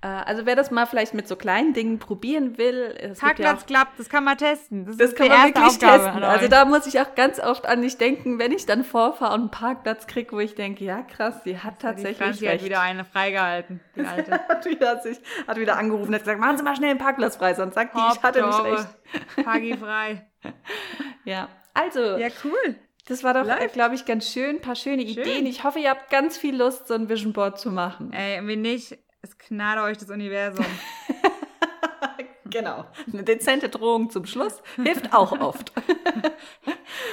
Äh, 0.00 0.06
also 0.06 0.46
wer 0.46 0.54
das 0.54 0.70
mal 0.70 0.86
vielleicht 0.86 1.14
mit 1.14 1.26
so 1.26 1.34
kleinen 1.34 1.72
Dingen 1.72 1.98
probieren 1.98 2.56
will. 2.56 2.94
Parkplatz 3.18 3.60
ja 3.62 3.66
klappt, 3.66 3.98
das 3.98 4.08
kann 4.08 4.22
man 4.22 4.38
testen. 4.38 4.86
Das, 4.86 4.96
das 4.96 5.14
kann 5.14 5.28
man 5.28 5.46
wirklich 5.46 5.64
Aufgabe 5.64 6.04
testen. 6.04 6.24
Also 6.24 6.48
da 6.48 6.64
muss 6.64 6.86
ich 6.86 7.00
auch 7.00 7.14
ganz 7.16 7.40
oft 7.40 7.66
an 7.66 7.82
dich 7.82 7.98
denken, 7.98 8.38
wenn 8.38 8.52
ich 8.52 8.64
dann 8.66 8.84
vorfahre 8.84 9.34
und 9.34 9.40
einen 9.40 9.50
Parkplatz 9.50 10.06
kriege, 10.06 10.32
wo 10.32 10.38
ich 10.38 10.54
denke, 10.54 10.84
ja 10.84 11.02
krass, 11.02 11.42
die 11.44 11.58
hat 11.58 11.80
tatsächlich 11.80 12.38
die 12.38 12.46
recht. 12.46 12.60
hat 12.60 12.64
wieder 12.64 12.80
eine 12.80 13.04
freigehalten, 13.04 13.80
die 13.96 14.00
alte. 14.06 14.32
hat, 14.32 14.64
wieder 14.66 15.00
sich, 15.00 15.18
hat 15.46 15.56
wieder 15.58 15.76
angerufen 15.76 16.08
und 16.08 16.14
hat 16.14 16.22
gesagt, 16.22 16.40
machen 16.40 16.56
Sie 16.56 16.62
mal 16.62 16.76
schnell 16.76 16.90
einen 16.90 16.98
Parkplatz 17.00 17.36
frei, 17.36 17.54
sonst 17.54 17.74
sagt 17.74 17.96
die, 17.96 18.00
ich 18.12 18.22
hatte 18.22 18.46
nicht 18.46 18.64
recht. 18.64 18.86
Pagi 19.44 19.76
frei. 19.76 20.28
ja, 21.24 21.48
also. 21.74 22.16
Ja, 22.18 22.28
cool. 22.44 22.76
Das 23.08 23.24
war 23.24 23.32
doch, 23.32 23.72
glaube 23.72 23.94
ich, 23.94 24.04
ganz 24.04 24.30
schön. 24.30 24.56
Ein 24.56 24.60
paar 24.60 24.76
schöne 24.76 25.00
schön. 25.02 25.22
Ideen. 25.22 25.46
Ich 25.46 25.64
hoffe, 25.64 25.78
ihr 25.78 25.88
habt 25.88 26.10
ganz 26.10 26.36
viel 26.36 26.54
Lust, 26.54 26.88
so 26.88 26.94
ein 26.94 27.08
Vision 27.08 27.32
Board 27.32 27.58
zu 27.58 27.70
machen. 27.70 28.12
Ey, 28.12 28.46
wenn 28.46 28.60
nicht, 28.60 28.98
es 29.22 29.36
gnade 29.38 29.82
euch 29.82 29.98
das 29.98 30.10
Universum. 30.10 30.64
genau. 32.44 32.84
Eine 33.12 33.22
dezente 33.24 33.68
Drohung 33.68 34.10
zum 34.10 34.26
Schluss 34.26 34.62
hilft 34.76 35.12
auch 35.12 35.32
oft. 35.40 35.72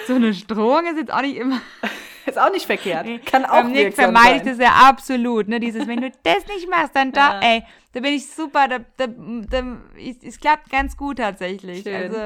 so 0.07 0.15
eine 0.15 0.31
Drohung 0.31 0.85
ist 0.87 0.97
jetzt 0.97 1.13
auch 1.13 1.21
nicht 1.21 1.37
immer. 1.37 1.61
Ist 2.25 2.39
auch 2.39 2.51
nicht 2.51 2.65
verkehrt. 2.65 3.07
Kann 3.27 3.45
auch 3.45 3.65
nicht 3.65 3.93
vermeide 3.93 4.37
ich 4.37 4.41
das 4.41 4.57
ja 4.57 4.71
absolut. 4.89 5.47
Ne? 5.47 5.59
Dieses, 5.59 5.87
wenn 5.87 6.01
du 6.01 6.09
das 6.23 6.47
nicht 6.47 6.67
machst, 6.67 6.95
dann 6.95 7.11
da, 7.11 7.39
ja. 7.39 7.39
ey, 7.39 7.63
da 7.93 7.99
bin 7.99 8.13
ich 8.13 8.25
super. 8.31 8.67
Da, 8.67 8.79
da, 8.97 9.05
da, 9.07 9.77
es, 9.95 10.23
es 10.23 10.39
klappt 10.39 10.71
ganz 10.71 10.97
gut 10.97 11.17
tatsächlich. 11.17 11.83
Schön. 11.83 11.95
Also, 11.95 12.17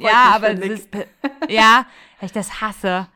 ja, 0.00 0.32
aber 0.34 0.52
das 0.52 0.68
ist, 0.68 0.88
ja, 1.48 1.86
weil 2.20 2.26
ich 2.26 2.32
das 2.32 2.60
hasse. 2.60 3.08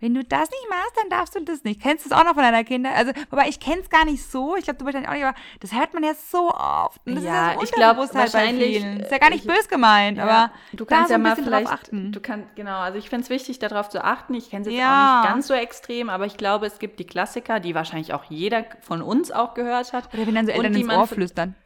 Wenn 0.00 0.14
du 0.14 0.22
das 0.22 0.48
nicht 0.48 0.66
machst, 0.70 0.92
dann 0.96 1.10
darfst 1.10 1.34
du 1.34 1.40
das 1.40 1.64
nicht. 1.64 1.82
Kennst 1.82 2.04
du 2.04 2.10
es 2.10 2.14
auch 2.14 2.22
noch 2.22 2.34
von 2.34 2.44
deiner 2.44 2.62
Kinder? 2.62 2.94
Also, 2.94 3.12
wobei 3.30 3.48
ich 3.48 3.58
kenne 3.58 3.80
es 3.80 3.90
gar 3.90 4.04
nicht 4.04 4.22
so. 4.22 4.54
Ich 4.56 4.64
glaube, 4.64 4.78
du 4.78 4.84
wahrscheinlich 4.84 5.08
auch 5.08 5.14
nicht, 5.14 5.24
aber 5.24 5.36
das 5.58 5.72
hört 5.72 5.92
man 5.92 6.04
ja 6.04 6.12
so 6.14 6.54
oft. 6.54 7.00
Und 7.04 7.16
das 7.16 7.24
ja, 7.24 7.48
ist 7.48 7.54
ja 7.54 7.54
so 7.54 7.64
ich 7.64 7.72
glaube 7.72 8.00
halt 8.00 8.14
wahrscheinlich. 8.14 8.76
Ist 8.76 9.10
ja 9.10 9.18
gar 9.18 9.30
nicht 9.30 9.44
ich, 9.44 9.52
bös 9.52 9.68
gemeint, 9.68 10.18
ja, 10.18 10.24
aber 10.24 10.52
du 10.72 10.84
kannst 10.84 11.10
ja 11.10 11.18
mal 11.18 11.34
vielleicht 11.34 11.68
achten. 11.68 12.12
Du 12.12 12.20
kannst 12.20 12.54
genau. 12.54 12.78
Also 12.78 12.96
ich 12.98 13.08
finde 13.08 13.24
es 13.24 13.30
wichtig, 13.30 13.58
darauf 13.58 13.88
zu 13.88 14.04
achten. 14.04 14.34
Ich 14.34 14.50
kenne 14.50 14.62
es 14.62 14.72
jetzt 14.72 14.78
ja. 14.78 15.18
auch 15.18 15.22
nicht 15.22 15.32
ganz 15.32 15.46
so 15.48 15.54
extrem, 15.54 16.10
aber 16.10 16.26
ich 16.26 16.36
glaube, 16.36 16.66
es 16.66 16.78
gibt 16.78 17.00
die 17.00 17.06
Klassiker, 17.06 17.58
die 17.58 17.74
wahrscheinlich 17.74 18.12
auch 18.14 18.24
jeder 18.24 18.66
von 18.80 19.02
uns 19.02 19.32
auch 19.32 19.54
gehört 19.54 19.92
hat. 19.92 20.14
Oder 20.14 20.28
wenn 20.28 20.34
dann 20.36 20.46
so 20.46 20.52
Eltern 20.52 20.74
ins 20.74 20.92
Ohr 20.92 21.06
flüstern. 21.06 21.54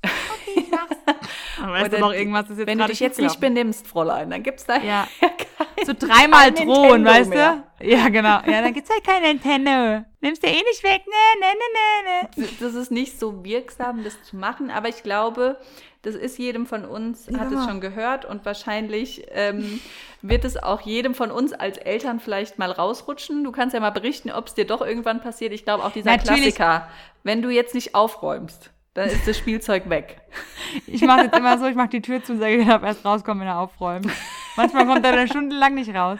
Okay, 0.00 0.60
ich 0.60 0.70
mach's. 0.70 1.17
Weißt 1.60 1.92
du 1.92 1.98
noch 1.98 2.12
irgendwas, 2.12 2.50
ist 2.50 2.58
jetzt 2.58 2.66
Wenn 2.66 2.78
du 2.78 2.86
dich 2.86 3.00
jetzt 3.00 3.20
nicht 3.20 3.40
benimmst, 3.40 3.86
Fräulein, 3.86 4.30
dann 4.30 4.42
gibt's 4.42 4.64
da 4.64 4.78
ja. 4.78 5.06
kein, 5.20 5.86
so 5.86 5.92
dreimal 5.98 6.52
drohen, 6.52 7.04
weißt 7.04 7.30
mehr. 7.30 7.64
du? 7.78 7.86
Ja, 7.86 8.08
genau. 8.08 8.40
Ja, 8.46 8.62
dann 8.62 8.72
gibt's 8.72 8.90
halt 8.90 9.04
kein 9.04 9.22
Nintendo. 9.22 10.04
Nimmst 10.20 10.42
du 10.42 10.48
eh 10.48 10.52
nicht 10.52 10.82
weg? 10.82 11.02
Ne, 11.06 11.40
ne, 11.40 11.46
ne, 11.46 12.42
ne, 12.42 12.46
ne. 12.46 12.48
Das 12.60 12.74
ist 12.74 12.90
nicht 12.90 13.18
so 13.18 13.44
wirksam, 13.44 14.04
das 14.04 14.22
zu 14.24 14.36
machen, 14.36 14.70
aber 14.70 14.88
ich 14.88 15.02
glaube, 15.02 15.58
das 16.02 16.14
ist 16.14 16.38
jedem 16.38 16.66
von 16.66 16.84
uns, 16.84 17.26
ja. 17.26 17.38
hat 17.38 17.52
es 17.52 17.64
schon 17.64 17.80
gehört 17.80 18.24
und 18.24 18.44
wahrscheinlich 18.44 19.26
ähm, 19.30 19.80
wird 20.22 20.44
es 20.44 20.56
auch 20.56 20.80
jedem 20.80 21.14
von 21.14 21.30
uns 21.30 21.52
als 21.52 21.78
Eltern 21.78 22.20
vielleicht 22.20 22.58
mal 22.58 22.70
rausrutschen. 22.70 23.44
Du 23.44 23.52
kannst 23.52 23.74
ja 23.74 23.80
mal 23.80 23.90
berichten, 23.90 24.30
ob 24.30 24.46
es 24.46 24.54
dir 24.54 24.66
doch 24.66 24.80
irgendwann 24.80 25.20
passiert. 25.20 25.52
Ich 25.52 25.64
glaube 25.64 25.84
auch 25.84 25.92
dieser 25.92 26.10
Natürlich. 26.10 26.54
Klassiker, 26.54 26.88
wenn 27.24 27.42
du 27.42 27.50
jetzt 27.50 27.74
nicht 27.74 27.94
aufräumst 27.94 28.70
dann 28.98 29.08
ist 29.08 29.26
das 29.26 29.38
Spielzeug 29.38 29.88
weg. 29.88 30.20
Ich 30.86 31.02
mache 31.02 31.22
jetzt 31.22 31.36
immer 31.36 31.56
so, 31.56 31.66
ich 31.66 31.74
mache 31.74 31.88
die 31.88 32.02
Tür 32.02 32.22
zu 32.22 32.32
und 32.32 32.40
sage, 32.40 32.56
ich 32.56 32.66
darf 32.66 32.82
erst 32.82 33.04
rauskommen, 33.04 33.40
wenn 33.40 33.48
er 33.48 33.58
aufräumt. 33.58 34.06
Manchmal 34.56 34.86
kommt 34.86 35.04
er 35.04 35.12
dann 35.12 35.28
stundenlang 35.28 35.74
nicht 35.74 35.94
raus. 35.94 36.18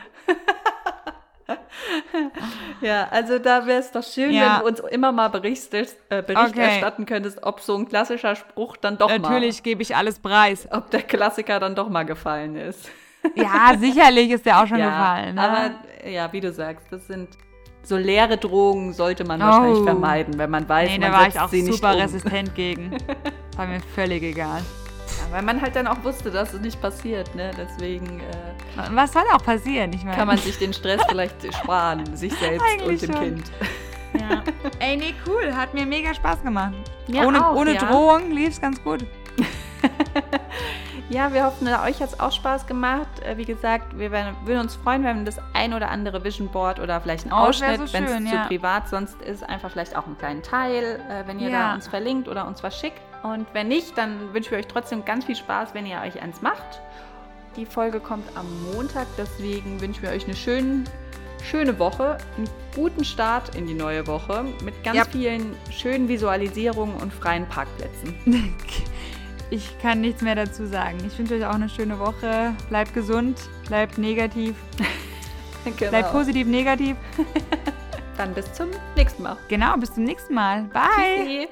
Ja, 2.81 3.09
also 3.11 3.39
da 3.39 3.67
wäre 3.67 3.81
es 3.81 3.91
doch 3.91 4.05
schön, 4.05 4.31
ja. 4.31 4.57
wenn 4.57 4.61
du 4.61 4.67
uns 4.69 4.93
immer 4.93 5.11
mal 5.11 5.29
Bericht, 5.29 5.73
äh, 5.75 5.87
Bericht 6.09 6.51
okay. 6.51 6.61
erstatten 6.61 7.07
könntest, 7.07 7.43
ob 7.43 7.61
so 7.61 7.77
ein 7.77 7.89
klassischer 7.89 8.37
Spruch 8.37 8.77
dann 8.77 8.99
doch 8.99 9.09
Natürlich 9.09 9.23
mal... 9.23 9.31
Natürlich 9.31 9.63
gebe 9.63 9.83
ich 9.83 9.97
alles 9.97 10.19
preis. 10.19 10.69
Ob 10.71 10.91
der 10.91 11.03
Klassiker 11.03 11.59
dann 11.59 11.75
doch 11.75 11.89
mal 11.89 12.05
gefallen 12.05 12.57
ist. 12.57 12.89
Ja, 13.35 13.73
sicherlich 13.79 14.31
ist 14.31 14.47
der 14.47 14.63
auch 14.63 14.67
schon 14.67 14.79
ja, 14.79 14.91
gefallen. 14.91 15.35
Ne? 15.35 15.41
Aber 15.43 16.09
ja, 16.09 16.33
wie 16.33 16.41
du 16.41 16.53
sagst, 16.53 16.87
das 16.91 17.07
sind 17.07 17.31
so 17.83 17.97
leere 17.97 18.37
Drogen 18.37 18.93
sollte 18.93 19.25
man 19.25 19.41
oh. 19.41 19.45
wahrscheinlich 19.45 19.85
vermeiden, 19.85 20.39
wenn 20.39 20.51
man 20.51 20.69
weiß, 20.69 20.91
nee, 20.91 20.99
man 20.99 21.13
da 21.13 21.19
war 21.19 21.29
ich 21.29 21.41
auch 21.41 21.73
super 21.73 21.95
um. 21.95 22.01
resistent 22.01 22.55
gegen. 22.55 22.97
War 23.57 23.67
mir 23.67 23.81
völlig 23.81 24.23
egal. 24.23 24.61
Ja, 24.61 25.33
weil 25.33 25.43
man 25.43 25.61
halt 25.61 25.75
dann 25.75 25.89
auch 25.89 26.05
wusste, 26.05 26.31
dass 26.31 26.55
es 26.55 26.61
nicht 26.61 26.81
passiert, 26.81 27.35
ne? 27.35 27.51
Deswegen. 27.59 28.21
Äh, 28.21 28.89
Was 28.93 29.13
soll 29.13 29.25
auch 29.33 29.43
passieren? 29.43 29.93
Ich 29.93 30.05
mein. 30.05 30.15
Kann 30.15 30.29
man 30.29 30.39
sich 30.39 30.59
den 30.59 30.73
Stress 30.73 31.03
vielleicht 31.09 31.53
sparen, 31.53 32.15
sich 32.15 32.33
selbst 32.35 32.65
und 32.87 33.03
dem 33.03 33.13
schon. 33.13 33.25
Kind. 33.25 33.53
Ja. 34.19 34.43
Ey, 34.79 34.97
nee, 34.97 35.15
cool. 35.27 35.53
Hat 35.55 35.75
mir 35.75 35.87
mega 35.87 36.15
Spaß 36.15 36.43
gemacht. 36.43 36.75
Ja, 37.09 37.27
ohne 37.27 37.45
auch, 37.45 37.57
ohne. 37.57 37.75
Drohung 37.75 38.31
lief 38.31 38.51
es 38.51 38.61
ganz 38.61 38.83
gut. 38.83 39.05
Ja, 41.11 41.33
wir 41.33 41.45
hoffen, 41.45 41.67
euch 41.69 42.01
hat 42.01 42.11
es 42.11 42.21
auch 42.21 42.33
Spaß 42.33 42.67
gemacht. 42.67 43.09
Äh, 43.25 43.39
wie 43.39 43.47
gesagt, 43.47 43.99
wir 43.99 44.11
werden, 44.11 44.37
würden 44.45 44.61
uns 44.61 44.77
freuen, 44.77 45.05
wenn 45.05 45.25
das 45.25 45.39
ein 45.55 45.73
oder 45.73 45.91
andere 45.91 46.23
Vision 46.23 46.49
Board 46.49 46.81
oder 46.81 47.01
vielleicht 47.01 47.25
ein 47.25 47.33
oh, 47.33 47.37
Ausschnitt, 47.37 47.89
so 47.89 47.93
wenn 47.95 48.05
es 48.05 48.31
ja. 48.31 48.43
zu 48.43 48.49
privat 48.49 48.89
sonst 48.89 49.21
ist, 49.23 49.43
einfach 49.43 49.71
vielleicht 49.71 49.97
auch 49.97 50.07
einen 50.07 50.19
kleinen 50.19 50.43
Teil, 50.43 51.01
äh, 51.09 51.27
wenn 51.27 51.41
ihr 51.41 51.49
ja. 51.49 51.69
da 51.69 51.75
uns 51.75 51.89
verlinkt 51.89 52.29
oder 52.29 52.47
uns 52.47 52.63
was 52.63 52.79
schickt. 52.79 53.01
Und 53.23 53.47
wenn 53.55 53.69
nicht, 53.69 53.97
dann 53.97 54.35
wünschen 54.35 54.51
wir 54.51 54.59
euch 54.59 54.67
trotzdem 54.67 55.05
ganz 55.05 55.25
viel 55.25 55.37
Spaß, 55.37 55.73
wenn 55.73 55.87
ihr 55.87 55.99
euch 56.03 56.21
eins 56.21 56.43
macht. 56.43 56.83
Die 57.57 57.65
Folge 57.65 58.01
kommt 58.01 58.29
am 58.37 58.47
Montag, 58.75 59.07
deswegen 59.17 59.81
wünschen 59.81 60.03
wir 60.03 60.11
euch 60.11 60.25
eine 60.25 60.37
schöne, 60.37 60.85
schöne 61.43 61.79
Woche, 61.79 62.19
einen 62.37 62.49
guten 62.75 63.05
Start 63.05 63.57
in 63.57 63.67
die 63.67 63.75
neue 63.75 64.07
Woche 64.07 64.45
mit 64.63 64.85
ganz 64.85 64.99
ja. 64.99 65.05
vielen 65.07 65.57
schönen 65.71 66.07
Visualisierungen 66.07 66.97
und 66.97 67.15
freien 67.15 67.49
Parkplätzen. 67.49 68.15
Ich 69.51 69.79
kann 69.81 70.01
nichts 70.03 70.21
mehr 70.23 70.35
dazu 70.35 70.67
sagen. 70.67 70.99
Ich 71.07 71.19
wünsche 71.19 71.35
euch 71.35 71.45
auch 71.45 71.55
eine 71.55 71.69
schöne 71.69 71.99
Woche. 71.99 72.55
Bleibt 72.69 72.93
gesund, 72.93 73.39
bleibt 73.67 73.97
negativ. 73.97 74.55
genau. 75.65 75.91
Bleibt 75.91 76.13
positiv 76.13 76.47
negativ. 76.47 76.97
Dann 78.17 78.35
bis 78.35 78.53
zum 78.53 78.69
nächsten 78.97 79.23
Mal. 79.23 79.37
Genau, 79.49 79.77
bis 79.77 79.95
zum 79.95 80.05
nächsten 80.05 80.35
Mal. 80.35 80.65
Bye. 80.65 80.81
Tschüssi. 81.17 81.49